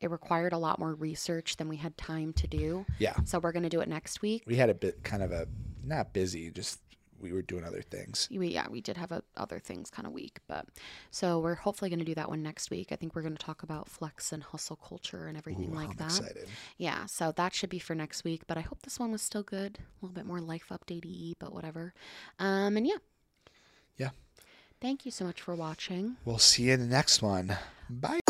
it 0.00 0.08
required 0.08 0.52
a 0.52 0.58
lot 0.58 0.78
more 0.78 0.94
research 0.94 1.56
than 1.56 1.68
we 1.68 1.78
had 1.78 1.96
time 1.96 2.32
to 2.34 2.46
do. 2.46 2.86
yeah, 3.00 3.14
So 3.24 3.40
we're 3.40 3.50
going 3.52 3.62
to 3.64 3.68
do 3.68 3.80
it 3.80 3.88
next 3.88 4.22
week. 4.22 4.44
we 4.46 4.54
had 4.54 4.70
a 4.70 4.74
bit 4.74 5.02
kind 5.02 5.24
of 5.24 5.32
a 5.32 5.48
not 5.82 6.12
busy, 6.12 6.50
just 6.52 6.78
we 7.24 7.32
were 7.32 7.42
doing 7.42 7.64
other 7.64 7.82
things. 7.82 8.28
We, 8.30 8.48
yeah, 8.48 8.68
we 8.68 8.80
did 8.80 8.96
have 8.96 9.10
a 9.10 9.22
other 9.36 9.58
things 9.58 9.90
kind 9.90 10.06
of 10.06 10.12
week, 10.12 10.38
but 10.46 10.66
so 11.10 11.40
we're 11.40 11.54
hopefully 11.54 11.88
going 11.88 11.98
to 11.98 12.04
do 12.04 12.14
that 12.14 12.28
one 12.28 12.42
next 12.42 12.70
week. 12.70 12.92
I 12.92 12.96
think 12.96 13.16
we're 13.16 13.22
going 13.22 13.36
to 13.36 13.44
talk 13.44 13.62
about 13.62 13.88
flex 13.88 14.30
and 14.30 14.42
hustle 14.42 14.76
culture 14.76 15.26
and 15.26 15.36
everything 15.36 15.70
Ooh, 15.72 15.76
like 15.76 15.90
I'm 15.90 15.96
that. 15.96 16.18
Excited. 16.18 16.48
Yeah, 16.76 17.06
so 17.06 17.32
that 17.32 17.54
should 17.54 17.70
be 17.70 17.78
for 17.78 17.94
next 17.94 18.22
week. 18.24 18.42
But 18.46 18.58
I 18.58 18.60
hope 18.60 18.82
this 18.82 19.00
one 19.00 19.10
was 19.10 19.22
still 19.22 19.42
good, 19.42 19.78
a 19.78 20.06
little 20.06 20.14
bit 20.14 20.26
more 20.26 20.40
life 20.40 20.66
updatey, 20.70 21.34
but 21.38 21.54
whatever. 21.54 21.94
Um, 22.38 22.76
and 22.76 22.86
yeah, 22.86 22.98
yeah. 23.96 24.10
Thank 24.80 25.06
you 25.06 25.10
so 25.10 25.24
much 25.24 25.40
for 25.40 25.54
watching. 25.54 26.16
We'll 26.26 26.38
see 26.38 26.64
you 26.64 26.74
in 26.74 26.80
the 26.80 26.86
next 26.86 27.22
one. 27.22 27.56
Bye. 27.88 28.20